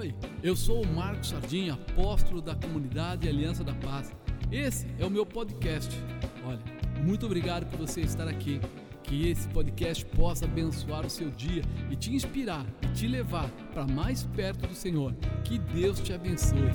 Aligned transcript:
Oi, 0.00 0.14
eu 0.42 0.56
sou 0.56 0.82
o 0.82 0.86
Marcos 0.86 1.28
Sardinha, 1.28 1.74
apóstolo 1.74 2.40
da 2.40 2.54
comunidade 2.54 3.28
Aliança 3.28 3.62
da 3.62 3.74
Paz. 3.74 4.10
Esse 4.50 4.86
é 4.98 5.04
o 5.04 5.10
meu 5.10 5.26
podcast. 5.26 5.94
Olha, 6.42 6.58
muito 7.04 7.26
obrigado 7.26 7.66
por 7.66 7.80
você 7.80 8.00
estar 8.00 8.26
aqui. 8.26 8.62
Que 9.02 9.28
esse 9.28 9.46
podcast 9.48 10.02
possa 10.06 10.46
abençoar 10.46 11.04
o 11.04 11.10
seu 11.10 11.28
dia 11.30 11.62
e 11.90 11.96
te 11.96 12.14
inspirar 12.14 12.64
e 12.80 12.86
te 12.94 13.06
levar 13.06 13.50
para 13.74 13.86
mais 13.86 14.22
perto 14.22 14.66
do 14.66 14.74
Senhor. 14.74 15.14
Que 15.44 15.58
Deus 15.58 16.00
te 16.00 16.14
abençoe. 16.14 16.70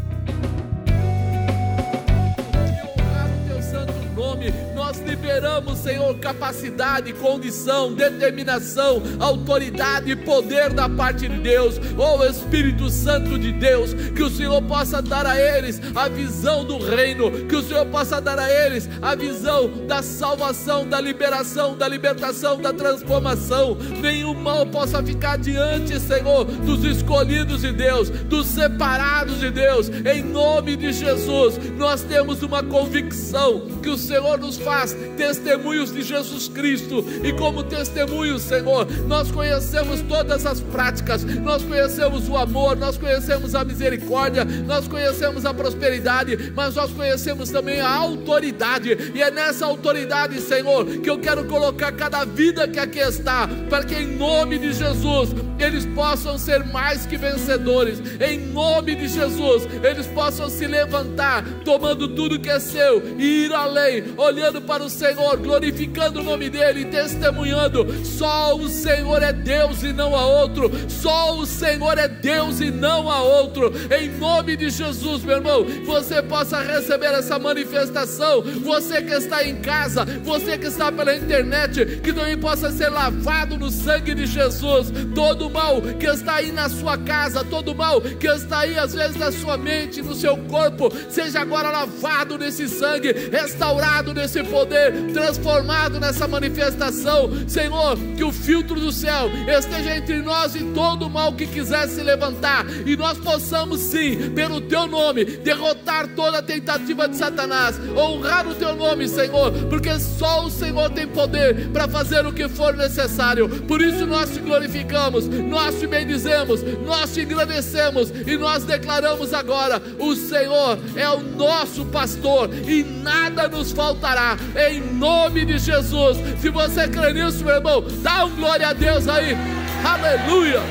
nome, 4.34 4.34
nós 4.75 4.99
liberamos, 4.99 5.79
Senhor, 5.79 6.15
capacidade, 6.17 7.13
condição, 7.13 7.93
determinação, 7.93 9.01
autoridade 9.19 10.11
e 10.11 10.15
poder 10.15 10.73
da 10.73 10.89
parte 10.89 11.27
de 11.27 11.37
Deus, 11.39 11.79
oh 11.97 12.23
Espírito 12.23 12.89
Santo 12.89 13.37
de 13.37 13.51
Deus, 13.51 13.93
que 13.93 14.23
o 14.23 14.29
Senhor 14.29 14.61
possa 14.63 15.01
dar 15.01 15.25
a 15.25 15.39
eles 15.39 15.81
a 15.95 16.07
visão 16.07 16.65
do 16.65 16.77
reino, 16.77 17.31
que 17.47 17.55
o 17.55 17.63
Senhor 17.63 17.85
possa 17.87 18.19
dar 18.19 18.39
a 18.39 18.51
eles 18.51 18.89
a 19.01 19.15
visão 19.15 19.69
da 19.87 20.01
salvação, 20.01 20.87
da 20.87 20.99
liberação, 20.99 21.75
da 21.75 21.87
libertação, 21.87 22.59
da 22.59 22.73
transformação. 22.73 23.77
Nenhum 24.01 24.33
mal 24.33 24.65
possa 24.65 25.01
ficar 25.03 25.37
diante, 25.37 25.99
Senhor, 25.99 26.45
dos 26.45 26.83
escolhidos 26.83 27.61
de 27.61 27.71
Deus, 27.71 28.09
dos 28.09 28.47
separados 28.47 29.39
de 29.39 29.51
Deus, 29.51 29.89
em 29.89 30.23
nome 30.23 30.75
de 30.75 30.91
Jesus. 30.91 31.57
Nós 31.77 32.01
temos 32.01 32.41
uma 32.43 32.63
convicção 32.63 33.67
que 33.81 33.89
o 33.89 33.97
Senhor 33.97 34.34
nos 34.37 34.57
faz 34.57 34.95
testemunhos 35.17 35.91
de 35.91 36.01
Jesus 36.01 36.47
Cristo, 36.47 37.03
e 37.23 37.33
como 37.33 37.63
testemunhos, 37.63 38.41
Senhor, 38.41 38.87
nós 39.07 39.31
conhecemos 39.31 40.01
todas 40.01 40.45
as 40.45 40.59
práticas, 40.59 41.23
nós 41.23 41.63
conhecemos 41.63 42.27
o 42.29 42.37
amor, 42.37 42.75
nós 42.75 42.97
conhecemos 42.97 43.55
a 43.55 43.63
misericórdia, 43.63 44.45
nós 44.45 44.87
conhecemos 44.87 45.45
a 45.45 45.53
prosperidade, 45.53 46.51
mas 46.55 46.75
nós 46.75 46.91
conhecemos 46.91 47.49
também 47.49 47.79
a 47.79 47.89
autoridade, 47.89 49.11
e 49.13 49.21
é 49.21 49.31
nessa 49.31 49.65
autoridade, 49.65 50.39
Senhor, 50.41 50.85
que 50.85 51.09
eu 51.09 51.19
quero 51.19 51.45
colocar 51.45 51.91
cada 51.91 52.25
vida 52.25 52.67
que 52.67 52.79
aqui 52.79 52.99
está, 52.99 53.47
para 53.69 53.83
que 53.83 53.95
em 53.95 54.07
nome 54.17 54.57
de 54.57 54.73
Jesus 54.73 55.29
eles 55.57 55.85
possam 55.85 56.37
ser 56.37 56.65
mais 56.65 57.05
que 57.05 57.17
vencedores, 57.17 58.01
em 58.19 58.39
nome 58.39 58.95
de 58.95 59.07
Jesus, 59.07 59.67
eles 59.83 60.05
possam 60.07 60.49
se 60.49 60.67
levantar, 60.67 61.43
tomando 61.63 62.09
tudo 62.09 62.39
que 62.39 62.49
é 62.49 62.59
seu 62.59 63.01
e 63.17 63.45
ir 63.45 63.53
além 63.53 64.03
olhando 64.25 64.61
para 64.61 64.83
o 64.83 64.89
Senhor, 64.89 65.37
glorificando 65.37 66.19
o 66.19 66.23
nome 66.23 66.49
dEle, 66.49 66.85
testemunhando: 66.85 67.85
só 68.03 68.55
o 68.55 68.67
Senhor 68.67 69.21
é 69.21 69.31
Deus 69.31 69.83
e 69.83 69.93
não 69.93 70.15
há 70.15 70.25
outro, 70.25 70.71
só 70.89 71.37
o 71.37 71.45
Senhor 71.45 71.97
é 71.97 72.07
Deus 72.07 72.59
e 72.59 72.71
não 72.71 73.09
há 73.09 73.21
outro. 73.21 73.71
Em 73.97 74.09
nome 74.17 74.55
de 74.55 74.69
Jesus, 74.69 75.23
meu 75.23 75.37
irmão, 75.37 75.65
você 75.85 76.21
possa 76.21 76.61
receber 76.61 77.13
essa 77.13 77.37
manifestação. 77.37 78.41
Você 78.41 79.01
que 79.01 79.13
está 79.13 79.43
em 79.43 79.55
casa, 79.61 80.05
você 80.23 80.57
que 80.57 80.67
está 80.67 80.91
pela 80.91 81.15
internet, 81.15 81.99
que 82.01 82.11
também 82.13 82.37
possa 82.37 82.71
ser 82.71 82.89
lavado 82.89 83.57
no 83.57 83.69
sangue 83.69 84.15
de 84.15 84.25
Jesus. 84.25 84.91
Todo 85.13 85.49
mal 85.49 85.81
que 85.81 86.05
está 86.05 86.35
aí 86.35 86.51
na 86.51 86.69
sua 86.69 86.97
casa, 86.97 87.43
todo 87.43 87.75
mal 87.75 88.01
que 88.01 88.27
está 88.27 88.59
aí 88.59 88.77
às 88.77 88.93
vezes 88.93 89.15
na 89.17 89.31
sua 89.31 89.57
mente, 89.57 90.01
no 90.01 90.15
seu 90.15 90.37
corpo, 90.37 90.91
seja 91.09 91.41
agora 91.41 91.69
lavado 91.69 92.37
nesse 92.37 92.67
sangue, 92.67 93.11
restaurado 93.31 94.13
nesse 94.15 94.41
poder, 94.43 95.11
transformado 95.13 95.99
nessa 95.99 96.27
manifestação. 96.27 97.29
Senhor, 97.47 97.97
que 98.15 98.23
o 98.23 98.31
filtro 98.31 98.79
do 98.79 98.91
céu 98.91 99.29
esteja 99.47 99.97
entre 99.97 100.21
nós 100.21 100.55
e 100.55 100.63
todo 100.73 101.09
mal 101.09 101.33
que 101.33 101.45
quiser 101.45 101.87
se 101.87 102.01
levantar, 102.01 102.65
e 102.85 102.95
nós 102.95 103.17
possamos 103.17 103.79
sim, 103.81 104.31
pelo 104.31 104.61
teu 104.61 104.87
nome, 104.87 105.25
derrotar 105.25 106.07
toda 106.15 106.41
tentativa 106.41 107.07
de 107.07 107.17
Satanás, 107.17 107.79
honrar 107.95 108.47
o 108.47 108.55
teu 108.55 108.75
nome, 108.75 109.07
Senhor, 109.07 109.51
porque 109.69 109.99
só 109.99 110.45
o 110.45 110.49
Senhor 110.49 110.89
tem 110.91 111.07
poder 111.07 111.69
para 111.69 111.87
fazer 111.87 112.25
o 112.25 112.33
que 112.33 112.47
for 112.47 112.75
necessário. 112.75 113.49
Por 113.67 113.81
isso 113.81 114.05
nós 114.05 114.29
te 114.29 114.39
glorificamos, 114.39 115.27
nós 115.27 115.79
te 115.79 115.87
bendizemos, 115.87 116.63
nós 116.85 117.13
te 117.13 117.21
agradecemos 117.21 118.11
e 118.25 118.37
nós 118.37 118.63
declaramos 118.63 119.33
agora: 119.33 119.81
o 119.99 120.15
Senhor 120.15 120.77
é 120.95 121.09
o 121.09 121.19
nosso 121.19 121.85
pastor 121.85 122.49
e 122.53 122.83
nada 122.83 123.47
nos 123.47 123.73
faltará, 123.95 124.37
em 124.69 124.81
nome 124.81 125.45
de 125.45 125.57
Jesus. 125.57 126.17
Se 126.41 126.49
você 126.49 126.87
crê 126.87 127.13
nisso, 127.13 127.43
meu 127.43 127.55
irmão, 127.55 127.83
dá 128.01 128.25
um 128.25 128.35
glória 128.35 128.67
a 128.67 128.73
Deus 128.73 129.07
aí, 129.07 129.35
aleluia, 129.83 130.61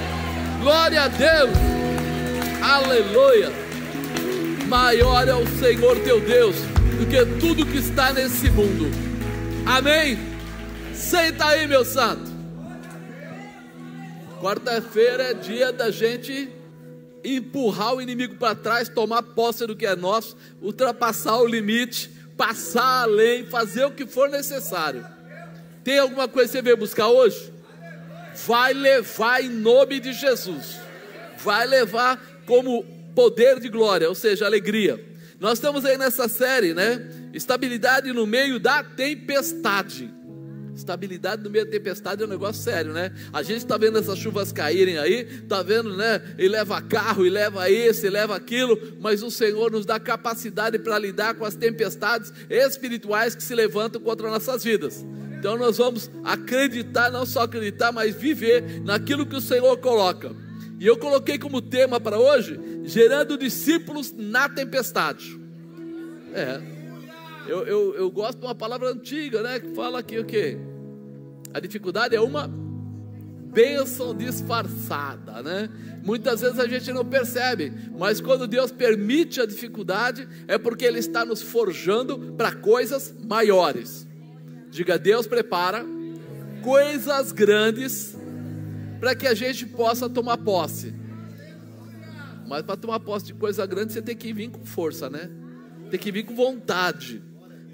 glória 0.61 1.03
a 1.03 1.09
Deus, 1.09 1.51
aleluia. 2.63 3.53
Maior 4.69 5.29
é 5.29 5.35
o 5.35 5.47
Senhor 5.59 5.99
teu 6.01 6.21
Deus 6.21 6.57
do 6.99 7.07
que 7.07 7.25
tudo 7.41 7.67
que 7.67 7.79
está 7.79 8.13
nesse 8.13 8.51
mundo, 8.51 8.91
amém? 9.67 10.19
Senta 10.93 11.47
aí, 11.47 11.67
meu 11.67 11.85
santo. 11.85 12.33
Quarta-feira 14.41 15.23
é 15.31 15.35
dia 15.35 15.73
da 15.73 15.91
gente 15.91 16.51
empurrar 17.25 17.95
o 17.95 18.03
inimigo 18.03 18.37
para 18.37 18.55
trás, 18.55 18.89
tomar 18.89 19.23
posse 19.23 19.67
do 19.67 19.75
que 19.75 19.87
é 19.87 19.97
nosso, 19.97 20.37
ultrapassar 20.61 21.39
o 21.39 21.47
limite 21.47 22.14
passar 22.37 23.03
além, 23.03 23.47
fazer 23.47 23.85
o 23.85 23.91
que 23.91 24.07
for 24.07 24.29
necessário. 24.29 25.07
Tem 25.83 25.99
alguma 25.99 26.27
coisa 26.27 26.49
que 26.49 26.59
você 26.59 26.63
veio 26.63 26.77
buscar 26.77 27.09
hoje? 27.09 27.53
Vai 28.47 28.73
levar 28.73 29.43
em 29.43 29.49
nome 29.49 30.01
de 30.01 30.13
Jesus. 30.13 30.77
Vai 31.39 31.67
levar 31.67 32.21
como 32.47 32.85
poder 33.15 33.61
de 33.61 33.69
glória, 33.69 34.09
ou 34.09 34.15
seja, 34.15 34.47
alegria. 34.47 35.03
Nós 35.39 35.59
estamos 35.59 35.85
aí 35.85 35.99
nessa 35.99 36.29
série, 36.29 36.73
né? 36.75 37.07
Estabilidade 37.33 38.13
no 38.13 38.27
meio 38.27 38.59
da 38.59 38.83
tempestade. 38.83 40.11
Estabilidade 40.75 41.43
no 41.43 41.51
meio 41.51 41.65
da 41.65 41.71
tempestade 41.71 42.23
é 42.23 42.27
um 42.27 42.29
negócio 42.29 42.63
sério, 42.63 42.93
né? 42.93 43.13
A 43.33 43.43
gente 43.43 43.59
está 43.59 43.77
vendo 43.77 43.99
essas 43.99 44.19
chuvas 44.19 44.51
caírem 44.51 44.99
aí, 44.99 45.27
está 45.43 45.63
vendo, 45.63 45.97
né? 45.97 46.21
E 46.37 46.49
leva 46.49 46.83
carro, 46.83 47.25
e 47.25 47.31
leva 47.31 47.71
esse, 47.71 48.07
e 48.07 48.11
leva 48.11 48.35
aquilo, 48.35 48.79
mas 49.01 49.23
o 49.23 49.31
Senhor 49.31 49.71
nos 49.71 49.87
dá 49.87 50.01
capacidade 50.01 50.79
para 50.79 50.99
lidar 50.99 51.35
com 51.35 51.45
as 51.45 51.55
tempestades 51.55 52.33
espirituais 52.51 53.35
que 53.35 53.43
se 53.43 53.55
levantam 53.55 54.01
contra 54.01 54.29
nossas 54.29 54.65
vidas. 54.65 55.05
Então 55.39 55.57
nós 55.57 55.77
vamos 55.79 56.11
acreditar, 56.25 57.11
não 57.11 57.25
só 57.25 57.43
acreditar, 57.43 57.93
mas 57.93 58.17
viver 58.17 58.81
naquilo 58.83 59.27
que 59.27 59.37
o 59.37 59.41
Senhor 59.41 59.77
coloca. 59.77 60.35
E 60.81 60.87
eu 60.87 60.97
coloquei 60.97 61.39
como 61.39 61.63
tema 61.63 62.01
para 62.01 62.19
hoje, 62.19 62.59
gerando 62.85 63.39
discípulos 63.39 64.13
na 64.17 64.49
tempestade. 64.49 65.39
É, 66.35 66.74
eu, 67.47 67.67
eu, 67.67 67.95
eu 67.95 68.11
gosto 68.11 68.39
de 68.39 68.47
uma 68.47 68.55
palavra 68.55 68.91
antiga, 68.91 69.43
né? 69.43 69.61
Que 69.61 69.75
fala 69.75 70.03
que 70.03 70.19
o 70.19 70.25
quê? 70.25 70.59
A 71.53 71.61
dificuldade 71.61 72.15
é 72.15 72.21
uma 72.21 72.49
bênção 73.55 74.15
disfarçada, 74.15 75.43
né? 75.43 75.71
Muitas 76.03 76.41
vezes 76.41 76.59
a 76.59 76.67
gente 76.67 76.93
não 76.93 77.05
percebe, 77.05 77.73
mas 77.97 78.21
quando 78.21 78.49
Deus 78.49 78.73
permite 78.73 79.41
a 79.41 79.47
dificuldade, 79.47 80.29
é 80.49 80.59
porque 80.59 80.85
Ele 80.85 80.99
está 80.99 81.25
nos 81.25 81.41
forjando 81.41 82.35
para 82.37 82.53
coisas 82.53 83.15
maiores. 83.25 84.07
Diga, 84.71 84.99
Deus 84.99 85.27
prepara 85.27 85.87
coisas 86.63 87.31
grandes 87.31 88.17
para 88.99 89.15
que 89.15 89.27
a 89.27 89.35
gente 89.35 89.67
possa 89.67 90.11
tomar 90.11 90.39
posse. 90.39 90.93
Mas 92.49 92.63
para 92.63 92.77
tomar 92.77 93.01
posse 93.01 93.27
de 93.27 93.35
coisa 93.35 93.65
grande, 93.65 93.93
você 93.93 94.03
tem 94.03 94.17
que 94.17 94.33
vir 94.33 94.51
com 94.51 94.65
força, 94.65 95.09
né? 95.09 95.31
Tem 95.91 95.99
que 95.99 96.11
vir 96.11 96.25
com 96.25 96.35
vontade. 96.35 97.23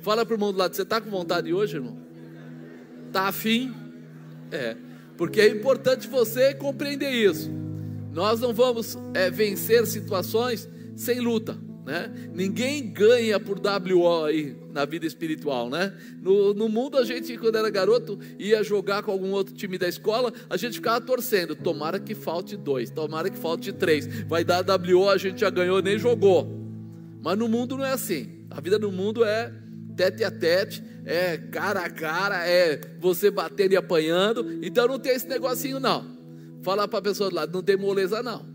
Fala 0.01 0.25
para 0.25 0.33
o 0.33 0.37
irmão 0.37 0.53
do 0.53 0.59
lado, 0.59 0.75
você 0.75 0.83
está 0.83 1.01
com 1.01 1.11
vontade 1.11 1.53
hoje, 1.53 1.77
irmão? 1.77 1.97
Está 3.07 3.29
afim? 3.29 3.75
É, 4.51 4.77
porque 5.17 5.41
é 5.41 5.49
importante 5.49 6.09
você 6.09 6.55
compreender 6.55 7.11
isso. 7.11 7.51
Nós 8.13 8.41
não 8.41 8.53
vamos 8.53 8.97
é, 9.15 9.31
vencer 9.31 9.87
situações 9.87 10.69
sem 10.97 11.21
luta, 11.21 11.57
né? 11.85 12.11
Ninguém 12.35 12.91
ganha 12.91 13.39
por 13.39 13.59
WO 13.59 14.25
aí 14.25 14.57
na 14.73 14.85
vida 14.85 15.07
espiritual, 15.07 15.69
né? 15.69 15.95
No, 16.21 16.55
no 16.55 16.69
mundo 16.69 16.97
a 16.97 17.05
gente, 17.05 17.37
quando 17.37 17.57
era 17.57 17.71
garoto, 17.71 18.19
ia 18.39 18.63
jogar 18.63 19.03
com 19.03 19.11
algum 19.11 19.31
outro 19.31 19.55
time 19.55 19.77
da 19.77 19.89
escola, 19.89 20.33
a 20.49 20.57
gente 20.57 20.75
ficava 20.75 21.01
torcendo, 21.01 21.55
tomara 21.55 22.01
que 22.01 22.15
falte 22.15 22.57
dois, 22.57 22.91
tomara 22.91 23.29
que 23.31 23.39
falte 23.39 23.73
três, 23.73 24.07
vai 24.25 24.45
dar 24.45 24.65
WO, 24.65 25.09
a 25.09 25.19
gente 25.19 25.41
já 25.41 25.51
ganhou, 25.51 25.81
nem 25.83 25.99
jogou. 25.99 26.49
Mas 27.23 27.39
no 27.39 27.49
mundo 27.49 27.77
não 27.77 27.85
é 27.85 27.93
assim. 27.93 28.41
A 28.51 28.61
vida 28.61 28.79
no 28.79 28.91
mundo 28.91 29.25
é 29.25 29.53
tete 30.01 30.25
a 30.25 30.31
tete, 30.31 30.83
é 31.05 31.37
cara 31.37 31.81
a 31.81 31.91
cara, 31.91 32.49
é 32.49 32.81
você 32.99 33.31
batendo 33.31 33.73
e 33.73 33.77
apanhando. 33.77 34.65
Então 34.65 34.89
não 34.89 34.99
tem 34.99 35.13
esse 35.13 35.29
negocinho 35.29 35.79
não. 35.79 36.19
Fala 36.63 36.89
para 36.89 37.01
a 37.01 37.03
pessoa 37.03 37.29
do 37.29 37.37
lado, 37.37 37.53
não 37.53 37.63
tem 37.63 37.77
moleza 37.77 38.23
não. 38.23 38.47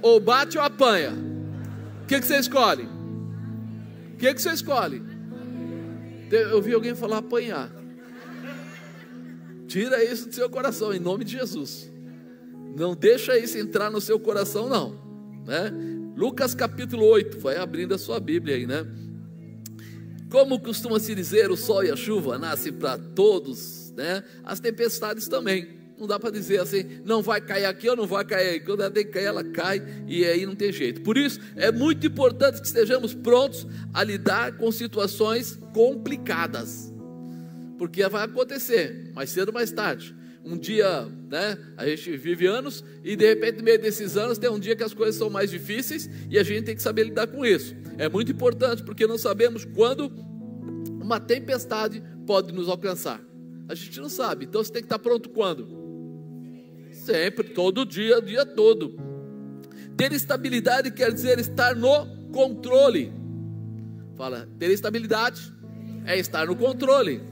Ou 0.00 0.18
bate 0.18 0.56
ou 0.56 0.64
apanha. 0.64 1.12
O 2.02 2.06
que, 2.06 2.18
que 2.18 2.26
você 2.26 2.38
escolhe? 2.38 2.88
O 4.14 4.16
que, 4.16 4.32
que 4.32 4.40
você 4.40 4.50
escolhe? 4.50 5.02
Eu 6.30 6.62
vi 6.62 6.72
alguém 6.72 6.94
falar 6.94 7.18
apanhar. 7.18 7.70
Tira 9.68 10.02
isso 10.02 10.28
do 10.28 10.34
seu 10.34 10.48
coração, 10.48 10.94
em 10.94 10.98
nome 10.98 11.22
de 11.24 11.32
Jesus. 11.32 11.90
Não 12.76 12.94
deixa 12.94 13.36
isso 13.36 13.58
entrar 13.58 13.90
no 13.90 14.00
seu 14.00 14.18
coração, 14.18 14.68
não. 14.68 14.98
né? 15.46 15.70
Lucas 16.16 16.54
capítulo 16.54 17.04
8, 17.04 17.38
vai 17.38 17.56
abrindo 17.56 17.94
a 17.94 17.98
sua 17.98 18.18
Bíblia 18.18 18.56
aí, 18.56 18.66
né? 18.66 18.86
Como 20.30 20.60
costuma 20.60 21.00
se 21.00 21.12
dizer, 21.14 21.50
o 21.50 21.56
sol 21.56 21.84
e 21.84 21.90
a 21.90 21.96
chuva 21.96 22.38
nascem 22.38 22.72
para 22.72 22.96
todos, 22.96 23.92
né? 23.96 24.22
As 24.44 24.60
tempestades 24.60 25.26
também. 25.26 25.80
Não 25.98 26.06
dá 26.06 26.18
para 26.18 26.30
dizer 26.30 26.60
assim, 26.60 27.02
não 27.04 27.20
vai 27.20 27.42
cair 27.42 27.66
aqui 27.66 27.86
ou 27.86 27.96
não 27.96 28.06
vai 28.06 28.24
cair. 28.24 28.64
Quando 28.64 28.80
ela 28.80 28.90
tem 28.90 29.04
que 29.04 29.10
cair, 29.10 29.24
ela 29.24 29.44
cai 29.44 29.82
e 30.06 30.24
aí 30.24 30.46
não 30.46 30.54
tem 30.54 30.72
jeito. 30.72 31.02
Por 31.02 31.18
isso, 31.18 31.38
é 31.56 31.70
muito 31.70 32.06
importante 32.06 32.60
que 32.60 32.66
estejamos 32.66 33.12
prontos 33.12 33.66
a 33.92 34.02
lidar 34.02 34.56
com 34.56 34.72
situações 34.72 35.58
complicadas. 35.74 36.90
Porque 37.76 38.06
vai 38.08 38.24
acontecer, 38.24 39.10
mais 39.14 39.30
cedo 39.30 39.48
ou 39.48 39.54
mais 39.54 39.72
tarde. 39.72 40.14
Um 40.44 40.56
dia, 40.56 41.06
né, 41.28 41.58
a 41.76 41.86
gente 41.86 42.16
vive 42.16 42.46
anos 42.46 42.82
e 43.04 43.14
de 43.14 43.26
repente 43.26 43.58
no 43.58 43.64
meio 43.64 43.80
desses 43.80 44.16
anos 44.16 44.38
tem 44.38 44.50
um 44.50 44.58
dia 44.58 44.74
que 44.74 44.82
as 44.82 44.94
coisas 44.94 45.16
são 45.16 45.28
mais 45.28 45.50
difíceis 45.50 46.08
e 46.30 46.38
a 46.38 46.42
gente 46.42 46.64
tem 46.64 46.74
que 46.74 46.82
saber 46.82 47.04
lidar 47.04 47.26
com 47.26 47.44
isso. 47.44 47.74
É 47.98 48.08
muito 48.08 48.32
importante 48.32 48.82
porque 48.82 49.06
não 49.06 49.18
sabemos 49.18 49.64
quando 49.64 50.10
uma 51.00 51.20
tempestade 51.20 52.02
pode 52.26 52.52
nos 52.52 52.68
alcançar. 52.68 53.20
A 53.68 53.74
gente 53.74 54.00
não 54.00 54.08
sabe, 54.08 54.46
então 54.46 54.64
você 54.64 54.72
tem 54.72 54.82
que 54.82 54.86
estar 54.86 54.98
pronto 54.98 55.28
quando? 55.28 55.68
Sempre, 56.90 57.48
todo 57.50 57.84
dia, 57.84 58.18
o 58.18 58.22
dia 58.22 58.44
todo. 58.46 58.98
Ter 59.96 60.12
estabilidade 60.12 60.90
quer 60.90 61.12
dizer 61.12 61.38
estar 61.38 61.76
no 61.76 62.06
controle. 62.32 63.12
Fala, 64.16 64.48
ter 64.58 64.70
estabilidade 64.70 65.52
é 66.06 66.18
estar 66.18 66.46
no 66.46 66.56
controle. 66.56 67.29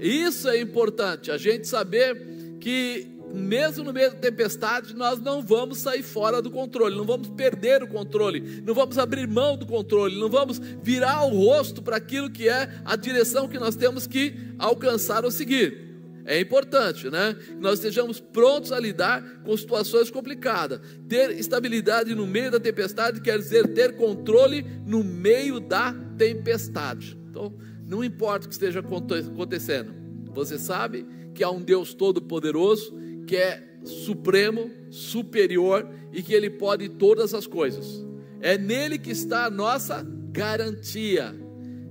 Isso 0.00 0.48
é 0.48 0.60
importante, 0.60 1.30
a 1.30 1.36
gente 1.36 1.66
saber 1.66 2.58
que 2.60 3.18
mesmo 3.34 3.84
no 3.84 3.92
meio 3.92 4.10
da 4.10 4.16
tempestade, 4.16 4.94
nós 4.94 5.20
não 5.20 5.42
vamos 5.42 5.78
sair 5.78 6.02
fora 6.02 6.40
do 6.40 6.50
controle, 6.50 6.96
não 6.96 7.04
vamos 7.04 7.28
perder 7.28 7.82
o 7.82 7.88
controle, 7.88 8.62
não 8.64 8.74
vamos 8.74 8.98
abrir 8.98 9.26
mão 9.28 9.56
do 9.56 9.66
controle, 9.66 10.18
não 10.18 10.28
vamos 10.28 10.58
virar 10.82 11.24
o 11.24 11.36
rosto 11.36 11.82
para 11.82 11.96
aquilo 11.96 12.30
que 12.30 12.48
é 12.48 12.70
a 12.84 12.96
direção 12.96 13.48
que 13.48 13.58
nós 13.58 13.76
temos 13.76 14.06
que 14.06 14.34
alcançar 14.58 15.24
ou 15.24 15.30
seguir. 15.30 15.86
É 16.24 16.38
importante, 16.38 17.08
né? 17.08 17.34
Que 17.34 17.54
nós 17.54 17.78
estejamos 17.78 18.20
prontos 18.20 18.70
a 18.70 18.78
lidar 18.78 19.22
com 19.44 19.56
situações 19.56 20.10
complicadas. 20.10 20.78
Ter 21.08 21.30
estabilidade 21.30 22.14
no 22.14 22.26
meio 22.26 22.50
da 22.50 22.60
tempestade 22.60 23.22
quer 23.22 23.38
dizer 23.38 23.72
ter 23.72 23.96
controle 23.96 24.62
no 24.86 25.02
meio 25.02 25.58
da 25.58 25.94
tempestade. 26.18 27.18
Então, 27.30 27.54
não 27.88 28.04
importa 28.04 28.44
o 28.44 28.48
que 28.48 28.54
esteja 28.54 28.80
acontecendo, 28.80 29.94
você 30.34 30.58
sabe 30.58 31.06
que 31.34 31.42
há 31.42 31.50
um 31.50 31.62
Deus 31.62 31.94
todo-poderoso, 31.94 32.94
que 33.26 33.34
é 33.34 33.78
supremo, 33.82 34.70
superior 34.90 35.88
e 36.12 36.22
que 36.22 36.34
Ele 36.34 36.50
pode 36.50 36.90
todas 36.90 37.32
as 37.32 37.46
coisas. 37.46 38.04
É 38.42 38.58
nele 38.58 38.98
que 38.98 39.10
está 39.10 39.46
a 39.46 39.50
nossa 39.50 40.06
garantia. 40.30 41.34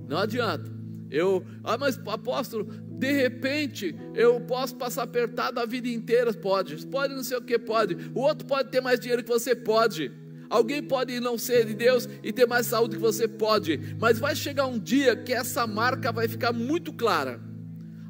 Não 0.08 0.18
adianta. 0.18 0.70
Eu, 1.10 1.44
ah, 1.64 1.76
mas 1.76 1.98
apóstolo, 2.06 2.64
de 2.64 3.10
repente, 3.10 3.96
eu 4.14 4.40
posso 4.40 4.76
passar 4.76 5.02
apertado 5.02 5.58
a 5.58 5.66
vida 5.66 5.88
inteira. 5.88 6.32
Pode, 6.32 6.86
pode 6.86 7.12
não 7.12 7.24
sei 7.24 7.38
o 7.38 7.42
que, 7.42 7.58
pode. 7.58 7.96
O 8.14 8.20
outro 8.20 8.46
pode 8.46 8.70
ter 8.70 8.80
mais 8.80 9.00
dinheiro 9.00 9.24
que 9.24 9.28
você, 9.28 9.52
pode. 9.52 10.12
Alguém 10.50 10.82
pode 10.82 11.20
não 11.20 11.36
ser 11.36 11.66
de 11.66 11.74
Deus 11.74 12.08
e 12.22 12.32
ter 12.32 12.46
mais 12.46 12.66
saúde 12.66 12.96
que 12.96 13.02
você, 13.02 13.28
pode. 13.28 13.96
Mas 13.98 14.18
vai 14.18 14.34
chegar 14.34 14.66
um 14.66 14.78
dia 14.78 15.14
que 15.14 15.32
essa 15.32 15.66
marca 15.66 16.10
vai 16.10 16.28
ficar 16.28 16.52
muito 16.52 16.92
clara. 16.92 17.40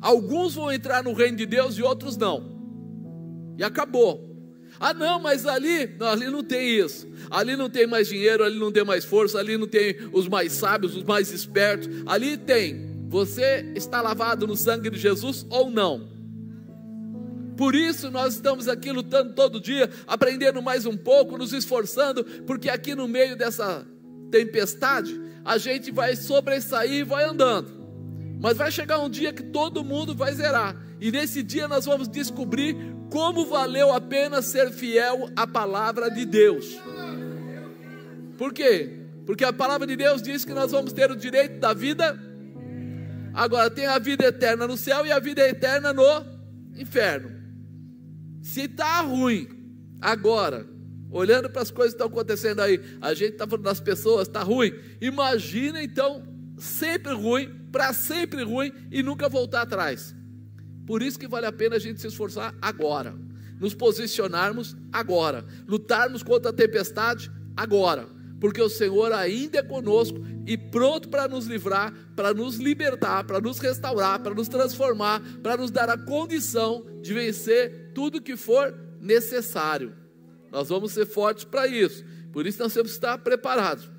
Alguns 0.00 0.54
vão 0.54 0.70
entrar 0.70 1.02
no 1.02 1.12
reino 1.12 1.36
de 1.36 1.46
Deus 1.46 1.76
e 1.76 1.82
outros 1.82 2.16
não. 2.16 2.56
E 3.58 3.64
acabou. 3.64 4.26
Ah, 4.78 4.94
não, 4.94 5.20
mas 5.20 5.44
ali, 5.44 5.96
não, 5.98 6.06
ali 6.06 6.26
não 6.26 6.44
tem 6.44 6.78
isso. 6.78 7.08
Ali 7.30 7.56
não 7.56 7.68
tem 7.68 7.86
mais 7.86 8.08
dinheiro, 8.08 8.44
ali 8.44 8.58
não 8.58 8.70
tem 8.70 8.84
mais 8.84 9.04
força, 9.04 9.38
ali 9.38 9.56
não 9.56 9.66
tem 9.66 9.96
os 10.12 10.28
mais 10.28 10.52
sábios, 10.52 10.96
os 10.96 11.02
mais 11.02 11.32
espertos. 11.32 11.88
Ali 12.06 12.36
tem 12.36 12.88
você 13.08 13.72
está 13.74 14.02
lavado 14.02 14.46
no 14.46 14.54
sangue 14.54 14.90
de 14.90 14.98
Jesus 14.98 15.46
ou 15.48 15.70
não? 15.70 16.17
Por 17.58 17.74
isso 17.74 18.10
nós 18.10 18.34
estamos 18.34 18.68
aqui 18.68 18.90
lutando 18.90 19.34
todo 19.34 19.60
dia, 19.60 19.90
aprendendo 20.06 20.62
mais 20.62 20.86
um 20.86 20.96
pouco, 20.96 21.36
nos 21.36 21.52
esforçando, 21.52 22.24
porque 22.46 22.70
aqui 22.70 22.94
no 22.94 23.06
meio 23.06 23.36
dessa 23.36 23.86
tempestade, 24.30 25.20
a 25.44 25.58
gente 25.58 25.90
vai 25.90 26.16
sobressair 26.16 27.00
e 27.00 27.04
vai 27.04 27.24
andando. 27.24 27.76
Mas 28.40 28.56
vai 28.56 28.70
chegar 28.70 29.00
um 29.00 29.10
dia 29.10 29.32
que 29.32 29.42
todo 29.42 29.84
mundo 29.84 30.14
vai 30.14 30.32
zerar. 30.32 30.76
E 31.00 31.10
nesse 31.10 31.42
dia 31.42 31.68
nós 31.68 31.84
vamos 31.84 32.08
descobrir 32.08 32.76
como 33.10 33.44
valeu 33.44 33.92
a 33.92 34.00
pena 34.00 34.40
ser 34.40 34.70
fiel 34.70 35.28
à 35.34 35.46
palavra 35.46 36.08
de 36.10 36.24
Deus. 36.24 36.78
Por 38.38 38.54
quê? 38.54 39.00
Porque 39.26 39.44
a 39.44 39.52
palavra 39.52 39.86
de 39.86 39.96
Deus 39.96 40.22
diz 40.22 40.44
que 40.44 40.54
nós 40.54 40.70
vamos 40.70 40.92
ter 40.92 41.10
o 41.10 41.16
direito 41.16 41.58
da 41.58 41.74
vida 41.74 42.16
Agora 43.38 43.70
tem 43.70 43.86
a 43.86 44.00
vida 44.00 44.24
eterna 44.26 44.66
no 44.66 44.76
céu 44.76 45.06
e 45.06 45.12
a 45.12 45.20
vida 45.20 45.48
eterna 45.48 45.92
no 45.92 46.02
inferno. 46.74 47.37
Se 48.42 48.62
está 48.62 49.00
ruim 49.00 49.48
agora, 50.00 50.66
olhando 51.10 51.50
para 51.50 51.62
as 51.62 51.70
coisas 51.70 51.94
que 51.94 52.02
estão 52.02 52.08
acontecendo 52.08 52.60
aí, 52.60 52.80
a 53.00 53.14
gente 53.14 53.32
está 53.32 53.46
falando 53.46 53.64
das 53.64 53.80
pessoas, 53.80 54.28
está 54.28 54.42
ruim. 54.42 54.72
Imagina 55.00 55.82
então, 55.82 56.22
sempre 56.58 57.12
ruim, 57.12 57.48
para 57.72 57.92
sempre 57.92 58.42
ruim 58.42 58.72
e 58.90 59.02
nunca 59.02 59.28
voltar 59.28 59.62
atrás. 59.62 60.14
Por 60.86 61.02
isso 61.02 61.18
que 61.18 61.28
vale 61.28 61.46
a 61.46 61.52
pena 61.52 61.76
a 61.76 61.78
gente 61.78 62.00
se 62.00 62.06
esforçar 62.06 62.54
agora, 62.62 63.14
nos 63.60 63.74
posicionarmos 63.74 64.76
agora, 64.92 65.44
lutarmos 65.66 66.22
contra 66.22 66.50
a 66.50 66.54
tempestade 66.54 67.30
agora 67.56 68.17
porque 68.40 68.60
o 68.60 68.68
Senhor 68.68 69.12
ainda 69.12 69.58
é 69.58 69.62
conosco 69.62 70.18
e 70.46 70.56
pronto 70.56 71.08
para 71.08 71.26
nos 71.26 71.46
livrar, 71.46 71.92
para 72.14 72.32
nos 72.32 72.56
libertar, 72.56 73.24
para 73.24 73.40
nos 73.40 73.58
restaurar, 73.58 74.22
para 74.22 74.34
nos 74.34 74.48
transformar, 74.48 75.20
para 75.42 75.56
nos 75.56 75.70
dar 75.70 75.90
a 75.90 75.98
condição 75.98 76.84
de 77.02 77.12
vencer 77.12 77.92
tudo 77.94 78.22
que 78.22 78.36
for 78.36 78.74
necessário. 79.00 79.94
Nós 80.50 80.68
vamos 80.68 80.92
ser 80.92 81.06
fortes 81.06 81.44
para 81.44 81.66
isso, 81.66 82.04
por 82.32 82.46
isso 82.46 82.58
nós 82.60 82.72
temos 82.72 82.92
que 82.92 82.96
estar 82.96 83.18
preparados. 83.18 83.90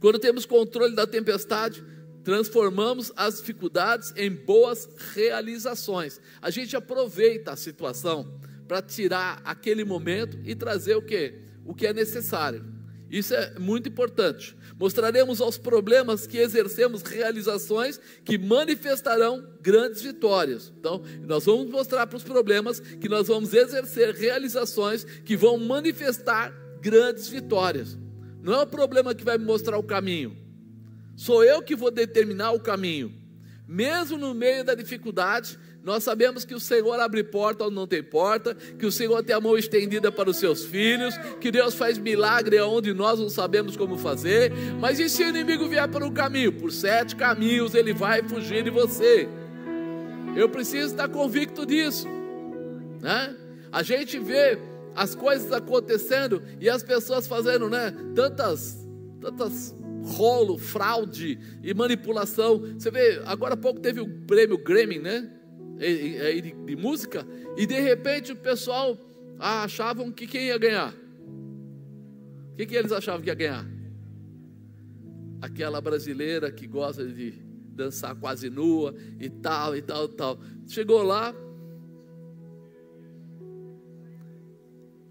Quando 0.00 0.18
temos 0.18 0.44
controle 0.44 0.94
da 0.94 1.06
tempestade, 1.06 1.82
transformamos 2.22 3.10
as 3.16 3.38
dificuldades 3.38 4.12
em 4.16 4.30
boas 4.30 4.88
realizações. 5.14 6.20
A 6.42 6.50
gente 6.50 6.76
aproveita 6.76 7.52
a 7.52 7.56
situação 7.56 8.38
para 8.66 8.82
tirar 8.82 9.40
aquele 9.44 9.84
momento 9.84 10.38
e 10.44 10.54
trazer 10.54 10.94
o 10.94 11.02
que? 11.02 11.40
O 11.64 11.74
que 11.74 11.86
é 11.86 11.92
necessário. 11.92 12.77
Isso 13.10 13.34
é 13.34 13.58
muito 13.58 13.88
importante. 13.88 14.56
Mostraremos 14.78 15.40
aos 15.40 15.56
problemas 15.56 16.26
que 16.26 16.36
exercemos 16.36 17.02
realizações 17.02 17.98
que 18.24 18.36
manifestarão 18.36 19.46
grandes 19.62 20.02
vitórias. 20.02 20.72
Então, 20.78 21.02
nós 21.26 21.46
vamos 21.46 21.70
mostrar 21.70 22.06
para 22.06 22.16
os 22.16 22.24
problemas 22.24 22.80
que 22.80 23.08
nós 23.08 23.28
vamos 23.28 23.54
exercer 23.54 24.14
realizações 24.14 25.04
que 25.04 25.36
vão 25.36 25.56
manifestar 25.58 26.52
grandes 26.80 27.28
vitórias. 27.28 27.96
Não 28.42 28.54
é 28.54 28.62
o 28.62 28.66
problema 28.66 29.14
que 29.14 29.24
vai 29.24 29.38
me 29.38 29.44
mostrar 29.44 29.78
o 29.78 29.82
caminho. 29.82 30.36
Sou 31.16 31.42
eu 31.42 31.62
que 31.62 31.74
vou 31.74 31.90
determinar 31.90 32.52
o 32.52 32.60
caminho. 32.60 33.12
Mesmo 33.66 34.16
no 34.16 34.32
meio 34.32 34.64
da 34.64 34.74
dificuldade, 34.74 35.58
nós 35.88 36.04
sabemos 36.04 36.44
que 36.44 36.54
o 36.54 36.60
Senhor 36.60 37.00
abre 37.00 37.24
porta 37.24 37.64
onde 37.64 37.74
não 37.74 37.86
tem 37.86 38.02
porta, 38.02 38.54
que 38.54 38.84
o 38.84 38.92
Senhor 38.92 39.22
tem 39.22 39.34
a 39.34 39.40
mão 39.40 39.56
estendida 39.56 40.12
para 40.12 40.28
os 40.28 40.36
seus 40.36 40.66
filhos, 40.66 41.16
que 41.40 41.50
Deus 41.50 41.74
faz 41.74 41.96
milagre 41.96 42.60
onde 42.60 42.92
nós 42.92 43.18
não 43.18 43.30
sabemos 43.30 43.74
como 43.74 43.96
fazer. 43.96 44.52
Mas 44.78 45.00
e 45.00 45.08
se 45.08 45.24
o 45.24 45.30
inimigo 45.30 45.66
vier 45.66 45.88
por 45.88 46.02
um 46.02 46.12
caminho? 46.12 46.52
Por 46.52 46.70
sete 46.70 47.16
caminhos 47.16 47.74
ele 47.74 47.94
vai 47.94 48.22
fugir 48.22 48.62
de 48.62 48.68
você. 48.68 49.26
Eu 50.36 50.50
preciso 50.50 50.88
estar 50.88 51.08
convicto 51.08 51.64
disso. 51.64 52.06
Né? 53.00 53.34
A 53.72 53.82
gente 53.82 54.18
vê 54.18 54.58
as 54.94 55.14
coisas 55.14 55.50
acontecendo 55.50 56.42
e 56.60 56.68
as 56.68 56.82
pessoas 56.82 57.26
fazendo 57.26 57.70
né, 57.70 57.94
tantas, 58.14 58.86
tantas 59.22 59.74
rolo, 60.04 60.58
fraude 60.58 61.38
e 61.62 61.72
manipulação. 61.72 62.58
Você 62.78 62.90
vê, 62.90 63.22
agora 63.24 63.54
há 63.54 63.56
pouco 63.56 63.80
teve 63.80 64.02
o 64.02 64.08
prêmio 64.26 64.58
Grammy, 64.58 64.98
né? 64.98 65.37
De, 65.78 66.76
música, 66.76 67.26
e 67.56 67.66
de 67.66 67.80
repente 67.80 68.32
o 68.32 68.36
pessoal 68.36 68.98
achavam 69.38 70.10
que 70.10 70.26
quem 70.26 70.46
ia 70.46 70.58
ganhar? 70.58 70.92
O 70.92 72.56
que, 72.56 72.66
que 72.66 72.74
eles 72.74 72.90
achavam 72.90 73.22
que 73.22 73.28
ia 73.28 73.34
ganhar? 73.34 73.66
Aquela 75.40 75.80
brasileira 75.80 76.50
que 76.50 76.66
gosta 76.66 77.06
de 77.06 77.30
dançar 77.74 78.14
quase 78.16 78.50
nua 78.50 78.94
e 79.20 79.30
tal, 79.30 79.76
e 79.76 79.82
tal, 79.82 80.04
e 80.06 80.08
tal. 80.08 80.40
Chegou 80.66 81.02
lá. 81.02 81.32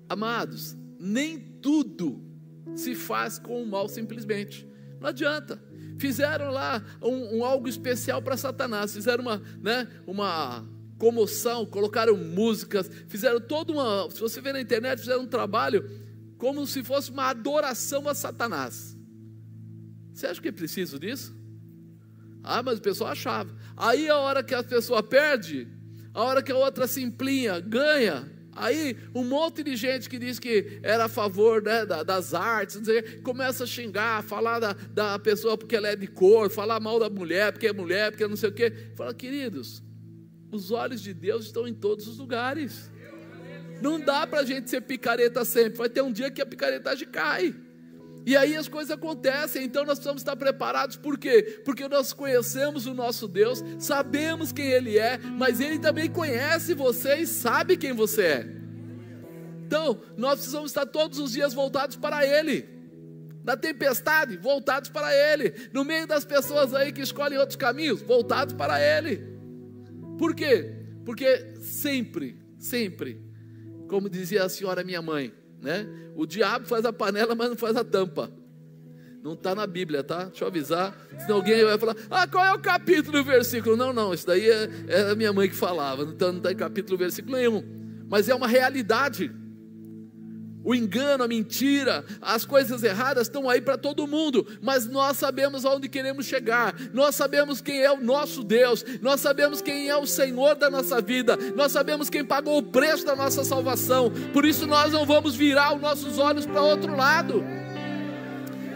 Amados, 0.09 0.77
nem 0.99 1.39
tudo 1.61 2.21
se 2.75 2.93
faz 2.93 3.39
com 3.39 3.63
o 3.63 3.65
mal 3.65 3.87
simplesmente. 3.87 4.67
Não 4.99 5.09
adianta 5.09 5.61
fizeram 5.97 6.51
lá 6.51 6.83
um, 7.01 7.39
um 7.39 7.45
algo 7.45 7.67
especial 7.67 8.21
para 8.21 8.37
Satanás, 8.37 8.93
fizeram 8.93 9.23
uma, 9.23 9.41
né, 9.61 9.87
uma 10.05 10.65
comoção, 10.97 11.65
colocaram 11.65 12.17
músicas, 12.17 12.89
fizeram 13.07 13.39
toda 13.39 13.71
uma. 13.71 14.09
Se 14.11 14.19
você 14.19 14.41
ver 14.41 14.53
na 14.53 14.61
internet, 14.61 14.99
fizeram 14.99 15.23
um 15.23 15.27
trabalho 15.27 15.89
como 16.37 16.65
se 16.67 16.83
fosse 16.83 17.11
uma 17.11 17.29
adoração 17.29 18.07
a 18.07 18.13
Satanás. 18.13 18.97
Você 20.13 20.27
acha 20.27 20.41
que 20.41 20.47
é 20.47 20.51
preciso 20.51 20.99
disso? 20.99 21.35
Ah, 22.43 22.63
mas 22.63 22.79
o 22.79 22.81
pessoal 22.81 23.11
achava. 23.11 23.53
Aí 23.75 24.09
a 24.09 24.17
hora 24.17 24.43
que 24.43 24.55
a 24.55 24.63
pessoa 24.63 25.03
perde, 25.03 25.67
a 26.13 26.23
hora 26.23 26.41
que 26.41 26.51
a 26.51 26.57
outra 26.57 26.87
simplinha 26.87 27.59
ganha, 27.59 28.31
Aí 28.57 28.97
um 29.13 29.23
monte 29.23 29.63
de 29.63 29.75
gente 29.75 30.09
que 30.09 30.17
diz 30.17 30.39
que 30.39 30.79
era 30.83 31.05
a 31.05 31.09
favor 31.09 31.61
né, 31.61 31.85
das 31.85 32.33
artes, 32.33 32.81
começa 33.23 33.63
a 33.63 33.67
xingar, 33.67 34.23
falar 34.23 34.59
da, 34.59 34.73
da 34.73 35.19
pessoa 35.19 35.57
porque 35.57 35.75
ela 35.75 35.87
é 35.87 35.95
de 35.95 36.07
cor, 36.07 36.49
falar 36.49 36.79
mal 36.79 36.99
da 36.99 37.09
mulher 37.09 37.51
porque 37.51 37.67
é 37.67 37.73
mulher, 37.73 38.11
porque 38.11 38.27
não 38.27 38.35
sei 38.35 38.49
o 38.49 38.53
quê. 38.53 38.71
Fala, 38.95 39.13
queridos, 39.13 39.83
os 40.51 40.71
olhos 40.71 41.01
de 41.01 41.13
Deus 41.13 41.45
estão 41.45 41.67
em 41.67 41.73
todos 41.73 42.07
os 42.07 42.17
lugares. 42.17 42.89
Não 43.81 43.99
dá 43.99 44.25
para 44.25 44.39
a 44.39 44.45
gente 44.45 44.69
ser 44.69 44.81
picareta 44.81 45.45
sempre. 45.45 45.77
Vai 45.77 45.89
ter 45.89 46.01
um 46.01 46.11
dia 46.11 46.31
que 46.31 46.41
a 46.41 46.45
picaretagem 46.45 47.07
cai. 47.07 47.53
E 48.27 48.35
aí 48.35 48.57
as 48.57 48.67
coisas 48.67 48.91
acontecem, 48.91 49.63
então 49.63 49.85
nós 49.85 49.99
precisamos 49.99 50.19
estar 50.21 50.35
preparados, 50.35 50.97
por 50.97 51.17
quê? 51.17 51.61
Porque 51.63 51.87
nós 51.87 52.11
conhecemos 52.11 52.85
o 52.85 52.93
nosso 52.93 53.25
Deus, 53.25 53.63
sabemos 53.79 54.51
quem 54.51 54.65
Ele 54.65 54.99
é, 54.99 55.17
mas 55.17 55.61
Ele 55.61 55.79
também 55.79 56.09
conhece 56.09 56.73
você 56.73 57.19
e 57.19 57.25
sabe 57.25 57.77
quem 57.77 57.93
você 57.93 58.21
é. 58.21 58.47
Então, 59.65 60.01
nós 60.17 60.39
precisamos 60.39 60.71
estar 60.71 60.85
todos 60.85 61.19
os 61.19 61.31
dias 61.31 61.53
voltados 61.53 61.95
para 61.95 62.25
Ele. 62.25 62.67
Na 63.45 63.55
tempestade, 63.55 64.35
voltados 64.35 64.89
para 64.89 65.09
Ele. 65.15 65.53
No 65.71 65.85
meio 65.85 66.05
das 66.05 66.25
pessoas 66.25 66.73
aí 66.73 66.91
que 66.91 66.99
escolhem 66.99 67.37
outros 67.37 67.55
caminhos, 67.55 68.01
voltados 68.01 68.53
para 68.53 68.77
Ele. 68.77 69.21
Por 70.17 70.35
quê? 70.35 70.75
Porque 71.05 71.55
sempre, 71.61 72.37
sempre, 72.59 73.21
como 73.87 74.09
dizia 74.09 74.43
a 74.43 74.49
senhora 74.49 74.83
minha 74.83 75.01
mãe, 75.01 75.31
né? 75.61 75.87
O 76.15 76.25
diabo 76.25 76.67
faz 76.67 76.85
a 76.85 76.93
panela, 76.93 77.35
mas 77.35 77.49
não 77.49 77.57
faz 77.57 77.75
a 77.75 77.83
tampa. 77.83 78.31
Não 79.23 79.33
está 79.33 79.53
na 79.53 79.67
Bíblia, 79.67 80.03
tá? 80.03 80.25
Deixa 80.25 80.43
eu 80.43 80.47
avisar. 80.47 80.95
Senão 81.19 81.37
alguém 81.37 81.63
vai 81.63 81.77
falar, 81.77 81.95
ah, 82.09 82.27
qual 82.27 82.45
é 82.45 82.53
o 82.53 82.59
capítulo 82.59 83.17
e 83.17 83.21
o 83.21 83.23
versículo? 83.23 83.75
Não, 83.75 83.91
não, 83.91 84.13
isso 84.13 84.25
daí 84.25 84.49
é, 84.49 84.69
é 84.87 85.11
a 85.11 85.15
minha 85.15 85.33
mãe 85.33 85.49
que 85.49 85.55
falava. 85.55 86.03
Então 86.03 86.31
não 86.31 86.37
está 86.37 86.51
em 86.51 86.55
capítulo 86.55 86.95
e 86.95 86.99
versículo 86.99 87.35
nenhum. 87.35 87.63
Mas 88.09 88.29
é 88.29 88.35
uma 88.35 88.47
realidade. 88.47 89.31
O 90.67 90.75
engano, 90.75 91.23
a 91.23 91.29
mentira, 91.29 92.03
as 92.21 92.43
coisas 92.43 92.83
erradas 92.83 93.27
estão 93.27 93.49
aí 93.49 93.61
para 93.61 93.77
todo 93.77 94.05
mundo, 94.05 94.45
mas 94.61 94.85
nós 94.85 95.15
sabemos 95.15 95.63
aonde 95.63 95.87
queremos 95.87 96.25
chegar, 96.25 96.75
nós 96.93 97.15
sabemos 97.15 97.61
quem 97.61 97.83
é 97.83 97.89
o 97.89 98.01
nosso 98.01 98.43
Deus, 98.43 98.83
nós 99.01 99.21
sabemos 99.21 99.61
quem 99.61 99.87
é 99.87 99.95
o 99.95 100.05
Senhor 100.05 100.55
da 100.55 100.69
nossa 100.69 100.99
vida, 100.99 101.37
nós 101.55 101.71
sabemos 101.71 102.09
quem 102.09 102.25
pagou 102.25 102.57
o 102.57 102.63
preço 102.63 103.05
da 103.05 103.15
nossa 103.15 103.45
salvação, 103.45 104.11
por 104.33 104.43
isso 104.43 104.67
nós 104.67 104.91
não 104.91 105.05
vamos 105.05 105.37
virar 105.37 105.73
os 105.73 105.81
nossos 105.81 106.19
olhos 106.19 106.45
para 106.45 106.61
outro 106.61 106.97
lado, 106.97 107.45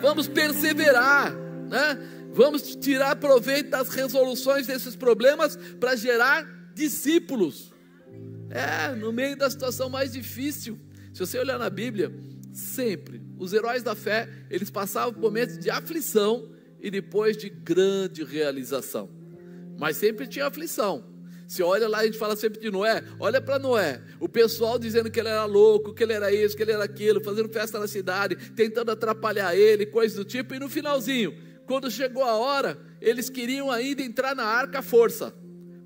vamos 0.01 0.29
perseverar, 0.29 1.33
né? 1.33 2.00
vamos 2.31 2.74
tirar 2.74 3.17
proveito 3.17 3.69
das 3.69 3.89
resoluções 3.89 4.65
desses 4.65 4.95
problemas 4.95 5.60
para 5.77 5.98
gerar 5.98 6.48
discípulos. 6.74 7.69
É, 8.50 8.95
no 8.95 9.12
meio 9.12 9.38
da 9.38 9.50
situação 9.50 9.89
mais 9.89 10.13
difícil. 10.13 10.79
Se 11.13 11.19
você 11.19 11.37
olhar 11.37 11.59
na 11.59 11.69
Bíblia, 11.69 12.11
sempre 12.53 13.21
os 13.37 13.53
heróis 13.53 13.83
da 13.83 13.95
fé, 13.95 14.29
eles 14.49 14.69
passavam 14.69 15.13
por 15.13 15.21
momentos 15.21 15.57
de 15.57 15.69
aflição 15.69 16.49
e 16.79 16.89
depois 16.89 17.37
de 17.37 17.49
grande 17.49 18.23
realização. 18.23 19.09
Mas 19.77 19.97
sempre 19.97 20.27
tinha 20.27 20.47
aflição. 20.47 21.11
Se 21.47 21.61
olha 21.61 21.89
lá, 21.89 21.99
a 21.99 22.05
gente 22.05 22.17
fala 22.17 22.35
sempre 22.37 22.61
de 22.61 22.71
Noé, 22.71 23.03
olha 23.19 23.41
para 23.41 23.59
Noé, 23.59 24.01
o 24.21 24.29
pessoal 24.29 24.79
dizendo 24.79 25.11
que 25.11 25.19
ele 25.19 25.27
era 25.27 25.43
louco, 25.43 25.93
que 25.93 26.01
ele 26.01 26.13
era 26.13 26.33
isso, 26.33 26.55
que 26.55 26.63
ele 26.63 26.71
era 26.71 26.85
aquilo, 26.85 27.21
fazendo 27.21 27.49
festa 27.49 27.77
na 27.77 27.87
cidade, 27.87 28.37
tentando 28.53 28.89
atrapalhar 28.89 29.53
ele, 29.53 29.85
coisas 29.85 30.15
do 30.15 30.23
tipo, 30.23 30.55
e 30.55 30.59
no 30.59 30.69
finalzinho, 30.69 31.37
quando 31.65 31.91
chegou 31.91 32.23
a 32.23 32.37
hora, 32.37 32.79
eles 33.01 33.29
queriam 33.29 33.69
ainda 33.69 34.01
entrar 34.01 34.33
na 34.33 34.45
arca 34.45 34.79
à 34.79 34.81
força. 34.81 35.33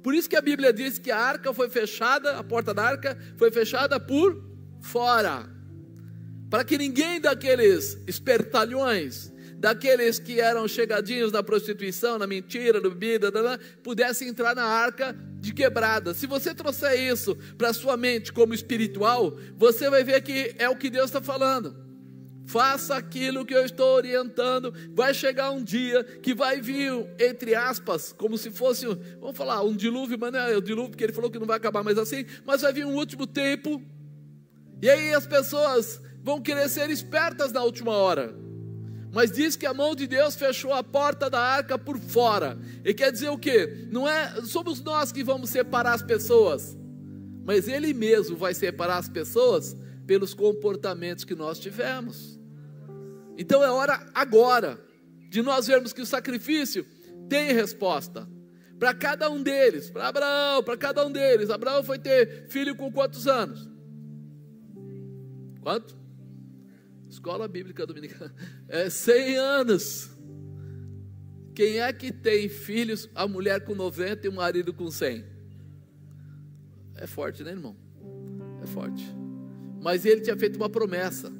Por 0.03 0.13
isso 0.13 0.29
que 0.29 0.36
a 0.36 0.41
Bíblia 0.41 0.72
diz 0.72 1.00
que 1.00 1.10
a 1.10 1.17
arca 1.17 1.51
foi 1.51 1.67
fechada, 1.67 2.38
a 2.38 2.44
porta 2.44 2.72
da 2.72 2.84
arca 2.84 3.17
foi 3.36 3.50
fechada 3.50 4.00
por 4.00 4.55
fora, 4.86 5.50
para 6.50 6.63
que 6.63 6.77
ninguém 6.77 7.20
daqueles 7.20 7.98
espertalhões, 8.08 9.34
daqueles 9.58 10.20
que 10.20 10.39
eram 10.39 10.68
chegadinhos 10.68 11.32
na 11.32 11.42
prostituição, 11.42 12.20
na 12.20 12.27
mentira, 12.27 12.80
na 12.80 12.89
bebida, 12.89 13.32
pudesse 13.84 14.25
entrar 14.25 14.56
na 14.56 14.63
arca 14.63 15.15
de 15.39 15.54
quebrada. 15.54 16.13
Se 16.13 16.27
você 16.27 16.54
trouxer 16.54 17.00
isso 17.00 17.36
para 17.58 17.74
sua 17.74 17.98
mente 17.98 18.32
como 18.32 18.54
espiritual, 18.54 19.38
você 19.58 19.89
vai 19.89 20.04
ver 20.04 20.22
que 20.22 20.56
é 20.60 20.70
o 20.70 20.77
que 20.77 20.89
Deus 20.89 21.06
está 21.06 21.22
falando. 21.22 21.84
Faça 22.46 22.96
aquilo 22.96 23.44
que 23.44 23.56
eu 23.56 23.65
estou 23.65 23.96
orientando. 23.96 24.72
Vai 24.94 25.15
chegar 25.15 25.50
um 25.50 25.63
dia 25.63 26.04
que 26.04 26.36
vai 26.36 26.62
vir, 26.62 26.92
entre 27.20 27.56
aspas, 27.56 28.13
como 28.13 28.38
se 28.38 28.51
fosse, 28.51 28.86
vamos 29.20 29.36
falar, 29.36 29.63
um 29.63 29.75
dilúvio, 29.75 30.18
mas 30.20 30.32
não 30.32 30.39
é 30.39 30.56
o 30.56 30.62
dilúvio, 30.62 30.92
porque 30.92 31.04
ele 31.04 31.13
falou 31.13 31.32
que 31.32 31.39
não 31.39 31.48
vai 31.48 31.58
acabar 31.58 31.84
mais 31.84 31.98
assim, 31.98 32.24
mas 32.46 32.62
vai 32.62 32.72
vir 32.72 32.86
um 32.86 32.94
último 32.94 33.25
tempo 33.25 33.82
e 34.82 34.89
aí 34.89 35.13
as 35.13 35.25
pessoas 35.25 36.01
vão 36.24 36.41
querer 36.41 36.70
ser 36.70 36.89
espertas 36.89 37.51
na 37.51 37.63
última 37.63 37.91
hora. 37.91 38.36
Mas 39.12 39.32
diz 39.32 39.55
que 39.55 39.65
a 39.65 39.74
mão 39.74 39.96
de 39.96 40.08
Deus 40.08 40.36
fechou 40.36 40.74
a 40.74 40.84
porta 40.84 41.29
da 41.29 41.39
arca 41.39 41.77
por 41.77 41.98
fora. 41.98 42.58
E 42.84 42.94
quer 42.94 43.12
dizer 43.12 43.29
o 43.29 43.38
quê? 43.38 43.88
Não 43.89 44.08
é 44.10 44.41
somos 44.44 44.82
nós 44.82 45.12
que 45.12 45.24
vamos 45.24 45.50
separar 45.50 45.94
as 45.94 46.01
pessoas, 46.01 46.77
mas 47.46 47.67
ele 47.67 47.94
mesmo 47.94 48.36
vai 48.36 48.53
separar 48.53 48.98
as 48.98 49.08
pessoas 49.08 49.75
pelos 50.05 50.34
comportamentos 50.34 51.24
que 51.24 51.34
nós 51.34 51.60
tivemos. 51.60 52.39
Então 53.38 53.63
é 53.63 53.72
hora 53.72 54.05
agora 54.13 54.79
de 55.29 55.41
nós 55.41 55.67
vermos 55.67 55.94
que 55.94 56.01
o 56.01 56.05
sacrifício 56.05 56.86
tem 57.29 57.53
resposta. 57.53 58.27
Para 58.77 58.94
cada 58.94 59.29
um 59.29 59.41
deles, 59.41 59.89
para 59.89 60.08
Abraão, 60.08 60.63
para 60.63 60.75
cada 60.75 61.05
um 61.05 61.12
deles. 61.12 61.50
Abraão 61.50 61.84
foi 61.84 61.98
ter 61.98 62.48
filho 62.50 62.75
com 62.75 62.91
quantos 62.91 63.27
anos? 63.27 63.75
Quanto? 65.66 65.98
Escola 67.10 67.48
Bíblica 67.48 67.88
Dominicana. 67.88 68.32
É 68.70 68.88
100 68.88 69.38
anos. 69.38 70.12
Quem 71.56 71.80
é 71.80 71.92
que 71.92 72.12
tem 72.12 72.48
filhos, 72.48 73.10
a 73.16 73.28
mulher 73.28 73.66
com 73.66 73.74
90 73.74 74.28
e 74.28 74.30
o 74.30 74.34
marido 74.34 74.72
com 74.72 74.92
100? 74.92 75.26
É 76.98 77.08
forte, 77.08 77.44
né, 77.44 77.50
irmão? 77.50 77.76
É 78.62 78.68
forte. 78.68 79.04
Mas 79.82 80.06
ele 80.06 80.22
tinha 80.22 80.38
feito 80.38 80.56
uma 80.56 80.70
promessa. 80.70 81.34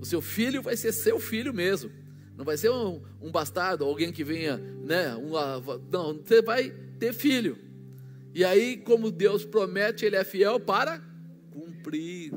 O 0.00 0.06
seu 0.06 0.22
filho 0.22 0.62
vai 0.62 0.74
ser 0.74 0.92
seu 0.92 1.20
filho 1.20 1.52
mesmo. 1.52 1.90
Não 2.38 2.46
vai 2.46 2.56
ser 2.56 2.70
um, 2.70 3.02
um 3.20 3.30
bastardo, 3.30 3.84
alguém 3.84 4.10
que 4.10 4.24
venha, 4.24 4.56
né? 4.56 5.14
Uma, 5.16 5.60
não, 5.92 6.14
você 6.14 6.40
vai 6.40 6.70
ter 6.98 7.12
filho. 7.12 7.58
E 8.32 8.42
aí, 8.42 8.78
como 8.78 9.10
Deus 9.10 9.44
promete, 9.44 10.06
Ele 10.06 10.16
é 10.16 10.24
fiel 10.24 10.58
para 10.58 10.98
cumprir. 11.50 12.32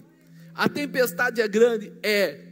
A 0.58 0.68
tempestade 0.68 1.40
é 1.40 1.48
grande? 1.48 1.94
É. 2.02 2.46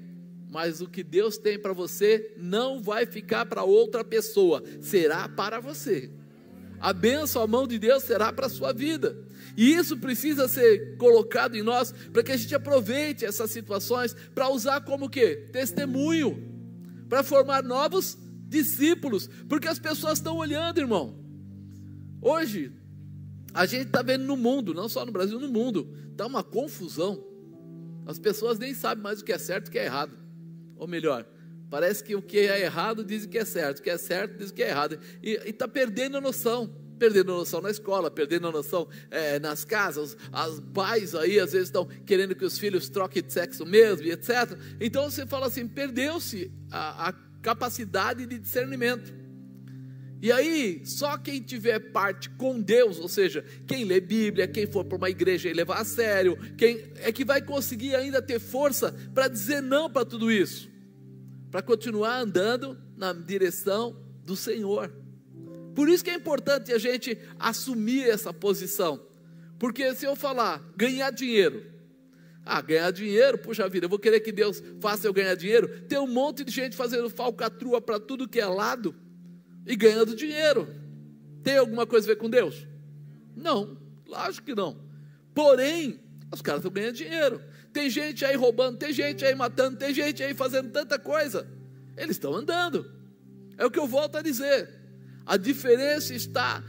Mas 0.51 0.79
o 0.79 0.87
que 0.87 1.03
Deus 1.03 1.39
tem 1.39 1.59
para 1.59 1.73
você 1.73 2.33
não 2.37 2.81
vai 2.81 3.07
ficar 3.07 3.47
para 3.47 3.63
outra 3.63 4.03
pessoa, 4.03 4.63
será 4.79 5.27
para 5.27 5.59
você. 5.59 6.11
A 6.79 6.93
bênção, 6.93 7.41
a 7.41 7.47
mão 7.47 7.67
de 7.67 7.79
Deus 7.79 8.03
será 8.03 8.31
para 8.31 8.45
a 8.45 8.49
sua 8.49 8.71
vida. 8.71 9.17
E 9.57 9.73
isso 9.73 9.97
precisa 9.97 10.47
ser 10.47 10.97
colocado 10.97 11.55
em 11.55 11.63
nós 11.63 11.91
para 12.13 12.21
que 12.21 12.31
a 12.31 12.37
gente 12.37 12.53
aproveite 12.53 13.25
essas 13.25 13.49
situações 13.49 14.15
para 14.35 14.49
usar 14.49 14.81
como 14.81 15.09
que? 15.09 15.47
Testemunho. 15.51 16.53
Para 17.09 17.23
formar 17.23 17.63
novos 17.63 18.17
discípulos. 18.47 19.27
Porque 19.49 19.67
as 19.67 19.79
pessoas 19.79 20.19
estão 20.19 20.37
olhando, 20.37 20.79
irmão. 20.79 21.17
Hoje, 22.21 22.71
a 23.51 23.65
gente 23.65 23.87
está 23.87 24.03
vendo 24.03 24.25
no 24.25 24.37
mundo, 24.37 24.73
não 24.73 24.87
só 24.87 25.05
no 25.05 25.11
Brasil, 25.11 25.39
no 25.39 25.49
mundo, 25.49 25.91
está 26.11 26.27
uma 26.27 26.43
confusão. 26.43 27.34
As 28.05 28.19
pessoas 28.19 28.59
nem 28.59 28.73
sabem 28.73 29.03
mais 29.03 29.21
o 29.21 29.25
que 29.25 29.31
é 29.31 29.37
certo 29.37 29.67
e 29.67 29.69
o 29.69 29.71
que 29.71 29.79
é 29.79 29.85
errado. 29.85 30.17
Ou 30.75 30.87
melhor, 30.87 31.25
parece 31.69 32.03
que 32.03 32.15
o 32.15 32.21
que 32.21 32.39
é 32.39 32.61
errado 32.61 33.03
dizem 33.03 33.29
que 33.29 33.37
é 33.37 33.45
certo, 33.45 33.79
o 33.79 33.81
que 33.81 33.89
é 33.89 33.97
certo 33.97 34.37
dizem 34.37 34.55
que 34.55 34.63
é 34.63 34.69
errado. 34.69 34.99
E 35.23 35.39
está 35.45 35.67
perdendo 35.67 36.17
a 36.17 36.21
noção. 36.21 36.83
Perdendo 36.97 37.33
a 37.33 37.35
noção 37.35 37.61
na 37.61 37.69
escola, 37.69 38.09
perdendo 38.09 38.47
a 38.47 38.51
noção 38.53 38.87
é, 39.11 39.37
nas 39.37 39.65
casas. 39.65 40.15
Os 40.31 40.59
pais 40.73 41.13
aí 41.13 41.37
às 41.39 41.51
vezes 41.51 41.67
estão 41.67 41.85
querendo 42.05 42.33
que 42.33 42.45
os 42.45 42.57
filhos 42.57 42.87
troquem 42.87 43.21
de 43.21 43.33
sexo 43.33 43.65
mesmo, 43.65 44.07
etc. 44.07 44.57
Então 44.79 45.09
você 45.09 45.25
fala 45.25 45.47
assim: 45.47 45.67
perdeu-se 45.67 46.49
a, 46.71 47.09
a 47.09 47.13
capacidade 47.41 48.25
de 48.25 48.39
discernimento. 48.39 49.24
E 50.21 50.31
aí, 50.31 50.81
só 50.85 51.17
quem 51.17 51.41
tiver 51.41 51.91
parte 51.91 52.29
com 52.31 52.59
Deus, 52.59 52.99
ou 52.99 53.07
seja, 53.07 53.43
quem 53.67 53.83
lê 53.83 53.99
Bíblia, 53.99 54.47
quem 54.47 54.65
for 54.65 54.83
para 54.85 54.97
uma 54.97 55.09
igreja 55.09 55.49
e 55.49 55.53
levar 55.53 55.79
a 55.79 55.85
sério, 55.85 56.37
quem 56.57 56.89
é 56.95 57.11
que 57.11 57.25
vai 57.25 57.41
conseguir 57.41 57.95
ainda 57.95 58.21
ter 58.21 58.39
força 58.39 58.95
para 59.13 59.27
dizer 59.27 59.61
não 59.61 59.89
para 59.89 60.05
tudo 60.05 60.31
isso, 60.31 60.69
para 61.51 61.61
continuar 61.61 62.17
andando 62.17 62.77
na 62.97 63.13
direção 63.13 63.95
do 64.23 64.35
Senhor. 64.35 64.91
Por 65.75 65.89
isso 65.89 66.03
que 66.03 66.09
é 66.09 66.15
importante 66.15 66.73
a 66.73 66.77
gente 66.77 67.17
assumir 67.37 68.09
essa 68.09 68.33
posição, 68.33 69.05
porque 69.59 69.93
se 69.93 70.05
eu 70.05 70.15
falar 70.15 70.61
ganhar 70.75 71.11
dinheiro, 71.11 71.75
Ah, 72.47 72.61
ganhar 72.61 72.91
dinheiro, 72.91 73.39
puxa 73.39 73.67
vida, 73.67 73.85
eu 73.85 73.89
vou 73.89 73.97
querer 73.97 74.19
que 74.19 74.31
Deus 74.31 74.61
faça 74.79 75.07
eu 75.07 75.13
ganhar 75.13 75.33
dinheiro. 75.33 75.81
Tem 75.89 75.97
um 75.97 76.05
monte 76.05 76.43
de 76.43 76.51
gente 76.51 76.75
fazendo 76.75 77.09
falcatrua 77.09 77.81
para 77.81 77.99
tudo 77.99 78.27
que 78.27 78.39
é 78.39 78.45
lado 78.45 78.93
e 79.65 79.75
ganhando 79.75 80.15
dinheiro. 80.15 80.67
Tem 81.43 81.57
alguma 81.57 81.85
coisa 81.85 82.07
a 82.07 82.13
ver 82.13 82.19
com 82.19 82.29
Deus? 82.29 82.67
Não, 83.35 83.77
lógico 84.05 84.45
que 84.47 84.55
não. 84.55 84.77
Porém, 85.33 85.99
os 86.31 86.41
caras 86.41 86.59
estão 86.59 86.71
ganhando 86.71 86.95
dinheiro. 86.95 87.41
Tem 87.73 87.89
gente 87.89 88.23
aí 88.23 88.35
roubando, 88.35 88.77
tem 88.77 88.93
gente 88.93 89.25
aí 89.25 89.35
matando, 89.35 89.77
tem 89.77 89.93
gente 89.93 90.23
aí 90.23 90.33
fazendo 90.33 90.71
tanta 90.71 90.97
coisa. 90.97 91.47
Eles 91.97 92.15
estão 92.15 92.33
andando. 92.33 92.91
É 93.57 93.65
o 93.65 93.71
que 93.71 93.79
eu 93.79 93.87
volto 93.87 94.17
a 94.17 94.21
dizer. 94.21 94.69
A 95.25 95.37
diferença 95.37 96.13
está 96.13 96.63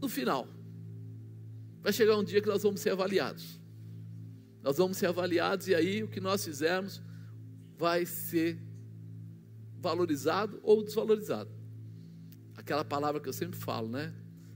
no 0.00 0.08
final. 0.08 0.48
Vai 1.82 1.92
chegar 1.92 2.16
um 2.16 2.24
dia 2.24 2.40
que 2.40 2.48
nós 2.48 2.62
vamos 2.62 2.80
ser 2.80 2.90
avaliados. 2.90 3.60
Nós 4.62 4.76
vamos 4.76 4.96
ser 4.96 5.06
avaliados 5.06 5.68
e 5.68 5.74
aí 5.74 6.02
o 6.02 6.08
que 6.08 6.20
nós 6.20 6.44
fizermos 6.44 7.00
vai 7.78 8.04
ser 8.04 8.58
valorizado 9.80 10.60
ou 10.62 10.82
desvalorizado. 10.82 11.50
Aquela 12.56 12.84
palavra 12.84 13.20
que 13.20 13.28
eu 13.28 13.32
sempre 13.32 13.58
falo, 13.58 13.88
né? 13.88 14.12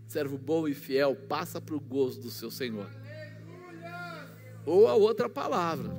Servo 0.07 0.37
bom 0.37 0.67
e 0.67 0.75
fiel, 0.75 1.15
passa 1.15 1.61
para 1.61 1.75
o 1.75 1.81
gozo 1.81 2.21
do 2.21 2.31
seu 2.31 2.51
Senhor. 2.51 2.91
Ou 4.67 4.89
a 4.89 4.95
outra 4.95 5.29
palavra, 5.29 5.91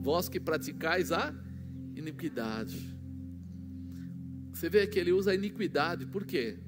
vós 0.00 0.28
que 0.28 0.40
praticais 0.40 1.12
a 1.12 1.34
iniquidade. 1.94 2.92
Você 4.52 4.68
vê 4.68 4.86
que 4.86 4.98
ele 4.98 5.12
usa 5.12 5.32
a 5.32 5.34
iniquidade, 5.34 6.06
por 6.06 6.24
quê? 6.24 6.58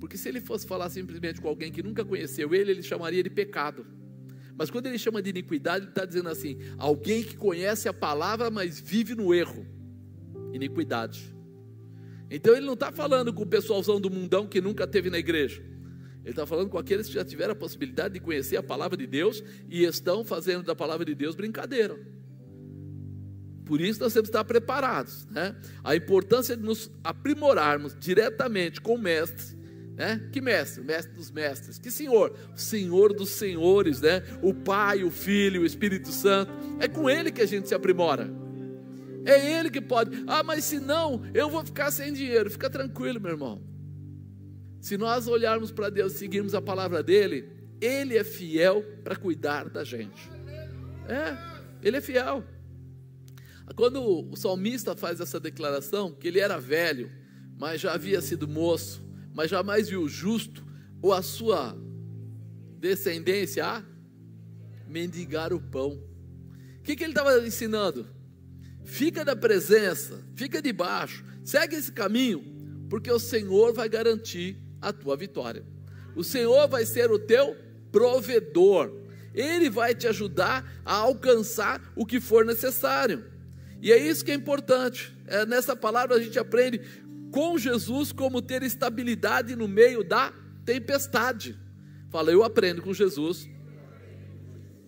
Porque 0.00 0.16
se 0.16 0.28
ele 0.28 0.40
fosse 0.40 0.66
falar 0.66 0.90
simplesmente 0.90 1.40
com 1.40 1.48
alguém 1.48 1.72
que 1.72 1.82
nunca 1.82 2.04
conheceu 2.04 2.54
ele, 2.54 2.70
ele 2.70 2.82
chamaria 2.82 3.22
de 3.22 3.30
pecado. 3.30 3.86
Mas 4.56 4.70
quando 4.70 4.86
ele 4.86 4.98
chama 4.98 5.22
de 5.22 5.30
iniquidade, 5.30 5.84
ele 5.84 5.90
está 5.90 6.04
dizendo 6.04 6.28
assim: 6.28 6.58
alguém 6.76 7.22
que 7.22 7.36
conhece 7.36 7.88
a 7.88 7.92
palavra, 7.92 8.50
mas 8.50 8.80
vive 8.80 9.14
no 9.14 9.32
erro. 9.32 9.64
Iniquidade. 10.52 11.34
Então 12.30 12.54
ele 12.54 12.66
não 12.66 12.74
está 12.74 12.92
falando 12.92 13.32
com 13.32 13.42
o 13.42 13.46
pessoalzão 13.46 14.00
do 14.00 14.10
mundão 14.10 14.46
que 14.46 14.60
nunca 14.60 14.86
teve 14.86 15.10
na 15.10 15.18
igreja. 15.18 15.62
Ele 16.22 16.30
está 16.30 16.44
falando 16.44 16.68
com 16.68 16.78
aqueles 16.78 17.06
que 17.06 17.14
já 17.14 17.24
tiveram 17.24 17.52
a 17.52 17.56
possibilidade 17.56 18.14
de 18.14 18.20
conhecer 18.20 18.56
a 18.56 18.62
palavra 18.62 18.96
de 18.96 19.06
Deus 19.06 19.42
e 19.68 19.84
estão 19.84 20.24
fazendo 20.24 20.64
da 20.64 20.74
palavra 20.74 21.04
de 21.04 21.14
Deus 21.14 21.34
brincadeira. 21.34 21.98
Por 23.64 23.80
isso 23.80 24.00
nós 24.00 24.12
temos 24.12 24.28
que 24.28 24.36
estar 24.36 24.44
preparados. 24.44 25.26
Né? 25.26 25.56
A 25.82 25.96
importância 25.96 26.56
de 26.56 26.62
nos 26.62 26.90
aprimorarmos 27.02 27.96
diretamente 27.98 28.80
com 28.80 28.94
o 28.94 28.98
Mestre 28.98 29.58
né? 29.98 30.28
Que 30.30 30.40
mestre? 30.40 30.84
Mestre 30.84 31.12
dos 31.12 31.28
mestres. 31.28 31.76
Que 31.76 31.90
Senhor? 31.90 32.32
Senhor 32.54 33.12
dos 33.12 33.30
senhores, 33.30 34.00
né? 34.00 34.22
O 34.40 34.54
Pai, 34.54 35.02
o 35.02 35.10
Filho, 35.10 35.62
o 35.62 35.66
Espírito 35.66 36.12
Santo. 36.12 36.52
É 36.78 36.86
com 36.86 37.10
Ele 37.10 37.32
que 37.32 37.42
a 37.42 37.46
gente 37.46 37.66
se 37.66 37.74
aprimora. 37.74 38.30
É 39.28 39.58
Ele 39.58 39.70
que 39.70 39.80
pode. 39.80 40.24
Ah, 40.26 40.42
mas 40.42 40.64
se 40.64 40.80
não, 40.80 41.22
eu 41.34 41.50
vou 41.50 41.64
ficar 41.64 41.90
sem 41.90 42.12
dinheiro. 42.12 42.50
Fica 42.50 42.70
tranquilo, 42.70 43.20
meu 43.20 43.32
irmão. 43.32 43.62
Se 44.80 44.96
nós 44.96 45.26
olharmos 45.26 45.70
para 45.70 45.90
Deus, 45.90 46.14
seguirmos 46.14 46.54
a 46.54 46.62
palavra 46.62 47.02
dele, 47.02 47.48
Ele 47.80 48.16
é 48.16 48.24
fiel 48.24 48.82
para 49.04 49.16
cuidar 49.16 49.68
da 49.68 49.84
gente. 49.84 50.30
É, 51.08 51.36
Ele 51.82 51.98
é 51.98 52.00
fiel. 52.00 52.44
Quando 53.76 54.02
o 54.02 54.36
salmista 54.36 54.96
faz 54.96 55.20
essa 55.20 55.38
declaração, 55.38 56.12
que 56.12 56.26
ele 56.26 56.40
era 56.40 56.58
velho, 56.58 57.10
mas 57.58 57.80
já 57.80 57.92
havia 57.92 58.20
sido 58.20 58.48
moço, 58.48 59.04
mas 59.34 59.50
jamais 59.50 59.88
viu 59.88 60.02
o 60.02 60.08
justo 60.08 60.64
ou 61.02 61.12
a 61.12 61.22
sua 61.22 61.76
descendência 62.78 63.66
a 63.66 63.84
mendigar 64.86 65.52
o 65.52 65.60
pão. 65.60 66.00
O 66.78 66.82
que, 66.82 66.96
que 66.96 67.04
ele 67.04 67.12
estava 67.12 67.38
ensinando? 67.46 68.06
Fica 68.88 69.22
da 69.22 69.36
presença, 69.36 70.18
fica 70.34 70.62
debaixo, 70.62 71.22
segue 71.44 71.76
esse 71.76 71.92
caminho, 71.92 72.42
porque 72.88 73.12
o 73.12 73.18
Senhor 73.18 73.74
vai 73.74 73.86
garantir 73.86 74.56
a 74.80 74.94
tua 74.94 75.14
vitória. 75.14 75.62
O 76.16 76.24
Senhor 76.24 76.66
vai 76.66 76.86
ser 76.86 77.10
o 77.10 77.18
teu 77.18 77.54
provedor. 77.92 78.90
Ele 79.34 79.68
vai 79.68 79.94
te 79.94 80.08
ajudar 80.08 80.66
a 80.86 80.94
alcançar 80.94 81.92
o 81.94 82.06
que 82.06 82.18
for 82.18 82.46
necessário. 82.46 83.26
E 83.82 83.92
é 83.92 83.98
isso 83.98 84.24
que 84.24 84.30
é 84.30 84.34
importante. 84.34 85.14
É, 85.26 85.44
nessa 85.44 85.76
palavra 85.76 86.16
a 86.16 86.20
gente 86.20 86.38
aprende 86.38 86.80
com 87.30 87.58
Jesus 87.58 88.10
como 88.10 88.40
ter 88.40 88.62
estabilidade 88.62 89.54
no 89.54 89.68
meio 89.68 90.02
da 90.02 90.32
tempestade. 90.64 91.58
Fala, 92.10 92.32
eu 92.32 92.42
aprendo 92.42 92.80
com 92.80 92.94
Jesus 92.94 93.46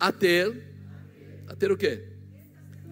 a 0.01 0.11
ter 0.11 0.70
a 1.46 1.55
ter 1.55 1.70
o 1.70 1.77
quê? 1.77 2.11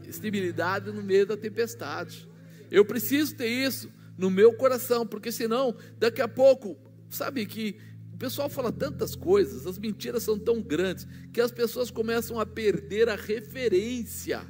Estabilidade 0.09 0.91
no 0.91 1.03
meio 1.03 1.27
da 1.27 1.37
tempestade. 1.37 2.29
Eu 2.71 2.85
preciso 2.85 3.35
ter 3.37 3.49
isso 3.49 3.91
no 4.17 4.31
meu 4.31 4.53
coração, 4.55 5.07
porque 5.07 5.31
senão, 5.31 5.77
daqui 5.99 6.21
a 6.21 6.29
pouco, 6.29 6.77
sabe 7.09 7.47
que 7.47 7.79
o 8.13 8.17
pessoal 8.17 8.49
fala 8.49 8.73
tantas 8.73 9.15
coisas, 9.15 9.67
as 9.67 9.79
mentiras 9.79 10.23
são 10.25 10.39
tão 10.39 10.61
grandes, 10.61 11.07
que 11.33 11.41
as 11.41 11.53
pessoas 11.53 11.91
começam 11.91 12.41
a 12.41 12.47
perder 12.47 13.09
a 13.09 13.15
referência 13.15 14.43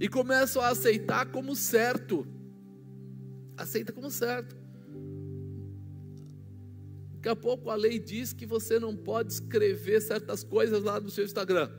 e 0.00 0.08
começam 0.08 0.60
a 0.60 0.68
aceitar 0.68 1.26
como 1.26 1.54
certo 1.54 2.26
aceita 3.56 3.92
como 3.92 4.10
certo. 4.10 4.56
Daqui 7.14 7.28
a 7.28 7.36
pouco 7.36 7.70
a 7.70 7.74
lei 7.74 7.98
diz 7.98 8.32
que 8.32 8.44
você 8.44 8.80
não 8.80 8.96
pode 8.96 9.32
escrever 9.32 10.00
certas 10.00 10.42
coisas 10.42 10.82
lá 10.82 10.98
no 10.98 11.10
seu 11.10 11.24
Instagram. 11.24 11.70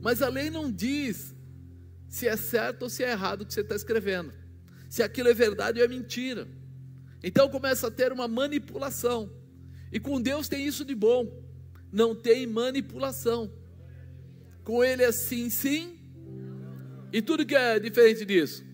Mas 0.00 0.20
a 0.20 0.28
lei 0.28 0.50
não 0.50 0.70
diz 0.70 1.34
se 2.10 2.28
é 2.28 2.36
certo 2.36 2.82
ou 2.82 2.90
se 2.90 3.02
é 3.02 3.12
errado 3.12 3.40
o 3.40 3.46
que 3.46 3.54
você 3.54 3.62
está 3.62 3.74
escrevendo. 3.74 4.30
Se 4.90 5.02
aquilo 5.02 5.30
é 5.30 5.34
verdade 5.34 5.78
ou 5.78 5.84
é 5.84 5.88
mentira. 5.88 6.46
Então 7.22 7.48
começa 7.48 7.86
a 7.86 7.90
ter 7.90 8.12
uma 8.12 8.28
manipulação. 8.28 9.32
E 9.90 9.98
com 9.98 10.20
Deus 10.20 10.46
tem 10.46 10.66
isso 10.66 10.84
de 10.84 10.94
bom. 10.94 11.42
Não 11.90 12.14
tem 12.14 12.46
manipulação. 12.46 13.50
Com 14.62 14.84
Ele 14.84 15.02
é 15.02 15.12
sim, 15.12 15.48
sim. 15.48 15.98
E 17.10 17.22
tudo 17.22 17.46
que 17.46 17.54
é 17.54 17.78
diferente 17.78 18.26
disso 18.26 18.68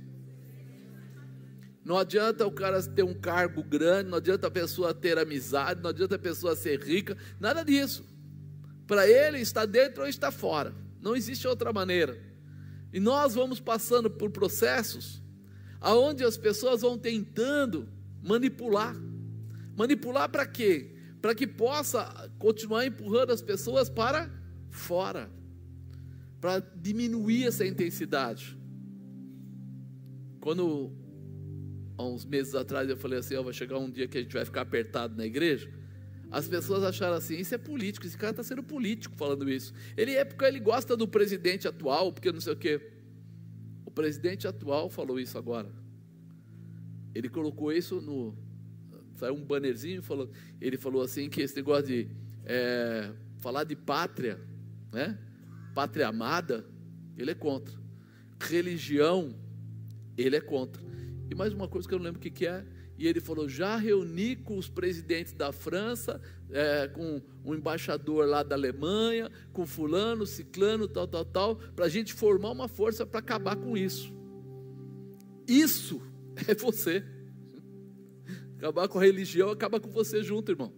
não 1.87 1.97
adianta 1.97 2.45
o 2.45 2.51
cara 2.51 2.83
ter 2.83 3.05
um 3.05 3.15
cargo 3.15 3.63
grande, 3.63 4.11
não 4.11 4.19
adianta 4.19 4.49
a 4.49 4.51
pessoa 4.51 4.93
ter 4.93 5.17
amizade, 5.19 5.81
não 5.81 5.91
adianta 5.91 6.17
a 6.17 6.19
pessoa 6.19 6.57
ser 6.57 6.83
rica, 6.83 7.17
nada 7.39 7.63
disso. 7.63 8.05
Para 8.89 9.09
ele, 9.09 9.39
está 9.39 9.65
dentro 9.65 10.03
ou 10.03 10.09
está 10.09 10.33
fora. 10.33 10.75
Não 11.01 11.15
existe 11.15 11.47
outra 11.47 11.73
maneira. 11.73 12.21
E 12.97 12.99
nós 12.99 13.35
vamos 13.35 13.61
passando 13.61 14.09
por 14.09 14.31
processos 14.31 15.23
aonde 15.83 16.25
as 16.25 16.39
pessoas 16.39 16.81
vão 16.81 16.97
tentando 16.97 17.87
manipular. 18.23 18.97
Manipular 19.77 20.31
para 20.31 20.47
quê? 20.47 20.97
Para 21.21 21.35
que 21.35 21.47
possa 21.47 22.33
continuar 22.39 22.87
empurrando 22.87 23.33
as 23.33 23.43
pessoas 23.43 23.91
para 23.91 24.31
fora. 24.71 25.31
Para 26.41 26.59
diminuir 26.59 27.49
essa 27.49 27.67
intensidade. 27.67 28.59
Quando 30.41 30.91
há 31.99 32.03
uns 32.03 32.25
meses 32.25 32.55
atrás 32.55 32.89
eu 32.89 32.97
falei 32.97 33.19
assim: 33.19 33.35
vai 33.43 33.53
chegar 33.53 33.77
um 33.77 33.91
dia 33.91 34.09
que 34.09 34.17
a 34.17 34.23
gente 34.23 34.33
vai 34.33 34.47
ficar 34.47 34.63
apertado 34.63 35.15
na 35.15 35.27
igreja. 35.27 35.71
As 36.31 36.49
pessoas 36.49 36.83
acharam 36.83 37.17
assim: 37.17 37.37
isso 37.37 37.55
é 37.55 37.59
político, 37.59 38.07
esse 38.07 38.17
cara 38.17 38.31
está 38.31 38.43
sendo 38.43 38.63
político 38.63 39.15
falando 39.17 39.49
isso. 39.49 39.73
Ele 39.97 40.13
é 40.13 40.25
porque 40.25 40.45
ele 40.45 40.61
gosta 40.61 40.97
do 40.97 41.07
presidente 41.07 41.69
atual, 41.69 42.13
porque 42.13 42.33
não 42.33 42.41
sei 42.41 42.53
o 42.53 42.57
quê. 42.57 42.81
O 43.85 43.91
presidente 43.91 44.47
atual 44.47 44.89
falou 44.89 45.19
isso 45.21 45.39
agora. 45.39 45.71
Ele 47.15 47.29
colocou 47.29 47.73
isso 47.73 48.01
no. 48.01 48.37
Saiu 49.15 49.35
um 49.35 49.45
bannerzinho 49.45 50.03
falou. 50.03 50.31
Ele 50.61 50.77
falou 50.77 51.03
assim 51.03 51.31
que 51.31 51.41
esse 51.41 51.57
negócio 51.57 51.87
de 51.87 52.09
é, 52.45 53.13
falar 53.39 53.65
de 53.65 53.75
pátria, 53.75 54.41
né? 54.93 55.19
Pátria 55.75 56.09
amada, 56.09 56.67
ele 57.17 57.31
é 57.31 57.35
contra. 57.35 57.75
Religião, 58.41 59.35
ele 60.17 60.37
é 60.37 60.41
contra. 60.41 60.83
E 61.31 61.35
mais 61.35 61.53
uma 61.53 61.69
coisa 61.69 61.89
que 61.89 61.95
eu 61.95 61.99
não 61.99 62.05
lembro 62.05 62.19
o 62.19 62.23
que, 62.23 62.31
que 62.31 62.47
é. 62.47 62.65
E 62.99 63.07
ele 63.07 63.21
falou: 63.21 63.49
já 63.49 63.77
reuni 63.77 64.37
com 64.37 64.57
os 64.57 64.69
presidentes 64.69 65.33
da 65.33 65.53
França, 65.53 66.21
é, 66.51 66.89
com 66.89 67.23
o 67.45 67.51
um 67.51 67.55
embaixador 67.55 68.27
lá 68.27 68.43
da 68.43 68.55
Alemanha, 68.55 69.31
com 69.53 69.67
fulano, 69.67 70.27
ciclano, 70.27 70.89
tal, 70.89 71.07
tal, 71.07 71.25
tal, 71.25 71.57
para 71.57 71.85
a 71.85 71.89
gente 71.89 72.15
formar 72.15 72.51
uma 72.51 72.69
força 72.69 73.05
para 73.05 73.21
acabar 73.21 73.57
com 73.57 73.77
isso. 73.77 74.15
Isso 75.47 76.01
é 76.49 76.55
você. 76.55 77.05
Acabar 78.57 78.89
com 78.89 78.99
a 78.99 79.03
religião 79.03 79.51
acaba 79.51 79.79
com 79.79 79.91
você 79.91 80.23
junto, 80.23 80.51
irmão. 80.51 80.73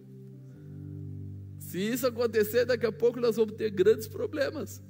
Se 1.57 1.77
isso 1.77 2.07
acontecer, 2.07 2.65
daqui 2.65 2.85
a 2.85 2.91
pouco 2.91 3.19
nós 3.19 3.35
vamos 3.35 3.55
ter 3.55 3.69
grandes 3.69 4.07
problemas. 4.07 4.81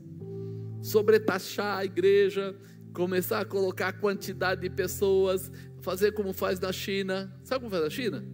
Sobretaxar 0.81 1.77
a 1.77 1.85
igreja, 1.85 2.55
começar 2.93 3.41
a 3.41 3.45
colocar 3.45 3.89
a 3.89 3.93
quantidade 3.93 4.61
de 4.61 4.69
pessoas, 4.69 5.51
fazer 5.81 6.11
como 6.13 6.33
faz 6.33 6.59
na 6.59 6.71
China. 6.71 7.33
Sabe 7.43 7.61
como 7.61 7.71
faz 7.71 7.83
na 7.83 7.89
China? 7.89 8.25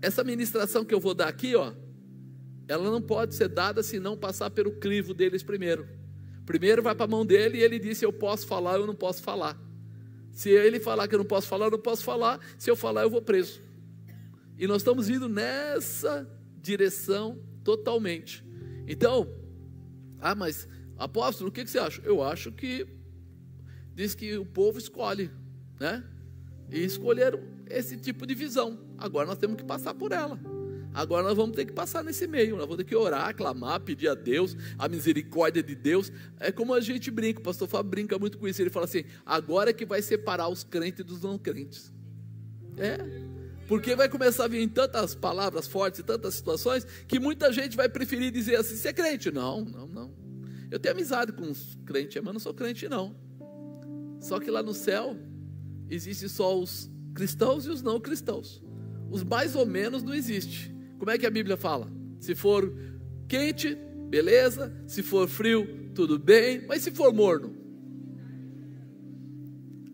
Essa 0.00 0.22
ministração 0.22 0.84
que 0.84 0.94
eu 0.94 1.00
vou 1.00 1.14
dar 1.14 1.28
aqui, 1.28 1.54
ó, 1.56 1.72
ela 2.68 2.90
não 2.90 3.00
pode 3.00 3.34
ser 3.34 3.48
dada 3.48 3.82
se 3.82 3.98
não 3.98 4.16
passar 4.16 4.50
pelo 4.50 4.72
crivo 4.72 5.14
deles 5.14 5.42
primeiro. 5.42 5.88
Primeiro 6.44 6.82
vai 6.82 6.94
para 6.94 7.04
a 7.04 7.08
mão 7.08 7.24
dele 7.24 7.58
e 7.58 7.62
ele 7.62 7.78
disse: 7.78 8.04
Eu 8.04 8.12
posso 8.12 8.46
falar, 8.46 8.78
eu 8.78 8.86
não 8.86 8.94
posso 8.94 9.22
falar. 9.22 9.60
Se 10.32 10.50
ele 10.50 10.78
falar 10.78 11.08
que 11.08 11.14
eu 11.14 11.18
não 11.18 11.26
posso 11.26 11.48
falar, 11.48 11.66
eu 11.66 11.70
não 11.70 11.78
posso 11.78 12.04
falar. 12.04 12.40
Se 12.58 12.70
eu 12.70 12.76
falar, 12.76 13.02
eu 13.02 13.10
vou 13.10 13.22
preso. 13.22 13.62
E 14.58 14.66
nós 14.66 14.78
estamos 14.78 15.08
indo 15.08 15.28
nessa 15.28 16.28
direção 16.60 17.38
totalmente. 17.64 18.44
Então, 18.86 19.28
ah, 20.20 20.34
mas 20.34 20.68
apóstolo, 20.96 21.50
o 21.50 21.52
que 21.52 21.66
você 21.66 21.78
acha? 21.78 22.00
Eu 22.02 22.22
acho 22.22 22.52
que 22.52 22.86
diz 23.94 24.14
que 24.14 24.36
o 24.36 24.44
povo 24.44 24.78
escolhe, 24.78 25.30
né? 25.80 26.04
E 26.70 26.84
escolheram 26.84 27.40
esse 27.68 27.96
tipo 27.96 28.26
de 28.26 28.34
visão. 28.34 28.78
Agora 28.98 29.26
nós 29.26 29.38
temos 29.38 29.56
que 29.56 29.64
passar 29.64 29.94
por 29.94 30.12
ela. 30.12 30.38
Agora 30.96 31.22
nós 31.22 31.36
vamos 31.36 31.54
ter 31.54 31.66
que 31.66 31.74
passar 31.74 32.02
nesse 32.02 32.26
meio, 32.26 32.56
nós 32.56 32.64
vamos 32.64 32.78
ter 32.78 32.84
que 32.84 32.96
orar, 32.96 33.36
clamar, 33.36 33.80
pedir 33.80 34.08
a 34.08 34.14
Deus, 34.14 34.56
a 34.78 34.88
misericórdia 34.88 35.62
de 35.62 35.74
Deus. 35.74 36.10
É 36.40 36.50
como 36.50 36.72
a 36.72 36.80
gente 36.80 37.10
brinca, 37.10 37.38
o 37.38 37.42
pastor 37.42 37.68
Fábio 37.68 37.90
brinca 37.90 38.18
muito 38.18 38.38
com 38.38 38.48
isso. 38.48 38.62
Ele 38.62 38.70
fala 38.70 38.86
assim: 38.86 39.04
agora 39.24 39.70
é 39.70 39.72
que 39.74 39.84
vai 39.84 40.00
separar 40.00 40.48
os 40.48 40.64
crentes 40.64 41.04
dos 41.04 41.20
não 41.20 41.36
crentes. 41.36 41.92
É, 42.78 42.96
porque 43.68 43.94
vai 43.94 44.08
começar 44.08 44.44
a 44.44 44.48
vir 44.48 44.66
tantas 44.68 45.14
palavras 45.14 45.66
fortes, 45.66 46.02
tantas 46.02 46.34
situações, 46.34 46.86
que 47.06 47.20
muita 47.20 47.52
gente 47.52 47.76
vai 47.76 47.90
preferir 47.90 48.30
dizer 48.30 48.56
assim: 48.56 48.74
você 48.74 48.88
é 48.88 48.92
crente? 48.94 49.30
Não, 49.30 49.62
não, 49.66 49.86
não. 49.86 50.14
Eu 50.70 50.78
tenho 50.78 50.94
amizade 50.94 51.30
com 51.30 51.42
os 51.42 51.76
crentes, 51.84 52.22
mas 52.22 52.32
não 52.32 52.40
sou 52.40 52.54
crente, 52.54 52.88
não. 52.88 53.14
Só 54.18 54.40
que 54.40 54.50
lá 54.50 54.62
no 54.62 54.72
céu, 54.72 55.14
existe 55.88 56.28
só 56.28 56.58
os 56.58 56.90
cristãos 57.14 57.66
e 57.66 57.70
os 57.70 57.82
não 57.82 58.00
cristãos. 58.00 58.62
Os 59.10 59.22
mais 59.22 59.54
ou 59.54 59.64
menos 59.64 60.02
não 60.02 60.14
existe. 60.14 60.74
Como 60.98 61.10
é 61.10 61.18
que 61.18 61.26
a 61.26 61.30
Bíblia 61.30 61.56
fala? 61.56 61.90
Se 62.18 62.34
for 62.34 62.72
quente, 63.28 63.76
beleza. 64.08 64.72
Se 64.86 65.02
for 65.02 65.28
frio, 65.28 65.90
tudo 65.94 66.18
bem. 66.18 66.64
Mas 66.66 66.82
se 66.82 66.90
for 66.90 67.12
morno, 67.12 67.54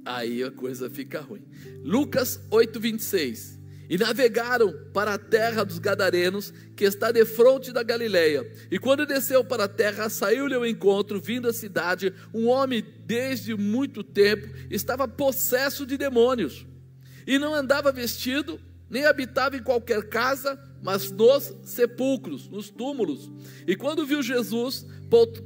aí 0.05 0.42
a 0.42 0.50
coisa 0.50 0.90
fica 0.90 1.20
ruim. 1.20 1.42
Lucas 1.83 2.40
8:26. 2.50 3.59
E 3.92 3.98
navegaram 3.98 4.72
para 4.94 5.12
a 5.12 5.18
terra 5.18 5.62
dos 5.66 5.78
Gadarenos, 5.78 6.50
que 6.74 6.83
está 6.83 7.12
de 7.12 7.26
frente 7.26 7.70
da 7.70 7.83
Galileia. 7.83 8.50
E 8.70 8.78
quando 8.78 9.05
desceu 9.05 9.44
para 9.44 9.64
a 9.64 9.68
terra, 9.68 10.09
saiu-lhe 10.09 10.55
ao 10.55 10.64
encontro, 10.64 11.20
vindo 11.20 11.46
à 11.46 11.52
cidade, 11.52 12.11
um 12.33 12.48
homem 12.48 12.83
desde 13.05 13.55
muito 13.55 14.02
tempo 14.02 14.48
estava 14.70 15.07
possesso 15.07 15.85
de 15.85 15.98
demônios. 15.98 16.66
E 17.26 17.38
não 17.38 17.55
andava 17.55 17.92
vestido, 17.92 18.59
nem 18.88 19.05
habitava 19.05 19.59
em 19.59 19.62
qualquer 19.62 20.09
casa, 20.09 20.59
mas 20.83 21.11
nos 21.11 21.55
sepulcros, 21.62 22.48
nos 22.48 22.70
túmulos. 22.70 23.31
E 23.66 23.76
quando 23.76 24.07
viu 24.07 24.22
Jesus, 24.22 24.87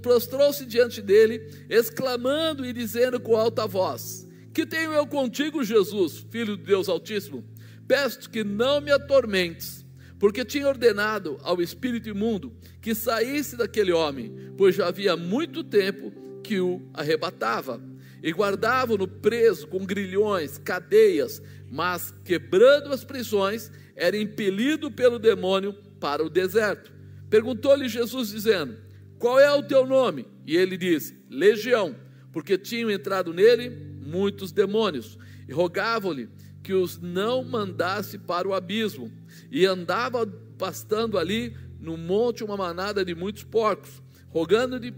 prostrou-se 0.01 0.65
diante 0.65 1.03
dele, 1.03 1.53
exclamando 1.69 2.65
e 2.65 2.73
dizendo 2.73 3.19
com 3.19 3.35
alta 3.35 3.67
voz: 3.67 4.25
Que 4.55 4.65
tenho 4.65 4.93
eu 4.93 5.05
contigo, 5.05 5.65
Jesus, 5.65 6.25
filho 6.31 6.57
de 6.57 6.63
Deus 6.63 6.89
Altíssimo? 6.89 7.45
Peço 7.87 8.29
que 8.29 8.43
não 8.43 8.81
me 8.81 8.91
atormentes, 8.91 9.85
porque 10.19 10.45
tinha 10.45 10.69
ordenado 10.69 11.39
ao 11.43 11.61
espírito 11.61 12.09
imundo 12.09 12.53
que 12.81 12.95
saísse 12.95 13.57
daquele 13.57 13.93
homem, 13.93 14.35
pois 14.57 14.75
já 14.75 14.89
havia 14.89 15.17
muito 15.17 15.63
tempo 15.63 16.13
que 16.43 16.61
o 16.61 16.83
arrebatava. 16.95 17.81
E 18.23 18.33
guardavam-no 18.33 19.07
preso 19.07 19.69
com 19.69 19.85
grilhões, 19.85 20.59
cadeias, 20.59 21.41
mas 21.71 22.13
quebrando 22.25 22.93
as 22.93 23.05
prisões, 23.05 23.71
era 23.95 24.17
impelido 24.17 24.91
pelo 24.91 25.19
demônio 25.19 25.73
para 26.01 26.25
o 26.25 26.31
deserto. 26.31 26.93
Perguntou-lhe 27.29 27.89
Jesus, 27.89 28.31
dizendo: 28.31 28.77
Qual 29.19 29.39
é 29.39 29.53
o 29.53 29.63
teu 29.63 29.87
nome? 29.87 30.27
E 30.47 30.57
ele 30.57 30.77
disse: 30.77 31.15
Legião, 31.29 31.95
porque 32.33 32.57
tinham 32.57 32.91
entrado 32.91 33.33
nele 33.33 33.71
muitos 33.71 34.53
demônios. 34.53 35.19
E 35.49 35.53
rogavam-lhe 35.53 36.29
que 36.67 36.75
os 36.75 36.99
não 36.99 37.45
mandasse 37.45 38.19
para 38.19 38.49
o 38.49 38.53
abismo. 38.53 39.09
E 39.53 39.65
andava 39.65 40.27
pastando 40.59 41.17
ali 41.17 41.57
no 41.79 41.97
monte 41.97 42.43
uma 42.43 42.57
manada 42.57 43.05
de 43.05 43.15
muitos 43.15 43.45
porcos, 43.45 44.03
rogando-lhe, 44.31 44.93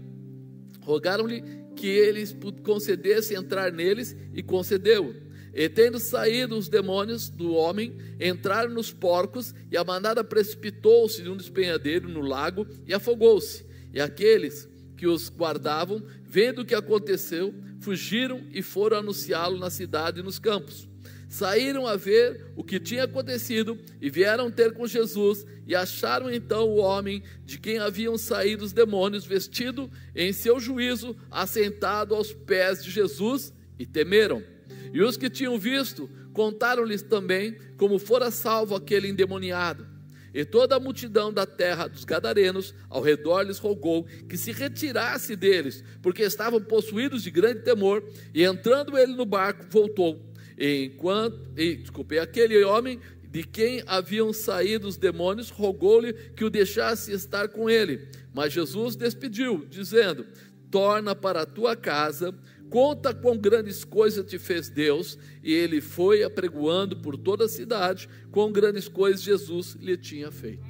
rogaram-lhe 0.81 1.43
que 1.75 1.85
eles 1.85 2.35
concedessem 2.63 3.37
entrar 3.37 3.71
neles, 3.71 4.17
e 4.33 4.41
concedeu. 4.41 5.15
E 5.53 5.69
tendo 5.69 5.99
saído 5.99 6.57
os 6.57 6.67
demônios 6.67 7.29
do 7.29 7.53
homem, 7.53 7.95
entraram 8.19 8.73
nos 8.73 8.91
porcos, 8.91 9.53
e 9.71 9.77
a 9.77 9.83
manada 9.83 10.23
precipitou-se 10.23 11.21
de 11.21 11.29
um 11.29 11.37
despenhadeiro 11.37 12.09
no 12.09 12.21
lago 12.21 12.65
e 12.87 12.95
afogou-se. 12.95 13.63
E 13.93 14.01
aqueles 14.01 14.67
que 14.97 15.05
os 15.05 15.29
guardavam, 15.29 16.03
vendo 16.23 16.63
o 16.63 16.65
que 16.65 16.73
aconteceu, 16.73 17.53
fugiram 17.79 18.41
e 18.51 18.63
foram 18.63 18.97
anunciá-lo 18.97 19.59
na 19.59 19.69
cidade 19.69 20.19
e 20.19 20.23
nos 20.23 20.39
campos. 20.39 20.88
Saíram 21.29 21.85
a 21.85 21.95
ver 21.95 22.47
o 22.55 22.63
que 22.63 22.79
tinha 22.79 23.03
acontecido 23.03 23.77
e 24.01 24.09
vieram 24.09 24.49
ter 24.49 24.73
com 24.73 24.87
Jesus, 24.87 25.45
e 25.67 25.75
acharam 25.75 26.31
então 26.31 26.67
o 26.67 26.77
homem 26.77 27.21
de 27.45 27.59
quem 27.59 27.77
haviam 27.77 28.17
saído 28.17 28.65
os 28.65 28.73
demônios, 28.73 29.27
vestido 29.27 29.89
em 30.15 30.33
seu 30.33 30.59
juízo, 30.59 31.15
assentado 31.29 32.15
aos 32.15 32.33
pés 32.33 32.83
de 32.83 32.89
Jesus, 32.89 33.53
e 33.77 33.85
temeram. 33.85 34.43
E 34.91 35.03
os 35.03 35.15
que 35.15 35.29
tinham 35.29 35.57
visto 35.59 36.09
contaram-lhes 36.33 37.03
também 37.03 37.55
como 37.77 37.99
fora 37.99 38.31
salvo 38.31 38.75
aquele 38.75 39.07
endemoniado. 39.07 39.87
E 40.33 40.43
toda 40.45 40.75
a 40.75 40.79
multidão 40.79 41.31
da 41.31 41.45
terra 41.45 41.87
dos 41.87 42.05
Gadarenos 42.05 42.73
ao 42.89 43.01
redor 43.01 43.41
lhes 43.41 43.57
rogou 43.57 44.05
que 44.27 44.37
se 44.37 44.51
retirasse 44.51 45.35
deles, 45.35 45.83
porque 46.01 46.23
estavam 46.23 46.61
possuídos 46.61 47.23
de 47.23 47.31
grande 47.31 47.61
temor. 47.61 48.03
E 48.33 48.43
entrando 48.43 48.97
ele 48.97 49.15
no 49.15 49.25
barco, 49.25 49.65
voltou. 49.69 50.28
Enquanto, 50.59 51.39
e, 51.57 51.77
desculpe, 51.77 52.19
aquele 52.19 52.61
homem 52.63 52.99
de 53.31 53.43
quem 53.43 53.81
haviam 53.87 54.33
saído 54.33 54.87
os 54.87 54.97
demônios 54.97 55.49
rogou-lhe 55.49 56.11
que 56.11 56.43
o 56.43 56.49
deixasse 56.49 57.11
estar 57.11 57.47
com 57.47 57.69
ele. 57.69 58.07
Mas 58.33 58.51
Jesus 58.51 58.95
despediu, 58.95 59.65
dizendo: 59.69 60.25
Torna 60.69 61.15
para 61.15 61.41
a 61.41 61.45
tua 61.45 61.75
casa 61.75 62.35
Conta 62.69 63.13
quão 63.13 63.35
grandes 63.35 63.83
coisas 63.83 64.23
te 64.25 64.37
fez 64.37 64.69
Deus, 64.69 65.17
e 65.43 65.51
ele 65.51 65.81
foi 65.81 66.23
apregoando 66.23 66.97
por 66.97 67.17
toda 67.17 67.45
a 67.45 67.49
cidade 67.49 68.07
quão 68.31 68.51
grandes 68.51 68.87
coisas 68.87 69.23
Jesus 69.23 69.75
lhe 69.81 69.97
tinha 69.97 70.31
feito. 70.31 70.63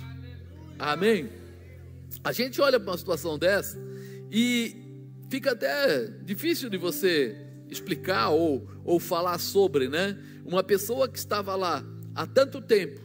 Amém? 0.77 1.29
A 2.23 2.31
gente 2.31 2.61
olha 2.61 2.79
para 2.79 2.91
uma 2.91 2.97
situação 2.97 3.37
dessa 3.37 3.77
e 4.31 4.75
fica 5.29 5.51
até 5.51 6.07
difícil 6.23 6.69
de 6.69 6.77
você 6.77 7.35
explicar 7.69 8.29
ou, 8.29 8.67
ou 8.83 8.99
falar 8.99 9.37
sobre, 9.37 9.87
né? 9.87 10.17
Uma 10.45 10.63
pessoa 10.63 11.07
que 11.07 11.17
estava 11.17 11.55
lá 11.55 11.83
há 12.15 12.25
tanto 12.25 12.61
tempo, 12.61 12.99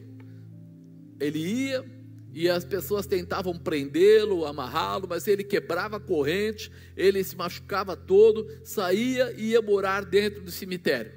ele 1.19 1.39
ia, 1.39 1.85
e 2.33 2.49
as 2.49 2.65
pessoas 2.65 3.05
tentavam 3.05 3.57
prendê-lo, 3.57 4.45
amarrá-lo, 4.45 5.07
mas 5.07 5.27
ele 5.27 5.43
quebrava 5.43 5.97
a 5.97 6.01
corrente, 6.01 6.69
ele 6.97 7.23
se 7.23 7.35
machucava 7.35 7.95
todo, 7.95 8.45
saía 8.63 9.31
e 9.37 9.51
ia 9.51 9.61
morar 9.61 10.03
dentro 10.03 10.41
do 10.41 10.51
cemitério. 10.51 11.13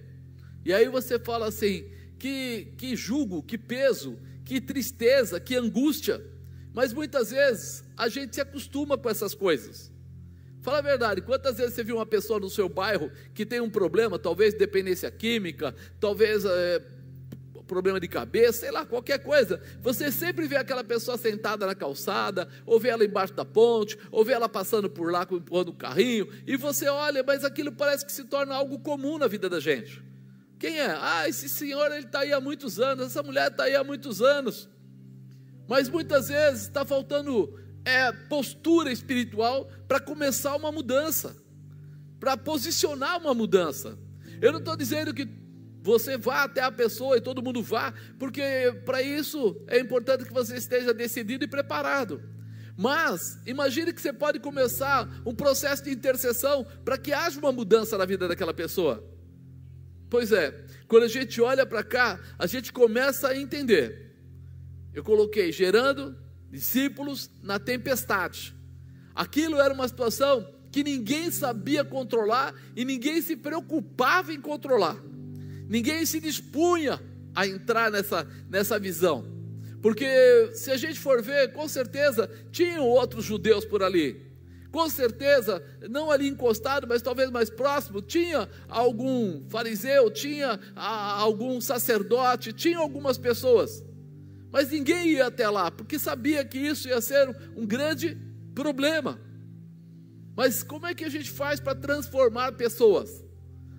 E 0.64 0.72
aí 0.72 0.88
você 0.88 1.18
fala 1.18 1.46
assim: 1.46 1.84
que, 2.18 2.72
que 2.76 2.94
julgo, 2.94 3.42
que 3.42 3.56
peso, 3.56 4.18
que 4.44 4.60
tristeza, 4.60 5.40
que 5.40 5.56
angústia. 5.56 6.24
Mas 6.72 6.92
muitas 6.92 7.30
vezes 7.30 7.84
a 7.96 8.08
gente 8.08 8.34
se 8.34 8.40
acostuma 8.40 8.96
com 8.96 9.08
essas 9.08 9.34
coisas. 9.34 9.90
Fala 10.68 10.80
a 10.80 10.82
verdade, 10.82 11.22
quantas 11.22 11.56
vezes 11.56 11.72
você 11.72 11.82
viu 11.82 11.96
uma 11.96 12.04
pessoa 12.04 12.38
no 12.38 12.50
seu 12.50 12.68
bairro 12.68 13.10
que 13.32 13.46
tem 13.46 13.58
um 13.58 13.70
problema, 13.70 14.18
talvez 14.18 14.52
dependência 14.52 15.10
química, 15.10 15.74
talvez 15.98 16.44
é, 16.44 16.82
problema 17.66 17.98
de 17.98 18.06
cabeça, 18.06 18.60
sei 18.60 18.70
lá, 18.70 18.84
qualquer 18.84 19.18
coisa. 19.20 19.62
Você 19.80 20.12
sempre 20.12 20.46
vê 20.46 20.56
aquela 20.56 20.84
pessoa 20.84 21.16
sentada 21.16 21.64
na 21.64 21.74
calçada, 21.74 22.46
ou 22.66 22.78
vê 22.78 22.90
ela 22.90 23.02
embaixo 23.02 23.32
da 23.32 23.46
ponte, 23.46 23.96
ou 24.10 24.22
vê 24.22 24.34
ela 24.34 24.46
passando 24.46 24.90
por 24.90 25.10
lá 25.10 25.26
empurrando 25.30 25.70
o 25.70 25.74
carrinho, 25.74 26.28
e 26.46 26.54
você 26.54 26.86
olha, 26.86 27.24
mas 27.26 27.46
aquilo 27.46 27.72
parece 27.72 28.04
que 28.04 28.12
se 28.12 28.24
torna 28.24 28.54
algo 28.54 28.78
comum 28.78 29.16
na 29.16 29.26
vida 29.26 29.48
da 29.48 29.60
gente. 29.60 30.02
Quem 30.58 30.78
é? 30.78 30.94
Ah, 31.00 31.26
esse 31.26 31.48
senhor 31.48 31.90
ele 31.92 32.04
está 32.04 32.18
aí 32.18 32.32
há 32.34 32.42
muitos 32.42 32.78
anos, 32.78 33.06
essa 33.06 33.22
mulher 33.22 33.50
está 33.50 33.64
aí 33.64 33.74
há 33.74 33.82
muitos 33.82 34.20
anos. 34.20 34.68
Mas 35.66 35.88
muitas 35.88 36.28
vezes 36.28 36.64
está 36.64 36.84
faltando 36.84 37.58
é, 37.88 38.12
postura 38.12 38.92
espiritual 38.92 39.66
para 39.88 39.98
começar 39.98 40.54
uma 40.54 40.70
mudança, 40.70 41.34
para 42.20 42.36
posicionar 42.36 43.18
uma 43.18 43.32
mudança. 43.32 43.98
Eu 44.42 44.52
não 44.52 44.58
estou 44.58 44.76
dizendo 44.76 45.14
que 45.14 45.26
você 45.80 46.18
vá 46.18 46.42
até 46.42 46.60
a 46.60 46.70
pessoa 46.70 47.16
e 47.16 47.20
todo 47.20 47.42
mundo 47.42 47.62
vá, 47.62 47.94
porque 48.18 48.42
para 48.84 49.00
isso 49.00 49.64
é 49.68 49.80
importante 49.80 50.26
que 50.26 50.32
você 50.32 50.56
esteja 50.56 50.92
decidido 50.92 51.44
e 51.44 51.48
preparado. 51.48 52.22
Mas 52.76 53.40
imagine 53.46 53.92
que 53.94 54.02
você 54.02 54.12
pode 54.12 54.38
começar 54.38 55.08
um 55.24 55.34
processo 55.34 55.82
de 55.82 55.90
intercessão 55.90 56.66
para 56.84 56.98
que 56.98 57.10
haja 57.10 57.38
uma 57.38 57.50
mudança 57.50 57.96
na 57.96 58.04
vida 58.04 58.28
daquela 58.28 58.52
pessoa. 58.52 59.02
Pois 60.10 60.30
é, 60.30 60.52
quando 60.86 61.04
a 61.04 61.08
gente 61.08 61.40
olha 61.40 61.64
para 61.64 61.82
cá, 61.82 62.20
a 62.38 62.46
gente 62.46 62.70
começa 62.70 63.28
a 63.28 63.36
entender. 63.36 64.14
Eu 64.92 65.02
coloquei 65.02 65.50
gerando 65.50 66.27
discípulos 66.50 67.30
na 67.42 67.58
tempestade. 67.58 68.54
Aquilo 69.14 69.60
era 69.60 69.72
uma 69.72 69.88
situação 69.88 70.46
que 70.70 70.84
ninguém 70.84 71.30
sabia 71.30 71.84
controlar 71.84 72.54
e 72.76 72.84
ninguém 72.84 73.20
se 73.20 73.36
preocupava 73.36 74.32
em 74.32 74.40
controlar. 74.40 74.96
Ninguém 75.68 76.06
se 76.06 76.20
dispunha 76.20 77.00
a 77.34 77.46
entrar 77.46 77.90
nessa, 77.90 78.26
nessa 78.48 78.78
visão. 78.78 79.24
Porque 79.82 80.50
se 80.54 80.70
a 80.70 80.76
gente 80.76 80.98
for 80.98 81.22
ver, 81.22 81.52
com 81.52 81.68
certeza 81.68 82.28
tinham 82.50 82.86
outros 82.86 83.24
judeus 83.24 83.64
por 83.64 83.82
ali. 83.82 84.26
Com 84.70 84.88
certeza, 84.88 85.62
não 85.88 86.10
ali 86.10 86.28
encostado, 86.28 86.86
mas 86.86 87.00
talvez 87.00 87.30
mais 87.30 87.48
próximo, 87.48 88.02
tinha 88.02 88.48
algum 88.68 89.48
fariseu, 89.48 90.10
tinha 90.10 90.60
algum 90.76 91.60
sacerdote, 91.60 92.52
tinha 92.52 92.78
algumas 92.78 93.16
pessoas. 93.16 93.82
Mas 94.50 94.70
ninguém 94.70 95.08
ia 95.08 95.26
até 95.26 95.48
lá, 95.48 95.70
porque 95.70 95.98
sabia 95.98 96.44
que 96.44 96.58
isso 96.58 96.88
ia 96.88 97.00
ser 97.00 97.28
um 97.56 97.66
grande 97.66 98.16
problema. 98.54 99.20
Mas 100.36 100.62
como 100.62 100.86
é 100.86 100.94
que 100.94 101.04
a 101.04 101.08
gente 101.08 101.30
faz 101.30 101.60
para 101.60 101.74
transformar 101.74 102.52
pessoas? 102.52 103.24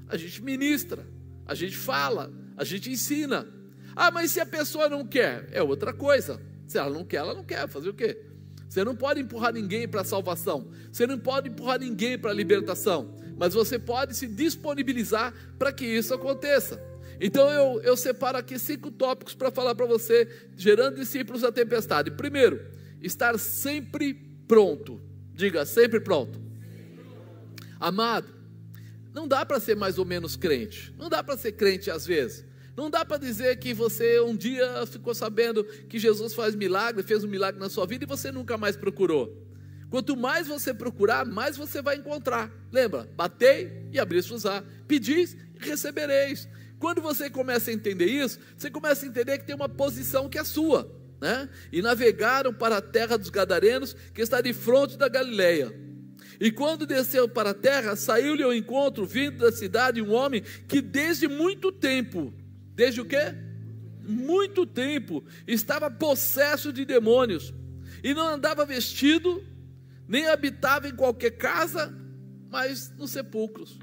A 0.08 0.18
gente 0.18 0.44
ministra, 0.44 1.08
a 1.46 1.56
gente 1.56 1.78
fala, 1.78 2.32
a 2.58 2.64
gente 2.64 2.92
ensina. 2.92 3.48
Ah, 3.96 4.12
mas 4.12 4.32
se 4.32 4.40
a 4.40 4.46
pessoa 4.46 4.90
não 4.90 5.06
quer, 5.06 5.48
é 5.52 5.62
outra 5.64 5.94
coisa. 5.94 6.40
Se 6.68 6.78
ela 6.78 6.90
não 6.90 7.04
quer, 7.04 7.18
ela 7.18 7.34
não 7.34 7.44
quer. 7.44 7.68
Fazer 7.68 7.90
o 7.90 7.94
quê? 7.94 8.26
Você 8.68 8.84
não 8.84 8.96
pode 8.96 9.20
empurrar 9.20 9.52
ninguém 9.52 9.88
para 9.88 10.02
a 10.02 10.06
salvação. 10.06 10.70
Você 10.92 11.08
não 11.08 11.18
pode 11.18 11.50
empurrar 11.50 11.80
ninguém 11.80 12.18
para 12.18 12.32
a 12.32 12.34
libertação. 12.34 13.16
Mas 13.38 13.54
você 13.54 13.80
pode 13.80 14.16
se 14.16 14.28
disponibilizar 14.28 15.34
para 15.58 15.74
que 15.74 15.86
isso 15.86 16.14
aconteça. 16.14 16.80
Então 17.20 17.50
eu, 17.50 17.82
eu 17.82 17.98
separo 17.98 18.38
aqui 18.38 18.58
cinco 18.58 18.90
tópicos 18.92 19.36
para 19.36 19.52
falar 19.52 19.76
para 19.76 19.86
você, 19.86 20.28
gerando 20.56 20.96
discípulos 20.96 21.42
da 21.42 21.52
tempestade. 21.52 22.12
Primeiro, 22.12 22.62
estar 23.02 23.38
sempre 23.38 24.14
pronto. 24.48 25.02
Diga, 25.34 25.66
sempre 25.66 26.00
pronto. 26.00 26.40
Amado, 27.80 28.34
não 29.14 29.28
dá 29.28 29.46
para 29.46 29.60
ser 29.60 29.76
mais 29.76 29.98
ou 29.98 30.06
menos 30.06 30.36
crente. 30.36 30.94
Não 30.98 31.10
dá 31.10 31.24
para 31.24 31.38
ser 31.38 31.54
crente 31.54 31.92
às 31.92 32.06
vezes. 32.06 32.46
Não 32.76 32.90
dá 32.90 33.04
para 33.04 33.18
dizer 33.18 33.58
que 33.58 33.74
você 33.74 34.22
um 34.22 34.36
dia 34.36 34.86
ficou 34.88 35.14
sabendo 35.14 35.64
que 35.64 36.00
Jesus 36.00 36.34
faz 36.34 36.56
milagre, 36.56 37.04
fez 37.04 37.24
um 37.24 37.28
milagre 37.28 37.60
na 37.60 37.70
sua 37.70 37.86
vida 37.86 38.06
e 38.06 38.08
você 38.08 38.32
nunca 38.32 38.58
mais 38.58 38.78
procurou. 38.78 39.46
Quanto 39.90 40.16
mais 40.16 40.48
você 40.48 40.74
procurar, 40.74 41.26
mais 41.26 41.58
você 41.58 41.82
vai 41.82 41.98
encontrar. 41.98 42.50
Lembra? 42.72 43.10
Batei 43.16 43.88
e 43.92 44.00
abri-vos-á. 44.00 44.64
Pedis 44.88 45.36
e 45.56 45.68
recebereis. 45.68 46.48
Quando 46.80 47.02
você 47.02 47.30
começa 47.30 47.70
a 47.70 47.74
entender 47.74 48.06
isso, 48.06 48.40
você 48.58 48.72
começa 48.72 49.06
a 49.06 49.10
entender 49.10 49.38
que 49.38 49.46
tem 49.46 49.56
uma 49.56 49.70
posição 49.70 50.30
que 50.30 50.40
é 50.40 50.44
sua. 50.44 50.90
Né? 51.22 51.50
E 51.72 51.82
navegaram 51.82 52.54
para 52.54 52.78
a 52.78 52.82
terra 52.82 53.18
dos 53.18 53.30
Gadarenos, 53.30 53.96
que 54.14 54.22
está 54.22 54.40
de 54.42 54.54
frente 54.54 54.98
da 54.98 55.10
Galileia. 55.10 55.74
E 56.40 56.52
quando 56.52 56.88
desceu 56.88 57.28
para 57.28 57.50
a 57.50 57.54
terra, 57.54 57.96
saiu-lhe 57.98 58.42
ao 58.42 58.54
encontro, 58.54 59.06
vindo 59.06 59.40
da 59.40 59.52
cidade, 59.52 60.02
um 60.02 60.14
homem 60.14 60.42
que 60.68 60.82
desde 60.82 61.28
muito 61.28 61.72
tempo 61.72 62.34
Desde 62.80 63.02
o 63.02 63.06
quê? 63.06 63.36
Muito 64.02 64.66
tempo 64.66 65.22
estava 65.46 65.92
possesso 65.92 66.72
de 66.72 66.86
demônios 66.86 67.54
e 68.02 68.14
não 68.14 68.26
andava 68.26 68.66
vestido, 68.66 69.46
nem 70.08 70.30
habitava 70.30 70.88
em 70.88 70.96
qualquer 70.96 71.32
casa, 71.32 71.94
mas 72.50 72.90
nos 72.96 73.12
sepulcros. 73.12 73.78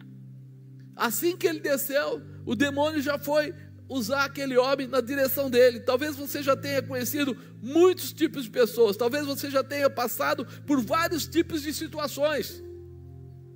Assim 0.97 1.37
que 1.37 1.47
ele 1.47 1.61
desceu, 1.61 2.23
o 2.47 2.55
demônio 2.55 3.03
já 3.03 3.19
foi 3.19 3.53
usar 3.89 4.25
aquele 4.25 4.57
homem 4.57 4.87
na 4.87 5.01
direção 5.01 5.51
dele. 5.51 5.81
Talvez 5.81 6.17
você 6.17 6.43
já 6.43 6.57
tenha 6.57 6.81
conhecido 6.81 7.37
muitos 7.61 8.13
tipos 8.13 8.45
de 8.45 8.51
pessoas, 8.51 8.97
talvez 8.97 9.27
você 9.27 9.51
já 9.51 9.63
tenha 9.63 9.91
passado 9.91 10.47
por 10.65 10.81
vários 10.81 11.27
tipos 11.27 11.63
de 11.63 11.75
situações. 11.75 12.63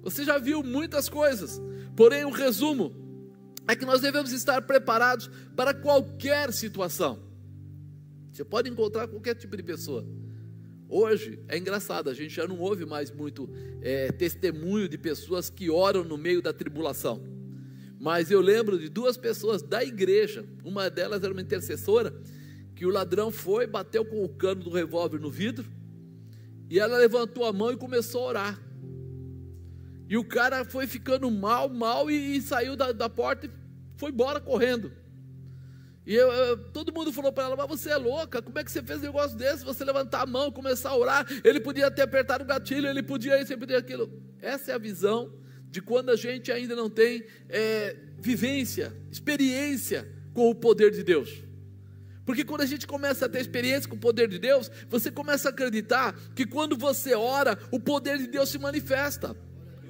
Você 0.02 0.24
já 0.24 0.38
viu 0.38 0.62
muitas 0.62 1.08
coisas. 1.08 1.60
Porém, 1.96 2.24
o 2.24 2.30
resumo 2.30 2.92
é 3.68 3.76
que 3.76 3.84
nós 3.84 4.00
devemos 4.00 4.32
estar 4.32 4.62
preparados 4.62 5.30
para 5.54 5.72
qualquer 5.72 6.52
situação. 6.52 7.22
Você 8.32 8.44
pode 8.44 8.68
encontrar 8.68 9.06
qualquer 9.06 9.34
tipo 9.34 9.56
de 9.56 9.62
pessoa. 9.62 10.04
Hoje 10.88 11.38
é 11.46 11.56
engraçado, 11.56 12.10
a 12.10 12.14
gente 12.14 12.34
já 12.34 12.48
não 12.48 12.58
ouve 12.58 12.84
mais 12.84 13.12
muito 13.12 13.48
é, 13.80 14.10
testemunho 14.10 14.88
de 14.88 14.98
pessoas 14.98 15.48
que 15.48 15.70
oram 15.70 16.02
no 16.02 16.18
meio 16.18 16.42
da 16.42 16.52
tribulação. 16.52 17.22
Mas 18.00 18.30
eu 18.30 18.40
lembro 18.40 18.78
de 18.78 18.88
duas 18.88 19.18
pessoas 19.18 19.60
da 19.60 19.84
igreja, 19.84 20.42
uma 20.64 20.88
delas 20.88 21.22
era 21.22 21.30
uma 21.30 21.42
intercessora, 21.42 22.14
que 22.74 22.86
o 22.86 22.88
ladrão 22.88 23.30
foi, 23.30 23.66
bateu 23.66 24.06
com 24.06 24.24
o 24.24 24.28
cano 24.28 24.64
do 24.64 24.70
revólver 24.70 25.20
no 25.20 25.30
vidro, 25.30 25.70
e 26.70 26.78
ela 26.78 26.96
levantou 26.96 27.44
a 27.44 27.52
mão 27.52 27.70
e 27.70 27.76
começou 27.76 28.22
a 28.22 28.28
orar. 28.28 28.62
E 30.08 30.16
o 30.16 30.24
cara 30.24 30.64
foi 30.64 30.86
ficando 30.86 31.30
mal, 31.30 31.68
mal, 31.68 32.10
e, 32.10 32.38
e 32.38 32.40
saiu 32.40 32.74
da, 32.74 32.90
da 32.90 33.10
porta 33.10 33.46
e 33.46 33.50
foi 33.98 34.10
embora 34.10 34.40
correndo. 34.40 34.90
E 36.06 36.14
eu, 36.14 36.32
eu, 36.32 36.56
todo 36.72 36.94
mundo 36.94 37.12
falou 37.12 37.30
para 37.30 37.44
ela: 37.44 37.56
Mas 37.56 37.68
você 37.68 37.90
é 37.90 37.96
louca, 37.98 38.40
como 38.40 38.58
é 38.58 38.64
que 38.64 38.72
você 38.72 38.82
fez 38.82 39.00
um 39.00 39.02
negócio 39.02 39.36
desse? 39.36 39.62
Você 39.62 39.84
levantar 39.84 40.22
a 40.22 40.26
mão, 40.26 40.50
começar 40.50 40.88
a 40.88 40.96
orar. 40.96 41.26
Ele 41.44 41.60
podia 41.60 41.90
ter 41.90 42.02
apertado 42.02 42.44
o 42.44 42.46
gatilho, 42.46 42.88
ele 42.88 43.02
podia 43.02 43.40
isso, 43.40 43.52
ele 43.52 43.60
podia 43.60 43.76
aquilo. 43.76 44.10
Essa 44.40 44.72
é 44.72 44.74
a 44.74 44.78
visão 44.78 45.39
de 45.70 45.80
quando 45.80 46.10
a 46.10 46.16
gente 46.16 46.50
ainda 46.50 46.74
não 46.74 46.90
tem 46.90 47.24
é, 47.48 47.96
vivência, 48.18 48.92
experiência 49.10 50.08
com 50.34 50.50
o 50.50 50.54
poder 50.54 50.90
de 50.90 51.02
Deus. 51.02 51.30
Porque 52.26 52.44
quando 52.44 52.60
a 52.60 52.66
gente 52.66 52.86
começa 52.86 53.26
a 53.26 53.28
ter 53.28 53.40
experiência 53.40 53.88
com 53.88 53.96
o 53.96 54.00
poder 54.00 54.28
de 54.28 54.38
Deus, 54.38 54.70
você 54.88 55.10
começa 55.10 55.48
a 55.48 55.52
acreditar 55.52 56.14
que 56.34 56.46
quando 56.46 56.76
você 56.76 57.14
ora, 57.14 57.58
o 57.70 57.80
poder 57.80 58.18
de 58.18 58.26
Deus 58.26 58.50
se 58.50 58.58
manifesta, 58.58 59.36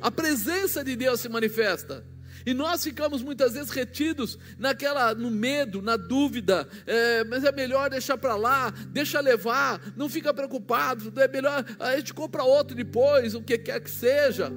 a 0.01 0.11
presença 0.11 0.83
de 0.85 0.97
Deus 0.97 1.21
se 1.21 1.29
manifesta. 1.29 2.05
E 2.47 2.55
nós 2.55 2.83
ficamos 2.83 3.23
muitas 3.23 3.53
vezes 3.53 3.71
retidos 3.71 4.38
naquela, 4.59 5.14
no 5.14 5.31
medo, 5.31 5.83
na 5.83 5.97
dúvida, 5.97 6.66
é, 6.87 7.25
mas 7.25 7.45
é 7.45 7.53
melhor 7.53 7.90
deixar 7.90 8.16
para 8.16 8.35
lá, 8.35 8.71
deixa 8.88 9.21
levar, 9.21 9.81
não 9.95 10.09
fica 10.09 10.33
preocupado, 10.33 11.12
é 11.21 11.29
melhor 11.29 11.64
a 11.79 11.97
gente 11.97 12.14
compra 12.14 12.43
outro 12.43 12.75
depois, 12.75 13.35
o 13.35 13.43
que 13.43 13.59
quer 13.59 13.81
que 13.81 13.90
seja. 13.90 14.51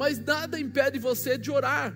Mas 0.00 0.18
nada 0.18 0.58
impede 0.58 0.98
você 0.98 1.36
de 1.36 1.50
orar, 1.50 1.94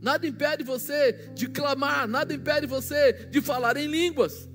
nada 0.00 0.26
impede 0.26 0.64
você 0.64 1.12
de 1.34 1.46
clamar, 1.46 2.08
nada 2.08 2.32
impede 2.32 2.66
você 2.66 3.12
de 3.12 3.42
falar 3.42 3.76
em 3.76 3.86
línguas, 3.86 4.48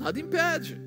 nada 0.00 0.18
impede. 0.18 0.80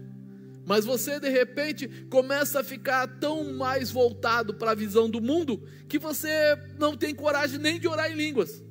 Mas 0.65 0.85
você 0.85 1.19
de 1.19 1.29
repente 1.29 1.87
começa 2.09 2.61
a 2.61 2.63
ficar 2.63 3.05
tão 3.19 3.53
mais 3.53 3.91
voltado 3.91 4.55
para 4.55 4.71
a 4.71 4.75
visão 4.75 5.07
do 5.07 5.21
mundo 5.21 5.63
que 5.87 5.99
você 5.99 6.57
não 6.79 6.97
tem 6.97 7.13
coragem 7.13 7.59
nem 7.59 7.79
de 7.79 7.87
orar 7.87 8.11
em 8.11 8.15
línguas, 8.15 8.63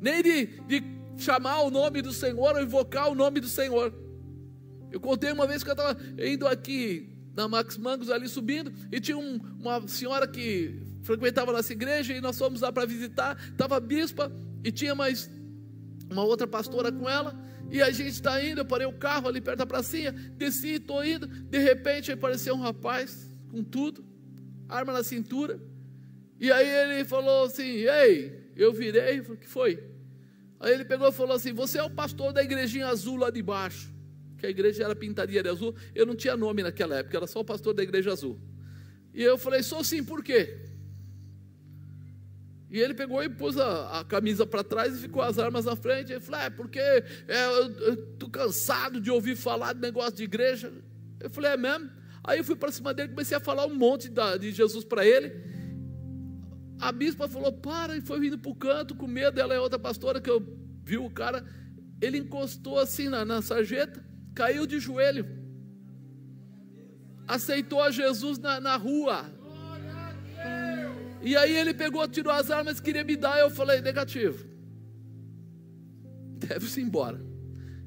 nem 0.00 0.22
de, 0.22 0.46
de 0.68 0.84
chamar 1.16 1.62
o 1.62 1.70
nome 1.70 2.00
do 2.00 2.12
Senhor 2.12 2.54
ou 2.54 2.62
invocar 2.62 3.10
o 3.10 3.14
nome 3.16 3.40
do 3.40 3.48
Senhor. 3.48 3.92
Eu 4.92 5.00
contei 5.00 5.32
uma 5.32 5.48
vez 5.48 5.64
que 5.64 5.70
eu 5.70 5.74
estava 5.74 5.98
indo 6.16 6.46
aqui 6.46 7.10
na 7.34 7.48
Max 7.48 7.76
Mangos 7.76 8.08
ali 8.08 8.28
subindo 8.28 8.72
e 8.92 9.00
tinha 9.00 9.18
um, 9.18 9.40
uma 9.58 9.88
senhora 9.88 10.28
que 10.28 10.88
frequentava 11.02 11.52
nossa 11.52 11.72
igreja 11.72 12.12
e 12.14 12.20
nós 12.20 12.38
fomos 12.38 12.60
lá 12.60 12.72
para 12.72 12.86
visitar, 12.86 13.36
estava 13.50 13.76
a 13.76 13.80
bispa 13.80 14.30
e 14.62 14.70
tinha 14.70 14.94
mais 14.94 15.30
uma 16.10 16.24
outra 16.24 16.46
pastora 16.46 16.90
com 16.90 17.08
ela. 17.08 17.34
E 17.70 17.80
a 17.80 17.90
gente 17.90 18.10
está 18.10 18.44
indo, 18.44 18.60
eu 18.60 18.64
parei 18.64 18.86
o 18.86 18.92
carro 18.92 19.28
ali 19.28 19.40
perto 19.40 19.58
da 19.58 19.66
pracinha, 19.66 20.10
desci, 20.12 20.74
estou 20.74 21.04
indo. 21.04 21.26
De 21.26 21.58
repente 21.58 22.10
apareceu 22.10 22.54
um 22.54 22.60
rapaz 22.60 23.30
com 23.48 23.62
tudo, 23.62 24.04
arma 24.68 24.92
na 24.92 25.04
cintura. 25.04 25.60
E 26.38 26.50
aí 26.50 26.68
ele 26.68 27.04
falou 27.04 27.44
assim: 27.44 27.62
Ei, 27.62 28.50
eu 28.56 28.72
virei, 28.72 29.20
o 29.20 29.36
que 29.36 29.46
foi? 29.46 29.82
Aí 30.58 30.72
ele 30.74 30.84
pegou 30.84 31.08
e 31.08 31.12
falou 31.12 31.36
assim: 31.36 31.52
Você 31.52 31.78
é 31.78 31.82
o 31.82 31.90
pastor 31.90 32.32
da 32.32 32.42
igrejinha 32.42 32.88
azul 32.88 33.16
lá 33.16 33.30
de 33.30 33.42
baixo. 33.42 33.92
Que 34.36 34.46
a 34.46 34.50
igreja 34.50 34.84
era 34.84 34.96
pintaria 34.96 35.42
de 35.42 35.48
azul. 35.48 35.74
Eu 35.94 36.06
não 36.06 36.16
tinha 36.16 36.36
nome 36.36 36.62
naquela 36.62 36.96
época, 36.96 37.16
era 37.16 37.26
só 37.26 37.40
o 37.40 37.44
pastor 37.44 37.74
da 37.74 37.82
igreja 37.82 38.12
azul. 38.12 38.40
E 39.14 39.22
eu 39.22 39.38
falei: 39.38 39.62
Sou 39.62 39.84
sim, 39.84 40.02
por 40.02 40.24
quê? 40.24 40.69
E 42.70 42.78
ele 42.78 42.94
pegou 42.94 43.22
e 43.22 43.28
pôs 43.28 43.58
a, 43.58 43.98
a 43.98 44.04
camisa 44.04 44.46
para 44.46 44.62
trás 44.62 44.94
e 44.94 45.00
ficou 45.00 45.20
as 45.20 45.40
armas 45.40 45.64
na 45.64 45.74
frente. 45.74 46.12
Ele 46.12 46.20
falou: 46.20 46.40
É, 46.40 46.50
porque 46.50 46.78
é, 46.78 47.04
eu 47.28 48.12
estou 48.12 48.30
cansado 48.30 49.00
de 49.00 49.10
ouvir 49.10 49.36
falar 49.36 49.72
de 49.72 49.80
negócio 49.80 50.12
de 50.12 50.22
igreja. 50.22 50.72
Eu 51.18 51.28
falei: 51.30 51.50
É 51.50 51.56
mesmo? 51.56 51.90
Aí 52.22 52.38
eu 52.38 52.44
fui 52.44 52.54
para 52.54 52.70
cima 52.70 52.94
dele 52.94 53.08
e 53.08 53.10
comecei 53.10 53.36
a 53.36 53.40
falar 53.40 53.66
um 53.66 53.74
monte 53.74 54.08
da, 54.08 54.36
de 54.36 54.52
Jesus 54.52 54.84
para 54.84 55.04
ele. 55.04 55.32
A 56.78 56.92
bispa 56.92 57.26
falou: 57.26 57.52
Para, 57.52 57.96
e 57.96 58.00
foi 58.00 58.20
vindo 58.20 58.38
para 58.38 58.50
o 58.52 58.54
canto 58.54 58.94
com 58.94 59.08
medo. 59.08 59.40
Ela 59.40 59.54
é 59.54 59.58
outra 59.58 59.78
pastora 59.78 60.20
que 60.20 60.30
eu 60.30 60.40
vi 60.84 60.96
o 60.96 61.10
cara. 61.10 61.44
Ele 62.00 62.18
encostou 62.18 62.78
assim 62.78 63.08
na, 63.08 63.24
na 63.24 63.42
sarjeta, 63.42 64.02
caiu 64.32 64.64
de 64.64 64.78
joelho, 64.78 65.26
aceitou 67.26 67.82
a 67.82 67.90
Jesus 67.90 68.38
na, 68.38 68.60
na 68.60 68.76
rua 68.76 69.39
e 71.22 71.36
aí 71.36 71.56
ele 71.56 71.74
pegou, 71.74 72.06
tirou 72.08 72.32
as 72.32 72.50
armas, 72.50 72.80
queria 72.80 73.04
me 73.04 73.16
dar. 73.16 73.38
Eu 73.38 73.50
falei, 73.50 73.80
negativo. 73.80 74.46
Deve-se 76.38 76.80
embora. 76.80 77.20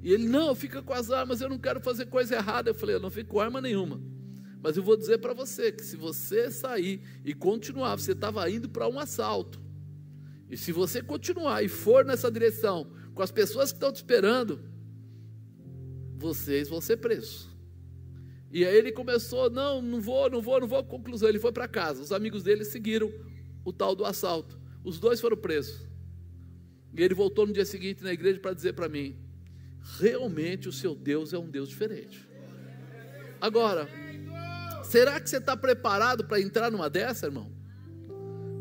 E 0.01 0.11
ele, 0.11 0.27
não, 0.27 0.53
fica 0.53 0.81
com 0.81 0.93
as 0.93 1.09
armas, 1.09 1.41
eu 1.41 1.49
não 1.49 1.57
quero 1.57 1.79
fazer 1.79 2.05
coisa 2.07 2.35
errada. 2.35 2.69
Eu 2.69 2.75
falei, 2.75 2.95
eu 2.95 2.99
não 2.99 3.09
fico 3.09 3.31
com 3.31 3.39
arma 3.39 3.61
nenhuma. 3.61 4.01
Mas 4.61 4.77
eu 4.77 4.83
vou 4.83 4.95
dizer 4.95 5.17
para 5.17 5.33
você 5.33 5.71
que 5.71 5.83
se 5.83 5.95
você 5.95 6.51
sair 6.51 7.01
e 7.25 7.33
continuar, 7.33 7.95
você 7.95 8.11
estava 8.11 8.49
indo 8.49 8.69
para 8.69 8.87
um 8.87 8.99
assalto. 8.99 9.61
E 10.49 10.57
se 10.57 10.71
você 10.71 11.01
continuar 11.01 11.63
e 11.63 11.67
for 11.67 12.05
nessa 12.05 12.31
direção, 12.31 12.91
com 13.13 13.23
as 13.23 13.31
pessoas 13.31 13.71
que 13.71 13.77
estão 13.77 13.91
te 13.91 13.97
esperando, 13.97 14.59
vocês 16.15 16.69
vão 16.69 16.79
ser 16.79 16.97
presos. 16.97 17.52
E 18.53 18.63
aí 18.63 18.77
ele 18.77 18.91
começou, 18.91 19.49
não, 19.49 19.81
não 19.81 19.99
vou, 19.99 20.29
não 20.29 20.39
vou, 20.39 20.59
não 20.61 20.67
vou. 20.67 20.83
Conclusão, 20.83 21.27
ele 21.27 21.39
foi 21.39 21.51
para 21.51 21.67
casa. 21.67 22.03
Os 22.03 22.11
amigos 22.11 22.43
dele 22.43 22.63
seguiram 22.63 23.11
o 23.65 23.73
tal 23.73 23.95
do 23.95 24.05
assalto. 24.05 24.59
Os 24.83 24.99
dois 24.99 25.19
foram 25.19 25.35
presos. 25.35 25.87
E 26.95 27.01
ele 27.01 27.15
voltou 27.15 27.47
no 27.47 27.51
dia 27.51 27.65
seguinte 27.65 28.03
na 28.03 28.13
igreja 28.13 28.39
para 28.39 28.53
dizer 28.53 28.73
para 28.73 28.87
mim: 28.87 29.17
realmente 29.97 30.69
o 30.69 30.71
seu 30.71 30.93
Deus 30.93 31.33
é 31.33 31.37
um 31.39 31.49
Deus 31.49 31.67
diferente. 31.67 32.29
Agora, 33.41 33.89
será 34.83 35.19
que 35.19 35.27
você 35.27 35.37
está 35.37 35.57
preparado 35.57 36.23
para 36.23 36.39
entrar 36.39 36.69
numa 36.69 36.91
dessa, 36.91 37.25
irmão? 37.25 37.51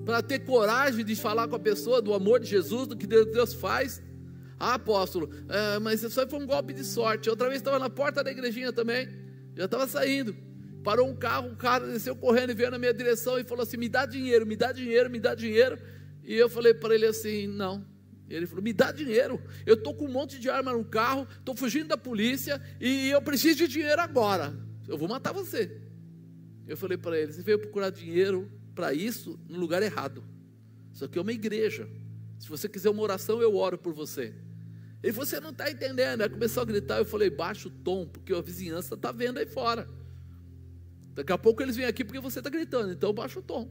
Para 0.06 0.22
ter 0.22 0.38
coragem 0.38 1.04
de 1.04 1.14
falar 1.14 1.48
com 1.48 1.56
a 1.56 1.60
pessoa 1.60 2.00
do 2.00 2.14
amor 2.14 2.40
de 2.40 2.46
Jesus, 2.46 2.88
do 2.88 2.96
que 2.96 3.06
Deus 3.06 3.52
faz? 3.52 4.02
Ah, 4.58 4.74
apóstolo, 4.74 5.28
é, 5.50 5.78
mas 5.80 6.02
isso 6.02 6.26
foi 6.28 6.38
um 6.38 6.46
golpe 6.46 6.72
de 6.72 6.82
sorte. 6.82 7.28
Outra 7.28 7.48
vez 7.48 7.60
estava 7.60 7.78
na 7.78 7.90
porta 7.90 8.24
da 8.24 8.30
igrejinha 8.32 8.72
também, 8.72 9.08
já 9.54 9.64
estava 9.66 9.86
saindo. 9.86 10.34
Parou 10.82 11.08
um 11.08 11.14
carro, 11.14 11.48
um 11.48 11.54
cara 11.54 11.86
desceu 11.86 12.16
correndo 12.16 12.50
e 12.50 12.54
veio 12.54 12.70
na 12.70 12.78
minha 12.78 12.92
direção 12.92 13.38
e 13.38 13.44
falou 13.44 13.62
assim: 13.62 13.76
me 13.76 13.88
dá 13.88 14.04
dinheiro, 14.04 14.46
me 14.46 14.56
dá 14.56 14.72
dinheiro, 14.72 15.08
me 15.08 15.20
dá 15.20 15.34
dinheiro. 15.34 15.78
E 16.24 16.34
eu 16.34 16.48
falei 16.48 16.74
para 16.74 16.94
ele 16.94 17.06
assim: 17.06 17.46
não, 17.46 17.84
ele 18.28 18.46
falou: 18.46 18.62
Me 18.62 18.72
dá 18.72 18.90
dinheiro. 18.90 19.40
Eu 19.66 19.74
estou 19.74 19.94
com 19.94 20.06
um 20.06 20.12
monte 20.12 20.38
de 20.38 20.48
arma 20.48 20.72
no 20.72 20.84
carro, 20.84 21.26
estou 21.38 21.54
fugindo 21.54 21.88
da 21.88 21.96
polícia 21.96 22.60
e 22.80 23.10
eu 23.10 23.20
preciso 23.20 23.58
de 23.58 23.68
dinheiro 23.68 24.00
agora. 24.00 24.54
Eu 24.88 24.96
vou 24.96 25.08
matar 25.08 25.32
você. 25.32 25.80
Eu 26.66 26.76
falei 26.76 26.96
para 26.96 27.18
ele: 27.18 27.32
Você 27.32 27.42
veio 27.42 27.58
procurar 27.58 27.90
dinheiro 27.90 28.50
para 28.74 28.92
isso 28.92 29.38
no 29.48 29.58
lugar 29.58 29.82
errado. 29.82 30.24
Isso 30.92 31.04
aqui 31.04 31.18
é 31.18 31.22
uma 31.22 31.32
igreja. 31.32 31.88
Se 32.38 32.48
você 32.48 32.68
quiser 32.68 32.90
uma 32.90 33.02
oração, 33.02 33.40
eu 33.40 33.54
oro 33.54 33.78
por 33.78 33.92
você. 33.92 34.34
Ele 35.02 35.12
falou: 35.12 35.26
Você 35.26 35.40
não 35.40 35.50
está 35.50 35.70
entendendo. 35.70 36.22
Aí 36.22 36.28
começou 36.28 36.62
a 36.62 36.66
gritar. 36.66 36.98
Eu 36.98 37.04
falei: 37.04 37.30
Baixa 37.30 37.68
o 37.68 37.70
tom, 37.70 38.06
porque 38.06 38.32
a 38.32 38.40
vizinhança 38.40 38.94
está 38.94 39.10
vendo 39.10 39.38
aí 39.38 39.46
fora. 39.46 39.88
Daqui 41.14 41.32
a 41.32 41.38
pouco 41.38 41.62
eles 41.62 41.76
vêm 41.76 41.86
aqui 41.86 42.04
porque 42.04 42.20
você 42.20 42.38
está 42.40 42.48
gritando, 42.48 42.92
então 42.92 43.12
baixa 43.12 43.38
o 43.38 43.42
tom. 43.42 43.70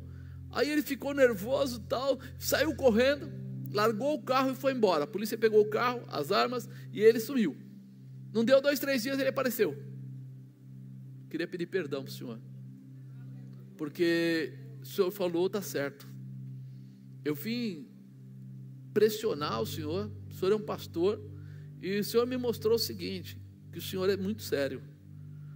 Aí 0.52 0.70
ele 0.70 0.82
ficou 0.84 1.14
nervoso 1.14 1.80
tal, 1.80 2.20
saiu 2.38 2.76
correndo 2.76 3.42
largou 3.72 4.16
o 4.16 4.22
carro 4.22 4.52
e 4.52 4.56
foi 4.56 4.74
embora. 4.74 5.06
A 5.06 5.08
polícia 5.08 5.38
pegou 5.38 5.62
o 5.62 5.70
carro, 5.70 6.04
as 6.08 6.32
armas 6.32 6.70
e 6.92 7.02
ele 7.02 7.20
sumiu. 7.20 7.58
Não 8.34 8.44
deu 8.46 8.62
dois, 8.62 8.80
três 8.80 9.04
dias 9.04 9.20
ele 9.20 9.30
apareceu. 9.30 9.78
Queria 11.30 11.48
pedir 11.48 11.66
perdão 11.66 12.04
para 12.04 12.10
o 12.10 12.14
senhor, 12.14 12.40
porque 13.78 14.54
o 14.82 14.86
senhor 14.86 15.12
falou, 15.12 15.48
está 15.48 15.62
certo. 15.62 16.08
Eu 17.24 17.34
vim 17.34 17.88
pressionar 18.94 19.62
o 19.62 19.66
senhor, 19.66 20.12
senhor 20.42 20.54
é 20.54 20.56
um 20.56 20.66
pastor, 20.66 21.22
e 21.82 22.00
o 22.00 22.04
senhor 22.04 22.26
me 22.26 22.38
mostrou 22.38 22.76
o 22.76 22.80
seguinte: 22.80 23.38
que 23.72 23.78
o 23.78 23.82
senhor 23.82 24.10
é 24.10 24.18
muito 24.18 24.42
sério, 24.42 24.82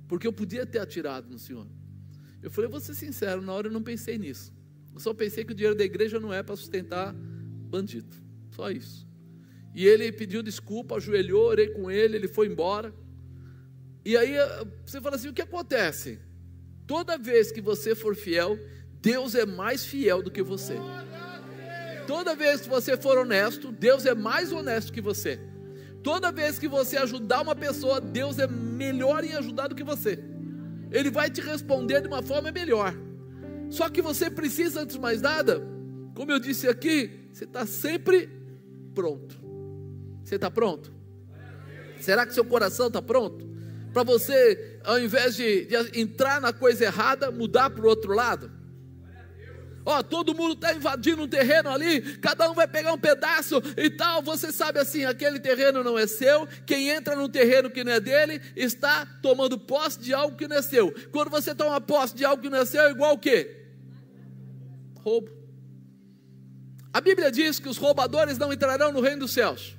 porque 0.08 0.28
eu 0.28 0.34
podia 0.34 0.66
ter 0.66 0.80
atirado 0.80 1.30
no 1.30 1.40
senhor. 1.40 1.68
Eu 2.42 2.52
falei, 2.52 2.70
vou 2.70 2.80
ser 2.80 2.94
sincero, 2.94 3.42
na 3.42 3.52
hora 3.54 3.68
eu 3.68 3.72
não 3.72 3.82
pensei 3.82 4.18
nisso. 4.18 4.54
Eu 4.94 5.00
só 5.00 5.14
pensei 5.14 5.44
que 5.44 5.52
o 5.52 5.56
dinheiro 5.56 5.76
da 5.76 5.84
igreja 5.84 6.20
não 6.20 6.32
é 6.32 6.44
para 6.44 6.56
sustentar 6.56 7.14
bandido. 7.14 8.16
Só 8.52 8.70
isso. 8.70 9.08
E 9.74 9.86
ele 9.86 10.12
pediu 10.12 10.44
desculpa, 10.44 10.96
ajoelhou, 10.96 11.48
orei 11.48 11.70
com 11.70 11.90
ele, 11.90 12.16
ele 12.16 12.28
foi 12.28 12.48
embora. 12.48 12.94
E 14.06 14.16
aí 14.16 14.38
eh, 14.38 14.68
você 14.86 15.02
fala 15.02 15.16
assim: 15.16 15.30
o 15.30 15.34
que 15.34 15.42
acontece? 15.42 16.20
Toda 16.86 17.18
vez 17.18 17.52
que 17.52 17.60
você 17.60 17.96
for 17.96 18.16
fiel, 18.16 18.58
Deus 19.02 19.34
é 19.34 19.46
mais 19.46 19.84
fiel 19.84 20.22
do 20.22 20.32
que 20.32 20.44
você. 20.44 20.76
Toda 22.08 22.36
vez 22.36 22.62
que 22.62 22.70
você 22.70 22.96
for 22.98 23.18
honesto, 23.18 23.72
Deus 23.72 24.06
é 24.06 24.14
mais 24.14 24.52
honesto 24.52 24.94
que 24.94 25.02
você. 25.02 25.40
Toda 26.04 26.32
vez 26.32 26.60
que 26.60 26.68
você 26.68 26.98
ajudar 26.98 27.42
uma 27.42 27.56
pessoa, 27.56 28.00
Deus 28.00 28.38
é 28.38 28.48
melhor 28.48 29.24
em 29.24 29.34
ajudar 29.34 29.68
do 29.68 29.76
que 29.76 29.84
você. 29.84 30.20
Ele 30.92 31.10
vai 31.10 31.30
te 31.30 31.42
responder 31.42 32.02
de 32.02 32.08
uma 32.08 32.22
forma 32.22 32.52
melhor. 32.52 32.94
Só 33.70 33.90
que 33.90 34.02
você 34.02 34.30
precisa, 34.30 34.82
antes 34.82 34.96
de 34.96 35.02
mais 35.02 35.22
nada, 35.22 35.62
como 36.14 36.32
eu 36.32 36.40
disse 36.40 36.68
aqui, 36.68 37.28
você 37.34 37.46
está 37.46 37.66
sempre 37.66 38.30
pronto. 38.94 39.36
Você 40.24 40.36
está 40.36 40.50
pronto? 40.50 40.94
Será 42.00 42.26
que 42.26 42.34
seu 42.34 42.46
coração 42.46 42.88
está 42.88 43.02
pronto? 43.02 43.46
Para 43.92 44.04
você, 44.04 44.80
ao 44.84 45.00
invés 45.00 45.36
de, 45.36 45.66
de, 45.66 46.00
entrar 46.00 46.40
na 46.40 46.54
coisa 46.54 46.86
errada, 46.86 47.32
mudar 47.32 47.70
para 47.70 47.84
o 47.84 47.88
outro 47.88 48.14
lado? 48.14 48.52
Ó, 49.86 50.00
oh, 50.00 50.04
todo 50.04 50.34
mundo 50.34 50.54
está 50.54 50.74
invadindo 50.74 51.22
um 51.22 51.28
terreno 51.28 51.70
ali, 51.70 52.18
cada 52.18 52.50
um 52.50 52.56
vai 52.56 52.68
pegar 52.68 52.92
um 52.92 52.98
pedaço 52.98 53.62
e 53.78 53.88
tal. 53.88 54.24
Você 54.24 54.52
sabe 54.52 54.80
assim, 54.80 55.06
aquele 55.06 55.40
terreno 55.40 55.84
não 55.84 55.98
é 55.98 56.08
seu. 56.08 56.48
Quem 56.66 56.90
entra 56.90 57.16
num 57.16 57.30
terreno 57.30 57.70
que 57.70 57.84
não 57.84 57.92
é 57.92 58.00
dele 58.00 58.42
está 58.56 59.06
tomando 59.22 59.60
posse 59.60 60.00
de 60.00 60.12
algo 60.12 60.36
que 60.36 60.48
não 60.48 60.56
é 60.56 60.62
seu. 60.64 60.92
Quando 61.12 61.30
você 61.30 61.54
toma 61.54 61.80
posse 61.80 62.16
de 62.16 62.26
algo 62.26 62.42
que 62.42 62.50
não 62.50 62.58
é 62.58 62.66
seu, 62.66 62.82
é 62.82 62.92
igual 62.92 63.14
o 63.14 63.20
quê? 63.20 63.68
Roubo. 65.02 65.30
A 66.92 67.00
Bíblia 67.00 67.32
diz 67.32 67.60
que 67.60 67.70
os 67.70 67.78
roubadores 67.78 68.40
não 68.40 68.52
entrarão 68.52 68.92
no 68.92 69.02
reino 69.02 69.20
dos 69.20 69.34
céus. 69.34 69.78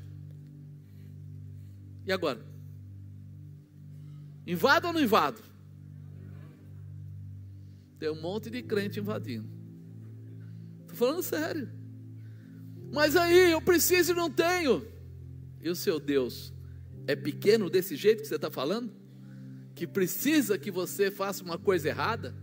E 2.04 2.12
agora? 2.12 2.40
Invado 4.46 4.86
ou 4.86 4.92
não 4.92 5.00
invado? 5.00 5.42
Tem 7.98 8.08
um 8.08 8.20
monte 8.20 8.48
de 8.48 8.62
crente 8.62 9.00
invadindo. 9.00 9.55
Estou 10.96 11.08
falando 11.08 11.22
sério. 11.22 11.68
Mas 12.90 13.16
aí 13.16 13.52
eu 13.52 13.60
preciso 13.60 14.12
e 14.12 14.14
não 14.14 14.30
tenho. 14.30 14.82
E 15.60 15.68
o 15.68 15.76
seu 15.76 16.00
Deus 16.00 16.54
é 17.06 17.14
pequeno 17.14 17.68
desse 17.68 17.96
jeito 17.96 18.22
que 18.22 18.28
você 18.28 18.36
está 18.36 18.50
falando? 18.50 18.90
Que 19.74 19.86
precisa 19.86 20.56
que 20.56 20.70
você 20.70 21.10
faça 21.10 21.44
uma 21.44 21.58
coisa 21.58 21.88
errada? 21.88 22.34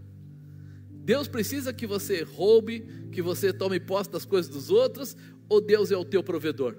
Deus 0.92 1.28
precisa 1.28 1.74
que 1.74 1.88
você 1.88 2.22
roube, 2.22 3.10
que 3.12 3.24
você 3.24 3.52
tome 3.52 3.80
posse 3.80 4.12
das 4.12 4.24
coisas 4.24 4.52
dos 4.52 4.70
outros, 4.70 5.18
ou 5.50 5.60
Deus 5.60 5.92
é 5.92 5.98
o 5.98 6.06
teu 6.06 6.22
provedor? 6.22 6.76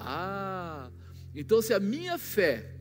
Ah, 0.00 0.90
então 1.34 1.60
se 1.60 1.74
a 1.74 1.78
minha 1.78 2.16
fé 2.16 2.74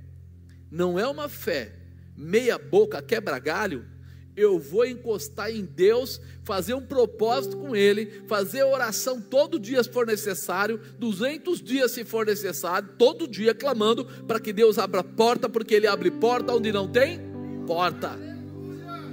não 0.72 0.98
é 0.98 1.06
uma 1.06 1.28
fé 1.28 1.76
meia 2.16 2.58
boca, 2.58 3.02
quebra 3.02 3.38
galho, 3.40 3.91
eu 4.36 4.58
vou 4.58 4.86
encostar 4.86 5.52
em 5.52 5.66
Deus, 5.66 6.22
fazer 6.44 6.74
um 6.74 6.86
propósito 6.86 7.58
com 7.58 7.76
Ele, 7.76 8.24
fazer 8.28 8.64
oração 8.64 9.22
todo 9.22 9.60
dia 9.60 9.84
se 9.84 9.90
for 9.90 10.06
necessário, 10.06 10.80
200 10.98 11.62
dias 11.62 11.92
se 11.92 12.04
for 12.04 12.26
necessário, 12.26 12.90
todo 12.98 13.28
dia 13.28 13.54
clamando 13.54 14.06
para 14.28 14.40
que 14.40 14.54
Deus 14.54 14.78
abra 14.78 15.04
porta, 15.04 15.50
porque 15.50 15.76
Ele 15.76 15.88
abre 15.88 16.10
porta 16.12 16.54
onde 16.54 16.72
não 16.72 16.88
tem 16.88 17.20
porta. 17.68 18.18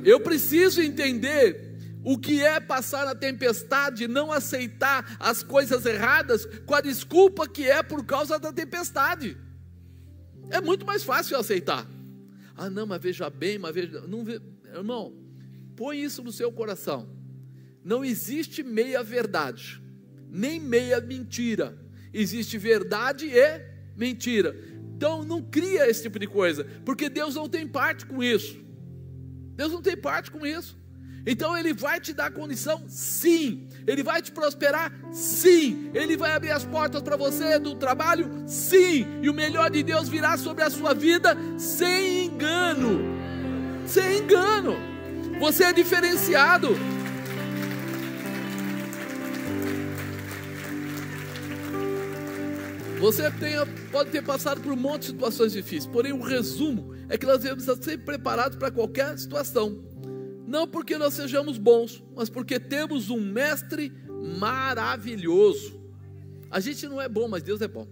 Eu 0.04 0.20
preciso 0.20 0.80
entender 0.80 1.68
o 2.04 2.16
que 2.16 2.40
é 2.40 2.60
passar 2.60 3.04
na 3.04 3.14
tempestade, 3.14 4.06
não 4.06 4.32
aceitar 4.32 5.16
as 5.18 5.42
coisas 5.42 5.84
erradas 5.84 6.46
com 6.64 6.74
a 6.74 6.80
desculpa 6.80 7.48
que 7.48 7.68
é 7.68 7.82
por 7.82 8.04
causa 8.04 8.38
da 8.38 8.52
tempestade. 8.52 9.36
É 10.50 10.60
muito 10.60 10.86
mais 10.86 11.02
fácil 11.02 11.36
aceitar. 11.36 11.86
Ah, 12.56 12.70
não, 12.70 12.86
mas 12.86 13.00
veja 13.00 13.28
bem, 13.28 13.58
mas 13.58 13.74
veja. 13.74 14.00
Não, 14.06 14.24
irmão, 14.74 15.16
põe 15.76 16.00
isso 16.00 16.22
no 16.22 16.32
seu 16.32 16.52
coração. 16.52 17.08
Não 17.84 18.04
existe 18.04 18.62
meia 18.62 19.02
verdade, 19.02 19.82
nem 20.28 20.60
meia 20.60 21.00
mentira. 21.00 21.78
Existe 22.12 22.58
verdade 22.58 23.26
e 23.26 23.60
mentira. 23.96 24.56
Então 24.96 25.22
não 25.24 25.42
cria 25.42 25.88
esse 25.88 26.02
tipo 26.02 26.18
de 26.18 26.26
coisa, 26.26 26.64
porque 26.84 27.08
Deus 27.08 27.34
não 27.34 27.48
tem 27.48 27.66
parte 27.66 28.04
com 28.04 28.22
isso. 28.22 28.58
Deus 29.54 29.72
não 29.72 29.82
tem 29.82 29.96
parte 29.96 30.30
com 30.30 30.46
isso. 30.46 30.76
Então 31.26 31.56
Ele 31.56 31.74
vai 31.74 32.00
te 32.00 32.12
dar 32.12 32.30
condição, 32.30 32.84
sim. 32.88 33.68
Ele 33.86 34.02
vai 34.02 34.22
te 34.22 34.32
prosperar, 34.32 34.92
sim. 35.12 35.90
Ele 35.92 36.16
vai 36.16 36.32
abrir 36.32 36.50
as 36.50 36.64
portas 36.64 37.02
para 37.02 37.16
você 37.16 37.58
do 37.58 37.74
trabalho, 37.74 38.44
sim. 38.46 39.06
E 39.22 39.28
o 39.28 39.34
melhor 39.34 39.70
de 39.70 39.82
Deus 39.82 40.08
virá 40.08 40.36
sobre 40.36 40.64
a 40.64 40.70
sua 40.70 40.94
vida 40.94 41.36
sem 41.58 42.26
engano. 42.26 43.17
Sem 43.88 44.18
engano. 44.18 44.76
Você 45.40 45.64
é 45.64 45.72
diferenciado. 45.72 46.68
Você 53.00 53.30
tem, 53.30 53.54
pode 53.90 54.10
ter 54.10 54.22
passado 54.22 54.60
por 54.60 54.72
um 54.72 54.76
monte 54.76 55.02
de 55.02 55.06
situações 55.06 55.52
difíceis, 55.52 55.86
porém 55.86 56.12
o 56.12 56.20
resumo 56.20 56.94
é 57.08 57.16
que 57.16 57.24
nós 57.24 57.40
devemos 57.40 57.66
estar 57.66 57.82
sempre 57.82 58.04
preparados 58.04 58.58
para 58.58 58.70
qualquer 58.70 59.16
situação. 59.16 59.82
Não 60.46 60.66
porque 60.66 60.98
nós 60.98 61.14
sejamos 61.14 61.56
bons, 61.58 62.04
mas 62.14 62.28
porque 62.28 62.58
temos 62.58 63.08
um 63.08 63.20
mestre 63.20 63.92
maravilhoso. 64.38 65.80
A 66.50 66.60
gente 66.60 66.86
não 66.86 67.00
é 67.00 67.08
bom, 67.08 67.28
mas 67.28 67.42
Deus 67.42 67.60
é 67.62 67.68
bom. 67.68 67.86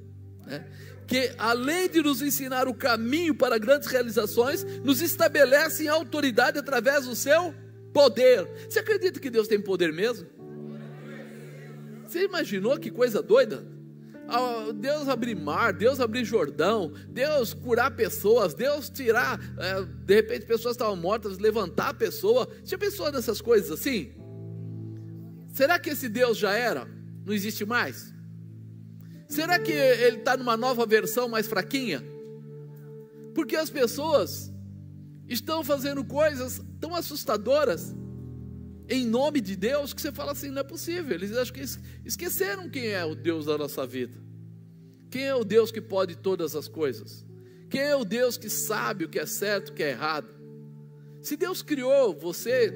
né? 0.44 0.66
Que 1.06 1.32
além 1.38 1.88
de 1.88 2.02
nos 2.02 2.20
ensinar 2.20 2.66
o 2.66 2.74
caminho 2.74 3.34
para 3.34 3.58
grandes 3.58 3.88
realizações, 3.88 4.64
nos 4.82 5.00
estabelece 5.00 5.84
em 5.84 5.88
autoridade 5.88 6.58
através 6.58 7.06
do 7.06 7.14
seu 7.14 7.54
poder. 7.92 8.46
Você 8.68 8.80
acredita 8.80 9.20
que 9.20 9.30
Deus 9.30 9.48
tem 9.48 9.60
poder 9.60 9.92
mesmo? 9.92 10.26
Você 12.06 12.24
imaginou 12.24 12.78
que 12.78 12.90
coisa 12.90 13.22
doida? 13.22 13.64
Ah, 14.28 14.72
Deus 14.74 15.08
abrir 15.08 15.36
mar, 15.36 15.72
Deus 15.72 16.00
abrir 16.00 16.24
Jordão, 16.24 16.92
Deus 17.08 17.54
curar 17.54 17.92
pessoas, 17.92 18.54
Deus 18.54 18.90
tirar, 18.90 19.38
é, 19.58 19.82
de 19.84 20.14
repente 20.14 20.46
pessoas 20.46 20.74
estavam 20.74 20.96
mortas, 20.96 21.38
levantar 21.38 21.90
a 21.90 21.94
pessoa. 21.94 22.48
Já 22.64 22.76
pensou 22.76 23.10
nessas 23.12 23.40
coisas 23.40 23.70
assim? 23.70 24.12
Será 25.52 25.78
que 25.78 25.90
esse 25.90 26.08
Deus 26.08 26.36
já 26.36 26.52
era? 26.52 26.88
Não 27.24 27.32
existe 27.32 27.64
mais? 27.64 28.12
Será 29.28 29.58
que 29.58 29.72
ele 29.72 30.18
está 30.18 30.36
numa 30.36 30.56
nova 30.56 30.86
versão 30.86 31.28
mais 31.28 31.46
fraquinha? 31.46 32.02
Porque 33.34 33.56
as 33.56 33.68
pessoas 33.68 34.52
estão 35.28 35.64
fazendo 35.64 36.04
coisas 36.04 36.60
tão 36.80 36.94
assustadoras 36.94 37.94
em 38.88 39.04
nome 39.04 39.40
de 39.40 39.56
Deus 39.56 39.92
que 39.92 40.00
você 40.00 40.12
fala 40.12 40.32
assim: 40.32 40.50
não 40.50 40.60
é 40.60 40.64
possível. 40.64 41.14
Eles 41.14 41.36
acham 41.36 41.54
que 41.54 41.64
esqueceram 42.04 42.70
quem 42.70 42.88
é 42.88 43.04
o 43.04 43.14
Deus 43.14 43.46
da 43.46 43.58
nossa 43.58 43.86
vida. 43.86 44.16
Quem 45.10 45.24
é 45.24 45.34
o 45.34 45.44
Deus 45.44 45.70
que 45.70 45.80
pode 45.80 46.16
todas 46.16 46.54
as 46.54 46.68
coisas? 46.68 47.24
Quem 47.68 47.80
é 47.80 47.96
o 47.96 48.04
Deus 48.04 48.36
que 48.36 48.48
sabe 48.48 49.04
o 49.04 49.08
que 49.08 49.18
é 49.18 49.26
certo 49.26 49.68
e 49.68 49.72
o 49.72 49.74
que 49.74 49.82
é 49.82 49.90
errado? 49.90 50.28
Se 51.20 51.36
Deus 51.36 51.62
criou 51.62 52.14
você, 52.14 52.72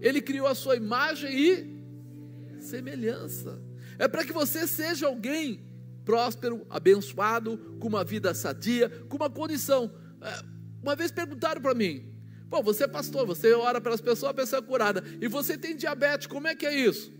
Ele 0.00 0.20
criou 0.20 0.46
a 0.46 0.54
sua 0.54 0.76
imagem 0.76 1.32
e 1.32 2.60
semelhança. 2.60 3.62
É 3.98 4.08
para 4.08 4.24
que 4.24 4.32
você 4.32 4.66
seja 4.66 5.06
alguém 5.06 5.64
próspero, 6.04 6.66
abençoado, 6.68 7.56
com 7.80 7.88
uma 7.88 8.04
vida 8.04 8.34
sadia, 8.34 8.88
com 9.08 9.16
uma 9.16 9.30
condição. 9.30 9.90
É, 10.20 10.42
uma 10.82 10.94
vez 10.94 11.10
perguntaram 11.10 11.60
para 11.60 11.74
mim: 11.74 12.12
Pô, 12.50 12.62
você 12.62 12.84
é 12.84 12.88
pastor, 12.88 13.26
você 13.26 13.52
ora 13.54 13.80
pelas 13.80 14.00
pessoas, 14.00 14.30
a 14.30 14.34
pessoa 14.34 14.60
é 14.60 14.62
curada, 14.62 15.02
e 15.20 15.26
você 15.26 15.56
tem 15.56 15.76
diabetes, 15.76 16.26
como 16.26 16.46
é 16.46 16.54
que 16.54 16.66
é 16.66 16.74
isso? 16.74 17.12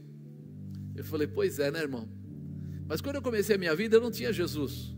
Eu 0.95 1.05
falei: 1.05 1.27
Pois 1.27 1.59
é, 1.59 1.71
né, 1.71 1.81
irmão? 1.81 2.09
Mas 2.87 3.01
quando 3.01 3.17
eu 3.17 3.23
comecei 3.23 3.57
a 3.57 3.59
minha 3.59 3.75
vida, 3.75 3.97
eu 3.97 4.01
não 4.01 4.11
tinha 4.11 4.33
Jesus. 4.33 4.95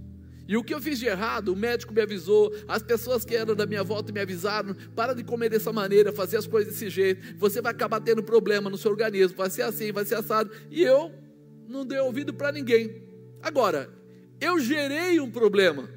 E 0.48 0.56
o 0.56 0.62
que 0.62 0.72
eu 0.72 0.80
fiz 0.80 0.98
de 0.98 1.06
errado, 1.06 1.52
o 1.52 1.56
médico 1.56 1.92
me 1.92 2.00
avisou, 2.00 2.54
as 2.68 2.82
pessoas 2.82 3.24
que 3.24 3.34
eram 3.34 3.54
da 3.54 3.66
minha 3.66 3.82
volta 3.82 4.12
me 4.12 4.20
avisaram: 4.20 4.74
para 4.94 5.14
de 5.14 5.24
comer 5.24 5.48
dessa 5.48 5.72
maneira, 5.72 6.12
fazer 6.12 6.36
as 6.36 6.46
coisas 6.46 6.72
desse 6.72 6.88
jeito, 6.88 7.36
você 7.38 7.60
vai 7.60 7.72
acabar 7.72 8.00
tendo 8.00 8.22
problema 8.22 8.70
no 8.70 8.76
seu 8.76 8.90
organismo, 8.90 9.36
vai 9.36 9.50
ser 9.50 9.62
assim, 9.62 9.92
vai 9.92 10.04
ser 10.04 10.16
assado. 10.16 10.50
E 10.70 10.82
eu 10.82 11.12
não 11.68 11.84
dei 11.84 11.98
ouvido 11.98 12.32
para 12.32 12.52
ninguém. 12.52 13.05
Agora, 13.42 13.90
eu 14.40 14.58
gerei 14.58 15.20
um 15.20 15.30
problema. 15.30 15.88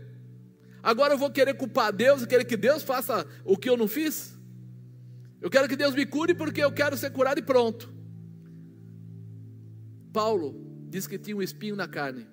Agora 0.81 1.13
eu 1.13 1.17
vou 1.17 1.29
querer 1.29 1.53
culpar 1.55 1.91
Deus 1.91 2.21
e 2.21 2.27
querer 2.27 2.45
que 2.45 2.57
Deus 2.57 2.83
faça 2.83 3.25
o 3.43 3.57
que 3.57 3.69
eu 3.69 3.75
não 3.75 3.87
fiz? 3.87 4.37
Eu 5.41 5.49
quero 5.49 5.67
que 5.67 5.75
Deus 5.75 5.93
me 5.93 6.05
cure 6.05 6.33
porque 6.33 6.63
eu 6.63 6.71
quero 6.71 6.97
ser 6.97 7.11
curado 7.11 7.39
e 7.39 7.43
pronto. 7.43 7.93
Paulo 10.11 10.87
diz 10.89 11.05
que 11.05 11.17
tinha 11.17 11.35
um 11.35 11.41
espinho 11.41 11.75
na 11.75 11.87
carne. 11.87 12.27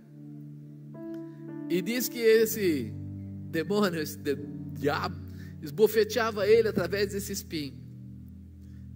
E 1.69 1.83
diz 1.83 2.09
que 2.09 2.19
esse 2.19 2.93
demônio, 3.51 4.01
esse 4.01 4.19
diabo, 4.73 5.17
esbofeteava 5.61 6.47
ele 6.47 6.69
através 6.69 7.13
desse 7.13 7.33
espinho. 7.33 7.77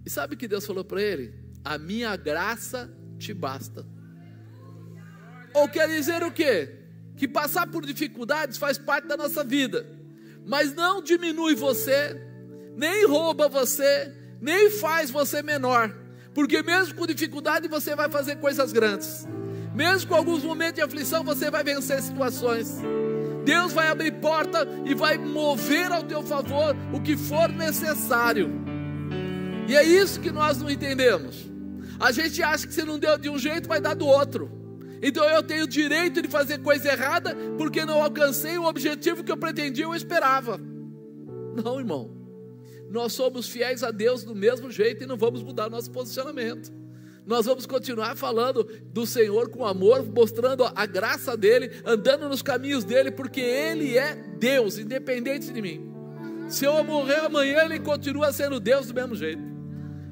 E 0.05 0.09
sabe 0.09 0.35
o 0.35 0.37
que 0.37 0.47
Deus 0.47 0.65
falou 0.65 0.83
para 0.83 1.01
ele? 1.01 1.33
A 1.63 1.77
minha 1.77 2.15
graça 2.15 2.91
te 3.17 3.33
basta. 3.33 3.85
Ou 5.53 5.67
quer 5.67 5.87
dizer 5.87 6.23
o 6.23 6.31
quê? 6.31 6.69
Que 7.17 7.27
passar 7.27 7.67
por 7.67 7.85
dificuldades 7.85 8.57
faz 8.57 8.77
parte 8.77 9.07
da 9.07 9.17
nossa 9.17 9.43
vida, 9.43 9.85
mas 10.45 10.73
não 10.73 11.01
diminui 11.01 11.55
você, 11.55 12.19
nem 12.75 13.05
rouba 13.05 13.47
você, 13.47 14.11
nem 14.41 14.71
faz 14.71 15.11
você 15.11 15.43
menor, 15.43 15.93
porque 16.33 16.63
mesmo 16.63 16.95
com 16.95 17.05
dificuldade 17.05 17.67
você 17.67 17.95
vai 17.95 18.09
fazer 18.09 18.37
coisas 18.37 18.71
grandes, 18.71 19.27
mesmo 19.75 20.09
com 20.09 20.15
alguns 20.15 20.43
momentos 20.43 20.75
de 20.75 20.81
aflição 20.81 21.23
você 21.23 21.51
vai 21.51 21.63
vencer 21.63 22.01
situações. 22.01 22.81
Deus 23.43 23.73
vai 23.73 23.87
abrir 23.87 24.11
porta 24.13 24.67
e 24.85 24.93
vai 24.93 25.17
mover 25.17 25.91
ao 25.91 26.03
teu 26.03 26.21
favor 26.21 26.75
o 26.93 27.01
que 27.01 27.17
for 27.17 27.49
necessário. 27.49 28.51
E 29.67 29.75
é 29.75 29.83
isso 29.83 30.19
que 30.19 30.31
nós 30.31 30.57
não 30.59 30.69
entendemos. 30.69 31.49
A 31.99 32.11
gente 32.11 32.41
acha 32.41 32.67
que 32.67 32.73
se 32.73 32.83
não 32.83 32.99
deu 32.99 33.17
de 33.17 33.29
um 33.29 33.37
jeito, 33.37 33.67
vai 33.67 33.79
dar 33.79 33.93
do 33.93 34.05
outro. 34.05 34.60
Então 35.01 35.23
eu 35.25 35.41
tenho 35.41 35.67
direito 35.67 36.21
de 36.21 36.27
fazer 36.27 36.59
coisa 36.59 36.89
errada 36.89 37.35
porque 37.57 37.83
não 37.83 38.01
alcancei 38.01 38.57
o 38.57 38.65
objetivo 38.65 39.23
que 39.23 39.31
eu 39.31 39.37
pretendia 39.37 39.87
ou 39.87 39.95
esperava. 39.95 40.59
Não, 41.63 41.79
irmão. 41.79 42.11
Nós 42.89 43.13
somos 43.13 43.47
fiéis 43.47 43.83
a 43.83 43.91
Deus 43.91 44.23
do 44.23 44.35
mesmo 44.35 44.69
jeito 44.69 45.03
e 45.03 45.07
não 45.07 45.17
vamos 45.17 45.41
mudar 45.41 45.69
nosso 45.69 45.89
posicionamento. 45.89 46.71
Nós 47.25 47.45
vamos 47.45 47.65
continuar 47.65 48.15
falando 48.17 48.63
do 48.91 49.05
Senhor 49.05 49.49
com 49.49 49.65
amor, 49.65 50.03
mostrando 50.03 50.65
a 50.65 50.85
graça 50.85 51.37
dele, 51.37 51.71
andando 51.85 52.27
nos 52.27 52.41
caminhos 52.41 52.83
dele, 52.83 53.11
porque 53.11 53.39
ele 53.39 53.97
é 53.97 54.15
Deus, 54.37 54.77
independente 54.77 55.53
de 55.53 55.61
mim. 55.61 55.89
Se 56.49 56.65
eu 56.65 56.83
morrer 56.83 57.25
amanhã, 57.25 57.63
ele 57.63 57.79
continua 57.79 58.33
sendo 58.33 58.59
Deus 58.59 58.87
do 58.87 58.93
mesmo 58.93 59.15
jeito. 59.15 59.41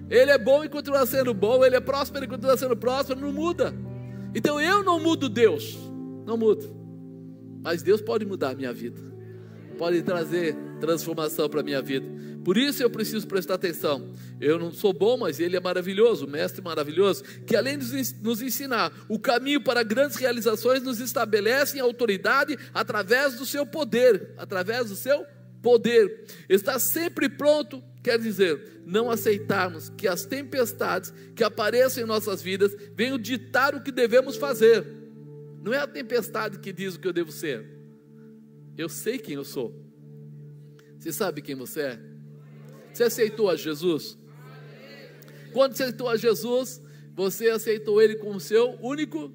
Ele 0.09 0.31
é 0.31 0.37
bom 0.37 0.63
e 0.63 0.69
continua 0.69 1.05
sendo 1.05 1.33
bom, 1.33 1.65
ele 1.65 1.75
é 1.75 1.79
próspero 1.79 2.23
e 2.23 2.27
continua 2.27 2.55
sendo 2.55 2.77
próspero, 2.77 3.19
não 3.19 3.33
muda. 3.33 3.73
Então 4.33 4.59
eu 4.59 4.83
não 4.83 4.99
mudo 4.99 5.27
Deus, 5.27 5.77
não 6.25 6.37
mudo. 6.37 6.75
Mas 7.61 7.81
Deus 7.81 8.01
pode 8.01 8.25
mudar 8.25 8.51
a 8.51 8.55
minha 8.55 8.71
vida, 8.71 9.01
pode 9.77 10.01
trazer 10.01 10.55
transformação 10.79 11.49
para 11.49 11.59
a 11.59 11.63
minha 11.63 11.81
vida. 11.81 12.19
Por 12.43 12.57
isso 12.57 12.81
eu 12.81 12.89
preciso 12.89 13.27
prestar 13.27 13.55
atenção. 13.55 14.13
Eu 14.39 14.57
não 14.57 14.71
sou 14.71 14.93
bom, 14.93 15.17
mas 15.17 15.39
Ele 15.39 15.57
é 15.57 15.59
maravilhoso, 15.59 16.25
o 16.25 16.29
Mestre 16.29 16.61
maravilhoso, 16.61 17.23
que 17.45 17.55
além 17.55 17.77
de 17.77 17.85
nos 18.21 18.41
ensinar 18.41 18.93
o 19.09 19.19
caminho 19.19 19.61
para 19.61 19.83
grandes 19.83 20.15
realizações, 20.15 20.81
nos 20.81 20.99
estabelece 20.99 21.77
em 21.77 21.81
autoridade 21.81 22.57
através 22.73 23.35
do 23.35 23.45
seu 23.45 23.65
poder, 23.65 24.33
através 24.37 24.89
do 24.89 24.95
seu 24.95 25.25
poder. 25.61 26.25
Está 26.47 26.79
sempre 26.79 27.27
pronto 27.27 27.83
Quer 28.01 28.17
dizer, 28.17 28.81
não 28.85 29.11
aceitarmos 29.11 29.89
que 29.89 30.07
as 30.07 30.25
tempestades 30.25 31.13
que 31.35 31.43
apareçam 31.43 32.03
em 32.03 32.07
nossas 32.07 32.41
vidas 32.41 32.75
venham 32.95 33.17
ditar 33.17 33.75
o 33.75 33.81
que 33.81 33.91
devemos 33.91 34.37
fazer. 34.37 34.85
Não 35.61 35.73
é 35.73 35.79
a 35.79 35.87
tempestade 35.87 36.59
que 36.59 36.71
diz 36.71 36.95
o 36.95 36.99
que 36.99 37.07
eu 37.07 37.13
devo 37.13 37.31
ser. 37.31 37.65
Eu 38.77 38.87
sei 38.87 39.17
quem 39.17 39.35
eu 39.35 39.43
sou. 39.43 39.75
Você 40.97 41.11
sabe 41.11 41.41
quem 41.41 41.55
você 41.55 41.81
é? 41.81 41.99
Você 42.93 43.03
aceitou 43.03 43.49
a 43.49 43.55
Jesus? 43.55 44.17
Quando 45.51 45.73
você 45.73 45.83
aceitou 45.83 46.07
a 46.09 46.15
Jesus, 46.15 46.81
você 47.13 47.49
aceitou 47.49 48.01
Ele 48.01 48.15
como 48.15 48.39
seu 48.39 48.77
único, 48.81 49.33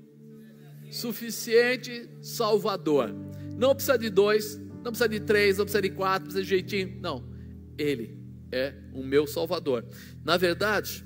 suficiente 0.90 2.08
Salvador. 2.22 3.14
Não 3.58 3.74
precisa 3.74 3.98
de 3.98 4.08
dois, 4.08 4.56
não 4.56 4.84
precisa 4.90 5.08
de 5.08 5.20
três, 5.20 5.58
não 5.58 5.66
precisa 5.66 5.82
de 5.82 5.90
quatro, 5.90 6.28
não 6.28 6.32
precisa 6.32 6.42
de 6.42 6.48
jeitinho. 6.48 6.98
Não, 7.00 7.28
Ele 7.76 8.23
é 8.54 8.72
o 8.92 9.02
meu 9.02 9.26
Salvador. 9.26 9.84
Na 10.24 10.36
verdade, 10.36 11.04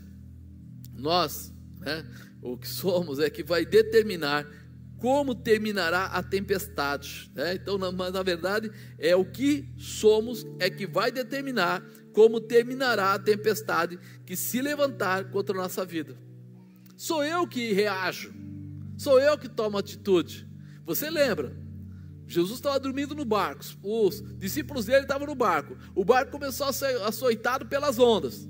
nós, 0.92 1.52
né, 1.80 2.04
o 2.42 2.58
que 2.58 2.68
somos 2.68 3.18
é 3.18 3.30
que 3.30 3.42
vai 3.42 3.64
determinar 3.64 4.46
como 4.98 5.34
terminará 5.34 6.06
a 6.06 6.22
tempestade. 6.22 7.30
Né? 7.34 7.54
Então, 7.54 7.78
na, 7.78 7.90
na 7.90 8.22
verdade, 8.22 8.70
é 8.98 9.16
o 9.16 9.24
que 9.24 9.72
somos 9.78 10.44
é 10.58 10.68
que 10.68 10.86
vai 10.86 11.10
determinar 11.10 11.82
como 12.12 12.40
terminará 12.40 13.14
a 13.14 13.18
tempestade 13.18 13.98
que 14.26 14.36
se 14.36 14.60
levantar 14.60 15.30
contra 15.30 15.56
a 15.56 15.62
nossa 15.62 15.86
vida. 15.86 16.16
Sou 16.96 17.24
eu 17.24 17.46
que 17.46 17.72
reajo, 17.72 18.34
sou 18.96 19.20
eu 19.20 19.38
que 19.38 19.48
tomo 19.48 19.78
atitude. 19.78 20.46
Você 20.84 21.08
lembra? 21.08 21.56
Jesus 22.28 22.58
estava 22.58 22.78
dormindo 22.78 23.14
no 23.14 23.24
barco, 23.24 23.64
os 23.82 24.22
discípulos 24.36 24.84
dele 24.84 25.00
estavam 25.00 25.26
no 25.26 25.34
barco. 25.34 25.78
O 25.94 26.04
barco 26.04 26.30
começou 26.30 26.66
a 26.68 26.72
ser 26.74 27.00
açoitado 27.00 27.64
pelas 27.64 27.98
ondas. 27.98 28.46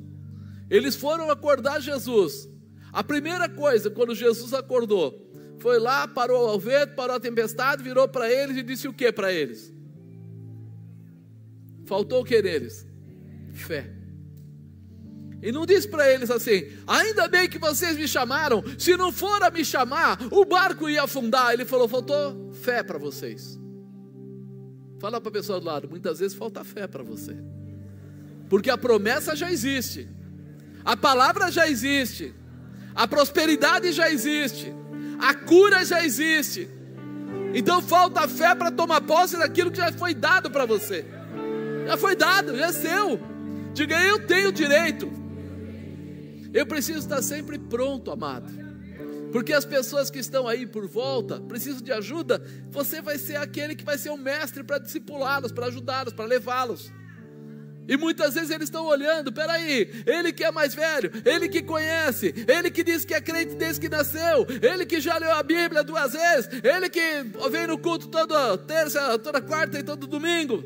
Eles 0.69 0.97
foram 0.97 1.31
acordar 1.31 1.81
Jesus. 1.81 2.49
A 2.93 3.05
primeira 3.05 3.49
coisa, 3.49 3.89
quando 3.89 4.17
Jesus 4.17 4.53
acordou, 4.53 5.31
foi 5.61 5.79
lá, 5.79 6.09
parou 6.09 6.53
o 6.53 6.59
vento, 6.59 6.97
parou 6.97 7.15
a 7.15 7.21
tempestade, 7.21 7.83
virou 7.83 8.09
para 8.09 8.29
eles 8.29 8.57
e 8.57 8.65
disse 8.65 8.89
o 8.89 8.93
que 8.93 9.13
para 9.13 9.33
eles? 9.33 9.73
Faltou 11.87 12.23
o 12.23 12.25
que 12.25 12.43
neles? 12.43 12.85
Fé. 13.53 13.95
E 15.41 15.53
não 15.53 15.65
disse 15.65 15.87
para 15.87 16.13
eles 16.13 16.33
assim: 16.33 16.65
ainda 16.85 17.29
bem 17.29 17.49
que 17.49 17.61
vocês 17.61 17.97
me 17.97 18.09
chamaram, 18.09 18.61
se 18.77 18.97
não 18.97 19.13
for 19.13 19.41
a 19.41 19.53
me 19.53 19.65
chamar, 19.65 20.19
o 20.33 20.45
barco 20.45 20.89
ia 20.89 21.05
afundar. 21.05 21.53
Ele 21.53 21.65
falou: 21.65 21.87
faltou 21.87 22.53
fé 22.53 22.83
para 22.83 22.99
vocês. 22.99 23.57
Fala 24.99 25.21
para 25.21 25.29
a 25.29 25.33
pessoa 25.33 25.61
do 25.61 25.67
lado, 25.67 25.89
muitas 25.89 26.19
vezes 26.19 26.37
falta 26.37 26.65
fé 26.65 26.87
para 26.87 27.03
você. 27.03 27.37
Porque 28.49 28.71
a 28.71 28.77
promessa 28.77 29.37
já 29.37 29.51
existe. 29.51 30.09
A 30.85 30.97
palavra 30.97 31.51
já 31.51 31.69
existe. 31.69 32.35
A 32.95 33.07
prosperidade 33.07 33.93
já 33.93 34.11
existe. 34.11 34.73
A 35.21 35.35
cura 35.35 35.85
já 35.85 36.05
existe. 36.05 36.69
Então 37.55 37.81
falta 37.81 38.27
fé 38.27 38.55
para 38.55 38.71
tomar 38.71 39.01
posse 39.03 39.37
daquilo 39.37 39.71
que 39.71 39.79
já 39.79 39.93
foi 39.93 40.15
dado 40.15 40.51
para 40.51 40.67
você. 40.67 41.05
Já 41.87 41.97
foi 41.97 42.17
dado, 42.17 42.57
já 42.57 42.67
é 42.67 42.73
seu. 42.73 43.21
Diga, 43.73 44.03
eu 44.03 44.27
tenho 44.27 44.51
direito. 44.51 45.11
Eu 46.53 46.67
preciso 46.67 46.99
estar 46.99 47.23
sempre 47.23 47.59
pronto, 47.59 48.11
amado. 48.11 48.68
Porque 49.33 49.53
as 49.53 49.65
pessoas 49.65 50.11
que 50.11 50.19
estão 50.19 50.49
aí 50.49 50.67
por 50.67 50.87
volta 50.87 51.41
precisam 51.41 51.83
de 51.83 51.93
ajuda. 51.93 52.43
Você 52.71 53.03
vai 53.03 53.19
ser 53.19 53.37
aquele 53.37 53.75
que 53.75 53.85
vai 53.85 53.99
ser 53.99 54.11
o 54.11 54.17
mestre 54.17 54.65
para 54.65 54.79
discipulá-los, 54.79 55.53
para 55.53 55.67
ajudá-los, 55.67 56.13
para 56.13 56.25
levá-los. 56.25 56.91
E 57.89 57.97
muitas 57.97 58.35
vezes 58.35 58.51
eles 58.51 58.65
estão 58.65 58.85
olhando, 58.85 59.33
peraí, 59.33 59.91
ele 60.05 60.31
que 60.31 60.45
é 60.45 60.53
mais 60.53 60.75
velho, 60.75 61.11
ele 61.25 61.49
que 61.49 61.63
conhece, 61.63 62.35
ele 62.47 62.71
que 62.71 62.85
diz 62.85 63.03
que 63.03 63.15
é 63.15 63.21
crente 63.21 63.55
desde 63.55 63.81
que 63.81 63.89
nasceu, 63.89 64.47
ele 64.61 64.85
que 64.85 65.01
já 65.01 65.17
leu 65.17 65.33
a 65.33 65.43
Bíblia 65.43 65.83
duas 65.83 66.13
vezes, 66.13 66.51
ele 66.63 66.91
que 66.91 67.01
vem 67.51 67.67
no 67.67 67.79
culto 67.79 68.09
toda 68.09 68.59
terça, 68.59 69.19
toda 69.19 69.41
quarta 69.41 69.79
e 69.79 69.83
todo 69.83 70.07
domingo. 70.07 70.63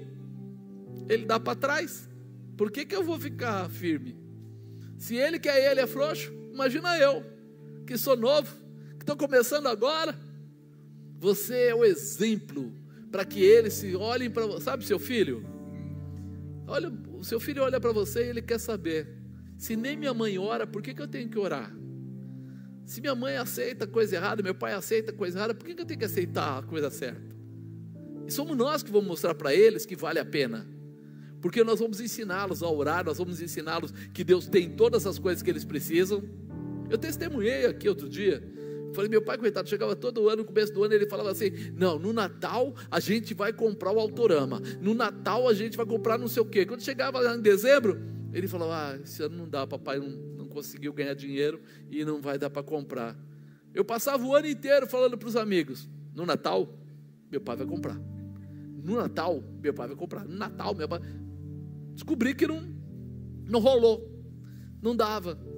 Ele 1.09 1.25
dá 1.25 1.39
para 1.39 1.55
trás. 1.55 2.09
Por 2.57 2.73
que, 2.73 2.85
que 2.85 2.97
eu 2.97 3.05
vou 3.05 3.19
ficar 3.21 3.71
firme? 3.71 4.17
Se 4.99 5.15
ele 5.15 5.39
que 5.39 5.49
é 5.49 5.71
ele 5.71 5.81
é 5.81 5.87
frouxo, 5.87 6.33
imagina 6.53 6.99
eu, 6.99 7.25
que 7.87 7.97
sou 7.99 8.17
novo, 8.17 8.55
que 8.97 9.03
estou 9.03 9.17
começando 9.17 9.67
agora. 9.67 10.19
Você 11.19 11.69
é 11.69 11.75
o 11.75 11.85
exemplo 11.85 12.73
para 13.11 13.25
que 13.25 13.43
eles 13.43 13.75
se 13.75 13.95
olhem 13.95 14.31
para 14.31 14.47
você. 14.47 14.65
Sabe, 14.65 14.85
seu 14.85 14.99
filho? 14.99 15.45
Olha, 16.67 16.93
o 17.13 17.23
seu 17.23 17.39
filho 17.39 17.63
olha 17.63 17.81
para 17.81 17.93
você 17.93 18.25
e 18.25 18.29
ele 18.29 18.43
quer 18.43 18.59
saber: 18.59 19.07
se 19.59 19.77
nem 19.77 19.97
minha 19.97 20.15
mãe 20.15 20.39
ora, 20.39 20.67
por 20.67 20.83
que, 20.83 20.95
que 20.95 21.03
eu 21.03 21.09
tenho 21.09 21.29
que 21.29 21.39
orar? 21.39 21.73
Se 22.85 23.01
minha 23.01 23.15
mãe 23.15 23.37
aceita 23.37 23.87
coisa 23.87 24.17
errada, 24.17 24.43
meu 24.43 24.55
pai 24.55 24.73
aceita 24.73 25.13
coisa 25.13 25.39
errada, 25.39 25.55
por 25.55 25.67
que, 25.67 25.75
que 25.75 25.83
eu 25.83 25.87
tenho 25.87 25.99
que 25.99 26.05
aceitar 26.05 26.59
a 26.59 26.63
coisa 26.63 26.91
certa? 26.91 27.35
E 28.27 28.31
somos 28.33 28.57
nós 28.57 28.83
que 28.83 28.91
vamos 28.91 29.07
mostrar 29.07 29.35
para 29.35 29.55
eles 29.55 29.87
que 29.87 29.97
vale 29.97 30.19
a 30.19 30.25
pena. 30.25 30.67
Porque 31.41 31.65
nós 31.65 31.81
vamos 31.81 32.01
ensiná-los 32.01 32.63
a 32.63 32.69
orar, 32.69 33.05
nós 33.05 33.19
vamos 33.19 33.41
ensiná-los 33.41 33.93
que 34.13 34.23
Deus 34.23 34.47
tem 34.47 34.71
todas 34.71 35.07
as 35.07 35.19
coisas 35.19 35.43
que 35.43 35.51
eles 35.51 35.65
precisam. 35.65 36.23
Eu 36.93 36.99
testemunhei 36.99 37.65
aqui 37.65 37.89
outro 37.89 38.07
dia. 38.07 38.43
Falei, 38.93 39.09
meu 39.09 39.23
pai, 39.23 39.39
coitado, 39.39 39.67
chegava 39.67 39.97
todo 39.97 40.29
ano, 40.29 40.43
no 40.43 40.45
começo 40.45 40.71
do 40.75 40.85
ano, 40.85 40.93
ele 40.93 41.07
falava 41.07 41.31
assim: 41.31 41.51
não, 41.75 41.99
no 41.99 42.13
Natal 42.13 42.75
a 42.91 43.01
gente 43.01 43.33
vai 43.33 43.51
comprar 43.51 43.91
o 43.91 43.99
Autorama, 43.99 44.61
no 44.79 44.93
Natal 44.93 45.49
a 45.49 45.55
gente 45.55 45.75
vai 45.75 45.87
comprar 45.87 46.19
não 46.19 46.29
sei 46.29 46.43
o 46.43 46.45
quê. 46.45 46.67
Quando 46.67 46.83
chegava 46.83 47.19
lá 47.19 47.35
em 47.35 47.41
dezembro, 47.41 47.99
ele 48.31 48.47
falava: 48.47 48.93
ah, 48.93 49.01
esse 49.03 49.23
ano 49.23 49.39
não 49.39 49.49
dá, 49.49 49.67
papai 49.67 49.99
não, 49.99 50.09
não 50.11 50.47
conseguiu 50.47 50.93
ganhar 50.93 51.15
dinheiro 51.15 51.63
e 51.91 52.05
não 52.05 52.21
vai 52.21 52.37
dar 52.37 52.51
para 52.51 52.63
comprar. 52.63 53.17
Eu 53.73 53.87
passava 53.87 54.23
o 54.23 54.37
ano 54.37 54.47
inteiro 54.47 54.87
falando 54.87 55.17
para 55.17 55.29
os 55.31 55.37
amigos: 55.37 55.89
no 56.15 56.27
Natal, 56.27 56.79
meu 57.31 57.41
pai 57.41 57.57
vai 57.57 57.67
comprar. 57.67 57.99
No 58.85 58.97
Natal, 58.97 59.43
meu 59.63 59.73
pai 59.73 59.87
vai 59.89 59.97
comprar. 59.97 60.27
No 60.27 60.37
Natal, 60.37 60.75
meu 60.75 60.87
pai. 60.87 61.01
Descobri 61.95 62.35
que 62.35 62.47
não, 62.47 62.61
não 63.49 63.61
rolou, 63.61 64.07
não 64.83 64.95
dava. 64.95 65.52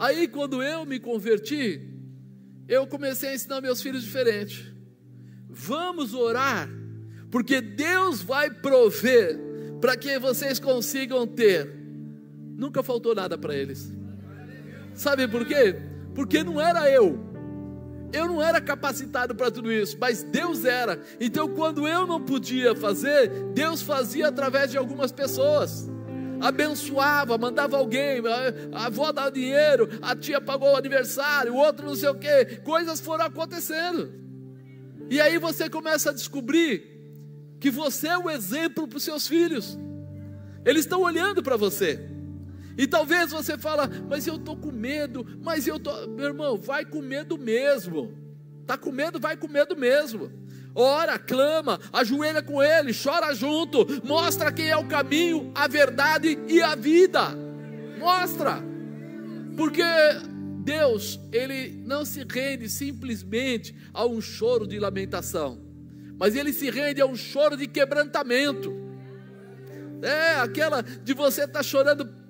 Aí, 0.00 0.26
quando 0.26 0.62
eu 0.62 0.86
me 0.86 0.98
converti, 0.98 1.78
eu 2.66 2.86
comecei 2.86 3.28
a 3.28 3.34
ensinar 3.34 3.60
meus 3.60 3.82
filhos 3.82 4.02
diferente. 4.02 4.74
Vamos 5.46 6.14
orar, 6.14 6.70
porque 7.30 7.60
Deus 7.60 8.22
vai 8.22 8.50
prover 8.50 9.38
para 9.78 9.98
que 9.98 10.18
vocês 10.18 10.58
consigam 10.58 11.26
ter. 11.26 11.70
Nunca 12.56 12.82
faltou 12.82 13.14
nada 13.14 13.36
para 13.36 13.54
eles. 13.54 13.92
Sabe 14.94 15.28
por 15.28 15.46
quê? 15.46 15.76
Porque 16.14 16.42
não 16.42 16.58
era 16.58 16.90
eu. 16.90 17.20
Eu 18.10 18.26
não 18.26 18.42
era 18.42 18.58
capacitado 18.58 19.34
para 19.34 19.50
tudo 19.50 19.70
isso, 19.70 19.98
mas 20.00 20.22
Deus 20.22 20.64
era. 20.64 20.98
Então, 21.20 21.46
quando 21.46 21.86
eu 21.86 22.06
não 22.06 22.24
podia 22.24 22.74
fazer, 22.74 23.28
Deus 23.52 23.82
fazia 23.82 24.28
através 24.28 24.70
de 24.70 24.78
algumas 24.78 25.12
pessoas 25.12 25.90
abençoava, 26.40 27.36
mandava 27.36 27.76
alguém, 27.76 28.22
a 28.72 28.86
avó 28.86 29.12
dava 29.12 29.30
dinheiro, 29.30 29.88
a 30.00 30.16
tia 30.16 30.40
pagou 30.40 30.72
o 30.72 30.76
aniversário, 30.76 31.52
o 31.52 31.56
outro 31.56 31.86
não 31.86 31.94
sei 31.94 32.08
o 32.08 32.14
que, 32.14 32.56
coisas 32.64 33.00
foram 33.00 33.26
acontecendo. 33.26 34.12
E 35.10 35.20
aí 35.20 35.38
você 35.38 35.68
começa 35.68 36.10
a 36.10 36.14
descobrir 36.14 36.88
que 37.60 37.70
você 37.70 38.08
é 38.08 38.18
o 38.18 38.30
exemplo 38.30 38.88
para 38.88 38.96
os 38.96 39.04
seus 39.04 39.26
filhos. 39.26 39.78
Eles 40.64 40.84
estão 40.84 41.02
olhando 41.02 41.42
para 41.42 41.56
você. 41.56 42.08
E 42.78 42.86
talvez 42.86 43.30
você 43.30 43.58
fala, 43.58 43.90
mas 44.08 44.26
eu 44.26 44.36
estou 44.36 44.56
com 44.56 44.70
medo, 44.70 45.26
mas 45.42 45.66
eu 45.66 45.78
tô, 45.78 46.06
meu 46.06 46.26
irmão, 46.26 46.56
vai 46.56 46.84
com 46.84 47.02
medo 47.02 47.36
mesmo. 47.36 48.16
Tá 48.66 48.78
com 48.78 48.92
medo, 48.92 49.18
vai 49.18 49.36
com 49.36 49.48
medo 49.48 49.76
mesmo 49.76 50.40
ora, 50.74 51.18
clama, 51.18 51.78
ajoelha 51.92 52.42
com 52.42 52.62
ele, 52.62 52.92
chora 52.92 53.34
junto, 53.34 53.86
mostra 54.04 54.52
quem 54.52 54.68
é 54.68 54.76
o 54.76 54.86
caminho, 54.86 55.50
a 55.54 55.68
verdade 55.68 56.38
e 56.48 56.62
a 56.62 56.74
vida. 56.74 57.28
Mostra, 57.98 58.62
porque 59.56 59.82
Deus, 60.62 61.20
Ele 61.32 61.82
não 61.84 62.04
se 62.04 62.24
rende 62.28 62.68
simplesmente 62.68 63.74
a 63.92 64.06
um 64.06 64.20
choro 64.20 64.66
de 64.66 64.78
lamentação, 64.78 65.60
mas 66.18 66.34
Ele 66.34 66.52
se 66.52 66.70
rende 66.70 67.00
a 67.00 67.06
um 67.06 67.16
choro 67.16 67.56
de 67.56 67.66
quebrantamento. 67.66 68.79
É 70.02 70.34
aquela 70.40 70.82
de 70.82 71.14
você 71.14 71.42
estar 71.42 71.60
tá 71.60 71.62
chorando 71.62 72.20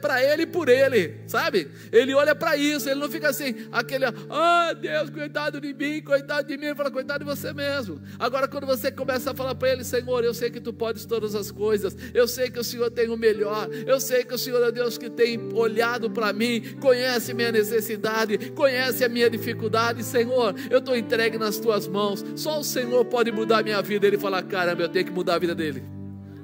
para 0.00 0.22
ele 0.22 0.42
e 0.42 0.46
por 0.46 0.68
ele, 0.68 1.20
sabe? 1.26 1.68
Ele 1.90 2.14
olha 2.14 2.34
para 2.34 2.56
isso, 2.56 2.88
ele 2.88 3.00
não 3.00 3.10
fica 3.10 3.30
assim, 3.30 3.68
aquele, 3.72 4.04
ah, 4.04 4.70
oh, 4.70 4.74
Deus, 4.74 5.08
coitado 5.08 5.60
de 5.60 5.72
mim, 5.72 6.02
coitado 6.02 6.46
de 6.46 6.58
mim, 6.58 6.66
ele 6.66 6.74
fala, 6.74 6.90
coitado 6.90 7.24
de 7.24 7.30
você 7.30 7.52
mesmo. 7.54 8.00
Agora, 8.18 8.46
quando 8.46 8.66
você 8.66 8.92
começa 8.92 9.30
a 9.30 9.34
falar 9.34 9.54
para 9.54 9.72
ele, 9.72 9.84
Senhor, 9.84 10.22
eu 10.22 10.34
sei 10.34 10.50
que 10.50 10.60
tu 10.60 10.72
podes 10.72 11.06
todas 11.06 11.34
as 11.34 11.50
coisas, 11.50 11.96
eu 12.12 12.28
sei 12.28 12.50
que 12.50 12.58
o 12.58 12.64
Senhor 12.64 12.90
tem 12.90 13.08
o 13.08 13.16
melhor, 13.16 13.68
eu 13.86 13.98
sei 13.98 14.24
que 14.24 14.34
o 14.34 14.38
Senhor 14.38 14.62
é 14.62 14.70
Deus 14.70 14.98
que 14.98 15.08
tem 15.08 15.52
olhado 15.54 16.10
para 16.10 16.32
mim, 16.32 16.76
conhece 16.80 17.32
minha 17.32 17.50
necessidade, 17.50 18.50
conhece 18.50 19.04
a 19.04 19.08
minha 19.08 19.30
dificuldade, 19.30 20.04
Senhor, 20.04 20.54
eu 20.70 20.78
estou 20.80 20.94
entregue 20.94 21.38
nas 21.38 21.58
tuas 21.58 21.88
mãos, 21.88 22.24
só 22.34 22.60
o 22.60 22.64
Senhor 22.64 23.04
pode 23.06 23.32
mudar 23.32 23.62
minha 23.62 23.80
vida. 23.80 24.06
Ele 24.06 24.18
fala, 24.18 24.42
caramba, 24.42 24.82
eu 24.82 24.88
tenho 24.88 25.06
que 25.06 25.12
mudar 25.12 25.36
a 25.36 25.38
vida 25.38 25.54
dele. 25.54 25.95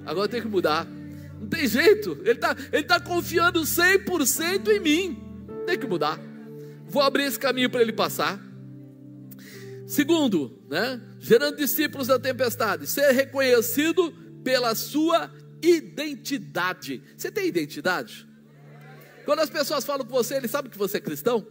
Agora 0.05 0.29
tem 0.29 0.41
que 0.41 0.49
mudar. 0.49 0.87
Não 1.41 1.49
tem 1.49 1.67
jeito. 1.67 2.19
Ele 2.23 2.33
está 2.33 2.57
ele 2.73 2.85
tá 2.85 3.01
confiando 3.01 3.61
100% 3.63 4.69
em 4.69 4.81
mim. 4.81 5.23
Tem 5.67 5.79
que 5.79 5.87
mudar. 5.87 6.19
Vou 6.87 7.03
abrir 7.03 7.25
esse 7.25 7.39
caminho 7.39 7.71
para 7.71 7.81
ele 7.81 7.93
passar. 7.93 8.41
Segundo, 9.87 10.63
né? 10.69 11.01
Gerando 11.19 11.57
discípulos 11.57 12.07
da 12.07 12.19
tempestade. 12.19 12.87
Ser 12.87 13.11
reconhecido 13.13 14.13
pela 14.43 14.75
sua 14.75 15.31
identidade. 15.63 17.03
Você 17.17 17.31
tem 17.31 17.47
identidade? 17.47 18.27
Quando 19.25 19.41
as 19.41 19.51
pessoas 19.51 19.85
falam 19.85 20.05
com 20.05 20.13
você, 20.13 20.35
eles 20.35 20.51
sabem 20.51 20.71
que 20.71 20.79
você 20.79 20.97
é 20.97 21.01
cristão? 21.01 21.47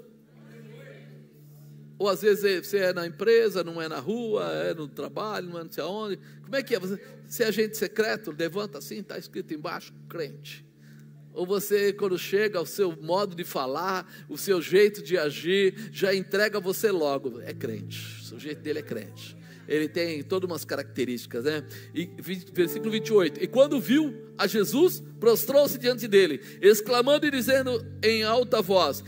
Ou 2.01 2.09
às 2.09 2.23
vezes 2.23 2.65
você 2.65 2.77
é 2.79 2.93
na 2.93 3.05
empresa, 3.05 3.63
não 3.63 3.79
é 3.79 3.87
na 3.87 3.99
rua, 3.99 4.43
é 4.53 4.73
no 4.73 4.87
trabalho, 4.87 5.51
não 5.51 5.59
é 5.59 5.63
não 5.63 5.71
sei 5.71 5.83
aonde. 5.83 6.19
Como 6.41 6.55
é 6.55 6.63
que 6.63 6.73
é? 6.73 6.79
Você, 6.79 6.99
se 7.27 7.43
é 7.43 7.45
agente 7.45 7.77
secreto, 7.77 8.33
levanta 8.35 8.79
assim, 8.79 9.01
está 9.01 9.19
escrito 9.19 9.53
embaixo, 9.53 9.93
crente. 10.09 10.65
Ou 11.31 11.45
você, 11.45 11.93
quando 11.93 12.17
chega, 12.17 12.59
o 12.59 12.65
seu 12.65 12.97
modo 12.99 13.35
de 13.35 13.43
falar, 13.43 14.11
o 14.27 14.35
seu 14.35 14.59
jeito 14.59 15.03
de 15.03 15.15
agir, 15.15 15.75
já 15.91 16.11
entrega 16.11 16.59
você 16.59 16.89
logo. 16.89 17.39
É 17.41 17.53
crente. 17.53 18.33
O 18.33 18.39
jeito 18.39 18.61
dele 18.61 18.79
é 18.79 18.81
crente 18.81 19.39
ele 19.71 19.87
tem 19.87 20.21
todas 20.21 20.49
umas 20.49 20.65
características, 20.65 21.45
né? 21.45 21.63
E, 21.95 22.09
versículo 22.53 22.91
28. 22.91 23.41
E 23.41 23.47
quando 23.47 23.79
viu 23.79 24.13
a 24.37 24.45
Jesus, 24.45 25.01
prostrou-se 25.17 25.77
diante 25.77 26.09
dele, 26.09 26.41
exclamando 26.61 27.25
e 27.25 27.31
dizendo 27.31 27.81
em 28.03 28.21
alta 28.21 28.61
voz: 28.61 29.01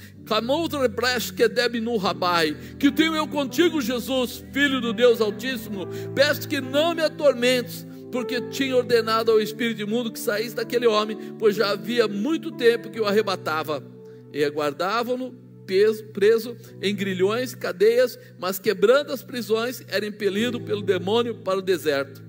que 1.35 1.47
deve 1.49 1.81
no 1.81 1.97
rabai, 1.97 2.55
que 2.79 2.89
tenho 2.89 3.13
eu 3.13 3.27
contigo, 3.27 3.81
Jesus, 3.81 4.45
filho 4.53 4.79
do 4.79 4.93
Deus 4.93 5.19
Altíssimo, 5.19 5.85
peço 6.15 6.47
que 6.47 6.61
não 6.61 6.95
me 6.95 7.01
atormentes, 7.01 7.85
porque 8.09 8.39
tinha 8.49 8.77
ordenado 8.77 9.31
ao 9.31 9.41
espírito 9.41 9.81
imundo 9.81 10.13
que 10.13 10.19
saísse 10.19 10.55
daquele 10.55 10.87
homem, 10.87 11.17
pois 11.37 11.57
já 11.57 11.71
havia 11.71 12.07
muito 12.07 12.51
tempo 12.53 12.89
que 12.89 13.01
o 13.01 13.05
arrebatava, 13.05 13.83
e 14.31 14.45
aguardavam-no 14.45 15.42
preso 15.65 16.55
em 16.81 16.95
grilhões, 16.95 17.55
cadeias, 17.55 18.17
mas 18.37 18.59
quebrando 18.59 19.11
as 19.11 19.23
prisões, 19.23 19.83
era 19.87 20.05
impelido 20.05 20.59
pelo 20.61 20.81
demônio 20.81 21.35
para 21.35 21.59
o 21.59 21.61
deserto. 21.61 22.21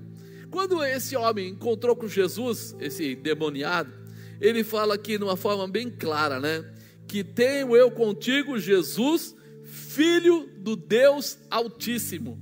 Quando 0.49 0.83
esse 0.83 1.15
homem 1.15 1.49
encontrou 1.49 1.95
com 1.95 2.07
Jesus, 2.07 2.75
esse 2.79 3.15
demoniado, 3.15 3.91
ele 4.39 4.63
fala 4.63 4.95
aqui 4.95 5.17
de 5.17 5.23
uma 5.23 5.35
forma 5.35 5.67
bem 5.67 5.89
clara, 5.89 6.39
né? 6.39 6.63
Que 7.07 7.23
tenho 7.23 7.75
eu 7.75 7.91
contigo, 7.91 8.57
Jesus, 8.57 9.35
filho 9.63 10.49
do 10.57 10.75
Deus 10.75 11.37
Altíssimo. 11.49 12.39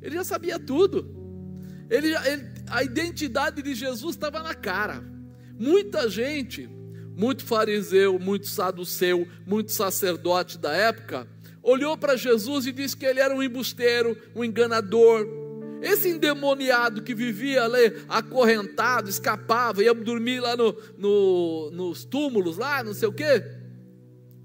Ele 0.00 0.16
já 0.16 0.24
sabia 0.24 0.58
tudo. 0.58 1.86
Ele, 1.88 2.08
ele 2.26 2.52
a 2.68 2.82
identidade 2.82 3.62
de 3.62 3.74
Jesus 3.74 4.14
estava 4.14 4.42
na 4.42 4.54
cara. 4.54 5.04
Muita 5.58 6.08
gente 6.08 6.68
muito 7.16 7.44
fariseu, 7.44 8.18
muito 8.18 8.46
saduceu, 8.46 9.26
muito 9.46 9.72
sacerdote 9.72 10.58
da 10.58 10.72
época, 10.72 11.26
olhou 11.62 11.96
para 11.96 12.16
Jesus 12.16 12.66
e 12.66 12.72
disse 12.72 12.96
que 12.96 13.06
ele 13.06 13.20
era 13.20 13.34
um 13.34 13.42
embusteiro, 13.42 14.16
um 14.34 14.42
enganador, 14.42 15.26
Esse 15.82 16.10
endemoniado 16.10 17.02
que 17.02 17.12
vivia 17.12 17.64
ali 17.64 18.04
acorrentado, 18.08 19.10
escapava, 19.10 19.82
ia 19.82 19.92
dormir 19.92 20.38
lá 20.38 20.56
no, 20.56 20.76
no, 20.96 21.70
nos 21.72 22.04
túmulos, 22.04 22.56
lá, 22.56 22.84
não 22.84 22.94
sei 22.94 23.08
o 23.08 23.12
quê. 23.12 23.44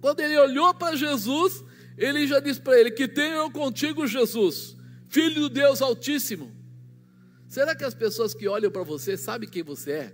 Quando 0.01 0.19
ele 0.19 0.35
olhou 0.35 0.73
para 0.73 0.95
Jesus, 0.95 1.63
ele 1.95 2.25
já 2.25 2.39
disse 2.39 2.59
para 2.59 2.79
ele: 2.79 2.89
Que 2.89 3.07
tenho 3.07 3.35
eu 3.35 3.51
contigo, 3.51 4.07
Jesus, 4.07 4.75
filho 5.09 5.41
do 5.41 5.49
Deus 5.49 5.79
Altíssimo. 5.79 6.51
Será 7.47 7.75
que 7.75 7.83
as 7.83 7.93
pessoas 7.93 8.33
que 8.33 8.47
olham 8.47 8.71
para 8.71 8.83
você 8.83 9.15
sabem 9.15 9.47
quem 9.47 9.61
você 9.61 9.91
é? 9.91 10.13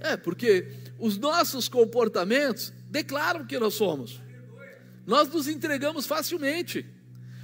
É, 0.00 0.16
porque 0.16 0.68
os 0.98 1.16
nossos 1.16 1.68
comportamentos 1.68 2.72
declaram 2.90 3.46
que 3.46 3.58
nós 3.58 3.74
somos. 3.74 4.20
Nós 5.06 5.28
nos 5.28 5.48
entregamos 5.48 6.06
facilmente. 6.06 6.84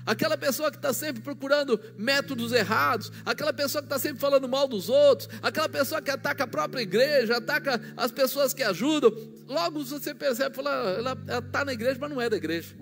Aquela 0.05 0.37
pessoa 0.37 0.71
que 0.71 0.77
está 0.77 0.93
sempre 0.93 1.23
procurando 1.23 1.81
métodos 1.97 2.53
errados, 2.53 3.11
aquela 3.25 3.55
pessoa 3.55 3.81
que 3.81 3.87
está 3.87 3.99
sempre 3.99 4.21
falando 4.21 4.47
mal 4.47 4.69
dos 4.69 4.91
outros, 4.91 5.31
aquela 5.41 5.69
pessoa 5.69 6.03
que 6.03 6.11
ataca 6.11 6.45
a 6.45 6.47
própria 6.47 6.83
igreja, 6.83 7.39
ataca 7.39 7.81
as 7.97 8.13
pessoas 8.13 8.53
que 8.53 8.63
ajudam, 8.63 9.11
logo 9.49 9.83
você 9.83 10.15
percebe, 10.15 10.55
ela 10.61 11.17
está 11.39 11.65
na 11.65 11.73
igreja, 11.73 11.97
mas 11.99 12.11
não 12.11 12.21
é 12.21 12.29
da 12.29 12.37
igreja. 12.37 12.77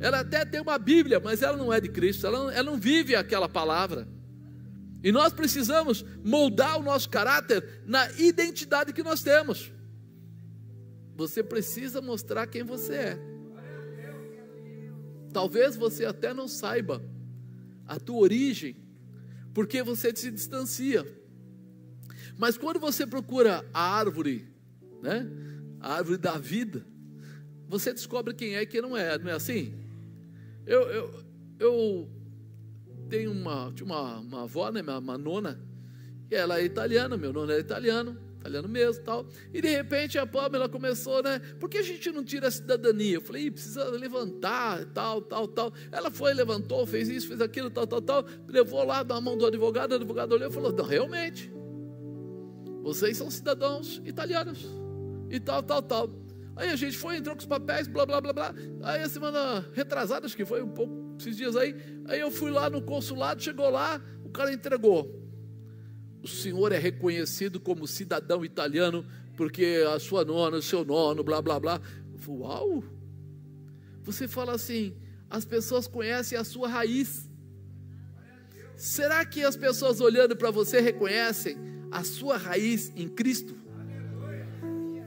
Ela 0.00 0.20
até 0.20 0.44
tem 0.44 0.60
uma 0.60 0.78
Bíblia, 0.78 1.20
mas 1.20 1.42
ela 1.42 1.56
não 1.56 1.72
é 1.72 1.80
de 1.80 1.88
Cristo, 1.88 2.26
ela, 2.26 2.52
ela 2.52 2.70
não 2.70 2.76
vive 2.78 3.14
aquela 3.14 3.48
palavra. 3.48 4.08
E 5.02 5.12
nós 5.12 5.32
precisamos 5.32 6.04
moldar 6.24 6.78
o 6.78 6.82
nosso 6.82 7.08
caráter 7.08 7.82
na 7.86 8.10
identidade 8.18 8.92
que 8.92 9.02
nós 9.02 9.22
temos. 9.22 9.70
Você 11.18 11.42
precisa 11.42 12.00
mostrar 12.00 12.46
quem 12.46 12.62
você 12.62 12.94
é. 12.94 13.18
Talvez 15.32 15.74
você 15.74 16.04
até 16.04 16.32
não 16.32 16.46
saiba 16.46 17.02
a 17.84 17.98
tua 17.98 18.18
origem, 18.18 18.76
porque 19.52 19.82
você 19.82 20.14
se 20.14 20.30
distancia. 20.30 21.04
Mas 22.36 22.56
quando 22.56 22.78
você 22.78 23.04
procura 23.04 23.68
a 23.74 23.96
árvore, 23.96 24.46
né? 25.02 25.28
A 25.80 25.94
árvore 25.94 26.18
da 26.18 26.38
vida, 26.38 26.86
você 27.66 27.92
descobre 27.92 28.32
quem 28.32 28.54
é 28.54 28.62
e 28.62 28.66
quem 28.66 28.80
não 28.80 28.96
é, 28.96 29.18
não 29.18 29.28
é 29.28 29.32
assim? 29.32 29.74
Eu, 30.64 30.82
eu, 30.82 31.24
eu 31.58 32.08
tenho 33.08 33.32
uma, 33.32 33.72
tinha 33.74 33.86
uma, 33.86 34.20
uma 34.20 34.42
avó, 34.44 34.70
né, 34.70 34.82
uma 34.82 35.18
nona, 35.18 35.60
e 36.30 36.34
ela 36.36 36.60
é 36.60 36.64
italiana, 36.64 37.16
meu 37.16 37.32
nono 37.32 37.50
é 37.50 37.58
italiano, 37.58 38.27
italiano 38.48 38.68
mesmo 38.68 39.04
tal. 39.04 39.26
E 39.52 39.60
de 39.60 39.68
repente 39.68 40.18
a 40.18 40.26
Pamela 40.26 40.68
começou, 40.68 41.22
né? 41.22 41.40
Por 41.60 41.68
que 41.68 41.78
a 41.78 41.82
gente 41.82 42.10
não 42.10 42.24
tira 42.24 42.48
a 42.48 42.50
cidadania? 42.50 43.16
Eu 43.16 43.20
falei, 43.20 43.50
precisa 43.50 43.84
levantar, 43.90 44.84
tal, 44.86 45.20
tal, 45.20 45.46
tal. 45.46 45.72
Ela 45.92 46.10
foi, 46.10 46.34
levantou, 46.34 46.86
fez 46.86 47.08
isso, 47.08 47.28
fez 47.28 47.40
aquilo, 47.40 47.70
tal, 47.70 47.86
tal, 47.86 48.00
tal. 48.00 48.24
Levou 48.48 48.84
lá 48.84 49.04
na 49.04 49.20
mão 49.20 49.36
do 49.36 49.46
advogado, 49.46 49.92
o 49.92 49.94
advogado 49.96 50.32
olhou 50.32 50.48
e 50.48 50.52
falou: 50.52 50.72
Não, 50.72 50.84
realmente, 50.84 51.52
vocês 52.82 53.16
são 53.16 53.30
cidadãos 53.30 54.00
italianos. 54.04 54.66
E 55.30 55.38
tal, 55.38 55.62
tal, 55.62 55.82
tal. 55.82 56.10
Aí 56.56 56.70
a 56.70 56.76
gente 56.76 56.96
foi, 56.96 57.16
entrou 57.16 57.36
com 57.36 57.40
os 57.40 57.46
papéis, 57.46 57.86
blá, 57.86 58.04
blá, 58.04 58.20
blá, 58.20 58.32
blá. 58.32 58.54
Aí 58.82 59.02
a 59.02 59.08
semana 59.08 59.64
retrasada, 59.74 60.26
acho 60.26 60.36
que 60.36 60.44
foi 60.44 60.62
um 60.62 60.70
pouco, 60.70 61.16
esses 61.18 61.36
dias 61.36 61.54
aí. 61.54 61.76
Aí 62.06 62.18
eu 62.18 62.30
fui 62.30 62.50
lá 62.50 62.68
no 62.68 62.82
consulado, 62.82 63.42
chegou 63.42 63.70
lá, 63.70 64.00
o 64.24 64.30
cara 64.30 64.52
entregou 64.52 65.27
o 66.22 66.28
senhor 66.28 66.72
é 66.72 66.78
reconhecido 66.78 67.60
como 67.60 67.86
cidadão 67.86 68.44
italiano 68.44 69.04
porque 69.36 69.84
a 69.94 70.00
sua 70.00 70.24
nona, 70.24 70.56
o 70.56 70.62
seu 70.62 70.84
nono, 70.84 71.22
blá 71.22 71.40
blá 71.40 71.60
blá. 71.60 71.80
Uau! 72.26 72.82
Você 74.02 74.26
fala 74.26 74.52
assim, 74.54 74.96
as 75.30 75.44
pessoas 75.44 75.86
conhecem 75.86 76.36
a 76.36 76.42
sua 76.42 76.68
raiz. 76.68 77.30
Será 78.76 79.24
que 79.24 79.42
as 79.42 79.56
pessoas 79.56 80.00
olhando 80.00 80.36
para 80.36 80.50
você 80.50 80.80
reconhecem 80.80 81.56
a 81.90 82.02
sua 82.02 82.36
raiz 82.36 82.92
em 82.96 83.08
Cristo? 83.08 83.54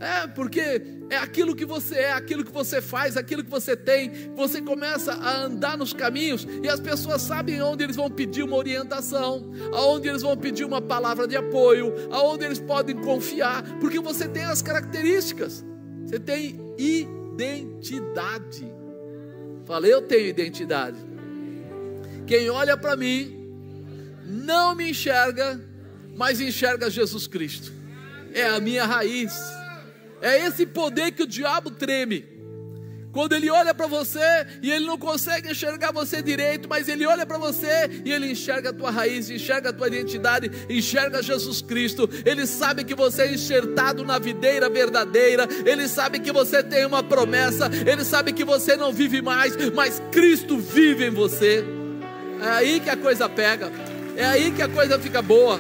É, 0.02 0.26
porque 0.26 0.82
é 1.12 1.18
aquilo 1.18 1.56
que 1.56 1.64
você 1.64 1.96
é, 1.96 2.14
aquilo 2.14 2.44
que 2.44 2.52
você 2.52 2.82
faz, 2.82 3.16
aquilo 3.16 3.44
que 3.44 3.50
você 3.52 3.78
tem. 3.78 4.12
Você 4.36 4.60
começa 4.60 5.14
a 5.14 5.44
andar 5.44 5.78
nos 5.78 5.94
caminhos 5.94 6.48
e 6.64 6.68
as 6.68 6.80
pessoas 6.80 7.22
sabem 7.22 7.62
onde 7.62 7.84
eles 7.84 7.96
vão 7.96 8.10
pedir 8.10 8.42
uma 8.42 8.58
orientação, 8.58 9.52
aonde 9.72 10.10
eles 10.10 10.24
vão 10.24 10.36
pedir 10.36 10.66
uma 10.66 10.82
palavra 10.82 11.28
de 11.28 11.38
apoio, 11.38 11.94
aonde 12.10 12.44
eles 12.44 12.60
podem 12.60 12.98
confiar, 12.98 13.62
porque 13.80 14.00
você 14.00 14.28
tem 14.28 14.44
as 14.44 14.64
características. 14.64 15.64
Você 16.08 16.20
tem 16.20 16.60
identidade. 16.80 18.66
Falei, 19.66 19.94
eu 19.94 20.02
tenho 20.02 20.28
identidade. 20.28 20.98
Quem 22.26 22.50
olha 22.50 22.76
para 22.76 22.96
mim 22.96 23.54
não 24.26 24.74
me 24.74 24.90
enxerga, 24.90 25.62
mas 26.16 26.42
enxerga 26.42 26.90
Jesus 26.90 27.28
Cristo. 27.28 27.72
É 28.34 28.48
a 28.48 28.60
minha 28.60 28.84
raiz 28.84 29.61
é 30.22 30.46
esse 30.46 30.66
poder 30.66 31.12
que 31.12 31.24
o 31.24 31.28
diabo 31.28 31.72
treme. 31.72 32.32
Quando 33.12 33.34
ele 33.34 33.50
olha 33.50 33.74
para 33.74 33.88
você 33.88 34.20
e 34.62 34.72
ele 34.72 34.86
não 34.86 34.98
consegue 34.98 35.52
enxergar 35.52 35.92
você 35.92 36.22
direito, 36.22 36.70
mas 36.70 36.88
ele 36.88 37.06
olha 37.06 37.26
para 37.26 37.38
você 37.38 38.02
e 38.06 38.12
ele 38.12 38.32
enxerga 38.32 38.70
a 38.70 38.74
tua 38.74 38.90
raiz, 38.90 39.30
enxerga 39.30 39.70
a 39.70 39.74
tua 39.74 39.88
identidade, 39.88 40.50
enxerga 40.70 41.22
Jesus 41.22 41.62
Cristo. 41.62 42.10
Ele 42.26 42.46
sabe 42.48 42.86
que 42.86 42.96
você 42.96 43.24
é 43.24 43.34
enxertado 43.34 44.06
na 44.06 44.18
videira 44.18 44.70
verdadeira, 44.70 45.48
ele 45.66 45.88
sabe 45.90 46.20
que 46.20 46.32
você 46.32 46.64
tem 46.64 46.86
uma 46.86 47.04
promessa, 47.04 47.70
ele 47.86 48.06
sabe 48.06 48.32
que 48.32 48.46
você 48.46 48.78
não 48.78 48.94
vive 48.94 49.22
mais, 49.22 49.56
mas 49.74 50.02
Cristo 50.12 50.58
vive 50.58 51.06
em 51.06 51.12
você. 51.12 51.66
É 52.42 52.50
aí 52.50 52.80
que 52.80 52.90
a 52.90 52.98
coisa 52.98 53.28
pega, 53.28 53.70
é 54.16 54.26
aí 54.26 54.52
que 54.52 54.62
a 54.62 54.70
coisa 54.70 54.98
fica 54.98 55.22
boa. 55.22 55.60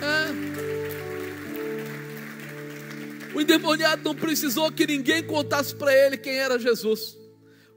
É. 0.00 0.51
O 3.34 3.40
endemoniado 3.40 4.02
não 4.02 4.14
precisou 4.14 4.70
que 4.70 4.86
ninguém 4.86 5.22
contasse 5.22 5.74
para 5.74 5.94
ele 5.94 6.16
quem 6.16 6.34
era 6.34 6.58
Jesus. 6.58 7.16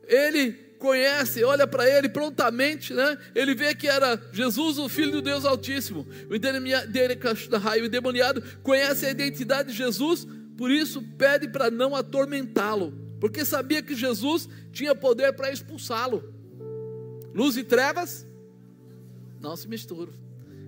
Ele 0.08 0.54
conhece, 0.78 1.44
olha 1.44 1.66
para 1.66 1.90
ele 1.90 2.10
prontamente, 2.10 2.94
né? 2.94 3.18
Ele 3.34 3.56
vê 3.56 3.74
que 3.74 3.88
era 3.88 4.22
Jesus, 4.32 4.78
o 4.78 4.90
Filho 4.90 5.14
do 5.14 5.22
Deus 5.22 5.46
Altíssimo. 5.46 6.06
O 6.30 6.36
endemoniado 6.36 8.44
conhece 8.62 9.06
a 9.06 9.12
identidade 9.12 9.72
de 9.72 9.78
Jesus, 9.78 10.28
por 10.58 10.70
isso 10.70 11.02
pede 11.18 11.48
para 11.48 11.72
não 11.72 11.96
atormentá-lo, 11.96 12.94
porque 13.20 13.44
sabia 13.44 13.82
que 13.82 13.96
Jesus 13.96 14.48
tinha 14.72 14.94
poder 14.94 15.34
para 15.34 15.52
expulsá-lo. 15.52 16.34
Luz 17.34 17.58
e 17.58 17.64
trevas 17.64 18.26
não 19.42 19.56
se 19.56 19.68
misturam. 19.68 20.14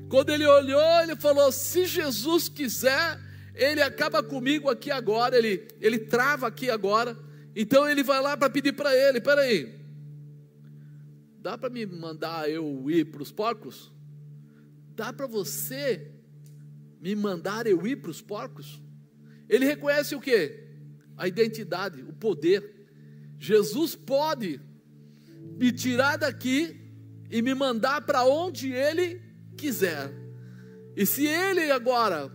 Quando 0.09 0.29
ele 0.29 0.45
olhou, 0.45 1.01
ele 1.01 1.15
falou: 1.15 1.51
se 1.51 1.85
Jesus 1.85 2.49
quiser, 2.49 3.19
ele 3.57 3.81
acaba 3.81 4.21
comigo 4.21 4.69
aqui 4.69 4.91
agora, 4.91 5.37
ele, 5.37 5.67
ele 5.81 5.99
trava 5.99 6.47
aqui 6.47 6.69
agora. 6.69 7.17
Então 7.55 7.89
ele 7.89 8.03
vai 8.03 8.21
lá 8.21 8.37
para 8.37 8.49
pedir 8.49 8.73
para 8.73 8.95
ele: 8.95 9.19
peraí, 9.19 9.79
dá 11.39 11.57
para 11.57 11.69
me 11.69 11.85
mandar 11.85 12.49
eu 12.49 12.89
ir 12.89 13.05
para 13.05 13.21
os 13.21 13.31
porcos? 13.31 13.91
Dá 14.95 15.11
para 15.11 15.25
você 15.25 16.11
me 17.01 17.15
mandar 17.15 17.65
eu 17.65 17.85
ir 17.85 17.97
para 17.97 18.11
os 18.11 18.21
porcos? 18.21 18.81
Ele 19.49 19.65
reconhece 19.65 20.15
o 20.15 20.21
que? 20.21 20.67
A 21.17 21.27
identidade, 21.27 22.01
o 22.03 22.13
poder. 22.13 22.75
Jesus 23.39 23.95
pode 23.95 24.61
me 25.57 25.71
tirar 25.71 26.17
daqui 26.17 26.79
e 27.29 27.41
me 27.41 27.55
mandar 27.55 28.01
para 28.01 28.23
onde 28.23 28.71
ele 28.71 29.21
quiser. 29.57 30.11
E 30.95 31.05
se 31.05 31.25
ele 31.25 31.71
agora 31.71 32.31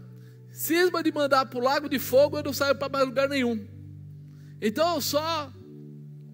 cisma 0.52 1.02
de 1.02 1.10
mandar 1.10 1.46
para 1.46 1.58
o 1.58 1.62
lago 1.62 1.88
de 1.88 1.98
fogo, 1.98 2.38
eu 2.38 2.42
não 2.44 2.52
saio 2.52 2.74
para 2.76 2.88
mais 2.88 3.06
lugar 3.06 3.28
nenhum. 3.28 3.66
Então 4.60 4.94
eu 4.94 5.00
só 5.00 5.52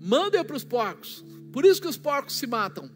mando 0.00 0.36
eu 0.36 0.44
para 0.44 0.56
os 0.56 0.64
porcos. 0.64 1.24
Por 1.52 1.64
isso 1.64 1.80
que 1.80 1.88
os 1.88 1.96
porcos 1.96 2.36
se 2.36 2.46
matam. 2.46 2.90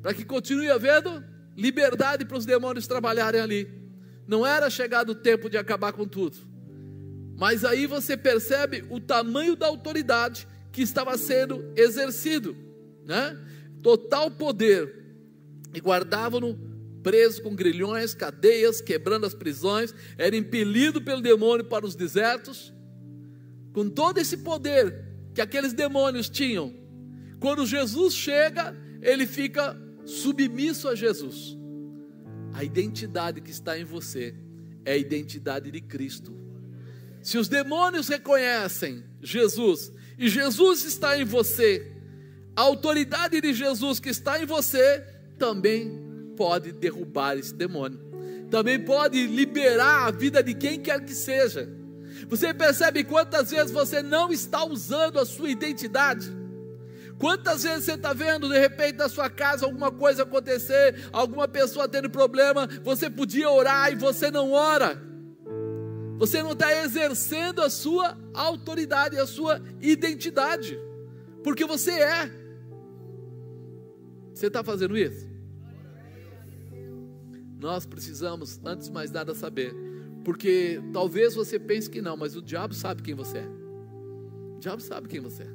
Para 0.00 0.14
que 0.14 0.24
continue 0.24 0.70
havendo 0.70 1.24
liberdade 1.56 2.24
para 2.24 2.38
os 2.38 2.46
demônios 2.46 2.86
trabalharem 2.86 3.40
ali. 3.40 3.68
Não 4.26 4.46
era 4.46 4.70
chegado 4.70 5.10
o 5.10 5.14
tempo 5.14 5.50
de 5.50 5.58
acabar 5.58 5.92
com 5.92 6.06
tudo. 6.06 6.36
Mas 7.36 7.64
aí 7.64 7.86
você 7.86 8.16
percebe 8.16 8.84
o 8.90 9.00
tamanho 9.00 9.56
da 9.56 9.66
autoridade 9.66 10.46
que 10.70 10.82
estava 10.82 11.16
sendo 11.18 11.72
exercido, 11.74 12.56
né? 13.04 13.36
Total 13.82 14.30
poder. 14.30 14.94
E 15.74 15.80
guardavam-no 15.80 16.69
preso 17.02 17.42
com 17.42 17.54
grilhões, 17.54 18.14
cadeias, 18.14 18.80
quebrando 18.80 19.26
as 19.26 19.34
prisões, 19.34 19.94
era 20.16 20.36
impelido 20.36 21.02
pelo 21.02 21.20
demônio 21.20 21.64
para 21.64 21.86
os 21.86 21.94
desertos, 21.94 22.72
com 23.72 23.88
todo 23.88 24.18
esse 24.18 24.38
poder 24.38 25.04
que 25.34 25.40
aqueles 25.40 25.72
demônios 25.72 26.28
tinham. 26.28 26.74
Quando 27.38 27.66
Jesus 27.66 28.14
chega, 28.14 28.76
ele 29.00 29.26
fica 29.26 29.76
submisso 30.04 30.88
a 30.88 30.94
Jesus. 30.94 31.56
A 32.52 32.64
identidade 32.64 33.40
que 33.40 33.50
está 33.50 33.78
em 33.78 33.84
você 33.84 34.34
é 34.84 34.92
a 34.92 34.96
identidade 34.96 35.70
de 35.70 35.80
Cristo. 35.80 36.36
Se 37.22 37.38
os 37.38 37.48
demônios 37.48 38.08
reconhecem 38.08 39.04
Jesus 39.22 39.92
e 40.18 40.28
Jesus 40.28 40.84
está 40.84 41.18
em 41.18 41.24
você, 41.24 41.92
a 42.56 42.62
autoridade 42.62 43.40
de 43.40 43.54
Jesus 43.54 44.00
que 44.00 44.08
está 44.08 44.42
em 44.42 44.46
você 44.46 45.00
também 45.38 46.09
pode 46.36 46.72
derrubar 46.72 47.36
esse 47.36 47.54
demônio. 47.54 48.00
Também 48.50 48.78
pode 48.78 49.26
liberar 49.26 50.06
a 50.06 50.10
vida 50.10 50.42
de 50.42 50.54
quem 50.54 50.80
quer 50.80 51.04
que 51.04 51.14
seja. 51.14 51.68
Você 52.28 52.52
percebe 52.52 53.04
quantas 53.04 53.50
vezes 53.50 53.70
você 53.70 54.02
não 54.02 54.32
está 54.32 54.64
usando 54.64 55.18
a 55.18 55.24
sua 55.24 55.50
identidade? 55.50 56.30
Quantas 57.18 57.62
vezes 57.62 57.84
você 57.84 57.92
está 57.92 58.12
vendo 58.12 58.48
de 58.48 58.58
repente 58.58 58.96
na 58.96 59.08
sua 59.08 59.28
casa 59.28 59.66
alguma 59.66 59.92
coisa 59.92 60.22
acontecer, 60.22 61.08
alguma 61.12 61.46
pessoa 61.46 61.86
tendo 61.86 62.08
problema, 62.08 62.66
você 62.82 63.10
podia 63.10 63.50
orar 63.50 63.92
e 63.92 63.96
você 63.96 64.30
não 64.30 64.52
ora? 64.52 65.00
Você 66.18 66.42
não 66.42 66.52
está 66.52 66.72
exercendo 66.82 67.62
a 67.62 67.70
sua 67.70 68.18
autoridade, 68.34 69.18
a 69.18 69.26
sua 69.26 69.60
identidade, 69.80 70.78
porque 71.44 71.64
você 71.64 71.92
é. 71.92 72.30
Você 74.34 74.46
está 74.46 74.64
fazendo 74.64 74.96
isso? 74.96 75.29
Nós 77.60 77.84
precisamos, 77.84 78.58
antes 78.64 78.86
de 78.86 78.92
mais 78.92 79.10
nada, 79.10 79.34
saber, 79.34 79.74
porque 80.24 80.80
talvez 80.92 81.34
você 81.34 81.58
pense 81.58 81.90
que 81.90 82.00
não, 82.00 82.16
mas 82.16 82.34
o 82.34 82.40
diabo 82.40 82.72
sabe 82.72 83.02
quem 83.02 83.14
você 83.14 83.38
é. 83.38 83.48
O 84.56 84.58
diabo 84.58 84.80
sabe 84.80 85.08
quem 85.08 85.20
você 85.20 85.42
é. 85.42 85.50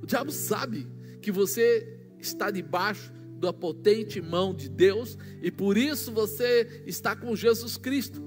O 0.00 0.06
diabo 0.06 0.30
sabe 0.30 0.86
que 1.20 1.32
você 1.32 1.98
está 2.18 2.50
debaixo 2.50 3.12
da 3.38 3.52
potente 3.52 4.20
mão 4.20 4.54
de 4.54 4.68
Deus 4.68 5.18
e 5.42 5.50
por 5.50 5.76
isso 5.76 6.12
você 6.12 6.82
está 6.86 7.16
com 7.16 7.34
Jesus 7.34 7.76
Cristo. 7.76 8.22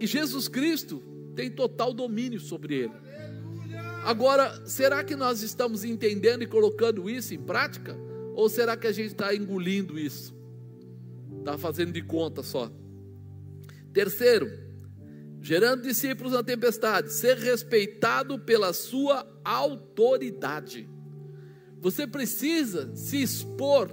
E 0.00 0.06
Jesus 0.06 0.48
Cristo 0.48 1.02
tem 1.34 1.50
total 1.50 1.92
domínio 1.92 2.40
sobre 2.40 2.74
ele. 2.74 2.92
Agora, 4.04 4.64
será 4.64 5.04
que 5.04 5.16
nós 5.16 5.42
estamos 5.42 5.84
entendendo 5.84 6.42
e 6.42 6.46
colocando 6.46 7.10
isso 7.10 7.34
em 7.34 7.38
prática? 7.38 7.96
Ou 8.34 8.48
será 8.48 8.76
que 8.76 8.86
a 8.86 8.92
gente 8.92 9.08
está 9.08 9.34
engolindo 9.34 9.98
isso? 9.98 10.37
Está 11.38 11.56
fazendo 11.56 11.92
de 11.92 12.02
conta 12.02 12.42
só. 12.42 12.70
Terceiro, 13.92 14.50
gerando 15.40 15.82
discípulos 15.82 16.32
na 16.32 16.42
tempestade, 16.42 17.12
ser 17.12 17.36
respeitado 17.36 18.38
pela 18.38 18.72
sua 18.72 19.26
autoridade. 19.44 20.88
Você 21.80 22.06
precisa 22.06 22.94
se 22.94 23.22
expor 23.22 23.90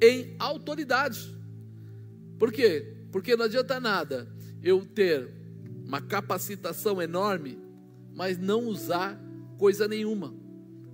em 0.00 0.34
autoridade. 0.38 1.36
Por 2.38 2.52
quê? 2.52 2.96
Porque 3.10 3.36
não 3.36 3.44
adianta 3.44 3.80
nada 3.80 4.28
eu 4.62 4.84
ter 4.84 5.30
uma 5.86 6.00
capacitação 6.00 7.00
enorme, 7.02 7.58
mas 8.14 8.38
não 8.38 8.66
usar 8.66 9.20
coisa 9.58 9.86
nenhuma. 9.86 10.34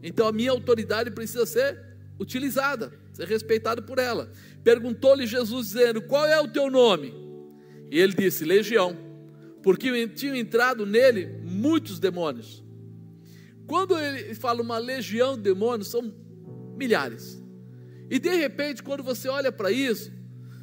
Então 0.02 0.26
a 0.26 0.32
minha 0.32 0.50
autoridade 0.50 1.10
precisa 1.10 1.46
ser 1.46 1.78
utilizada, 2.18 2.92
ser 3.12 3.26
respeitado 3.26 3.82
por 3.82 3.98
ela. 3.98 4.30
Perguntou-lhe 4.62 5.26
Jesus 5.26 5.68
dizendo: 5.68 6.02
"Qual 6.02 6.26
é 6.26 6.40
o 6.40 6.48
teu 6.48 6.70
nome?" 6.70 7.14
E 7.90 7.98
ele 7.98 8.12
disse: 8.12 8.44
"Legião", 8.44 8.96
porque 9.62 10.08
tinham 10.08 10.36
entrado 10.36 10.86
nele 10.86 11.26
muitos 11.42 11.98
demônios. 11.98 12.64
Quando 13.66 13.98
ele 13.98 14.34
fala 14.34 14.62
uma 14.62 14.78
legião 14.78 15.36
de 15.36 15.42
demônios, 15.42 15.88
são 15.88 16.12
milhares. 16.76 17.40
E 18.10 18.18
de 18.18 18.30
repente, 18.30 18.82
quando 18.82 19.02
você 19.02 19.28
olha 19.28 19.52
para 19.52 19.70
isso, 19.70 20.10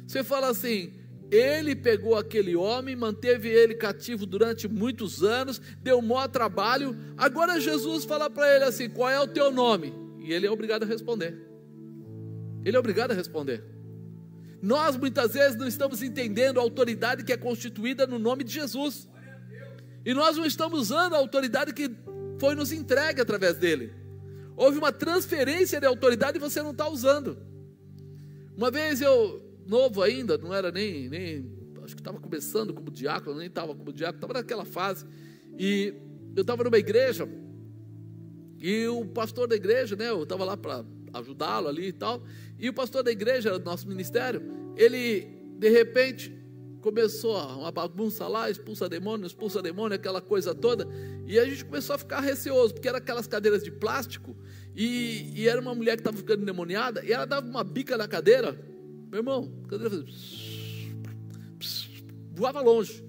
você 0.06 0.22
fala 0.22 0.48
assim: 0.48 0.92
ele 1.30 1.74
pegou 1.74 2.16
aquele 2.16 2.54
homem, 2.54 2.94
manteve 2.94 3.48
ele 3.48 3.74
cativo 3.74 4.26
durante 4.26 4.68
muitos 4.68 5.22
anos, 5.22 5.60
deu 5.82 6.02
maior 6.02 6.28
trabalho. 6.28 6.96
Agora 7.16 7.60
Jesus 7.60 8.04
fala 8.04 8.28
para 8.28 8.54
ele 8.54 8.64
assim: 8.64 8.90
qual 8.90 9.08
é 9.08 9.20
o 9.20 9.26
teu 9.26 9.50
nome? 9.50 9.94
E 10.18 10.32
ele 10.32 10.46
é 10.46 10.50
obrigado 10.50 10.82
a 10.82 10.86
responder. 10.86 11.47
Ele 12.68 12.76
é 12.76 12.80
obrigado 12.80 13.12
a 13.12 13.14
responder. 13.14 13.64
Nós 14.60 14.96
muitas 14.96 15.32
vezes 15.32 15.56
não 15.56 15.66
estamos 15.66 16.02
entendendo 16.02 16.58
a 16.58 16.62
autoridade 16.62 17.24
que 17.24 17.32
é 17.32 17.36
constituída 17.36 18.06
no 18.06 18.18
nome 18.18 18.44
de 18.44 18.52
Jesus. 18.52 19.08
E 20.04 20.12
nós 20.12 20.36
não 20.36 20.44
estamos 20.44 20.80
usando 20.80 21.14
a 21.14 21.18
autoridade 21.18 21.72
que 21.72 21.90
foi 22.38 22.54
nos 22.54 22.70
entregue 22.70 23.20
através 23.20 23.56
dele. 23.56 23.92
Houve 24.54 24.78
uma 24.78 24.92
transferência 24.92 25.80
de 25.80 25.86
autoridade 25.86 26.36
e 26.36 26.40
você 26.40 26.62
não 26.62 26.72
está 26.72 26.88
usando. 26.88 27.38
Uma 28.54 28.70
vez 28.70 29.00
eu, 29.00 29.42
novo 29.66 30.02
ainda, 30.02 30.36
não 30.36 30.52
era 30.52 30.70
nem, 30.70 31.08
nem 31.08 31.50
acho 31.84 31.94
que 31.94 32.00
estava 32.02 32.20
começando 32.20 32.74
como 32.74 32.90
diácono, 32.90 33.38
nem 33.38 33.46
estava 33.46 33.74
como 33.74 33.92
diácono, 33.92 34.18
estava 34.18 34.34
naquela 34.34 34.64
fase. 34.64 35.06
E 35.58 35.94
eu 36.36 36.42
estava 36.42 36.64
numa 36.64 36.78
igreja, 36.78 37.26
e 38.60 38.86
o 38.88 39.06
pastor 39.06 39.48
da 39.48 39.56
igreja, 39.56 39.96
né, 39.96 40.10
eu 40.10 40.24
estava 40.24 40.44
lá 40.44 40.56
para 40.56 40.84
ajudá-lo 41.12 41.68
ali 41.68 41.88
e 41.88 41.92
tal, 41.92 42.22
e 42.58 42.68
o 42.68 42.72
pastor 42.72 43.02
da 43.02 43.10
igreja, 43.10 43.58
do 43.58 43.64
nosso 43.64 43.88
ministério, 43.88 44.42
ele, 44.76 45.26
de 45.58 45.68
repente, 45.68 46.36
começou 46.80 47.36
uma 47.56 47.70
bagunça 47.70 48.26
lá, 48.26 48.50
expulsa 48.50 48.88
demônio, 48.88 49.26
expulsa 49.26 49.60
demônio, 49.60 49.96
aquela 49.96 50.20
coisa 50.20 50.54
toda, 50.54 50.86
e 51.26 51.38
a 51.38 51.44
gente 51.44 51.64
começou 51.64 51.94
a 51.94 51.98
ficar 51.98 52.20
receoso, 52.20 52.74
porque 52.74 52.88
era 52.88 52.98
aquelas 52.98 53.26
cadeiras 53.26 53.62
de 53.62 53.70
plástico, 53.70 54.36
e, 54.74 55.32
e 55.34 55.48
era 55.48 55.60
uma 55.60 55.74
mulher 55.74 55.96
que 55.96 56.00
estava 56.00 56.16
ficando 56.16 56.42
endemoniada, 56.42 57.04
e 57.04 57.12
ela 57.12 57.26
dava 57.26 57.46
uma 57.46 57.64
bica 57.64 57.96
na 57.96 58.06
cadeira, 58.06 58.58
meu 59.10 59.20
irmão, 59.20 59.52
a 59.64 59.68
cadeira 59.68 59.90
fazia, 59.90 60.04
pss, 60.04 60.94
pss, 61.58 62.04
voava 62.34 62.60
longe. 62.60 63.08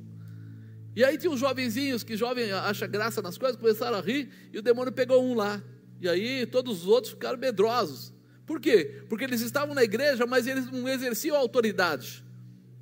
E 0.95 1.04
aí 1.04 1.18
tinha 1.18 1.32
uns 1.32 1.39
jovenzinhos 1.39 2.04
que 2.04 2.18
jovem 2.18 2.52
acha 2.52 2.88
graça 2.88 3.22
nas 3.22 3.38
coisas, 3.38 3.56
começaram 3.60 3.97
a 3.97 4.02
rir, 4.02 4.30
e 4.52 4.58
o 4.58 4.62
demônio 4.62 4.91
pegou 4.91 5.24
um 5.24 5.34
lá. 5.36 5.64
E 6.00 6.08
aí 6.08 6.45
todos 6.45 6.82
os 6.84 6.88
outros 6.88 7.14
ficaram 7.14 7.38
medrosos. 7.38 8.14
Por 8.45 8.60
quê? 8.60 9.04
Porque 9.08 9.24
eles 9.24 9.41
estavam 9.41 9.76
na 9.76 9.84
igreja, 9.84 10.26
mas 10.26 10.47
eles 10.47 10.66
não 10.72 10.88
exerciam 10.88 11.38
autoridade. 11.38 12.24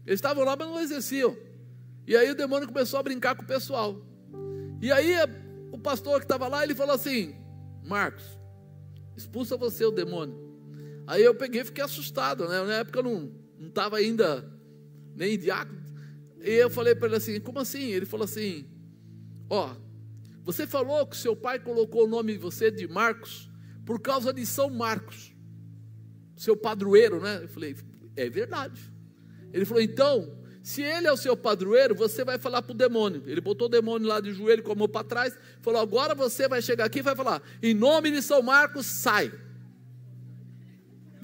Eles 0.05 0.17
estavam 0.17 0.45
lá, 0.45 0.55
mas 0.55 0.67
não 0.67 0.79
exerciam. 0.79 1.35
E 2.05 2.15
aí 2.15 2.31
o 2.31 2.35
demônio 2.35 2.67
começou 2.67 2.99
a 2.99 3.03
brincar 3.03 3.35
com 3.35 3.43
o 3.43 3.47
pessoal. 3.47 4.01
E 4.81 4.91
aí 4.91 5.13
o 5.71 5.77
pastor 5.77 6.19
que 6.19 6.25
estava 6.25 6.47
lá, 6.47 6.63
ele 6.63 6.73
falou 6.73 6.95
assim: 6.95 7.35
Marcos, 7.83 8.23
expulsa 9.17 9.57
você 9.57 9.83
o 9.83 9.91
demônio. 9.91 10.47
Aí 11.05 11.23
eu 11.23 11.35
peguei 11.35 11.61
e 11.61 11.65
fiquei 11.65 11.83
assustado, 11.83 12.47
né? 12.47 12.63
Na 12.63 12.73
época 12.75 12.99
eu 12.99 13.03
não 13.03 13.31
estava 13.67 13.97
ainda 13.97 14.45
nem 15.15 15.37
diácono. 15.37 15.81
E 16.41 16.51
eu 16.51 16.69
falei 16.69 16.95
para 16.95 17.07
ele 17.07 17.17
assim: 17.17 17.39
como 17.39 17.59
assim? 17.59 17.91
Ele 17.91 18.05
falou 18.05 18.25
assim: 18.25 18.65
ó, 19.49 19.75
você 20.47 20.65
falou 20.65 21.05
que 21.05 21.17
seu 21.17 21.35
pai 21.35 21.59
colocou 21.59 22.05
o 22.05 22.07
nome 22.07 22.31
de 22.31 22.39
você 22.39 22.71
de 22.71 22.87
Marcos 22.87 23.49
por 23.85 23.99
causa 23.99 24.31
de 24.31 24.45
São 24.45 24.69
Marcos, 24.69 25.35
seu 26.37 26.55
padroeiro, 26.55 27.19
né? 27.19 27.41
Eu 27.43 27.49
falei: 27.49 27.75
é 28.15 28.29
verdade. 28.29 28.79
Ele 29.51 29.65
falou: 29.65 29.83
então, 29.83 30.39
se 30.63 30.81
ele 30.81 31.05
é 31.05 31.11
o 31.11 31.17
seu 31.17 31.35
padroeiro, 31.35 31.93
você 31.93 32.23
vai 32.23 32.39
falar 32.39 32.61
para 32.61 32.71
o 32.71 32.77
demônio. 32.77 33.23
Ele 33.27 33.41
botou 33.41 33.67
o 33.67 33.69
demônio 33.69 34.07
lá 34.07 34.21
de 34.21 34.31
joelho 34.31 34.63
com 34.63 34.71
a 34.71 34.75
mão 34.75 34.87
para 34.87 35.03
trás, 35.03 35.37
falou: 35.59 35.81
agora 35.81 36.15
você 36.15 36.47
vai 36.47 36.61
chegar 36.61 36.85
aqui 36.85 36.99
e 36.99 37.01
vai 37.01 37.13
falar: 37.13 37.41
em 37.61 37.73
nome 37.73 38.09
de 38.09 38.21
São 38.21 38.41
Marcos, 38.41 38.85
sai. 38.85 39.29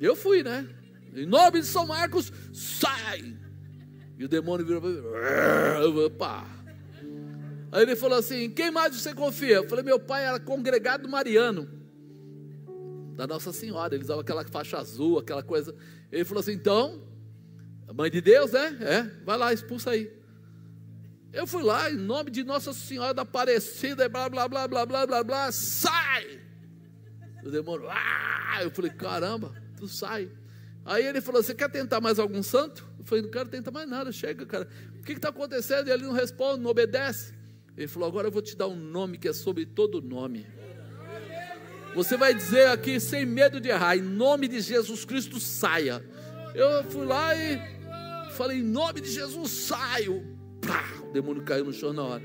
Eu 0.01 0.17
fui, 0.17 0.43
né? 0.43 0.67
Em 1.15 1.25
nome 1.25 1.61
de 1.61 1.67
São 1.67 1.87
Marcos, 1.87 2.29
sai. 2.51 3.37
E 4.17 4.25
o 4.25 4.27
demônio 4.27 4.65
virou 4.65 4.81
para 4.81 4.89
mim: 4.89 5.97
opa. 5.97 6.62
Aí 7.73 7.81
ele 7.81 7.95
falou 7.95 8.19
assim: 8.19 8.51
quem 8.51 8.69
mais 8.69 8.95
você 8.95 9.15
confia? 9.15 9.55
Eu 9.55 9.67
falei: 9.67 9.83
meu 9.83 9.99
pai 9.99 10.23
era 10.23 10.39
congregado 10.39 11.09
mariano 11.09 11.67
da 13.15 13.25
Nossa 13.25 13.51
Senhora. 13.51 13.95
Eles 13.95 14.05
usavam 14.05 14.21
aquela 14.21 14.45
faixa 14.45 14.77
azul, 14.77 15.17
aquela 15.17 15.41
coisa. 15.41 15.73
Ele 16.11 16.23
falou 16.23 16.41
assim: 16.41 16.51
então 16.51 17.01
a 17.87 17.91
mãe 17.91 18.11
de 18.11 18.21
Deus, 18.21 18.51
né? 18.51 18.77
É, 18.79 19.01
vai 19.25 19.39
lá, 19.39 19.51
expulsa 19.51 19.89
aí. 19.89 20.11
Eu 21.31 21.47
fui 21.47 21.63
lá, 21.63 21.89
em 21.89 21.95
nome 21.95 22.29
de 22.29 22.43
Nossa 22.43 22.73
Senhora 22.73 23.11
da 23.11 23.23
Aparecida, 23.23 24.07
blá, 24.07 24.29
blá, 24.29 24.47
blá, 24.47 24.67
blá, 24.67 24.85
blá, 24.85 25.07
blá, 25.07 25.23
blá, 25.23 25.51
sai! 25.51 26.39
O 27.43 27.49
demônio, 27.49 27.89
ah! 27.89 28.59
Eu 28.61 28.69
falei, 28.69 28.91
caramba, 28.91 29.51
tu 29.75 29.87
sai. 29.87 30.29
Aí 30.85 31.03
ele 31.03 31.21
falou, 31.21 31.41
você 31.41 31.55
quer 31.55 31.71
tentar 31.71 31.99
mais 31.99 32.19
algum 32.19 32.43
santo? 32.43 32.87
Eu 32.99 33.03
falei, 33.03 33.23
não 33.23 33.31
quero 33.31 33.49
tentar 33.49 33.71
mais 33.71 33.89
nada, 33.89 34.11
chega, 34.11 34.45
cara. 34.45 34.67
O 34.99 35.01
que 35.01 35.13
está 35.13 35.29
acontecendo? 35.29 35.87
E 35.87 35.91
ele 35.91 36.03
não 36.03 36.13
responde, 36.13 36.61
não 36.61 36.69
obedece. 36.69 37.33
Ele 37.77 37.87
falou, 37.87 38.07
agora 38.07 38.27
eu 38.27 38.31
vou 38.31 38.41
te 38.41 38.55
dar 38.55 38.67
um 38.67 38.75
nome 38.75 39.17
que 39.17 39.27
é 39.27 39.33
sobre 39.33 39.65
todo 39.65 40.01
nome. 40.01 40.45
Você 41.95 42.17
vai 42.17 42.33
dizer 42.33 42.67
aqui, 42.67 42.99
sem 42.99 43.25
medo 43.25 43.59
de 43.61 43.69
errar, 43.69 43.97
em 43.97 44.01
nome 44.01 44.47
de 44.47 44.61
Jesus 44.61 45.05
Cristo, 45.05 45.39
saia. 45.39 46.03
Eu 46.55 46.83
fui 46.85 47.05
lá 47.05 47.35
e 47.35 47.73
Falei, 48.33 48.59
em 48.59 48.63
nome 48.63 48.99
de 48.99 49.11
Jesus, 49.11 49.51
saio. 49.51 50.25
Pá, 50.59 50.83
o 51.07 51.13
demônio 51.13 51.43
caiu 51.43 51.65
no 51.65 51.71
chão 51.71 51.93
na 51.93 52.03
hora. 52.03 52.23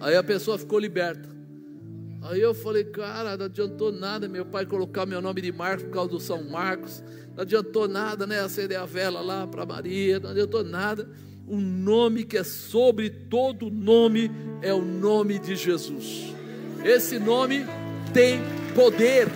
Aí 0.00 0.14
a 0.14 0.22
pessoa 0.22 0.58
ficou 0.58 0.78
liberta. 0.78 1.28
Aí 2.22 2.40
eu 2.40 2.54
falei, 2.54 2.84
cara, 2.84 3.36
não 3.36 3.46
adiantou 3.46 3.90
nada 3.90 4.28
meu 4.28 4.44
pai 4.44 4.66
colocar 4.66 5.06
meu 5.06 5.22
nome 5.22 5.40
de 5.40 5.50
Marcos 5.50 5.84
por 5.84 5.92
causa 5.92 6.10
do 6.10 6.20
São 6.20 6.44
Marcos. 6.44 7.02
Não 7.34 7.42
adiantou 7.42 7.88
nada, 7.88 8.26
né? 8.26 8.40
Acender 8.40 8.78
a 8.78 8.84
vela 8.84 9.22
lá 9.22 9.46
para 9.46 9.64
Maria. 9.64 10.20
Não 10.20 10.30
adiantou 10.30 10.62
nada. 10.62 11.08
O 11.46 11.56
nome 11.56 12.24
que 12.24 12.38
é 12.38 12.44
sobre 12.44 13.10
todo 13.10 13.70
nome 13.70 14.30
é 14.62 14.72
o 14.72 14.82
nome 14.82 15.38
de 15.38 15.54
Jesus. 15.54 16.34
Esse 16.82 17.18
nome 17.18 17.66
tem 18.14 18.40
poder. 18.74 19.28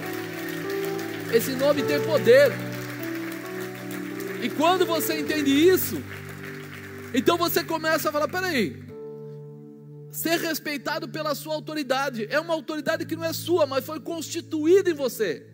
Esse 1.33 1.53
nome 1.53 1.83
tem 1.83 2.01
poder. 2.01 2.51
E 4.43 4.49
quando 4.49 4.87
você 4.87 5.21
entende 5.21 5.51
isso, 5.51 6.03
então 7.13 7.37
você 7.37 7.63
começa 7.63 8.09
a 8.09 8.13
falar: 8.13 8.29
peraí, 8.29 8.83
ser 10.11 10.39
respeitado 10.39 11.09
pela 11.09 11.35
sua 11.35 11.55
autoridade 11.55 12.27
é 12.31 12.41
uma 12.41 12.55
autoridade 12.55 13.05
que 13.05 13.17
não 13.17 13.25
é 13.25 13.35
sua, 13.35 13.67
mas 13.67 13.85
foi 13.85 14.01
constituída 14.01 14.89
em 14.89 14.95
você. 14.95 15.47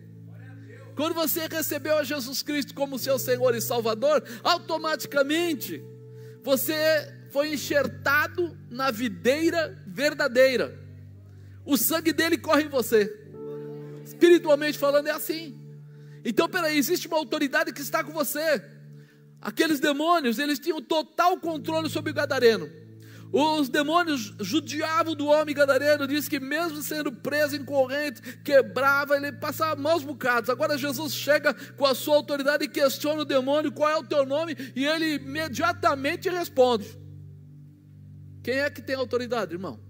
Quando 0.95 1.13
você 1.13 1.47
recebeu 1.47 1.97
a 1.97 2.03
Jesus 2.05 2.41
Cristo 2.41 2.73
como 2.73 2.97
seu 2.97 3.19
Senhor 3.19 3.53
e 3.53 3.59
Salvador, 3.59 4.23
automaticamente 4.41 5.83
você 6.45 7.11
foi 7.31 7.55
enxertado 7.55 8.55
na 8.69 8.91
videira 8.91 9.83
verdadeira. 9.87 10.79
O 11.65 11.75
sangue 11.75 12.13
dele 12.13 12.37
corre 12.37 12.65
em 12.65 12.69
você. 12.69 13.11
Espiritualmente 14.05 14.77
falando, 14.77 15.07
é 15.07 15.11
assim. 15.11 15.59
Então, 16.23 16.47
peraí, 16.47 16.77
existe 16.77 17.07
uma 17.07 17.17
autoridade 17.17 17.73
que 17.73 17.81
está 17.81 18.03
com 18.03 18.13
você. 18.13 18.63
Aqueles 19.41 19.79
demônios, 19.79 20.37
eles 20.37 20.59
tinham 20.59 20.79
total 20.79 21.39
controle 21.39 21.89
sobre 21.89 22.11
o 22.11 22.13
gadareno. 22.13 22.69
Os 23.37 23.67
demônios 23.67 24.33
judiavam 24.39 25.13
do 25.13 25.27
homem 25.27 25.53
gadareno, 25.53 26.07
diz 26.07 26.25
que 26.25 26.39
mesmo 26.39 26.81
sendo 26.81 27.11
preso 27.11 27.57
em 27.57 27.65
corrente, 27.65 28.21
quebrava, 28.37 29.17
ele 29.17 29.29
passava 29.33 29.75
maus 29.75 30.05
bocados. 30.05 30.49
Agora 30.49 30.77
Jesus 30.77 31.13
chega 31.13 31.53
com 31.53 31.85
a 31.85 31.93
sua 31.93 32.15
autoridade 32.15 32.63
e 32.63 32.69
questiona 32.69 33.23
o 33.23 33.25
demônio: 33.25 33.73
qual 33.73 33.89
é 33.89 33.97
o 33.97 34.05
teu 34.05 34.25
nome? 34.25 34.55
E 34.73 34.85
ele 34.85 35.15
imediatamente 35.15 36.29
responde: 36.29 36.97
Quem 38.41 38.59
é 38.59 38.69
que 38.69 38.81
tem 38.81 38.95
autoridade, 38.95 39.51
irmão? 39.51 39.81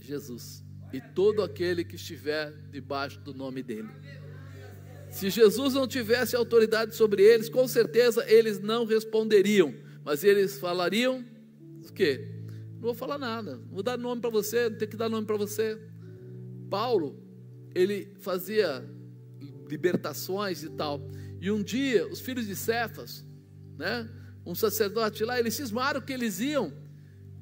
Jesus. 0.00 0.64
E 0.92 1.00
todo 1.00 1.44
aquele 1.44 1.84
que 1.84 1.94
estiver 1.94 2.50
debaixo 2.72 3.20
do 3.20 3.32
nome 3.32 3.62
dele. 3.62 3.88
Se 5.12 5.30
Jesus 5.30 5.74
não 5.74 5.86
tivesse 5.86 6.34
autoridade 6.34 6.96
sobre 6.96 7.22
eles, 7.22 7.48
com 7.48 7.68
certeza 7.68 8.24
eles 8.28 8.58
não 8.58 8.84
responderiam, 8.84 9.72
mas 10.04 10.24
eles 10.24 10.58
falariam 10.58 11.24
o 11.88 11.92
quê? 11.92 12.28
Não 12.74 12.82
vou 12.82 12.94
falar 12.94 13.18
nada, 13.18 13.56
não 13.56 13.74
vou 13.74 13.82
dar 13.82 13.96
nome 13.96 14.20
para 14.20 14.30
você, 14.30 14.68
não 14.68 14.76
tem 14.76 14.88
que 14.88 14.96
dar 14.96 15.08
nome 15.08 15.26
para 15.26 15.36
você. 15.36 15.80
Paulo, 16.68 17.22
ele 17.74 18.12
fazia 18.20 18.84
libertações 19.68 20.62
e 20.62 20.70
tal. 20.70 21.00
E 21.40 21.50
um 21.50 21.62
dia, 21.62 22.06
os 22.08 22.20
filhos 22.20 22.46
de 22.46 22.56
Cefas, 22.56 23.24
né, 23.78 24.08
um 24.44 24.54
sacerdote 24.54 25.24
lá, 25.24 25.38
eles 25.38 25.54
cismaram 25.54 26.00
que 26.00 26.12
eles 26.12 26.40
iam 26.40 26.72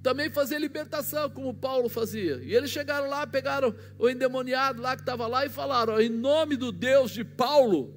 também 0.02 0.30
fazer 0.30 0.58
libertação, 0.58 1.28
como 1.30 1.54
Paulo 1.54 1.88
fazia. 1.88 2.36
E 2.42 2.54
eles 2.54 2.70
chegaram 2.70 3.08
lá, 3.08 3.26
pegaram 3.26 3.74
o 3.98 4.08
endemoniado 4.08 4.80
lá 4.80 4.96
que 4.96 5.02
estava 5.02 5.26
lá 5.26 5.44
e 5.44 5.48
falaram: 5.48 6.00
em 6.00 6.08
nome 6.08 6.56
do 6.56 6.72
Deus 6.72 7.10
de 7.10 7.24
Paulo, 7.24 7.94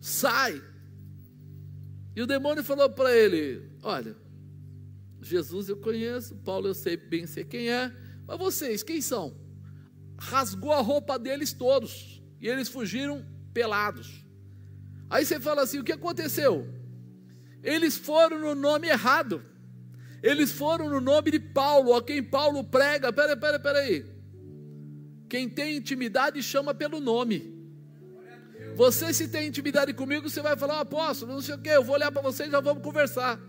sai. 0.00 0.62
E 2.14 2.22
o 2.22 2.26
demônio 2.26 2.62
falou 2.62 2.90
para 2.90 3.14
ele: 3.16 3.62
Olha, 3.82 4.16
Jesus 5.20 5.68
eu 5.68 5.76
conheço, 5.76 6.36
Paulo 6.36 6.68
eu 6.68 6.74
sei 6.74 6.96
bem 6.96 7.26
sei 7.26 7.44
quem 7.44 7.70
é, 7.70 7.92
mas 8.26 8.38
vocês, 8.38 8.82
quem 8.82 9.00
são? 9.00 9.34
Rasgou 10.18 10.72
a 10.72 10.80
roupa 10.80 11.18
deles 11.18 11.52
todos, 11.52 12.22
e 12.40 12.48
eles 12.48 12.68
fugiram 12.68 13.24
pelados. 13.52 14.24
Aí 15.08 15.24
você 15.24 15.38
fala 15.38 15.62
assim: 15.62 15.78
o 15.78 15.84
que 15.84 15.92
aconteceu? 15.92 16.66
Eles 17.62 17.96
foram 17.96 18.40
no 18.40 18.54
nome 18.54 18.88
errado. 18.88 19.42
Eles 20.22 20.52
foram 20.52 20.88
no 20.88 21.00
nome 21.00 21.32
de 21.32 21.40
Paulo, 21.40 21.94
a 21.94 22.02
quem 22.02 22.22
Paulo 22.22 22.62
prega. 22.64 23.12
Peraí, 23.12 23.36
peraí, 23.36 23.58
peraí. 23.58 24.06
Quem 25.28 25.48
tem 25.48 25.76
intimidade 25.76 26.42
chama 26.42 26.74
pelo 26.74 27.00
nome. 27.00 27.61
Você, 28.82 29.14
se 29.14 29.28
tem 29.28 29.46
intimidade 29.46 29.94
comigo, 29.94 30.28
você 30.28 30.42
vai 30.42 30.56
falar, 30.56 30.78
oh, 30.78 30.80
apóstolo, 30.80 31.34
não 31.34 31.40
sei 31.40 31.54
o 31.54 31.58
que, 31.58 31.68
eu 31.68 31.84
vou 31.84 31.94
olhar 31.94 32.10
para 32.10 32.20
você 32.20 32.46
e 32.46 32.50
já 32.50 32.58
vamos 32.58 32.82
conversar. 32.82 33.40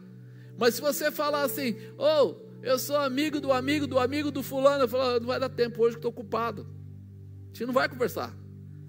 Mas 0.60 0.76
se 0.76 0.82
você 0.82 1.10
falar 1.10 1.42
assim, 1.42 1.76
oh, 1.98 2.36
eu 2.62 2.78
sou 2.78 2.98
amigo 2.98 3.42
do 3.42 3.52
amigo 3.52 3.88
do 3.88 3.98
amigo 3.98 4.30
do 4.30 4.44
fulano, 4.44 4.84
eu 4.84 4.88
falo, 4.88 5.20
não 5.20 5.26
vai 5.26 5.40
dar 5.40 5.50
tempo 5.50 5.82
hoje 5.82 5.96
que 5.96 5.98
estou 5.98 6.12
ocupado. 6.12 6.68
A 7.46 7.48
gente 7.48 7.66
não 7.66 7.74
vai 7.74 7.90
conversar. 7.90 8.32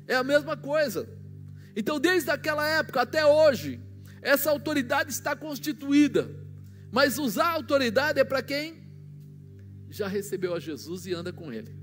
É 0.07 0.16
a 0.16 0.22
mesma 0.22 0.55
coisa. 0.55 1.09
Então, 1.74 1.99
desde 1.99 2.30
aquela 2.30 2.68
época 2.68 3.01
até 3.01 3.24
hoje, 3.24 3.80
essa 4.20 4.51
autoridade 4.51 5.12
está 5.12 5.34
constituída. 5.34 6.28
Mas 6.92 7.16
usar 7.16 7.47
a 7.47 7.53
autoridade 7.53 8.20
é 8.20 8.24
para 8.24 8.42
quem 8.42 8.86
já 9.88 10.07
recebeu 10.07 10.55
a 10.55 10.61
Jesus 10.61 11.07
e 11.07 11.14
anda 11.14 11.32
com 11.32 11.51
Ele. 11.51 11.74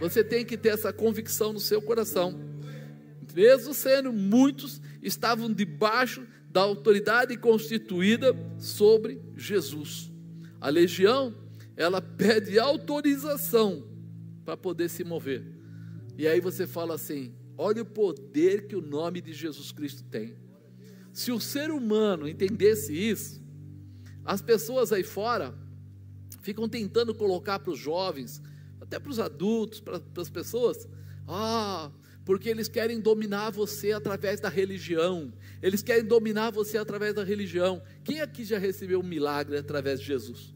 Você 0.00 0.24
tem 0.24 0.42
que 0.42 0.56
ter 0.56 0.70
essa 0.70 0.90
convicção 0.90 1.52
no 1.52 1.60
seu 1.60 1.82
coração. 1.82 2.48
Mesmo 3.34 3.72
sendo 3.74 4.12
muitos, 4.12 4.80
estavam 5.02 5.52
debaixo 5.52 6.26
da 6.50 6.62
autoridade 6.62 7.36
constituída 7.36 8.34
sobre 8.58 9.20
Jesus. 9.36 10.10
A 10.60 10.68
legião, 10.68 11.34
ela 11.76 12.02
pede 12.02 12.58
autorização 12.58 13.86
para 14.44 14.56
poder 14.56 14.88
se 14.88 15.04
mover. 15.04 15.44
E 16.18 16.26
aí 16.26 16.40
você 16.40 16.66
fala 16.66 16.94
assim: 16.94 17.34
olha 17.56 17.82
o 17.82 17.86
poder 17.86 18.66
que 18.66 18.76
o 18.76 18.82
nome 18.82 19.20
de 19.20 19.32
Jesus 19.32 19.72
Cristo 19.72 20.02
tem. 20.04 20.34
Se 21.12 21.32
o 21.32 21.40
ser 21.40 21.70
humano 21.70 22.28
entendesse 22.28 22.92
isso, 22.92 23.40
as 24.24 24.42
pessoas 24.42 24.92
aí 24.92 25.02
fora 25.02 25.54
ficam 26.42 26.68
tentando 26.68 27.14
colocar 27.14 27.58
para 27.58 27.72
os 27.72 27.78
jovens, 27.78 28.42
até 28.80 28.98
para 28.98 29.10
os 29.10 29.18
adultos, 29.18 29.80
para, 29.80 30.00
para 30.00 30.22
as 30.22 30.30
pessoas, 30.30 30.88
ah, 31.28 31.90
porque 32.30 32.48
eles 32.48 32.68
querem 32.68 33.00
dominar 33.00 33.50
você 33.50 33.90
através 33.90 34.38
da 34.38 34.48
religião, 34.48 35.32
eles 35.60 35.82
querem 35.82 36.04
dominar 36.04 36.52
você 36.52 36.78
através 36.78 37.12
da 37.12 37.24
religião. 37.24 37.82
Quem 38.04 38.20
aqui 38.20 38.44
já 38.44 38.56
recebeu 38.56 39.00
um 39.00 39.02
milagre 39.02 39.56
através 39.56 39.98
de 39.98 40.06
Jesus? 40.06 40.54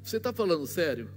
Você 0.00 0.18
está 0.18 0.32
falando 0.32 0.64
sério? 0.64 1.10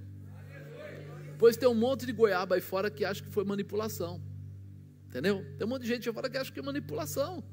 Pois 1.38 1.56
tem 1.56 1.70
um 1.70 1.76
monte 1.76 2.08
de 2.08 2.12
goiaba 2.12 2.56
aí 2.56 2.62
fora 2.62 2.90
que 2.90 3.06
acha 3.06 3.22
que 3.22 3.30
foi 3.30 3.44
manipulação. 3.44 4.20
Entendeu? 5.08 5.46
Tem 5.56 5.68
um 5.68 5.70
monte 5.70 5.84
de 5.84 5.90
gente 5.90 6.10
aí 6.10 6.16
fora 6.16 6.28
que 6.32 6.38
acha 6.40 6.52
que 6.52 6.60
é 6.60 6.64
manipulação. 6.64 7.44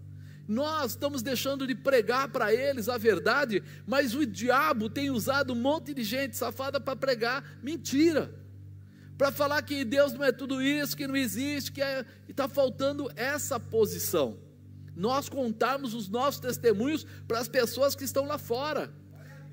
Nós 0.49 0.93
estamos 0.93 1.21
deixando 1.21 1.67
de 1.67 1.75
pregar 1.75 2.31
para 2.31 2.55
eles 2.55 2.89
a 2.89 2.97
verdade, 2.97 3.63
mas 3.87 4.15
o 4.15 4.25
diabo 4.25 4.89
tem 4.89 5.11
usado 5.11 5.53
um 5.53 5.61
monte 5.61 5.93
de 5.93 6.03
gente 6.03 6.35
safada 6.35 6.81
para 6.81 6.97
pregar 6.97 7.59
mentira, 7.63 8.33
para 9.17 9.33
falar 9.33 9.63
que 9.63 9.85
Deus 9.85 10.13
não 10.13 10.25
é 10.25 10.33
tudo 10.33 10.63
isso, 10.63 10.97
que 10.97 11.07
não 11.07 11.17
existe, 11.17 11.73
que 11.73 11.83
é, 11.83 12.05
está 12.29 12.49
faltando 12.49 13.11
essa 13.17 13.59
posição. 13.59 14.39
Nós 14.95 15.29
contarmos 15.29 15.95
os 15.95 16.09
nossos 16.09 16.41
testemunhos 16.41 17.07
para 17.27 17.39
as 17.39 17.49
pessoas 17.49 17.95
que 17.95 18.05
estão 18.05 18.27
lá 18.27 18.39
fora. 18.39 18.91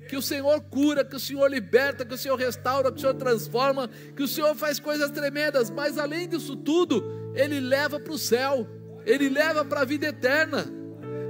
Que 0.08 0.16
o 0.16 0.22
Senhor 0.22 0.60
cura, 0.62 1.04
que 1.04 1.16
o 1.16 1.20
Senhor 1.20 1.50
liberta, 1.50 2.04
que 2.04 2.14
o 2.14 2.18
Senhor 2.18 2.36
restaura, 2.36 2.90
que 2.90 2.98
o 2.98 3.00
Senhor 3.00 3.14
transforma, 3.14 3.88
que 4.14 4.22
o 4.22 4.28
Senhor 4.28 4.54
faz 4.54 4.78
coisas 4.78 5.10
tremendas, 5.10 5.70
mas 5.70 5.96
além 5.96 6.28
disso 6.28 6.56
tudo, 6.56 7.32
Ele 7.34 7.58
leva 7.58 7.98
para 7.98 8.12
o 8.12 8.18
céu, 8.18 8.68
Ele 9.06 9.30
leva 9.30 9.64
para 9.64 9.80
a 9.80 9.84
vida 9.84 10.06
eterna. 10.06 10.66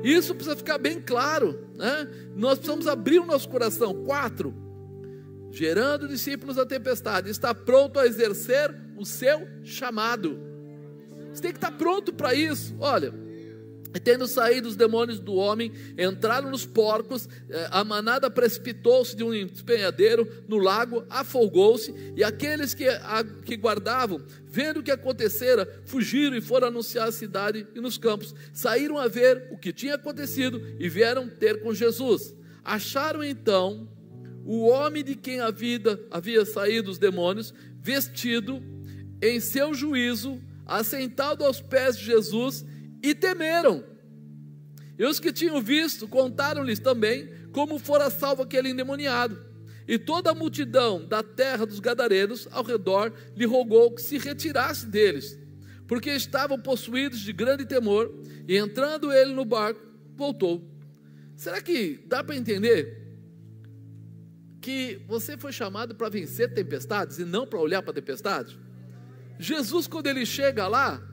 Isso 0.03 0.35
precisa 0.35 0.57
ficar 0.57 0.76
bem 0.76 1.01
claro. 1.01 1.68
Né? 1.76 2.09
Nós 2.37 2.59
precisamos 2.59 2.87
abrir 2.87 3.20
o 3.20 3.26
nosso 3.26 3.49
coração. 3.49 4.05
Quatro, 4.05 4.55
gerando 5.55 6.09
discípulos 6.09 6.57
da 6.57 6.66
tempestade, 6.66 7.30
está 7.30 7.55
pronto 7.55 8.00
a 8.00 8.07
exercer 8.07 8.74
o 8.96 9.07
seu 9.07 9.46
chamado. 9.62 10.38
Você 11.32 11.42
tem 11.42 11.52
que 11.52 11.59
estar 11.59 11.70
pronto 11.70 12.12
para 12.12 12.34
isso. 12.34 12.74
Olha, 12.80 13.14
tendo 14.02 14.26
saído 14.26 14.68
os 14.68 14.74
demônios 14.74 15.20
do 15.20 15.34
homem, 15.34 15.72
entraram 15.96 16.50
nos 16.50 16.66
porcos, 16.66 17.28
eh, 17.48 17.68
a 17.70 17.84
manada 17.84 18.28
precipitou-se 18.28 19.14
de 19.16 19.22
um 19.22 19.32
espenhadeiro 19.32 20.28
no 20.48 20.59
lago, 20.59 21.05
afogou-se, 21.09 21.94
e 22.16 22.24
aqueles 22.24 22.74
que, 22.74 22.88
a, 22.88 23.24
que 23.44 23.57
guardavam, 23.57 24.20
vendo 24.44 24.80
o 24.80 24.82
que 24.82 24.90
acontecera, 24.90 25.82
fugiram 25.84 26.36
e 26.36 26.40
foram 26.40 26.66
anunciar 26.66 27.09
a 27.09 27.12
cidade 27.12 27.64
e 27.76 27.80
nos 27.80 27.96
campos. 27.96 28.34
Saíram 28.52 28.98
a 28.98 29.07
ver 29.07 29.48
o 29.52 29.57
que 29.57 29.72
tinha 29.72 29.94
acontecido 29.94 30.61
e 30.80 30.88
vieram 30.88 31.28
ter 31.28 31.62
com 31.62 31.72
Jesus. 31.72 32.34
Acharam 32.64 33.22
então 33.22 33.88
o 34.45 34.66
homem 34.66 35.03
de 35.03 35.14
quem 35.14 35.40
a 35.40 35.51
vida 35.51 36.01
havia 36.11 36.45
saído 36.45 36.90
os 36.90 36.99
demônios, 36.99 37.55
vestido 37.80 38.62
em 39.22 39.40
seu 39.40 39.72
juízo, 39.72 40.40
assentado 40.66 41.45
aos 41.45 41.61
pés 41.61 41.97
de 41.97 42.05
Jesus, 42.05 42.64
e 43.03 43.14
temeram. 43.14 43.84
E 44.99 45.05
os 45.05 45.18
que 45.18 45.32
tinham 45.32 45.61
visto 45.61 46.07
contaram-lhes 46.07 46.78
também 46.78 47.28
como 47.53 47.78
fora 47.78 48.11
salvo 48.11 48.42
aquele 48.42 48.70
endemoniado. 48.70 49.38
E 49.86 49.99
toda 49.99 50.30
a 50.30 50.34
multidão 50.34 51.07
da 51.07 51.22
terra 51.22 51.66
dos 51.66 51.80
gadarenos 51.80 52.49
ao 52.51 52.64
redor 52.64 53.12
lhe 53.36 53.45
rogou 53.45 53.92
que 53.92 54.03
se 54.03 54.18
retirasse 54.18 54.86
deles, 54.86 55.38
porque 55.86 56.11
estavam 56.11 56.59
possuídos 56.59 57.20
de 57.20 57.32
grande 57.32 57.66
temor, 57.66 58.14
e 58.49 58.57
entrando 58.57 59.12
ele 59.12 59.32
no 59.32 59.45
barco, 59.45 59.80
voltou. 60.16 60.66
Será 61.36 61.61
que 61.61 62.03
dá 62.07 62.22
para 62.22 62.36
entender 62.36 63.03
que 64.65 64.99
você 65.07 65.37
foi 65.37 65.53
chamado 65.53 65.95
para 65.95 66.09
vencer 66.09 66.55
tempestades 66.55 67.19
e 67.19 67.25
não 67.27 67.47
para 67.47 67.59
olhar 67.59 67.83
para 67.83 67.93
tempestades? 67.93 68.57
Jesus, 69.39 69.87
quando 69.87 70.07
ele 70.07 70.25
chega 70.25 70.67
lá, 70.67 71.07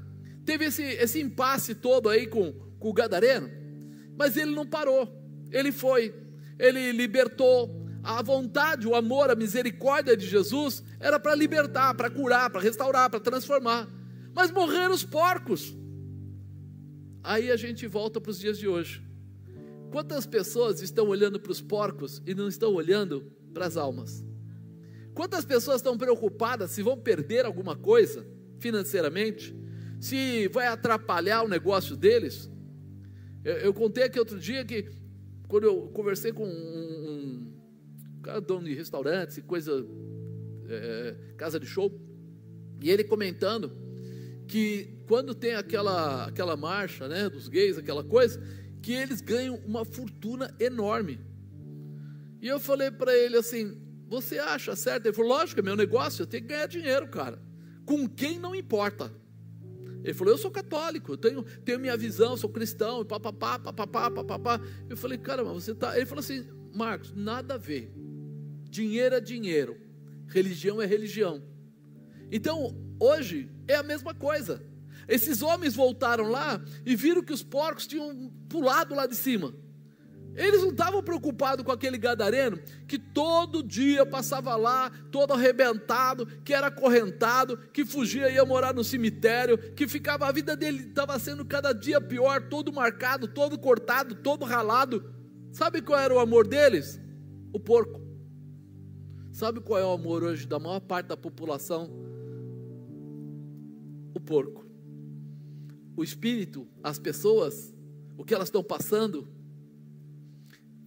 teve 0.45 0.65
esse, 0.65 0.81
esse 0.81 1.19
impasse 1.19 1.75
todo 1.75 2.07
aí 2.07 2.27
com, 2.27 2.53
com 2.79 2.89
o 2.89 2.93
Gadareno, 2.93 3.49
mas 4.17 4.37
ele 4.37 4.55
não 4.55 4.65
parou, 4.65 5.05
ele 5.51 5.73
foi, 5.73 6.15
ele 6.57 6.93
libertou. 6.93 7.81
A 8.03 8.23
vontade, 8.23 8.87
o 8.87 8.95
amor, 8.95 9.29
a 9.29 9.35
misericórdia 9.35 10.15
de 10.15 10.25
Jesus 10.25 10.81
era 10.99 11.19
para 11.19 11.35
libertar, 11.35 11.93
para 11.93 12.09
curar, 12.09 12.49
para 12.49 12.61
restaurar, 12.61 13.09
para 13.09 13.19
transformar. 13.19 13.87
Mas 14.33 14.49
morreram 14.49 14.93
os 14.93 15.03
porcos. 15.03 15.75
Aí 17.21 17.51
a 17.51 17.57
gente 17.57 17.85
volta 17.85 18.19
para 18.19 18.31
os 18.31 18.39
dias 18.39 18.57
de 18.57 18.67
hoje. 18.67 19.05
Quantas 19.91 20.25
pessoas 20.25 20.81
estão 20.81 21.09
olhando 21.09 21.39
para 21.39 21.51
os 21.51 21.61
porcos 21.61 22.23
e 22.25 22.33
não 22.33 22.47
estão 22.47 22.73
olhando 22.73 23.31
para 23.53 23.65
as 23.65 23.77
almas? 23.77 24.23
Quantas 25.13 25.45
pessoas 25.45 25.77
estão 25.77 25.97
preocupadas 25.97 26.71
se 26.71 26.81
vão 26.81 26.97
perder 26.97 27.45
alguma 27.45 27.75
coisa 27.75 28.25
financeiramente? 28.59 29.55
Se 29.99 30.47
vai 30.47 30.67
atrapalhar 30.67 31.43
o 31.43 31.47
negócio 31.47 31.95
deles? 31.95 32.49
Eu, 33.43 33.53
eu 33.57 33.73
contei 33.73 34.03
aqui 34.03 34.17
outro 34.17 34.39
dia 34.39 34.63
que, 34.63 34.89
quando 35.47 35.65
eu 35.65 35.89
conversei 35.93 36.31
com 36.31 36.45
um, 36.45 37.53
um 38.17 38.21
cara 38.21 38.39
dono 38.39 38.65
de 38.65 38.73
restaurantes 38.73 39.37
e 39.37 39.41
coisa, 39.41 39.85
é, 40.69 41.15
casa 41.37 41.59
de 41.59 41.65
show, 41.65 41.91
e 42.81 42.89
ele 42.89 43.03
comentando 43.03 43.71
que 44.47 45.01
quando 45.07 45.35
tem 45.35 45.55
aquela, 45.55 46.25
aquela 46.25 46.55
marcha 46.55 47.07
né, 47.07 47.29
dos 47.29 47.47
gays, 47.47 47.77
aquela 47.77 48.03
coisa, 48.03 48.41
que 48.81 48.93
eles 48.93 49.21
ganham 49.21 49.55
uma 49.65 49.85
fortuna 49.85 50.53
enorme. 50.59 51.19
E 52.41 52.47
eu 52.47 52.59
falei 52.59 52.89
para 52.89 53.15
ele 53.15 53.37
assim: 53.37 53.79
Você 54.07 54.39
acha 54.39 54.75
certo? 54.75 55.05
Ele 55.05 55.15
falou: 55.15 55.31
Lógico, 55.31 55.59
é 55.59 55.63
meu 55.63 55.75
negócio, 55.75 56.23
eu 56.23 56.27
tenho 56.27 56.43
que 56.43 56.49
ganhar 56.49 56.67
dinheiro, 56.67 57.07
cara. 57.07 57.41
Com 57.85 58.07
quem 58.07 58.39
não 58.39 58.55
importa. 58.55 59.13
Ele 60.03 60.13
falou: 60.13 60.33
Eu 60.33 60.37
sou 60.37 60.49
católico, 60.49 61.13
eu 61.13 61.17
tenho, 61.17 61.43
tenho 61.63 61.79
minha 61.79 61.95
visão, 61.95 62.35
sou 62.35 62.49
cristão, 62.49 63.05
papapá, 63.05 63.59
papapá, 63.59 64.09
papapá. 64.09 64.59
Eu 64.89 64.97
falei: 64.97 65.17
Caramba, 65.17 65.53
você 65.53 65.75
tá. 65.75 65.95
Ele 65.95 66.07
falou 66.07 66.21
assim: 66.21 66.47
Marcos, 66.73 67.13
nada 67.13 67.53
a 67.53 67.57
ver. 67.57 67.93
Dinheiro 68.69 69.15
é 69.15 69.19
dinheiro, 69.19 69.77
religião 70.27 70.81
é 70.81 70.85
religião. 70.85 71.43
Então, 72.31 72.75
hoje 72.99 73.51
é 73.67 73.75
a 73.75 73.83
mesma 73.83 74.15
coisa. 74.15 74.65
Esses 75.07 75.41
homens 75.41 75.75
voltaram 75.75 76.29
lá 76.29 76.61
e 76.85 76.95
viram 76.95 77.21
que 77.21 77.33
os 77.33 77.43
porcos 77.43 77.85
tinham 77.85 78.31
pulado 78.47 78.95
lá 78.95 79.05
de 79.05 79.15
cima. 79.15 79.53
Eles 80.35 80.61
não 80.61 80.69
estavam 80.69 81.03
preocupados 81.03 81.65
com 81.65 81.71
aquele 81.71 81.97
gadareno 81.97 82.57
que 82.87 82.97
todo 82.97 83.63
dia 83.63 84.05
passava 84.05 84.55
lá, 84.55 84.89
todo 85.11 85.33
arrebentado, 85.33 86.25
que 86.43 86.53
era 86.53 86.67
acorrentado, 86.67 87.57
que 87.73 87.85
fugia 87.85 88.29
e 88.29 88.35
ia 88.35 88.45
morar 88.45 88.73
no 88.73 88.83
cemitério, 88.83 89.57
que 89.73 89.87
ficava 89.87 90.27
a 90.27 90.31
vida 90.31 90.55
dele 90.55 90.87
estava 90.87 91.17
sendo 91.19 91.43
cada 91.43 91.73
dia 91.73 91.99
pior, 91.99 92.49
todo 92.49 92.71
marcado, 92.71 93.27
todo 93.27 93.59
cortado, 93.59 94.15
todo 94.15 94.45
ralado. 94.45 95.13
Sabe 95.51 95.81
qual 95.81 95.99
era 95.99 96.13
o 96.13 96.19
amor 96.19 96.47
deles? 96.47 96.99
O 97.53 97.59
porco. 97.59 97.99
Sabe 99.31 99.59
qual 99.59 99.79
é 99.79 99.85
o 99.85 99.91
amor 99.91 100.23
hoje 100.23 100.47
da 100.47 100.59
maior 100.59 100.79
parte 100.79 101.07
da 101.07 101.17
população? 101.17 101.89
O 104.13 104.19
porco 104.19 104.61
o 105.95 106.03
espírito, 106.03 106.67
as 106.83 106.97
pessoas, 106.97 107.73
o 108.17 108.23
que 108.23 108.33
elas 108.33 108.47
estão 108.47 108.63
passando. 108.63 109.27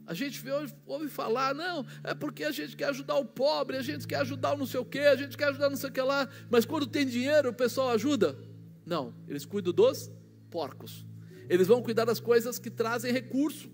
A 0.06 0.12
gente 0.12 0.40
vê, 0.40 0.50
ouve 0.86 1.08
falar, 1.08 1.54
não, 1.54 1.86
é 2.02 2.14
porque 2.14 2.44
a 2.44 2.50
gente 2.50 2.76
quer 2.76 2.86
ajudar 2.86 3.16
o 3.16 3.24
pobre, 3.24 3.76
a 3.76 3.82
gente 3.82 4.06
quer 4.06 4.16
ajudar 4.16 4.52
o 4.54 4.58
não 4.58 4.66
sei 4.66 4.80
o 4.80 4.84
quê, 4.84 5.00
a 5.00 5.16
gente 5.16 5.36
quer 5.36 5.48
ajudar 5.48 5.70
não 5.70 5.76
sei 5.76 5.88
o 5.88 5.92
que 5.92 6.00
lá, 6.00 6.28
mas 6.50 6.66
quando 6.66 6.86
tem 6.86 7.06
dinheiro 7.06 7.48
o 7.48 7.54
pessoal 7.54 7.90
ajuda? 7.90 8.36
Não, 8.84 9.14
eles 9.26 9.46
cuidam 9.46 9.72
dos 9.72 10.10
porcos. 10.50 11.06
Eles 11.48 11.66
vão 11.66 11.82
cuidar 11.82 12.04
das 12.04 12.20
coisas 12.20 12.58
que 12.58 12.70
trazem 12.70 13.12
recurso, 13.12 13.70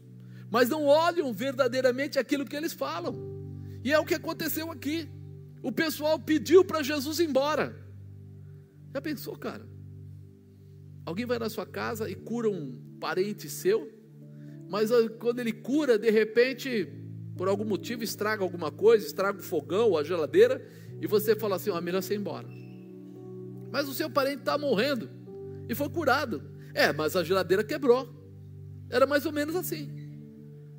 mas 0.50 0.68
não 0.68 0.86
olham 0.86 1.32
verdadeiramente 1.32 2.18
aquilo 2.18 2.44
que 2.44 2.56
eles 2.56 2.72
falam. 2.72 3.14
E 3.84 3.92
é 3.92 3.98
o 3.98 4.04
que 4.04 4.14
aconteceu 4.14 4.70
aqui. 4.70 5.08
O 5.62 5.72
pessoal 5.72 6.18
pediu 6.18 6.64
para 6.64 6.82
Jesus 6.82 7.18
ir 7.18 7.28
embora. 7.28 7.76
Já 8.92 9.00
pensou, 9.00 9.36
cara? 9.36 9.66
Alguém 11.04 11.26
vai 11.26 11.38
na 11.38 11.48
sua 11.48 11.66
casa 11.66 12.10
e 12.10 12.14
cura 12.14 12.48
um 12.48 12.96
parente 13.00 13.48
seu, 13.48 13.90
mas 14.70 14.92
ah, 14.92 15.08
quando 15.18 15.40
ele 15.40 15.52
cura, 15.52 15.98
de 15.98 16.08
repente, 16.10 16.88
por 17.36 17.48
algum 17.48 17.64
motivo, 17.64 18.04
estraga 18.04 18.44
alguma 18.44 18.70
coisa, 18.70 19.04
estraga 19.04 19.40
o 19.40 19.42
fogão 19.42 19.90
ou 19.90 19.98
a 19.98 20.04
geladeira, 20.04 20.64
e 21.00 21.08
você 21.08 21.34
fala 21.34 21.56
assim: 21.56 21.70
ó, 21.70 21.80
melhor 21.80 22.00
você 22.00 22.14
ir 22.14 22.18
embora. 22.18 22.46
Mas 23.72 23.88
o 23.88 23.92
seu 23.92 24.08
parente 24.08 24.38
está 24.38 24.56
morrendo 24.56 25.10
e 25.68 25.74
foi 25.74 25.88
curado. 25.88 26.42
É, 26.72 26.92
mas 26.92 27.16
a 27.16 27.24
geladeira 27.24 27.64
quebrou. 27.64 28.08
Era 28.88 29.06
mais 29.06 29.26
ou 29.26 29.32
menos 29.32 29.56
assim. 29.56 29.90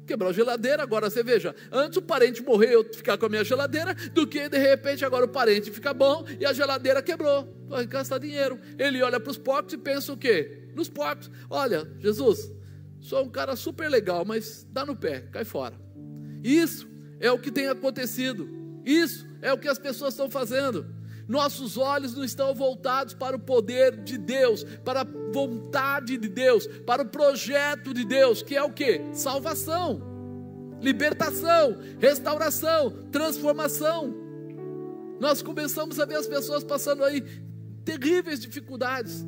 Quebrou 0.07 0.29
a 0.29 0.33
geladeira, 0.33 0.81
agora 0.83 1.09
você 1.09 1.21
veja, 1.21 1.53
antes 1.71 1.97
o 1.97 2.01
parente 2.01 2.41
morrer 2.41 2.73
eu 2.73 2.83
ficar 2.83 3.17
com 3.17 3.25
a 3.25 3.29
minha 3.29 3.43
geladeira, 3.43 3.93
do 4.13 4.25
que 4.25 4.49
de 4.49 4.57
repente 4.57 5.05
agora 5.05 5.25
o 5.25 5.29
parente 5.29 5.69
fica 5.69 5.93
bom 5.93 6.25
e 6.39 6.45
a 6.45 6.53
geladeira 6.53 7.01
quebrou. 7.01 7.65
Vai 7.67 7.85
gastar 7.85 8.19
dinheiro. 8.19 8.57
Ele 8.79 9.01
olha 9.03 9.19
para 9.19 9.31
os 9.31 9.37
porcos 9.37 9.73
e 9.73 9.77
pensa 9.77 10.13
o 10.13 10.17
quê? 10.17 10.69
Nos 10.75 10.89
porcos. 10.89 11.29
Olha, 11.49 11.89
Jesus, 11.99 12.51
sou 13.01 13.23
um 13.23 13.29
cara 13.29 13.55
super 13.55 13.89
legal, 13.89 14.23
mas 14.23 14.65
dá 14.71 14.85
no 14.85 14.95
pé, 14.95 15.21
cai 15.31 15.43
fora. 15.43 15.75
Isso 16.43 16.87
é 17.19 17.31
o 17.31 17.39
que 17.39 17.51
tem 17.51 17.67
acontecido. 17.67 18.47
Isso 18.85 19.27
é 19.41 19.51
o 19.51 19.57
que 19.57 19.67
as 19.67 19.77
pessoas 19.77 20.13
estão 20.13 20.29
fazendo. 20.29 20.85
Nossos 21.27 21.77
olhos 21.77 22.15
não 22.15 22.23
estão 22.23 22.53
voltados 22.53 23.13
para 23.13 23.35
o 23.35 23.39
poder 23.39 24.03
de 24.03 24.17
Deus, 24.17 24.63
para 24.83 25.01
a 25.01 25.07
vontade 25.33 26.17
de 26.17 26.27
Deus, 26.27 26.67
para 26.85 27.03
o 27.03 27.05
projeto 27.07 27.93
de 27.93 28.05
Deus, 28.05 28.41
que 28.41 28.55
é 28.55 28.63
o 28.63 28.71
que? 28.71 29.01
Salvação, 29.13 30.01
libertação, 30.81 31.77
restauração, 31.99 32.91
transformação. 33.11 34.13
Nós 35.19 35.41
começamos 35.41 35.99
a 35.99 36.05
ver 36.05 36.15
as 36.15 36.27
pessoas 36.27 36.63
passando 36.63 37.03
aí 37.03 37.21
terríveis 37.85 38.39
dificuldades, 38.39 39.25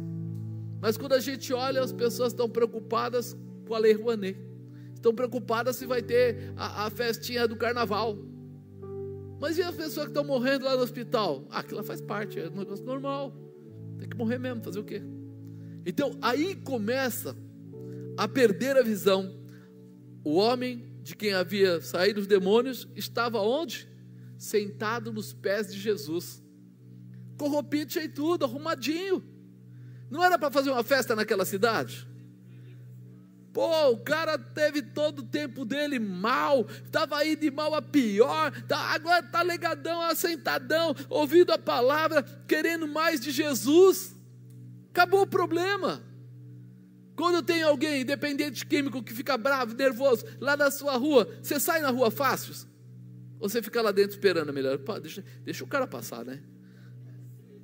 mas 0.82 0.98
quando 0.98 1.14
a 1.14 1.20
gente 1.20 1.54
olha, 1.54 1.82
as 1.82 1.94
pessoas 1.94 2.34
estão 2.34 2.50
preocupadas 2.50 3.38
com 3.66 3.76
a 3.76 3.80
Lei 3.80 3.94
Rouanet, 3.94 4.38
estão 4.94 5.14
preocupadas 5.14 5.76
se 5.76 5.86
vai 5.86 6.02
ter 6.02 6.54
a, 6.56 6.86
a 6.86 6.90
festinha 6.90 7.48
do 7.48 7.56
carnaval 7.56 8.18
mas 9.44 9.58
e 9.58 9.62
as 9.62 9.76
pessoas 9.76 10.06
que 10.06 10.12
estão 10.12 10.24
morrendo 10.24 10.64
lá 10.64 10.74
no 10.78 10.84
hospital? 10.84 11.46
Ah, 11.50 11.60
aquilo 11.60 11.84
faz 11.84 12.00
parte, 12.00 12.40
é 12.40 12.48
um 12.48 12.60
negócio 12.60 12.86
normal. 12.86 13.36
Tem 14.00 14.08
que 14.08 14.16
morrer 14.16 14.38
mesmo, 14.38 14.64
fazer 14.64 14.80
o 14.80 14.86
quê? 14.86 15.02
Então 15.86 16.18
aí 16.22 16.56
começa 16.56 17.36
a 18.16 18.26
perder 18.26 18.78
a 18.78 18.82
visão. 18.82 19.38
O 20.24 20.36
homem 20.36 20.98
de 21.02 21.14
quem 21.14 21.34
havia 21.34 21.82
saído 21.82 22.22
os 22.22 22.26
demônios 22.26 22.88
estava 22.96 23.42
onde? 23.42 23.86
Sentado 24.38 25.12
nos 25.12 25.34
pés 25.34 25.74
de 25.74 25.78
Jesus. 25.78 26.42
Corrompito 27.38 28.00
e 28.00 28.08
tudo, 28.08 28.46
arrumadinho. 28.46 29.22
Não 30.10 30.24
era 30.24 30.40
para 30.40 30.52
fazer 30.52 30.72
uma 30.72 30.86
festa 30.86 31.18
naquela 31.18 31.44
cidade? 31.44 32.08
Pô, 33.54 33.92
o 33.92 33.98
cara 34.00 34.36
teve 34.36 34.82
todo 34.82 35.20
o 35.20 35.24
tempo 35.24 35.64
dele 35.64 36.00
mal, 36.00 36.68
estava 36.84 37.18
aí 37.18 37.36
de 37.36 37.52
mal 37.52 37.76
a 37.76 37.84
pior, 37.84 38.52
tá, 38.64 38.80
agora 38.80 39.24
está 39.24 39.44
legadão, 39.44 40.02
assentadão, 40.02 40.96
ouvindo 41.08 41.52
a 41.52 41.58
palavra, 41.60 42.24
querendo 42.48 42.88
mais 42.88 43.22
de 43.22 43.30
Jesus. 43.30 44.16
Acabou 44.90 45.22
o 45.22 45.28
problema. 45.28 46.04
Quando 47.16 47.44
tem 47.44 47.62
alguém 47.62 48.04
dependente 48.04 48.66
químico 48.66 49.04
que 49.04 49.14
fica 49.14 49.38
bravo, 49.38 49.76
nervoso, 49.76 50.26
lá 50.40 50.58
na 50.58 50.72
sua 50.72 50.98
rua, 50.98 51.30
você 51.40 51.60
sai 51.60 51.80
na 51.80 51.92
rua 51.92 52.10
fácil? 52.10 52.56
Ou 53.40 53.48
você 53.48 53.62
fica 53.62 53.84
lá 53.84 53.92
dentro 53.92 54.16
esperando 54.16 54.52
melhor? 54.52 54.80
Pô, 54.80 55.00
deixa, 55.00 55.24
deixa 55.44 55.64
o 55.64 55.68
cara 55.68 55.86
passar, 55.86 56.26
né? 56.26 56.42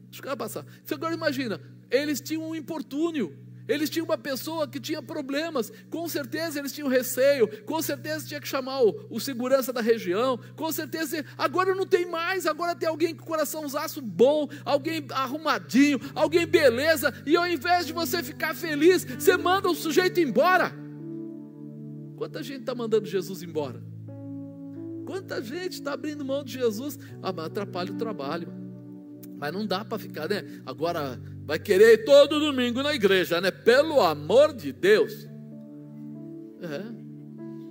Deixa 0.06 0.22
o 0.22 0.24
cara 0.24 0.38
passar. 0.38 0.64
Você 0.84 0.94
agora 0.94 1.16
imagina, 1.16 1.60
eles 1.90 2.22
tinham 2.22 2.48
um 2.48 2.54
importúnio 2.54 3.36
eles 3.70 3.90
tinham 3.90 4.06
uma 4.06 4.18
pessoa 4.18 4.68
que 4.68 4.80
tinha 4.80 5.02
problemas, 5.02 5.72
com 5.90 6.10
certeza 6.10 6.58
eles 6.58 6.74
tinham 6.74 6.90
receio, 6.90 7.48
com 7.64 7.82
certeza 7.82 8.28
tinha 8.28 8.42
que 8.42 8.48
chamar 8.48 8.82
o, 8.84 9.06
o 9.12 9.20
segurança 9.20 9.72
da 9.72 9.80
região, 9.80 10.40
com 10.56 10.72
certeza 10.72 11.24
agora 11.38 11.76
não 11.76 11.86
tem 11.86 12.10
mais, 12.10 12.48
agora 12.48 12.76
tem 12.76 12.90
alguém 12.90 13.16
com 13.16 13.24
coraçãozaço 13.24 14.02
bom, 14.02 14.50
alguém 14.66 15.06
arrumadinho, 15.12 16.00
alguém 16.16 16.48
beleza, 16.48 17.14
e 17.26 17.38
ao 17.38 17.48
invés 17.48 17.86
de 17.86 17.94
você 17.94 18.24
ficar 18.24 18.56
feliz, 18.56 19.04
você 19.04 19.38
manda 19.38 19.70
o 19.70 19.76
sujeito 19.76 20.20
embora. 20.20 20.74
Quanta 22.18 22.42
gente 22.42 22.62
está 22.62 22.74
mandando 22.74 23.06
Jesus 23.06 23.44
embora? 23.44 23.82
Quanta 25.06 25.42
gente 25.42 25.74
está 25.74 25.94
abrindo 25.94 26.26
mão 26.26 26.44
de 26.44 26.54
Jesus? 26.54 26.98
Ah, 27.22 27.30
atrapalha 27.46 27.92
o 27.92 27.98
trabalho. 27.98 28.69
Mas 29.40 29.54
não 29.54 29.66
dá 29.66 29.86
para 29.86 29.98
ficar, 29.98 30.28
né? 30.28 30.44
Agora 30.66 31.20
vai 31.46 31.58
querer 31.58 31.94
ir 31.94 32.04
todo 32.04 32.40
domingo 32.40 32.84
na 32.84 32.94
igreja, 32.94 33.40
né? 33.40 33.50
Pelo 33.50 34.02
amor 34.02 34.54
de 34.54 34.74
Deus. 34.74 35.26
É. 36.62 37.00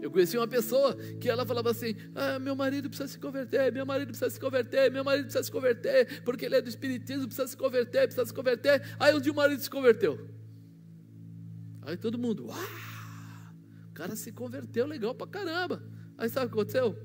Eu 0.01 0.11
conheci 0.11 0.39
uma 0.39 0.49
pessoa 0.49 0.95
que 1.21 1.29
ela 1.29 1.45
falava 1.45 1.71
assim: 1.71 1.95
ah, 2.15 2.39
meu 2.39 2.57
marido 2.57 2.89
precisa 2.89 3.07
se 3.07 3.19
converter, 3.19 3.71
meu 3.71 3.85
marido 3.85 4.09
precisa 4.09 4.31
se 4.31 4.41
converter, 4.41 4.91
meu 4.91 5.05
marido 5.05 5.25
precisa 5.25 5.45
se 5.45 5.53
converter, 5.53 6.23
porque 6.23 6.47
ele 6.47 6.57
é 6.57 6.63
do 6.63 6.69
Espiritismo, 6.71 7.27
precisa 7.27 7.47
se 7.47 7.57
converter, 7.57 8.05
precisa 8.05 8.25
se 8.25 8.33
converter. 8.33 8.83
Aí 8.99 9.15
um 9.15 9.21
dia 9.21 9.33
o 9.33 9.37
marido 9.37 9.61
se 9.61 9.69
converteu. 9.69 10.27
Aí 11.83 11.99
todo 11.99 12.19
mundo, 12.19 12.47
uau, 12.47 12.59
o 13.91 13.93
cara 13.93 14.17
se 14.17 14.33
converteu 14.33 14.87
legal 14.87 15.15
pra 15.15 15.27
caramba. 15.27 15.83
Aí 16.17 16.31
sabe 16.31 16.47
o 16.47 16.49
que 16.49 16.55
aconteceu? 16.55 16.97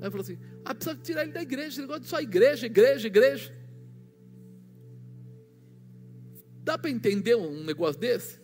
Aí 0.00 0.10
falou 0.10 0.22
assim: 0.22 0.38
ah, 0.64 0.74
precisa 0.74 0.96
tirar 0.96 1.24
ele 1.24 1.32
da 1.32 1.42
igreja, 1.42 1.80
ele 1.80 1.88
gosta 1.88 2.00
de 2.00 2.08
só 2.08 2.20
igreja, 2.20 2.64
igreja, 2.64 3.06
igreja. 3.06 3.61
Dá 6.62 6.78
para 6.78 6.90
entender 6.90 7.34
um 7.34 7.64
negócio 7.64 8.00
desse? 8.00 8.40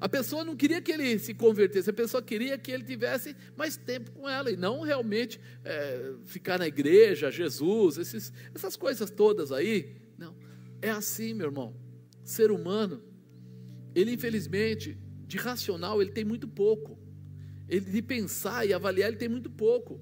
A 0.00 0.08
pessoa 0.08 0.44
não 0.44 0.54
queria 0.54 0.82
que 0.82 0.92
ele 0.92 1.18
se 1.18 1.32
convertesse, 1.32 1.88
a 1.88 1.92
pessoa 1.92 2.22
queria 2.22 2.58
que 2.58 2.70
ele 2.70 2.84
tivesse 2.84 3.34
mais 3.56 3.76
tempo 3.76 4.10
com 4.12 4.28
ela 4.28 4.50
e 4.50 4.56
não 4.56 4.82
realmente 4.82 5.40
é, 5.64 6.12
ficar 6.24 6.58
na 6.58 6.66
igreja, 6.66 7.30
Jesus, 7.30 7.96
esses, 7.96 8.32
essas 8.54 8.76
coisas 8.76 9.10
todas 9.10 9.50
aí. 9.50 9.96
Não, 10.18 10.36
é 10.82 10.90
assim, 10.90 11.32
meu 11.32 11.46
irmão. 11.46 11.74
Ser 12.22 12.50
humano, 12.50 13.02
ele 13.94 14.12
infelizmente, 14.12 14.98
de 15.26 15.38
racional, 15.38 16.02
ele 16.02 16.10
tem 16.10 16.24
muito 16.24 16.46
pouco. 16.46 16.98
Ele 17.66 17.90
de 17.90 18.02
pensar 18.02 18.66
e 18.66 18.74
avaliar, 18.74 19.08
ele 19.08 19.16
tem 19.16 19.28
muito 19.28 19.50
pouco. 19.50 20.00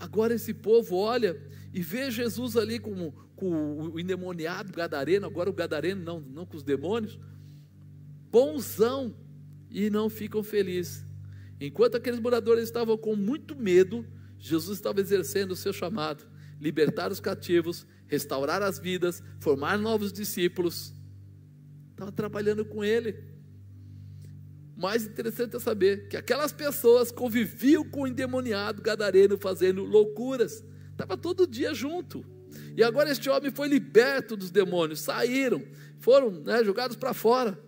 Agora 0.00 0.34
esse 0.34 0.54
povo 0.54 0.96
olha 0.96 1.38
e 1.74 1.82
vê 1.82 2.10
Jesus 2.10 2.56
ali 2.56 2.78
com, 2.78 3.12
com 3.36 3.90
o 3.92 4.00
endemoniado 4.00 4.72
gadareno, 4.72 5.26
agora 5.26 5.48
o 5.48 5.52
gadareno 5.52 6.02
não, 6.02 6.20
não 6.20 6.46
com 6.46 6.56
os 6.56 6.62
demônios, 6.64 7.18
bonzão, 8.30 9.14
e 9.70 9.90
não 9.90 10.08
ficam 10.08 10.42
felizes. 10.42 11.04
Enquanto 11.60 11.96
aqueles 11.96 12.20
moradores 12.20 12.64
estavam 12.64 12.96
com 12.96 13.14
muito 13.14 13.54
medo, 13.54 14.06
Jesus 14.38 14.78
estava 14.78 15.00
exercendo 15.00 15.52
o 15.52 15.56
seu 15.56 15.72
chamado: 15.72 16.26
libertar 16.60 17.10
os 17.10 17.20
cativos, 17.20 17.86
restaurar 18.06 18.62
as 18.62 18.78
vidas, 18.78 19.22
formar 19.38 19.78
novos 19.78 20.12
discípulos. 20.12 20.94
Estava 21.90 22.12
trabalhando 22.12 22.64
com 22.64 22.84
ele. 22.84 23.36
Mais 24.76 25.06
interessante 25.06 25.56
é 25.56 25.58
saber 25.58 26.08
que 26.08 26.16
aquelas 26.18 26.52
pessoas 26.52 27.10
conviviam 27.10 27.82
com 27.82 28.02
o 28.02 28.06
endemoniado 28.06 28.82
gadareno 28.82 29.38
fazendo 29.38 29.82
loucuras. 29.84 30.62
Estava 30.90 31.16
todo 31.16 31.46
dia 31.46 31.72
junto. 31.72 32.24
E 32.76 32.84
agora 32.84 33.10
este 33.10 33.30
homem 33.30 33.50
foi 33.50 33.68
liberto 33.68 34.36
dos 34.36 34.50
demônios, 34.50 35.00
saíram, 35.00 35.62
foram 35.98 36.30
né, 36.30 36.62
jogados 36.62 36.96
para 36.96 37.14
fora. 37.14 37.58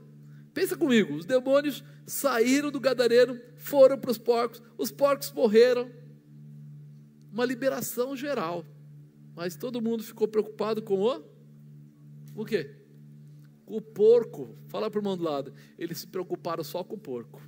Pensa 0.53 0.77
comigo, 0.77 1.15
os 1.15 1.25
demônios 1.25 1.83
saíram 2.07 2.71
do 2.71 2.79
gadareno, 2.79 3.41
foram 3.57 3.99
para 3.99 4.11
os 4.11 4.19
porcos, 4.19 4.63
os 4.77 4.91
porcos 4.91 5.33
morreram. 5.33 5.91
Uma 7.33 7.45
liberação 7.45 8.15
geral. 8.15 8.67
Mas 9.35 9.57
todo 9.57 9.81
mundo 9.81 10.03
ficou 10.03 10.29
preocupado 10.29 10.83
com 10.83 11.01
o 11.01 11.25
o 12.35 12.45
quê? 12.45 12.77
Com 13.65 13.77
o 13.77 13.83
porco. 13.83 14.57
Fala 14.67 14.91
para 14.91 14.99
o 14.99 15.01
irmão 15.01 15.17
do 15.17 15.25
lado. 15.25 15.53
Eles 15.79 15.99
se 15.99 16.07
preocuparam 16.07 16.63
só 16.63 16.85
com 16.85 16.95
o 16.95 16.99
porco. 16.99 17.43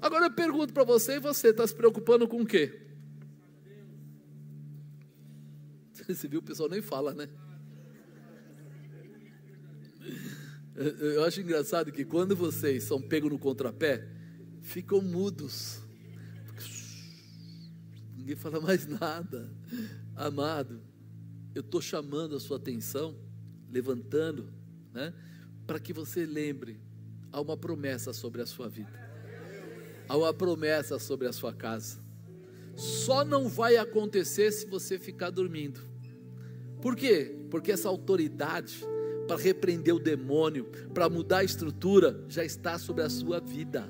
Agora 0.00 0.26
eu 0.26 0.30
pergunto 0.30 0.72
para 0.72 0.84
você, 0.84 1.14
e 1.14 1.20
você 1.20 1.48
está 1.48 1.66
se 1.66 1.74
preocupando 1.74 2.28
com 2.28 2.42
o 2.42 2.46
quê? 2.46 2.83
Você 6.08 6.28
viu, 6.28 6.40
o 6.40 6.42
pessoal 6.42 6.68
nem 6.68 6.82
fala, 6.82 7.14
né? 7.14 7.28
Eu 10.76 11.24
acho 11.24 11.40
engraçado 11.40 11.92
que 11.92 12.04
quando 12.04 12.34
vocês 12.34 12.82
são 12.82 13.00
pegos 13.00 13.30
no 13.30 13.38
contrapé, 13.38 14.08
ficam 14.60 15.00
mudos. 15.00 15.80
Ninguém 18.16 18.34
fala 18.34 18.60
mais 18.60 18.86
nada. 18.86 19.50
Amado, 20.16 20.82
eu 21.54 21.60
estou 21.60 21.80
chamando 21.80 22.34
a 22.34 22.40
sua 22.40 22.56
atenção, 22.56 23.16
levantando, 23.70 24.52
né, 24.92 25.14
para 25.66 25.78
que 25.78 25.92
você 25.92 26.26
lembre: 26.26 26.80
há 27.30 27.40
uma 27.40 27.56
promessa 27.56 28.12
sobre 28.12 28.42
a 28.42 28.46
sua 28.46 28.68
vida, 28.68 28.92
há 30.08 30.16
uma 30.16 30.34
promessa 30.34 30.98
sobre 30.98 31.28
a 31.28 31.32
sua 31.32 31.54
casa. 31.54 32.02
Só 32.76 33.24
não 33.24 33.48
vai 33.48 33.76
acontecer 33.76 34.50
se 34.50 34.66
você 34.66 34.98
ficar 34.98 35.30
dormindo. 35.30 35.93
Por 36.84 36.94
quê? 36.94 37.34
Porque 37.50 37.72
essa 37.72 37.88
autoridade 37.88 38.86
para 39.26 39.40
repreender 39.40 39.94
o 39.94 39.98
demônio, 39.98 40.66
para 40.92 41.08
mudar 41.08 41.38
a 41.38 41.44
estrutura, 41.44 42.22
já 42.28 42.44
está 42.44 42.78
sobre 42.78 43.02
a 43.02 43.08
sua 43.08 43.40
vida. 43.40 43.88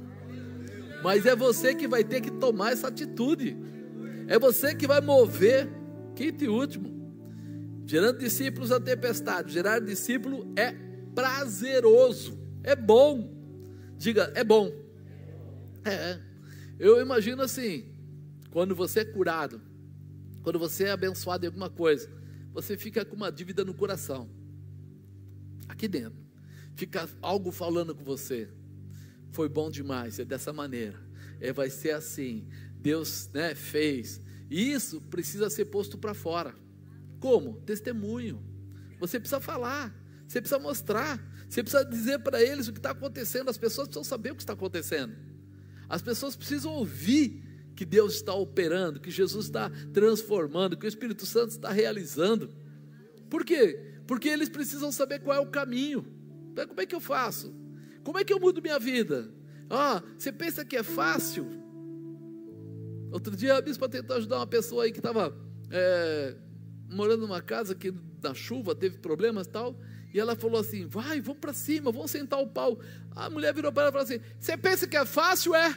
Mas 1.03 1.27
é 1.27 1.35
você 1.35 1.75
que 1.75 1.89
vai 1.89 2.05
ter 2.05 2.21
que 2.21 2.31
tomar 2.31 2.71
essa 2.71 2.87
atitude. 2.87 3.57
É 4.29 4.39
você 4.39 4.77
que 4.77 4.87
vai 4.87 5.01
mover. 5.01 5.69
Quinto 6.15 6.45
e 6.45 6.49
último. 6.49 6.89
Gerando 7.85 8.21
discípulos 8.21 8.71
a 8.71 8.79
tempestade. 8.79 9.53
Gerar 9.53 9.81
discípulo 9.81 10.47
é 10.55 10.73
prazeroso. 11.17 12.39
É 12.63 12.77
bom. 12.77 13.29
Diga, 13.99 14.31
é 14.37 14.45
bom. 14.45 14.73
É. 15.85 16.21
Eu 16.79 17.01
imagino 17.01 17.43
assim, 17.43 17.87
quando 18.53 18.73
você 18.73 19.01
é 19.01 19.05
curado, 19.05 19.61
quando 20.45 20.61
você 20.61 20.85
é 20.85 20.93
abençoado 20.93 21.45
em 21.45 21.49
alguma 21.49 21.69
coisa, 21.69 22.09
você 22.55 22.77
fica 22.77 23.05
com 23.05 23.17
uma 23.17 23.33
dívida 23.33 23.65
no 23.65 23.75
coração 23.75 24.31
aqui 25.69 25.89
dentro. 25.89 26.25
Fica 26.77 27.09
algo 27.21 27.51
falando 27.51 27.95
com 27.95 28.05
você. 28.05 28.49
Foi 29.33 29.49
bom 29.49 29.69
demais, 29.71 30.21
é 30.21 30.25
dessa 30.25 30.53
maneira. 30.53 30.99
É, 31.41 31.53
vai 31.53 31.69
ser 31.69 31.91
assim. 31.91 32.47
Deus 32.77 33.29
né, 33.35 33.57
fez. 33.57 34.23
E 34.49 34.73
isso 34.73 35.01
precisa 35.01 35.51
ser 35.51 35.65
posto 35.67 35.99
para 35.99 36.15
fora. 36.15 36.55
Como? 37.19 37.61
Testemunho. 37.63 38.41
Você 39.01 39.19
precisa 39.19 39.41
falar, 39.41 39.93
você 40.27 40.41
precisa 40.41 40.61
mostrar, 40.61 41.21
você 41.49 41.63
precisa 41.63 41.85
dizer 41.85 42.21
para 42.21 42.41
eles 42.41 42.69
o 42.69 42.73
que 42.73 42.79
está 42.79 42.91
acontecendo. 42.91 43.51
As 43.51 43.59
pessoas 43.59 43.89
precisam 43.89 44.05
saber 44.05 44.31
o 44.31 44.37
que 44.37 44.43
está 44.43 44.53
acontecendo. 44.53 45.15
As 45.89 46.01
pessoas 46.01 46.37
precisam 46.37 46.73
ouvir 46.73 47.43
que 47.75 47.85
Deus 47.85 48.15
está 48.15 48.35
operando, 48.35 49.01
que 49.01 49.11
Jesus 49.11 49.47
está 49.47 49.71
transformando, 49.93 50.77
que 50.77 50.87
o 50.87 50.89
Espírito 50.89 51.27
Santo 51.27 51.51
está 51.51 51.71
realizando. 51.71 52.51
Por 53.29 53.45
quê? 53.45 53.95
porque 54.07 54.29
eles 54.29 54.49
precisam 54.49 54.93
saber 54.93 55.21
qual 55.21 55.37
é 55.37 55.41
o 55.41 55.47
caminho. 55.47 56.05
Então, 56.53 56.67
como 56.67 56.81
é 56.81 56.87
que 56.87 56.95
eu 56.95 57.01
faço? 57.01 57.55
Como 58.03 58.19
é 58.19 58.25
que 58.25 58.33
eu 58.33 58.41
mudo 58.41 58.63
minha 58.63 58.79
vida? 58.79 59.31
Ah, 59.69 60.03
você 60.19 60.31
pensa 60.31 60.65
que 60.65 60.77
é 60.77 60.83
fácil? 60.83 61.47
Outro 63.11 63.35
dia 63.35 63.57
a 63.57 63.61
bispa 63.61 63.89
tentou 63.89 64.17
ajudar 64.17 64.37
uma 64.37 64.47
pessoa 64.47 64.85
aí 64.85 64.93
que 64.93 64.99
estava 64.99 65.35
é, 65.71 66.37
morando 66.89 67.23
numa 67.23 67.41
casa 67.41 67.75
que 67.75 67.95
na 68.23 68.35
chuva 68.35 68.75
teve 68.75 68.99
problemas 68.99 69.47
e 69.47 69.51
tal. 69.51 69.81
E 70.13 70.21
ela 70.21 70.37
falou 70.37 70.61
assim: 70.61 70.87
vai, 70.87 71.21
vamos 71.21 71.41
para 71.41 71.53
cima, 71.53 71.91
vamos 71.91 72.11
sentar 72.11 72.41
o 72.41 72.49
pau. 72.49 72.79
A 73.13 73.31
mulher 73.31 73.55
virou 73.55 73.73
para 73.73 73.85
ela 73.85 73.91
e 73.91 73.93
falou 73.93 74.05
assim: 74.05 74.21
Você 74.39 74.57
pensa 74.57 74.87
que 74.87 74.97
é 74.97 75.05
fácil? 75.05 75.55
É. 75.55 75.77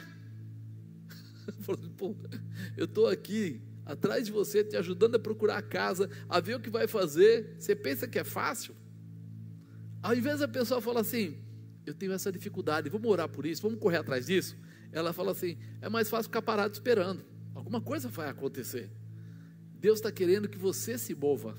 Eu 2.76 2.84
estou 2.84 3.06
aqui 3.06 3.60
atrás 3.84 4.26
de 4.26 4.32
você, 4.32 4.62
te 4.62 4.76
ajudando 4.76 5.14
a 5.14 5.18
procurar 5.18 5.56
a 5.56 5.62
casa, 5.62 6.10
a 6.28 6.40
ver 6.40 6.56
o 6.56 6.60
que 6.60 6.70
vai 6.70 6.86
fazer. 6.86 7.56
Você 7.58 7.74
pensa 7.74 8.06
que 8.06 8.18
é 8.18 8.24
fácil? 8.24 8.74
Ao 10.02 10.14
invés 10.14 10.40
da 10.40 10.48
pessoa 10.48 10.80
falar 10.80 11.00
assim, 11.00 11.38
eu 11.86 11.94
tenho 11.94 12.12
essa 12.12 12.30
dificuldade, 12.30 12.90
vamos 12.90 13.10
orar 13.10 13.28
por 13.28 13.46
isso, 13.46 13.62
vamos 13.62 13.78
correr 13.78 13.96
atrás 13.96 14.26
disso. 14.26 14.56
Ela 14.92 15.12
fala 15.12 15.32
assim, 15.32 15.58
é 15.80 15.88
mais 15.88 16.08
fácil 16.08 16.24
ficar 16.24 16.42
parado 16.42 16.72
esperando. 16.72 17.24
Alguma 17.54 17.80
coisa 17.80 18.08
vai 18.08 18.28
acontecer. 18.28 18.90
Deus 19.80 19.98
está 19.98 20.12
querendo 20.12 20.48
que 20.48 20.58
você 20.58 20.98
se 20.98 21.14
mova, 21.14 21.56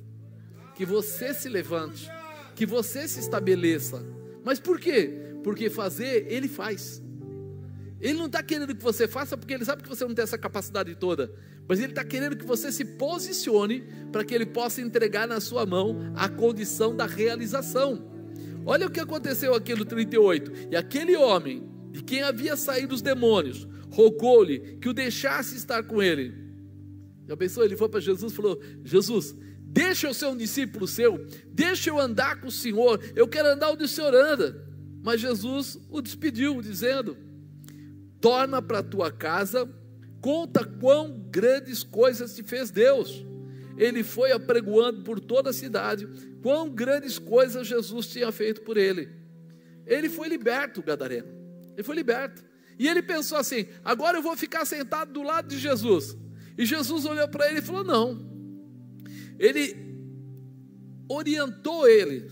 que 0.75 0.85
você 0.85 1.33
se 1.33 1.49
levante, 1.49 2.09
que 2.55 2.65
você 2.65 3.07
se 3.07 3.19
estabeleça. 3.19 4.03
Mas 4.43 4.59
por 4.59 4.79
quê? 4.79 5.35
Porque 5.43 5.69
fazer, 5.69 6.31
Ele 6.31 6.47
faz. 6.47 7.01
Ele 8.01 8.13
não 8.13 8.27
está 8.27 8.41
querendo 8.41 8.73
que 8.73 8.81
você 8.83 9.07
faça 9.07 9.35
porque 9.37 9.53
ele 9.53 9.65
sabe 9.65 9.83
que 9.83 9.89
você 9.89 10.05
não 10.05 10.13
tem 10.13 10.23
essa 10.23 10.37
capacidade 10.37 10.95
toda. 10.95 11.33
Mas 11.67 11.79
ele 11.79 11.91
está 11.91 12.03
querendo 12.03 12.37
que 12.37 12.45
você 12.45 12.71
se 12.71 12.85
posicione 12.85 13.83
para 14.11 14.23
que 14.23 14.33
ele 14.33 14.45
possa 14.45 14.81
entregar 14.81 15.27
na 15.27 15.39
sua 15.39 15.65
mão 15.65 16.13
a 16.15 16.29
condição 16.29 16.95
da 16.95 17.05
realização. 17.05 18.09
Olha 18.65 18.87
o 18.87 18.91
que 18.91 18.99
aconteceu 18.99 19.53
aqui 19.53 19.75
no 19.75 19.83
38. 19.83 20.69
E 20.71 20.75
aquele 20.75 21.15
homem, 21.17 21.69
de 21.91 22.03
quem 22.03 22.21
havia 22.21 22.55
saído 22.55 22.95
os 22.95 23.01
demônios, 23.01 23.67
rogou-lhe 23.91 24.77
que 24.79 24.87
o 24.87 24.93
deixasse 24.93 25.57
estar 25.57 25.83
com 25.83 26.01
ele. 26.01 26.33
Já 27.27 27.35
pensou? 27.35 27.63
Ele 27.63 27.75
foi 27.75 27.89
para 27.89 27.99
Jesus 27.99 28.31
e 28.31 28.35
falou: 28.35 28.59
Jesus, 28.83 29.35
deixa 29.61 30.07
eu 30.07 30.13
ser 30.13 30.27
um 30.27 30.37
discípulo 30.37 30.87
seu, 30.87 31.25
deixa 31.47 31.89
eu 31.89 31.99
andar 31.99 32.39
com 32.39 32.47
o 32.47 32.51
Senhor, 32.51 32.99
eu 33.15 33.27
quero 33.27 33.49
andar 33.49 33.71
onde 33.71 33.83
o 33.83 33.87
Senhor 33.87 34.13
anda. 34.15 34.67
Mas 35.03 35.21
Jesus 35.21 35.79
o 35.89 36.01
despediu, 36.01 36.61
dizendo: 36.61 37.15
torna 38.21 38.61
para 38.61 38.79
a 38.79 38.83
tua 38.83 39.11
casa, 39.11 39.69
conta 40.21 40.63
quão 40.65 41.19
grandes 41.29 41.83
coisas 41.83 42.35
te 42.35 42.43
fez 42.43 42.71
Deus. 42.71 43.25
Ele 43.77 44.03
foi 44.03 44.31
apregoando 44.31 45.03
por 45.03 45.19
toda 45.19 45.51
a 45.51 45.53
cidade 45.53 46.07
quão 46.41 46.69
grandes 46.69 47.17
coisas 47.17 47.67
Jesus 47.67 48.07
tinha 48.07 48.31
feito 48.31 48.61
por 48.61 48.77
ele. 48.77 49.09
Ele 49.85 50.09
foi 50.09 50.27
liberto, 50.27 50.83
Gadareno. 50.83 51.27
Ele 51.73 51.83
foi 51.83 51.95
liberto. 51.95 52.43
E 52.77 52.87
ele 52.87 53.01
pensou 53.01 53.37
assim: 53.37 53.67
agora 53.83 54.17
eu 54.17 54.21
vou 54.21 54.35
ficar 54.35 54.65
sentado 54.65 55.11
do 55.11 55.23
lado 55.23 55.47
de 55.47 55.57
Jesus. 55.57 56.17
E 56.57 56.65
Jesus 56.65 57.05
olhou 57.05 57.27
para 57.27 57.49
ele 57.49 57.59
e 57.59 57.61
falou: 57.61 57.83
não. 57.83 58.29
Ele 59.39 59.75
orientou 61.07 61.87
ele 61.87 62.29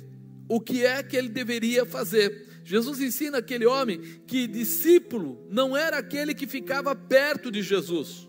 o 0.50 0.60
que 0.60 0.86
é 0.86 1.02
que 1.02 1.16
ele 1.16 1.30
deveria 1.30 1.86
fazer. 1.86 2.47
Jesus 2.68 3.00
ensina 3.00 3.38
aquele 3.38 3.66
homem 3.66 4.02
que 4.28 4.46
discípulo 4.46 5.48
não 5.50 5.76
era 5.78 6.00
aquele 6.00 6.36
que 6.36 6.46
ficava 6.46 6.94
perto 6.94 7.50
de 7.50 7.62
Jesus, 7.62 8.28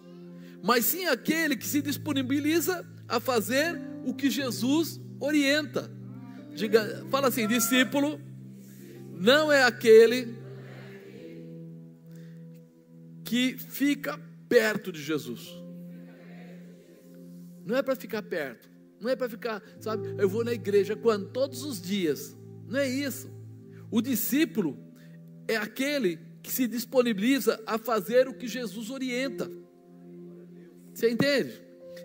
mas 0.63 0.85
sim 0.85 1.07
aquele 1.07 1.57
que 1.57 1.67
se 1.67 1.83
disponibiliza 1.83 2.87
a 3.09 3.19
fazer 3.19 3.77
o 4.07 4.15
que 4.15 4.31
Jesus 4.31 5.01
orienta. 5.19 5.91
Diga, 6.55 7.05
fala 7.11 7.27
assim: 7.27 7.49
discípulo 7.49 8.21
não 9.11 9.51
é 9.51 9.65
aquele 9.65 10.37
que 13.25 13.57
fica 13.59 14.21
perto 14.49 14.93
de 14.93 15.03
Jesus. 15.03 15.49
Não 17.67 17.75
é 17.75 17.83
para 17.83 17.97
ficar 17.97 18.23
perto, 18.23 18.71
não 19.01 19.11
é 19.11 19.17
para 19.17 19.29
ficar, 19.29 19.61
sabe, 19.81 20.15
eu 20.17 20.29
vou 20.29 20.45
na 20.45 20.53
igreja 20.53 20.95
quando? 20.95 21.29
Todos 21.31 21.65
os 21.65 21.83
dias. 21.83 22.37
Não 22.69 22.79
é 22.79 22.89
isso. 22.89 23.37
O 23.91 24.01
discípulo 24.01 24.79
é 25.47 25.57
aquele 25.57 26.19
que 26.43 26.51
se 26.51 26.67
disponibiliza 26.67 27.63
a 27.67 27.79
fazer 27.79 28.29
o 28.29 28.35
que 28.35 28.47
Jesus 28.47 28.91
orienta. 28.91 29.51
Você 30.93 31.11
entende? 31.11 31.63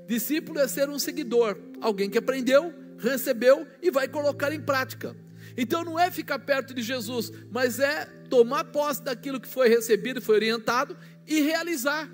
Discípulo 0.07 0.59
é 0.59 0.67
ser 0.67 0.89
um 0.89 0.99
seguidor, 0.99 1.57
alguém 1.81 2.09
que 2.09 2.17
aprendeu, 2.17 2.73
recebeu 2.97 3.67
e 3.81 3.89
vai 3.91 4.07
colocar 4.07 4.51
em 4.53 4.61
prática. 4.61 5.15
Então 5.57 5.83
não 5.83 5.99
é 5.99 6.09
ficar 6.09 6.39
perto 6.39 6.73
de 6.73 6.81
Jesus, 6.81 7.31
mas 7.51 7.79
é 7.79 8.05
tomar 8.29 8.65
posse 8.65 9.03
daquilo 9.03 9.39
que 9.39 9.47
foi 9.47 9.67
recebido, 9.69 10.21
foi 10.21 10.35
orientado 10.35 10.97
e 11.27 11.41
realizar. 11.41 12.09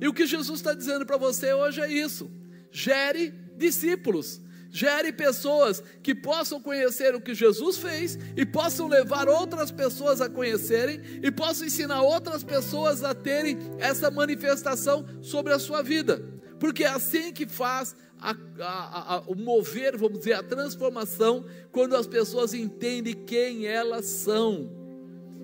E 0.00 0.08
o 0.08 0.12
que 0.12 0.26
Jesus 0.26 0.60
está 0.60 0.74
dizendo 0.74 1.06
para 1.06 1.16
você 1.16 1.52
hoje 1.52 1.80
é 1.80 1.90
isso: 1.90 2.30
gere 2.70 3.32
discípulos, 3.56 4.40
gere 4.72 5.12
pessoas 5.12 5.84
que 6.02 6.14
possam 6.14 6.58
conhecer 6.58 7.14
o 7.14 7.20
que 7.20 7.34
Jesus 7.34 7.76
fez 7.76 8.18
e 8.34 8.46
possam 8.46 8.88
levar 8.88 9.28
outras 9.28 9.70
pessoas 9.70 10.22
a 10.22 10.30
conhecerem 10.30 10.98
e 11.22 11.30
possam 11.30 11.66
ensinar 11.66 12.00
outras 12.00 12.42
pessoas 12.42 13.04
a 13.04 13.14
terem 13.14 13.58
essa 13.78 14.10
manifestação 14.10 15.04
sobre 15.20 15.52
a 15.52 15.58
sua 15.58 15.82
vida, 15.82 16.24
porque 16.58 16.84
é 16.84 16.88
assim 16.88 17.34
que 17.34 17.46
faz 17.46 17.94
a, 18.18 18.34
a, 18.60 19.16
a, 19.16 19.20
o 19.26 19.34
mover, 19.34 19.98
vamos 19.98 20.20
dizer, 20.20 20.32
a 20.32 20.42
transformação, 20.42 21.44
quando 21.70 21.94
as 21.94 22.06
pessoas 22.06 22.54
entendem 22.54 23.14
quem 23.14 23.66
elas 23.66 24.06
são. 24.06 24.70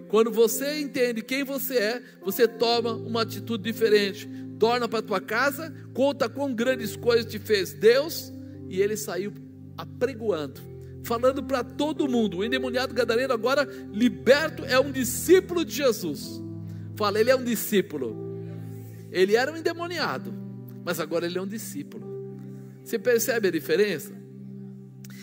Quando 0.09 0.31
você 0.31 0.81
entende 0.81 1.21
quem 1.21 1.45
você 1.45 1.77
é, 1.77 2.03
você 2.23 2.49
toma 2.49 2.93
uma 2.93 3.23
atitude 3.23 3.63
diferente. 3.63 4.27
Torna 4.59 4.89
para 4.89 5.03
tua 5.03 5.21
casa, 5.21 5.75
conta 5.93 6.29
quão 6.29 6.55
grandes 6.55 6.97
coisas 6.97 7.31
te 7.31 7.39
fez 7.39 7.75
Deus, 7.75 8.33
e 8.69 8.81
ele 8.81 8.97
saiu 8.97 9.32
apregoando, 9.77 10.61
falando 11.03 11.43
para 11.43 11.65
todo 11.65 12.09
mundo. 12.09 12.39
O 12.39 12.45
endemoniado 12.45 12.95
gadareno 12.95 13.32
agora 13.32 13.65
liberto 13.93 14.65
é 14.65 14.78
um 14.78 14.93
discípulo 14.93 15.65
de 15.65 15.74
Jesus. 15.74 16.43
Fala, 16.97 17.19
ele 17.20 17.31
é 17.31 17.36
um 17.36 17.45
discípulo. 17.45 18.28
Ele 19.11 19.36
era 19.36 19.53
um 19.53 19.57
endemoniado, 19.57 20.35
mas 20.85 21.01
agora 21.01 21.27
ele 21.27 21.39
é 21.39 21.43
um 21.43 21.47
discípulo. 21.47 22.07
Você 22.85 22.99
percebe 22.99 23.49
a 23.49 23.51
diferença? 23.51 24.12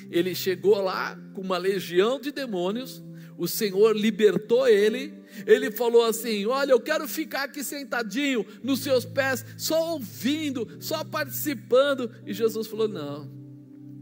Ele 0.10 0.34
chegou 0.34 0.82
lá 0.82 1.18
com 1.34 1.42
uma 1.42 1.58
legião 1.58 2.20
de 2.20 2.32
demônios, 2.32 3.04
o 3.38 3.48
Senhor 3.48 3.96
libertou 3.96 4.68
ele. 4.68 5.14
Ele 5.46 5.70
falou 5.72 6.06
assim: 6.06 6.46
Olha, 6.46 6.72
eu 6.72 6.80
quero 6.80 7.08
ficar 7.08 7.44
aqui 7.44 7.64
sentadinho 7.64 8.46
nos 8.64 8.80
seus 8.80 9.06
pés, 9.06 9.46
só 9.58 9.94
ouvindo, 9.94 10.68
só 10.80 11.04
participando. 11.04 12.10
E 12.26 12.34
Jesus 12.34 12.68
falou: 12.68 12.88
Não, 12.88 13.30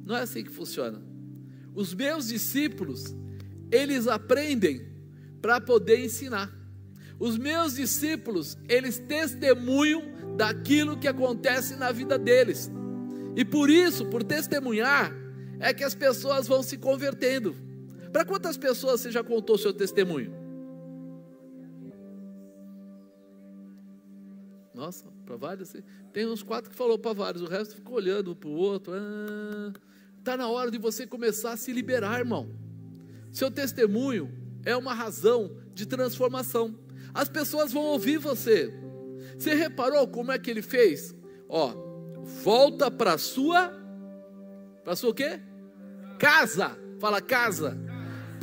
não 0.06 0.16
é 0.16 0.22
assim 0.22 0.44
que 0.44 0.52
funciona. 0.52 1.02
Os 1.74 1.94
meus 1.94 2.28
discípulos, 2.28 3.16
eles 3.72 4.08
aprendem 4.08 4.86
para 5.42 5.60
poder 5.60 6.04
ensinar. 6.04 6.54
Os 7.20 7.38
meus 7.38 7.76
discípulos, 7.76 8.58
eles 8.68 9.00
testemunham 9.00 10.04
daquilo 10.36 10.98
que 10.98 11.08
acontece 11.08 11.76
na 11.76 11.92
vida 11.92 12.18
deles. 12.18 12.70
E 13.36 13.44
por 13.44 13.70
isso, 13.70 14.06
por 14.06 14.24
testemunhar, 14.24 15.12
é 15.60 15.74
que 15.74 15.84
as 15.84 15.96
pessoas 15.96 16.48
vão 16.48 16.62
se 16.62 16.78
convertendo. 16.78 17.56
Para 18.14 18.24
quantas 18.24 18.56
pessoas 18.56 19.02
você 19.02 19.10
já 19.10 19.24
contou 19.24 19.58
seu 19.58 19.74
testemunho? 19.74 20.32
Nossa, 24.72 25.06
para 25.26 25.36
vários. 25.36 25.74
Tem 26.12 26.28
uns 26.28 26.44
quatro 26.44 26.70
que 26.70 26.76
falou 26.76 27.00
para 27.00 27.14
vários, 27.14 27.42
o 27.42 27.48
resto 27.48 27.76
ficou 27.76 27.96
olhando 27.96 28.32
um 28.32 28.36
para 28.36 28.50
o 28.50 28.54
outro. 28.54 28.94
Está 30.20 30.34
ah, 30.34 30.38
na 30.38 30.48
hora 30.48 30.70
de 30.70 30.78
você 30.78 31.08
começar 31.08 31.54
a 31.54 31.58
se 31.58 31.74
liberar, 31.74 32.20
irmão. 32.20 32.56
Seu 33.32 33.50
testemunho 33.50 34.32
é 34.64 34.78
uma 34.78 34.94
razão 34.94 35.58
de 35.74 35.88
transformação. 35.88 36.78
As 37.16 37.28
pessoas 37.28 37.74
vão 37.74 37.84
ouvir 37.84 38.18
você. 38.18 38.72
Você 39.38 39.56
reparou 39.56 40.08
como 40.08 40.32
é 40.32 40.38
que 40.38 40.52
ele 40.52 40.62
fez? 40.62 41.16
Ó, 41.50 41.74
volta 42.44 42.92
para 42.92 43.18
sua 43.18 43.74
para 44.84 44.96
sua 44.96 45.10
o 45.10 45.14
quê? 45.14 45.40
Casa. 46.20 46.78
Fala 47.00 47.22
casa. 47.22 47.78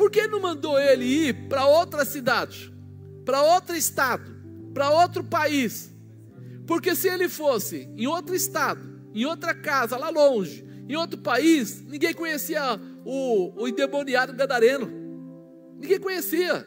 Por 0.01 0.11
que 0.11 0.27
não 0.27 0.41
mandou 0.41 0.81
ele 0.81 1.05
ir 1.05 1.47
para 1.47 1.67
outra 1.67 2.07
cidade, 2.07 2.73
para 3.23 3.43
outro 3.43 3.77
estado, 3.77 4.35
para 4.73 4.89
outro 4.89 5.23
país? 5.23 5.95
Porque 6.67 6.97
se 6.97 7.07
ele 7.07 7.29
fosse 7.29 7.87
em 7.99 8.07
outro 8.07 8.35
estado, 8.35 8.81
em 9.15 9.27
outra 9.27 9.53
casa, 9.53 9.99
lá 9.99 10.09
longe, 10.09 10.65
em 10.89 10.97
outro 10.97 11.19
país, 11.19 11.83
ninguém 11.83 12.15
conhecia 12.15 12.81
o, 13.05 13.63
o 13.63 13.69
endemoniado 13.69 14.33
gadareno. 14.33 14.91
Ninguém 15.79 16.01
conhecia. 16.01 16.67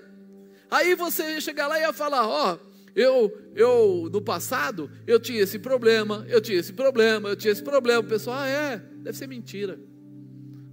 Aí 0.70 0.94
você 0.94 1.32
ia 1.32 1.42
chegar 1.42 1.66
lá 1.66 1.80
e 1.80 1.82
ia 1.82 1.92
falar: 1.92 2.28
Ó, 2.28 2.54
oh, 2.54 2.60
eu, 2.96 3.36
eu, 3.56 4.10
no 4.14 4.22
passado, 4.22 4.92
eu 5.08 5.20
tinha 5.20 5.42
esse 5.42 5.58
problema, 5.58 6.24
eu 6.30 6.40
tinha 6.40 6.60
esse 6.60 6.72
problema, 6.72 7.30
eu 7.30 7.36
tinha 7.36 7.52
esse 7.52 7.64
problema. 7.64 8.02
O 8.02 8.08
pessoal, 8.08 8.38
ah, 8.42 8.48
é, 8.48 8.78
deve 8.78 9.18
ser 9.18 9.26
mentira. 9.26 9.80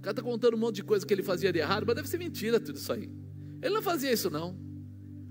O 0.01 0.03
cara 0.03 0.13
está 0.13 0.23
contando 0.23 0.55
um 0.55 0.57
monte 0.57 0.77
de 0.77 0.83
coisa 0.83 1.05
que 1.05 1.13
ele 1.13 1.21
fazia 1.21 1.53
de 1.53 1.59
errado, 1.59 1.85
mas 1.85 1.95
deve 1.95 2.09
ser 2.09 2.17
mentira 2.17 2.59
tudo 2.59 2.75
isso 2.75 2.91
aí. 2.91 3.07
Ele 3.61 3.75
não 3.75 3.83
fazia 3.83 4.11
isso, 4.11 4.31
não. 4.31 4.57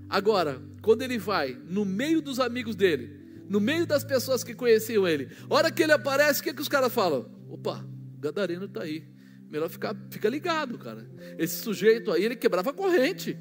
Agora, 0.09 0.63
quando 0.81 1.03
ele 1.03 1.19
vai 1.19 1.61
no 1.69 1.85
meio 1.85 2.23
dos 2.23 2.39
amigos 2.39 2.77
dele, 2.77 3.43
no 3.49 3.59
meio 3.59 3.85
das 3.85 4.05
pessoas 4.05 4.45
que 4.45 4.55
conheciam 4.55 5.09
ele, 5.09 5.29
hora 5.49 5.73
que 5.73 5.83
ele 5.83 5.91
aparece, 5.91 6.41
o 6.41 6.45
que, 6.45 6.55
que 6.55 6.63
os 6.63 6.69
caras 6.69 6.93
falam? 6.93 7.29
Opa, 7.49 7.85
Gadareno 8.21 8.67
está 8.67 8.85
aí. 8.85 9.09
Melhor 9.51 9.69
ficar 9.69 9.97
fica 10.09 10.29
ligado, 10.29 10.79
cara. 10.79 11.11
Esse 11.37 11.57
sujeito 11.57 12.13
aí, 12.13 12.25
ele 12.25 12.37
quebrava 12.37 12.71
a 12.71 12.73
corrente. 12.73 13.37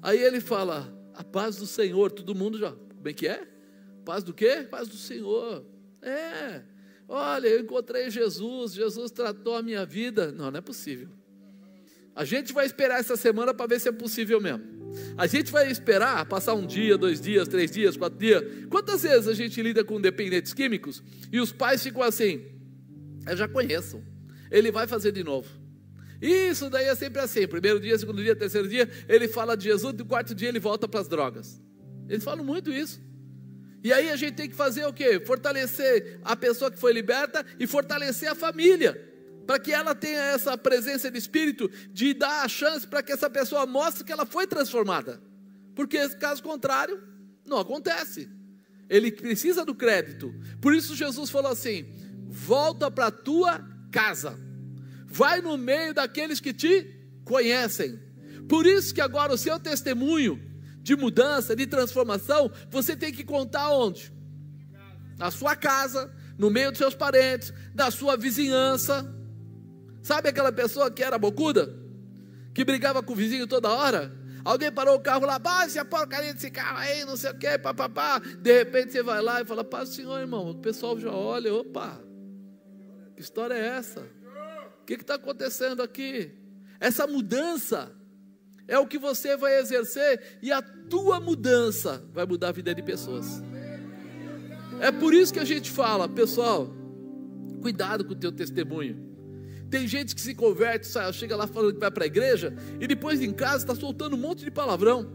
Aí 0.00 0.22
ele 0.22 0.40
fala: 0.40 0.96
a 1.12 1.24
paz 1.24 1.56
do 1.56 1.66
Senhor, 1.66 2.12
todo 2.12 2.36
mundo 2.36 2.56
já. 2.56 2.70
Como 2.70 3.08
é 3.08 3.12
que 3.12 3.26
é? 3.26 3.48
Paz 4.04 4.22
do 4.22 4.32
quê? 4.32 4.64
Paz 4.70 4.86
do 4.86 4.96
Senhor. 4.96 5.66
É. 6.00 6.75
Olha, 7.08 7.48
eu 7.48 7.60
encontrei 7.60 8.10
Jesus, 8.10 8.72
Jesus 8.72 9.10
tratou 9.10 9.56
a 9.56 9.62
minha 9.62 9.86
vida. 9.86 10.32
Não, 10.32 10.50
não 10.50 10.58
é 10.58 10.60
possível. 10.60 11.08
A 12.14 12.24
gente 12.24 12.52
vai 12.52 12.64
esperar 12.66 12.98
essa 12.98 13.16
semana 13.16 13.52
para 13.52 13.66
ver 13.66 13.80
se 13.80 13.88
é 13.88 13.92
possível 13.92 14.40
mesmo. 14.40 14.64
A 15.16 15.26
gente 15.26 15.52
vai 15.52 15.70
esperar 15.70 16.24
passar 16.26 16.54
um 16.54 16.66
dia, 16.66 16.96
dois 16.96 17.20
dias, 17.20 17.46
três 17.46 17.70
dias, 17.70 17.96
quatro 17.96 18.18
dias. 18.18 18.42
Quantas 18.70 19.02
vezes 19.02 19.28
a 19.28 19.34
gente 19.34 19.60
lida 19.60 19.84
com 19.84 20.00
dependentes 20.00 20.54
químicos 20.54 21.02
e 21.30 21.38
os 21.38 21.52
pais 21.52 21.82
ficam 21.82 22.02
assim? 22.02 22.42
Eu 23.26 23.36
já 23.36 23.46
conheço. 23.46 24.02
Ele 24.50 24.72
vai 24.72 24.86
fazer 24.86 25.12
de 25.12 25.22
novo. 25.22 25.48
Isso 26.20 26.70
daí 26.70 26.86
é 26.86 26.94
sempre 26.94 27.20
assim: 27.20 27.46
primeiro 27.46 27.78
dia, 27.78 27.98
segundo 27.98 28.22
dia, 28.22 28.34
terceiro 28.34 28.68
dia, 28.68 28.88
ele 29.08 29.28
fala 29.28 29.56
de 29.56 29.64
Jesus, 29.64 29.94
no 29.94 30.04
quarto 30.06 30.34
dia 30.34 30.48
ele 30.48 30.58
volta 30.58 30.88
para 30.88 31.00
as 31.00 31.08
drogas. 31.08 31.60
Eles 32.08 32.24
falam 32.24 32.44
muito 32.44 32.72
isso. 32.72 33.00
E 33.86 33.92
aí 33.92 34.10
a 34.10 34.16
gente 34.16 34.34
tem 34.34 34.48
que 34.48 34.56
fazer 34.56 34.84
o 34.84 34.92
quê? 34.92 35.20
Fortalecer 35.24 36.18
a 36.24 36.34
pessoa 36.34 36.72
que 36.72 36.76
foi 36.76 36.92
liberta 36.92 37.46
e 37.56 37.68
fortalecer 37.68 38.28
a 38.28 38.34
família, 38.34 39.00
para 39.46 39.60
que 39.60 39.72
ela 39.72 39.94
tenha 39.94 40.20
essa 40.20 40.58
presença 40.58 41.08
de 41.08 41.16
espírito, 41.16 41.70
de 41.92 42.12
dar 42.12 42.42
a 42.42 42.48
chance 42.48 42.84
para 42.84 43.00
que 43.00 43.12
essa 43.12 43.30
pessoa 43.30 43.64
mostre 43.64 44.02
que 44.02 44.10
ela 44.10 44.26
foi 44.26 44.44
transformada. 44.44 45.22
Porque 45.72 46.08
caso 46.16 46.42
contrário, 46.42 47.00
não 47.46 47.60
acontece. 47.60 48.28
Ele 48.90 49.12
precisa 49.12 49.64
do 49.64 49.72
crédito. 49.72 50.34
Por 50.60 50.74
isso 50.74 50.96
Jesus 50.96 51.30
falou 51.30 51.52
assim: 51.52 51.86
volta 52.26 52.90
para 52.90 53.06
a 53.06 53.12
tua 53.12 53.64
casa 53.92 54.36
vai 55.06 55.40
no 55.40 55.56
meio 55.56 55.94
daqueles 55.94 56.40
que 56.40 56.52
te 56.52 56.92
conhecem. 57.24 58.00
Por 58.48 58.66
isso 58.66 58.92
que 58.92 59.00
agora 59.00 59.32
o 59.32 59.38
seu 59.38 59.60
testemunho 59.60 60.40
de 60.86 60.94
mudança, 60.94 61.56
de 61.56 61.66
transformação, 61.66 62.48
você 62.70 62.94
tem 62.94 63.12
que 63.12 63.24
contar 63.24 63.70
onde? 63.70 64.12
Na 65.18 65.32
sua 65.32 65.56
casa, 65.56 66.14
no 66.38 66.48
meio 66.48 66.70
dos 66.70 66.78
seus 66.78 66.94
parentes, 66.94 67.52
da 67.74 67.90
sua 67.90 68.16
vizinhança. 68.16 69.04
Sabe 70.00 70.28
aquela 70.28 70.52
pessoa 70.52 70.88
que 70.88 71.02
era 71.02 71.18
bocuda? 71.18 71.76
Que 72.54 72.64
brigava 72.64 73.02
com 73.02 73.14
o 73.14 73.16
vizinho 73.16 73.48
toda 73.48 73.68
hora? 73.68 74.12
Alguém 74.44 74.70
parou 74.70 74.94
o 74.94 75.00
carro 75.00 75.26
lá, 75.26 75.40
baixa 75.40 75.80
a 75.80 75.84
porcaria 75.84 76.32
desse 76.32 76.52
carro 76.52 76.78
aí, 76.78 77.04
não 77.04 77.16
sei 77.16 77.32
o 77.32 77.34
que, 77.36 77.58
papapá. 77.58 78.20
De 78.20 78.56
repente 78.56 78.92
você 78.92 79.02
vai 79.02 79.20
lá 79.20 79.42
e 79.42 79.44
fala, 79.44 79.64
paz 79.64 79.88
senhor, 79.88 80.20
irmão. 80.20 80.50
O 80.50 80.54
pessoal 80.54 80.96
já 81.00 81.10
olha, 81.10 81.52
opa, 81.52 82.00
que 83.16 83.22
história 83.22 83.54
é 83.54 83.66
essa? 83.78 84.06
O 84.82 84.84
que 84.86 84.94
está 84.94 85.16
acontecendo 85.16 85.82
aqui? 85.82 86.30
Essa 86.78 87.08
mudança 87.08 87.90
é 88.68 88.78
o 88.78 88.86
que 88.86 88.98
você 88.98 89.36
vai 89.36 89.58
exercer 89.58 90.38
e 90.42 90.52
a 90.52 90.62
tua 90.88 91.20
mudança 91.20 92.04
vai 92.12 92.26
mudar 92.26 92.48
a 92.48 92.52
vida 92.52 92.74
de 92.74 92.82
pessoas. 92.82 93.42
É 94.80 94.92
por 94.92 95.14
isso 95.14 95.32
que 95.32 95.38
a 95.38 95.44
gente 95.44 95.70
fala, 95.70 96.08
pessoal, 96.08 96.70
cuidado 97.62 98.04
com 98.04 98.12
o 98.12 98.16
teu 98.16 98.30
testemunho. 98.30 99.04
Tem 99.70 99.88
gente 99.88 100.14
que 100.14 100.20
se 100.20 100.34
converte, 100.34 100.86
chega 101.12 101.34
lá 101.36 101.46
falando 101.46 101.74
que 101.74 101.80
vai 101.80 101.90
para 101.90 102.04
a 102.04 102.06
igreja 102.06 102.54
e 102.80 102.86
depois 102.86 103.20
em 103.20 103.32
casa 103.32 103.64
está 103.64 103.74
soltando 103.74 104.14
um 104.14 104.18
monte 104.18 104.44
de 104.44 104.50
palavrão. 104.50 105.10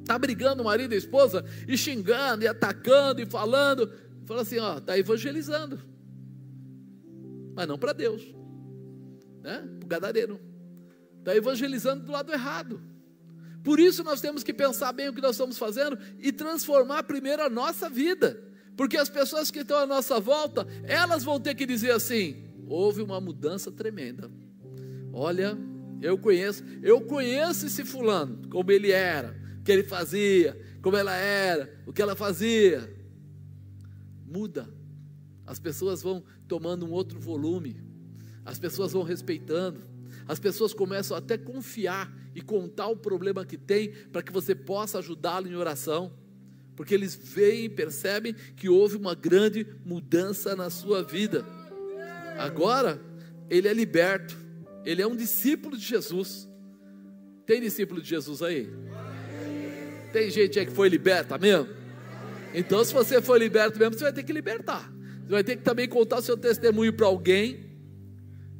Está 0.00 0.18
brigando 0.18 0.62
o 0.62 0.64
marido 0.64 0.92
e 0.92 0.94
a 0.94 0.98
esposa 0.98 1.44
e 1.66 1.76
xingando 1.76 2.44
e 2.44 2.48
atacando 2.48 3.20
e 3.20 3.26
falando. 3.26 3.92
Fala 4.24 4.42
assim, 4.42 4.58
ó, 4.58 4.78
está 4.78 4.96
evangelizando. 4.96 5.78
Mas 7.54 7.68
não 7.68 7.78
para 7.78 7.92
Deus. 7.92 8.22
Né? 9.42 9.68
Para 9.78 9.84
o 9.84 9.88
gadareiro. 9.88 10.40
Está 11.18 11.36
evangelizando 11.36 12.04
do 12.04 12.12
lado 12.12 12.32
errado. 12.32 12.80
Por 13.68 13.78
isso 13.78 14.02
nós 14.02 14.22
temos 14.22 14.42
que 14.42 14.54
pensar 14.54 14.94
bem 14.94 15.10
o 15.10 15.12
que 15.12 15.20
nós 15.20 15.32
estamos 15.32 15.58
fazendo 15.58 15.98
e 16.18 16.32
transformar 16.32 17.02
primeiro 17.02 17.42
a 17.42 17.50
nossa 17.50 17.90
vida. 17.90 18.42
Porque 18.74 18.96
as 18.96 19.10
pessoas 19.10 19.50
que 19.50 19.58
estão 19.58 19.76
à 19.76 19.84
nossa 19.84 20.18
volta, 20.18 20.66
elas 20.84 21.22
vão 21.22 21.38
ter 21.38 21.54
que 21.54 21.66
dizer 21.66 21.90
assim: 21.90 22.44
houve 22.66 23.02
uma 23.02 23.20
mudança 23.20 23.70
tremenda. 23.70 24.30
Olha, 25.12 25.54
eu 26.00 26.16
conheço, 26.16 26.64
eu 26.82 27.02
conheço 27.02 27.66
esse 27.66 27.84
fulano, 27.84 28.48
como 28.48 28.72
ele 28.72 28.90
era, 28.90 29.36
o 29.60 29.62
que 29.62 29.70
ele 29.70 29.84
fazia, 29.84 30.58
como 30.80 30.96
ela 30.96 31.14
era, 31.14 31.70
o 31.86 31.92
que 31.92 32.00
ela 32.00 32.16
fazia. 32.16 32.90
Muda. 34.24 34.66
As 35.46 35.58
pessoas 35.58 36.00
vão 36.00 36.24
tomando 36.48 36.86
um 36.86 36.90
outro 36.90 37.20
volume. 37.20 37.76
As 38.46 38.58
pessoas 38.58 38.92
vão 38.92 39.02
respeitando. 39.02 39.82
As 40.28 40.38
pessoas 40.38 40.72
começam 40.72 41.16
até 41.16 41.34
a 41.34 41.38
confiar 41.38 42.14
e 42.34 42.40
contar 42.40 42.86
o 42.86 42.96
problema 42.96 43.44
que 43.44 43.56
tem 43.56 43.90
para 44.12 44.22
que 44.22 44.30
você 44.30 44.54
possa 44.54 44.98
ajudá-lo 44.98 45.48
em 45.48 45.56
oração 45.56 46.12
porque 46.78 46.94
eles 46.94 47.12
veem 47.12 47.64
e 47.64 47.68
percebem 47.68 48.32
que 48.54 48.68
houve 48.68 48.96
uma 48.96 49.12
grande 49.12 49.66
mudança 49.84 50.54
na 50.54 50.70
sua 50.70 51.02
vida. 51.02 51.44
Agora, 52.38 53.00
ele 53.50 53.66
é 53.66 53.72
liberto, 53.72 54.38
ele 54.84 55.02
é 55.02 55.06
um 55.06 55.16
discípulo 55.16 55.76
de 55.76 55.84
Jesus. 55.84 56.48
Tem 57.44 57.60
discípulo 57.60 58.00
de 58.00 58.08
Jesus 58.08 58.42
aí? 58.42 58.72
Tem 60.12 60.30
gente 60.30 60.56
aí 60.56 60.66
que 60.66 60.72
foi 60.72 60.88
liberta 60.88 61.36
mesmo? 61.36 61.66
Então, 62.54 62.84
se 62.84 62.94
você 62.94 63.20
foi 63.20 63.40
liberto 63.40 63.76
mesmo, 63.76 63.94
você 63.94 64.04
vai 64.04 64.12
ter 64.12 64.22
que 64.22 64.32
libertar. 64.32 64.88
Você 65.24 65.32
vai 65.32 65.42
ter 65.42 65.56
que 65.56 65.64
também 65.64 65.88
contar 65.88 66.18
o 66.18 66.22
seu 66.22 66.36
testemunho 66.36 66.92
para 66.92 67.06
alguém 67.06 67.67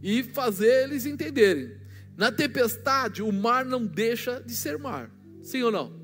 e 0.03 0.23
fazer 0.23 0.85
eles 0.85 1.07
entenderem. 1.07 1.77
Na 2.17 2.33
tempestade, 2.33 3.23
o 3.23 3.33
mar 3.33 3.65
não 3.65 3.87
deixa 3.87 4.41
de 4.41 4.55
ser 4.55 4.79
mar. 4.79 5.11
Sim 5.43 5.63
ou 5.63 5.71
não? 5.71 5.99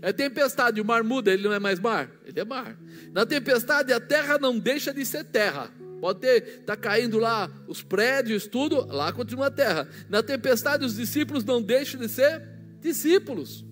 É 0.00 0.12
tempestade, 0.12 0.80
o 0.80 0.84
mar 0.84 1.02
muda, 1.02 1.32
ele 1.32 1.42
não 1.42 1.52
é 1.52 1.58
mais 1.58 1.80
mar? 1.80 2.10
Ele 2.24 2.38
é 2.38 2.44
mar. 2.44 2.78
Na 3.12 3.26
tempestade, 3.26 3.92
a 3.92 3.98
terra 3.98 4.38
não 4.38 4.58
deixa 4.58 4.92
de 4.92 5.04
ser 5.04 5.24
terra. 5.24 5.70
Pode 6.00 6.20
ter, 6.20 6.62
tá 6.64 6.76
caindo 6.76 7.18
lá 7.18 7.50
os 7.66 7.82
prédios, 7.82 8.46
tudo, 8.46 8.86
lá 8.86 9.12
continua 9.12 9.46
a 9.46 9.50
terra. 9.50 9.88
Na 10.08 10.22
tempestade, 10.22 10.84
os 10.84 10.94
discípulos 10.94 11.44
não 11.44 11.60
deixam 11.60 12.00
de 12.00 12.08
ser 12.08 12.42
discípulos. 12.80 13.64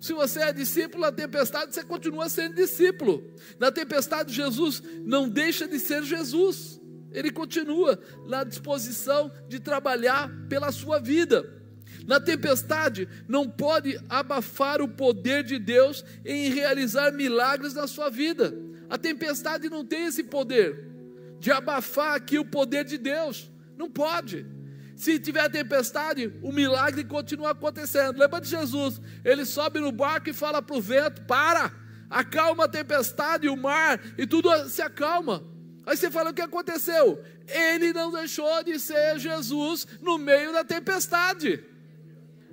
Se 0.00 0.12
você 0.12 0.40
é 0.40 0.52
discípulo, 0.52 1.02
na 1.02 1.12
tempestade 1.12 1.72
você 1.72 1.84
continua 1.84 2.28
sendo 2.28 2.56
discípulo. 2.56 3.22
Na 3.60 3.70
tempestade, 3.70 4.34
Jesus 4.34 4.82
não 5.04 5.28
deixa 5.28 5.68
de 5.68 5.78
ser 5.78 6.02
Jesus. 6.02 6.80
Ele 7.12 7.30
continua 7.30 7.98
na 8.26 8.44
disposição 8.44 9.30
de 9.48 9.60
trabalhar 9.60 10.30
pela 10.48 10.72
sua 10.72 10.98
vida. 10.98 11.62
Na 12.06 12.18
tempestade, 12.18 13.08
não 13.28 13.48
pode 13.48 14.00
abafar 14.08 14.80
o 14.80 14.88
poder 14.88 15.44
de 15.44 15.58
Deus 15.58 16.04
em 16.24 16.48
realizar 16.50 17.12
milagres 17.12 17.74
na 17.74 17.86
sua 17.86 18.10
vida. 18.10 18.54
A 18.90 18.98
tempestade 18.98 19.68
não 19.68 19.84
tem 19.84 20.06
esse 20.06 20.24
poder 20.24 20.90
de 21.38 21.50
abafar 21.50 22.14
aqui 22.14 22.38
o 22.38 22.44
poder 22.44 22.84
de 22.84 22.98
Deus. 22.98 23.50
Não 23.76 23.90
pode. 23.90 24.46
Se 24.94 25.18
tiver 25.18 25.48
tempestade, 25.48 26.32
o 26.42 26.52
milagre 26.52 27.02
continua 27.04 27.50
acontecendo. 27.50 28.18
Lembra 28.18 28.40
de 28.40 28.48
Jesus? 28.48 29.00
Ele 29.24 29.44
sobe 29.44 29.80
no 29.80 29.90
barco 29.90 30.30
e 30.30 30.32
fala 30.32 30.62
para 30.62 30.76
o 30.76 30.80
vento: 30.80 31.22
para, 31.22 31.72
acalma 32.08 32.64
a 32.64 32.68
tempestade, 32.68 33.48
o 33.48 33.56
mar, 33.56 34.00
e 34.16 34.26
tudo 34.26 34.48
se 34.68 34.82
acalma. 34.82 35.42
Aí 35.86 35.96
você 35.96 36.10
fala: 36.10 36.30
o 36.30 36.34
que 36.34 36.42
aconteceu? 36.42 37.22
Ele 37.48 37.92
não 37.92 38.10
deixou 38.10 38.62
de 38.62 38.78
ser 38.78 39.18
Jesus 39.18 39.86
no 40.00 40.18
meio 40.18 40.52
da 40.52 40.64
tempestade. 40.64 41.64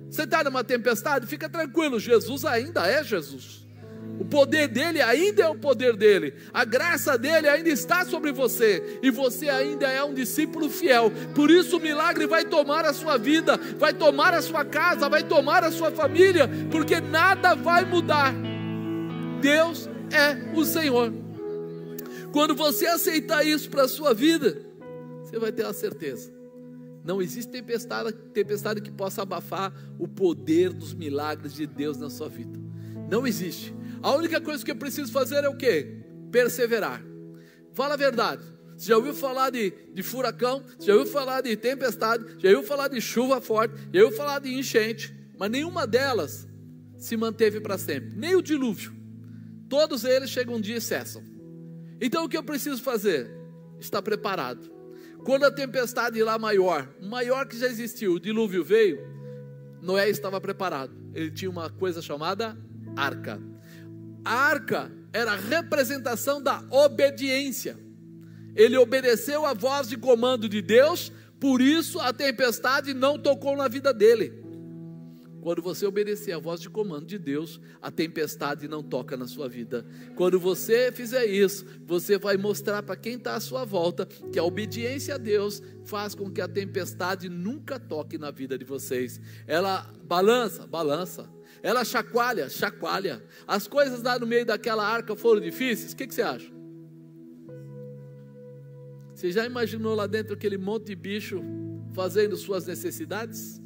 Você 0.08 0.22
está 0.22 0.42
numa 0.42 0.64
tempestade? 0.64 1.26
Fica 1.26 1.48
tranquilo, 1.48 2.00
Jesus 2.00 2.44
ainda 2.44 2.86
é 2.86 3.04
Jesus. 3.04 3.60
O 4.18 4.24
poder 4.24 4.68
dele 4.68 5.00
ainda 5.00 5.44
é 5.44 5.48
o 5.48 5.56
poder 5.56 5.96
dele, 5.96 6.34
a 6.52 6.64
graça 6.64 7.16
dele 7.16 7.48
ainda 7.48 7.70
está 7.70 8.04
sobre 8.04 8.32
você, 8.32 8.98
e 9.02 9.10
você 9.10 9.48
ainda 9.48 9.88
é 9.88 10.02
um 10.04 10.12
discípulo 10.12 10.68
fiel. 10.68 11.10
Por 11.34 11.50
isso 11.50 11.78
o 11.78 11.80
milagre 11.80 12.26
vai 12.26 12.44
tomar 12.44 12.84
a 12.84 12.92
sua 12.92 13.16
vida, 13.16 13.56
vai 13.78 13.94
tomar 13.94 14.34
a 14.34 14.42
sua 14.42 14.64
casa, 14.64 15.08
vai 15.08 15.22
tomar 15.22 15.64
a 15.64 15.70
sua 15.70 15.90
família, 15.90 16.48
porque 16.70 17.00
nada 17.00 17.54
vai 17.54 17.84
mudar. 17.84 18.34
Deus 19.40 19.88
é 20.12 20.54
o 20.54 20.64
Senhor. 20.64 21.29
Quando 22.32 22.54
você 22.54 22.86
aceitar 22.86 23.44
isso 23.46 23.68
para 23.70 23.82
a 23.82 23.88
sua 23.88 24.14
vida, 24.14 24.64
você 25.22 25.38
vai 25.38 25.52
ter 25.52 25.64
a 25.64 25.72
certeza 25.72 26.40
não 27.04 27.20
existe 27.20 27.50
tempestade, 27.50 28.12
tempestade 28.32 28.80
que 28.80 28.90
possa 28.90 29.22
abafar 29.22 29.72
o 29.98 30.06
poder 30.06 30.72
dos 30.72 30.92
milagres 30.92 31.54
de 31.54 31.66
Deus 31.66 31.96
na 31.96 32.10
sua 32.10 32.28
vida. 32.28 32.58
Não 33.08 33.26
existe. 33.26 33.74
A 34.02 34.12
única 34.14 34.40
coisa 34.40 34.64
que 34.64 34.70
eu 34.70 34.76
preciso 34.76 35.10
fazer 35.10 35.44
é 35.44 35.48
o 35.48 35.56
que? 35.56 36.02
Perseverar. 36.30 37.02
Fala 37.72 37.94
a 37.94 37.96
verdade. 37.96 38.44
Você 38.76 38.88
já 38.88 38.96
ouviu 38.96 39.14
falar 39.14 39.50
de, 39.50 39.72
de 39.92 40.02
furacão? 40.02 40.62
Você 40.78 40.86
já 40.86 40.94
ouviu 40.94 41.12
falar 41.12 41.40
de 41.40 41.56
tempestade? 41.56 42.24
Já 42.38 42.50
ouviu 42.50 42.62
falar 42.62 42.88
de 42.88 43.00
chuva 43.00 43.40
forte? 43.40 43.74
Já 43.92 44.04
ouviu 44.04 44.16
falar 44.16 44.38
de 44.38 44.52
enchente? 44.54 45.14
Mas 45.38 45.50
nenhuma 45.50 45.86
delas 45.86 46.46
se 46.96 47.16
manteve 47.16 47.60
para 47.60 47.78
sempre. 47.78 48.12
Nem 48.16 48.36
o 48.36 48.42
dilúvio. 48.42 48.94
Todos 49.68 50.04
eles 50.04 50.30
chegam 50.30 50.56
um 50.56 50.60
dia 50.60 50.76
e 50.76 50.80
cessam. 50.80 51.22
Então 52.00 52.24
o 52.24 52.28
que 52.28 52.36
eu 52.36 52.42
preciso 52.42 52.82
fazer? 52.82 53.30
Estar 53.78 54.02
preparado 54.02 54.80
quando 55.24 55.44
a 55.44 55.50
tempestade 55.50 56.22
lá 56.22 56.38
maior, 56.38 56.88
maior 57.00 57.46
que 57.46 57.58
já 57.58 57.66
existiu, 57.66 58.14
o 58.14 58.20
dilúvio 58.20 58.64
veio, 58.64 58.98
Noé 59.82 60.08
estava 60.08 60.40
preparado. 60.40 60.92
Ele 61.14 61.30
tinha 61.30 61.50
uma 61.50 61.68
coisa 61.68 62.00
chamada 62.00 62.56
arca. 62.96 63.40
A 64.24 64.34
arca 64.34 64.90
era 65.12 65.32
a 65.32 65.36
representação 65.36 66.42
da 66.42 66.64
obediência. 66.70 67.78
Ele 68.54 68.76
obedeceu 68.76 69.44
a 69.44 69.54
voz 69.54 69.88
de 69.88 69.96
comando 69.96 70.48
de 70.48 70.62
Deus, 70.62 71.12
por 71.38 71.60
isso 71.60 72.00
a 72.00 72.12
tempestade 72.12 72.94
não 72.94 73.18
tocou 73.18 73.56
na 73.56 73.68
vida 73.68 73.92
dele. 73.92 74.39
Quando 75.40 75.62
você 75.62 75.86
obedecer 75.86 76.32
a 76.32 76.38
voz 76.38 76.60
de 76.60 76.68
comando 76.68 77.06
de 77.06 77.18
Deus, 77.18 77.60
a 77.80 77.90
tempestade 77.90 78.68
não 78.68 78.82
toca 78.82 79.16
na 79.16 79.26
sua 79.26 79.48
vida. 79.48 79.86
Quando 80.14 80.38
você 80.38 80.92
fizer 80.92 81.24
isso, 81.24 81.64
você 81.86 82.18
vai 82.18 82.36
mostrar 82.36 82.82
para 82.82 82.96
quem 82.96 83.14
está 83.14 83.34
à 83.34 83.40
sua 83.40 83.64
volta 83.64 84.06
que 84.06 84.38
a 84.38 84.44
obediência 84.44 85.14
a 85.14 85.18
Deus 85.18 85.62
faz 85.84 86.14
com 86.14 86.30
que 86.30 86.40
a 86.40 86.48
tempestade 86.48 87.28
nunca 87.28 87.78
toque 87.78 88.18
na 88.18 88.30
vida 88.30 88.58
de 88.58 88.64
vocês. 88.64 89.20
Ela 89.46 89.90
balança, 90.04 90.66
balança. 90.66 91.28
Ela 91.62 91.84
chacoalha, 91.84 92.48
chacoalha. 92.48 93.22
As 93.46 93.66
coisas 93.66 94.02
lá 94.02 94.18
no 94.18 94.26
meio 94.26 94.44
daquela 94.44 94.86
arca 94.86 95.16
foram 95.16 95.40
difíceis. 95.40 95.92
O 95.92 95.96
que, 95.96 96.06
que 96.06 96.14
você 96.14 96.22
acha? 96.22 96.50
Você 99.14 99.30
já 99.30 99.44
imaginou 99.44 99.94
lá 99.94 100.06
dentro 100.06 100.34
aquele 100.34 100.56
monte 100.56 100.86
de 100.86 100.96
bicho 100.96 101.42
fazendo 101.92 102.36
suas 102.36 102.66
necessidades? 102.66 103.60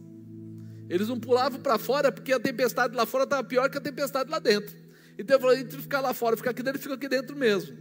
Eles 0.88 1.08
não 1.08 1.18
pulavam 1.18 1.60
para 1.60 1.78
fora 1.78 2.12
porque 2.12 2.32
a 2.32 2.40
tempestade 2.40 2.94
lá 2.94 3.06
fora 3.06 3.24
estava 3.24 3.42
pior 3.42 3.68
que 3.70 3.78
a 3.78 3.80
tempestade 3.80 4.30
lá 4.30 4.38
dentro. 4.38 4.74
Então 5.18 5.36
eu 5.36 5.40
falei, 5.40 5.60
entre 5.60 5.80
ficar 5.80 6.00
lá 6.00 6.12
fora, 6.12 6.36
ficar 6.36 6.50
aqui 6.50 6.62
dentro, 6.62 6.80
fica 6.80 6.94
aqui 6.94 7.08
dentro 7.08 7.36
mesmo. 7.36 7.76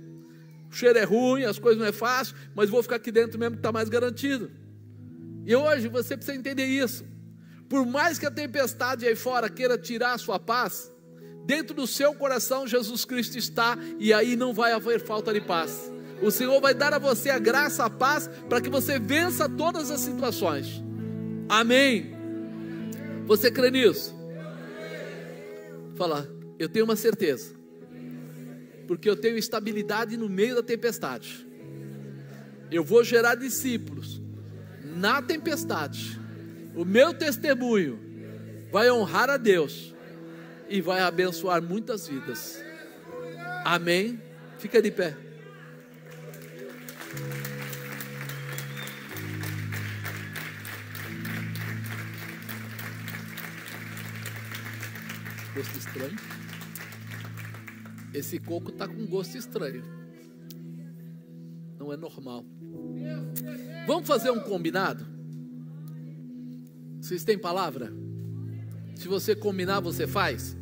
O 0.72 0.76
cheiro 0.76 0.98
é 0.98 1.04
ruim, 1.04 1.44
as 1.44 1.60
coisas 1.60 1.80
não 1.80 1.88
é 1.88 1.92
fácil, 1.92 2.36
mas 2.56 2.70
vou 2.70 2.82
ficar 2.82 2.96
aqui 2.96 3.12
dentro 3.12 3.40
mesmo 3.40 3.56
que 3.56 3.60
está 3.60 3.72
mais 3.72 3.90
garantido. 3.90 4.52
E 5.46 5.56
hoje 5.56 5.88
você 5.88 6.16
precisa 6.16 6.38
entender 6.38 6.66
isso. 6.66 7.06
Por 7.68 7.86
mais 7.86 8.18
que 8.18 8.26
a 8.26 8.32
tempestade 8.32 9.06
aí 9.06 9.16
fora 9.16 9.50
queira 9.50 9.78
tirar 9.78 10.14
a 10.14 10.18
sua 10.18 10.40
paz, 10.40 10.92
dentro 11.46 11.76
do 11.76 11.86
seu 11.86 12.14
coração 12.14 12.68
Jesus 12.68 13.04
Cristo 13.04 13.38
está 13.38 13.78
e 14.00 14.14
aí 14.14 14.36
não 14.36 14.54
vai 14.54 14.72
haver 14.72 15.04
falta 15.04 15.34
de 15.34 15.42
paz. 15.42 15.92
O 16.22 16.32
Senhor 16.32 16.60
vai 16.62 16.74
dar 16.74 16.94
a 16.94 17.00
você 17.00 17.30
a 17.30 17.40
graça, 17.40 17.84
a 17.84 17.90
paz, 17.90 18.30
para 18.48 18.62
que 18.62 18.70
você 18.70 18.98
vença 18.98 19.50
todas 19.50 19.92
as 19.92 20.00
situações. 20.00 20.82
Amém. 21.50 22.13
Você 23.26 23.50
crê 23.50 23.72
nisso? 23.72 24.14
Fala, 25.96 26.28
eu 26.60 26.68
tenho 26.68 26.86
uma 26.86 26.96
certeza. 26.96 27.54
Porque 28.88 29.10
eu 29.10 29.16
tenho 29.16 29.38
estabilidade 29.38 30.18
no 30.18 30.30
meio 30.30 30.56
da 30.56 30.64
tempestade. 30.64 31.48
Eu 32.70 32.84
vou 32.84 33.04
gerar 33.04 33.36
discípulos 33.36 34.22
na 34.84 35.22
tempestade. 35.22 36.20
O 36.76 36.84
meu 36.84 37.14
testemunho 37.14 38.00
vai 38.72 38.92
honrar 38.92 39.30
a 39.30 39.38
Deus 39.38 39.94
e 40.68 40.82
vai 40.82 41.02
abençoar 41.02 41.62
muitas 41.62 42.08
vidas. 42.08 42.64
Amém. 43.64 44.20
Fica 44.58 44.82
de 44.82 44.92
pé. 44.92 45.16
Gosto 55.56 55.78
estranho. 55.78 56.16
Esse 58.14 58.40
coco 58.40 58.72
tá 58.72 58.88
com 58.88 59.06
gosto 59.06 59.38
estranho. 59.38 59.84
Não 61.78 61.94
é 61.94 61.98
normal. 61.98 62.46
Vamos 63.86 64.08
fazer 64.08 64.32
um 64.32 64.40
combinado? 64.40 65.06
Vocês 67.00 67.24
têm 67.24 67.38
palavra? 67.38 67.92
Se 68.96 69.08
você 69.08 69.36
combinar, 69.36 69.80
você 69.80 70.08
faz? 70.08 70.58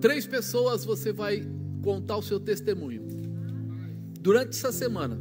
Três 0.00 0.26
pessoas 0.26 0.84
você 0.84 1.12
vai 1.12 1.42
contar 1.82 2.16
o 2.16 2.22
seu 2.22 2.40
testemunho. 2.40 3.02
Durante 4.20 4.50
essa 4.50 4.72
semana. 4.72 5.20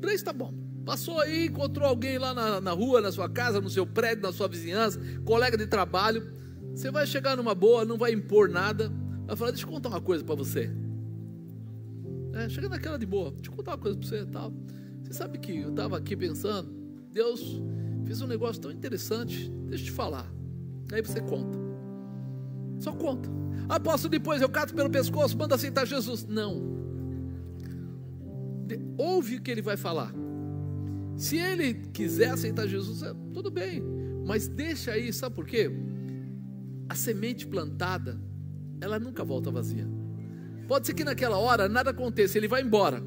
Três 0.00 0.22
tá 0.22 0.32
bom. 0.32 0.63
Passou 0.84 1.18
aí, 1.18 1.46
encontrou 1.46 1.88
alguém 1.88 2.18
lá 2.18 2.34
na, 2.34 2.60
na 2.60 2.72
rua, 2.72 3.00
na 3.00 3.10
sua 3.10 3.28
casa, 3.28 3.60
no 3.60 3.70
seu 3.70 3.86
prédio, 3.86 4.22
na 4.22 4.32
sua 4.32 4.46
vizinhança, 4.46 5.00
colega 5.24 5.56
de 5.56 5.66
trabalho. 5.66 6.30
Você 6.74 6.90
vai 6.90 7.06
chegar 7.06 7.36
numa 7.36 7.54
boa, 7.54 7.84
não 7.84 7.96
vai 7.96 8.12
impor 8.12 8.48
nada. 8.48 8.92
Vai 9.26 9.34
falar, 9.36 9.50
deixa 9.52 9.64
eu 9.64 9.70
contar 9.70 9.88
uma 9.88 10.00
coisa 10.00 10.22
para 10.22 10.34
você. 10.34 10.70
É, 12.34 12.48
chega 12.48 12.68
naquela 12.68 12.98
de 12.98 13.06
boa, 13.06 13.30
deixa 13.30 13.50
eu 13.50 13.54
contar 13.54 13.72
uma 13.72 13.78
coisa 13.78 13.96
para 13.98 14.08
você 14.08 14.26
tal. 14.26 14.52
Você 15.02 15.12
sabe 15.12 15.38
que 15.38 15.56
eu 15.56 15.70
estava 15.70 15.96
aqui 15.96 16.16
pensando, 16.16 16.68
Deus 17.10 17.62
fez 18.04 18.20
um 18.20 18.26
negócio 18.26 18.60
tão 18.60 18.70
interessante, 18.70 19.48
deixa 19.68 19.84
eu 19.84 19.86
te 19.86 19.92
falar. 19.92 20.30
Aí 20.92 21.00
você 21.00 21.20
conta. 21.20 21.58
Só 22.78 22.92
conta. 22.92 23.30
Posso 23.82 24.08
depois 24.08 24.42
eu 24.42 24.48
cato 24.48 24.74
pelo 24.74 24.90
pescoço, 24.90 25.38
manda 25.38 25.54
aceitar 25.54 25.86
Jesus. 25.86 26.26
Não. 26.26 26.74
Ouve 28.98 29.36
o 29.36 29.42
que 29.42 29.50
ele 29.50 29.62
vai 29.62 29.76
falar. 29.76 30.12
Se 31.16 31.36
ele 31.36 31.74
quiser 31.92 32.30
aceitar 32.30 32.66
Jesus, 32.66 33.02
é, 33.02 33.14
tudo 33.32 33.50
bem. 33.50 33.82
Mas 34.26 34.48
deixa 34.48 34.92
aí, 34.92 35.12
sabe 35.12 35.34
por 35.34 35.46
quê? 35.46 35.70
A 36.88 36.94
semente 36.94 37.46
plantada, 37.46 38.20
ela 38.80 38.98
nunca 38.98 39.24
volta 39.24 39.50
vazia. 39.50 39.86
Pode 40.66 40.86
ser 40.86 40.94
que 40.94 41.04
naquela 41.04 41.38
hora 41.38 41.68
nada 41.68 41.90
aconteça, 41.90 42.38
ele 42.38 42.48
vai 42.48 42.62
embora. 42.62 43.02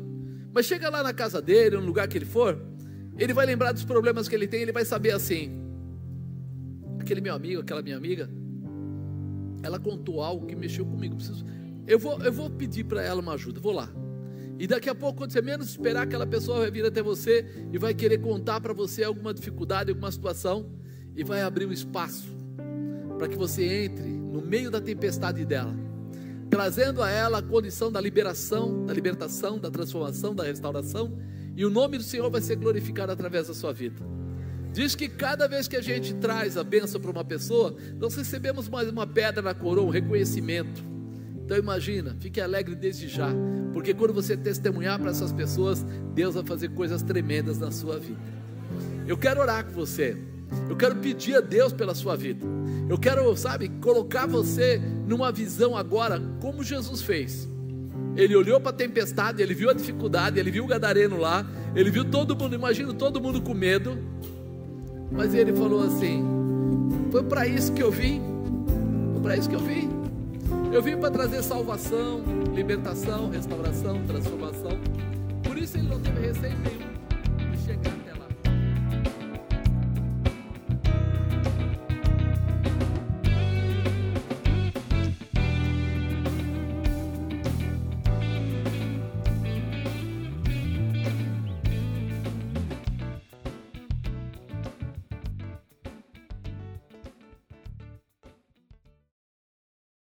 Mas 0.53 0.65
chega 0.65 0.89
lá 0.89 1.03
na 1.03 1.13
casa 1.13 1.41
dele, 1.41 1.77
no 1.77 1.85
lugar 1.85 2.07
que 2.07 2.17
ele 2.17 2.25
for, 2.25 2.59
ele 3.17 3.33
vai 3.33 3.45
lembrar 3.45 3.71
dos 3.71 3.83
problemas 3.83 4.27
que 4.27 4.35
ele 4.35 4.47
tem, 4.47 4.61
ele 4.61 4.71
vai 4.71 4.85
saber 4.85 5.11
assim: 5.11 5.51
aquele 6.99 7.21
meu 7.21 7.33
amigo, 7.33 7.61
aquela 7.61 7.81
minha 7.81 7.97
amiga, 7.97 8.29
ela 9.63 9.79
contou 9.79 10.21
algo 10.21 10.45
que 10.45 10.55
mexeu 10.55 10.85
comigo. 10.85 11.15
Preciso, 11.15 11.45
eu 11.87 11.97
vou, 11.97 12.19
eu 12.19 12.31
vou 12.31 12.49
pedir 12.49 12.83
para 12.83 13.01
ela 13.01 13.21
uma 13.21 13.33
ajuda, 13.33 13.59
vou 13.59 13.71
lá. 13.73 13.89
E 14.59 14.65
daqui 14.65 14.89
a 14.89 14.95
pouco, 14.95 15.19
quando 15.19 15.31
você 15.31 15.41
menos 15.41 15.69
esperar, 15.69 16.03
aquela 16.03 16.25
pessoa 16.25 16.59
vai 16.59 16.71
vir 16.71 16.85
até 16.85 17.01
você 17.01 17.45
e 17.71 17.77
vai 17.77 17.93
querer 17.93 18.17
contar 18.19 18.59
para 18.59 18.73
você 18.73 19.03
alguma 19.03 19.33
dificuldade, 19.33 19.91
alguma 19.91 20.11
situação, 20.11 20.71
e 21.15 21.23
vai 21.23 21.41
abrir 21.41 21.65
um 21.65 21.71
espaço 21.71 22.27
para 23.17 23.27
que 23.27 23.35
você 23.35 23.85
entre 23.85 24.07
no 24.07 24.41
meio 24.41 24.69
da 24.69 24.79
tempestade 24.79 25.43
dela, 25.45 25.75
trazendo 26.49 27.01
a 27.01 27.09
ela 27.09 27.39
a 27.39 27.41
condição 27.41 27.91
da 27.91 27.99
liberação, 27.99 28.85
da 28.85 28.93
libertação, 28.93 29.59
da 29.59 29.69
transformação, 29.69 30.33
da 30.33 30.43
restauração, 30.43 31.17
e 31.55 31.65
o 31.65 31.69
nome 31.69 31.97
do 31.97 32.03
Senhor 32.03 32.29
vai 32.29 32.41
ser 32.41 32.55
glorificado 32.55 33.11
através 33.11 33.47
da 33.47 33.53
sua 33.53 33.73
vida. 33.73 34.05
Diz 34.71 34.93
que 34.93 35.09
cada 35.09 35.47
vez 35.47 35.67
que 35.67 35.75
a 35.75 35.81
gente 35.81 36.13
traz 36.15 36.55
a 36.55 36.63
bênção 36.63 37.01
para 37.01 37.09
uma 37.09 37.25
pessoa, 37.25 37.75
nós 37.99 38.15
recebemos 38.15 38.69
mais 38.69 38.87
uma 38.87 39.07
pedra 39.07 39.41
na 39.41 39.53
coroa, 39.53 39.87
um 39.87 39.89
reconhecimento. 39.89 40.83
Então 41.47 41.57
imagina, 41.57 42.13
fique 42.19 42.41
alegre 42.41 42.75
desde 42.75 43.07
já, 43.07 43.29
porque 43.71 43.93
quando 43.93 44.13
você 44.13 44.35
testemunhar 44.35 44.99
para 44.99 45.11
essas 45.11 45.31
pessoas, 45.31 45.81
Deus 46.13 46.35
vai 46.35 46.43
fazer 46.43 46.67
coisas 46.71 47.01
tremendas 47.01 47.57
na 47.57 47.71
sua 47.71 47.97
vida. 47.97 48.19
Eu 49.07 49.17
quero 49.17 49.39
orar 49.39 49.63
com 49.63 49.71
você. 49.71 50.17
Eu 50.69 50.75
quero 50.75 50.97
pedir 50.97 51.37
a 51.37 51.39
Deus 51.39 51.71
pela 51.71 51.95
sua 51.95 52.17
vida. 52.17 52.45
Eu 52.89 52.97
quero, 52.97 53.33
sabe, 53.37 53.69
colocar 53.79 54.25
você 54.25 54.77
numa 55.07 55.31
visão 55.31 55.77
agora, 55.77 56.21
como 56.41 56.65
Jesus 56.65 57.01
fez. 57.01 57.47
Ele 58.17 58.35
olhou 58.35 58.59
para 58.59 58.71
a 58.71 58.73
tempestade, 58.73 59.41
ele 59.41 59.53
viu 59.53 59.69
a 59.69 59.73
dificuldade, 59.73 60.37
ele 60.37 60.51
viu 60.51 60.65
o 60.65 60.67
gadareno 60.67 61.15
lá, 61.15 61.49
ele 61.73 61.89
viu 61.89 62.03
todo 62.03 62.35
mundo, 62.35 62.55
imagina 62.55 62.93
todo 62.93 63.21
mundo 63.21 63.41
com 63.41 63.53
medo. 63.53 63.97
Mas 65.09 65.33
ele 65.33 65.53
falou 65.53 65.81
assim: 65.81 66.25
Foi 67.09 67.23
para 67.23 67.47
isso 67.47 67.71
que 67.71 67.81
eu 67.81 67.89
vim. 67.89 68.21
Foi 69.13 69.21
para 69.21 69.37
isso 69.37 69.49
que 69.49 69.55
eu 69.55 69.61
vim. 69.61 69.96
Eu 70.71 70.81
vim 70.81 70.97
para 70.97 71.09
trazer 71.09 71.41
salvação, 71.41 72.21
libertação, 72.53 73.29
restauração, 73.29 74.05
transformação. 74.05 74.71
Por 75.43 75.57
isso 75.57 75.77
ele 75.77 75.87
não 75.87 75.99
teve 75.99 76.27
receio 76.27 76.57
nenhum. 76.59 76.96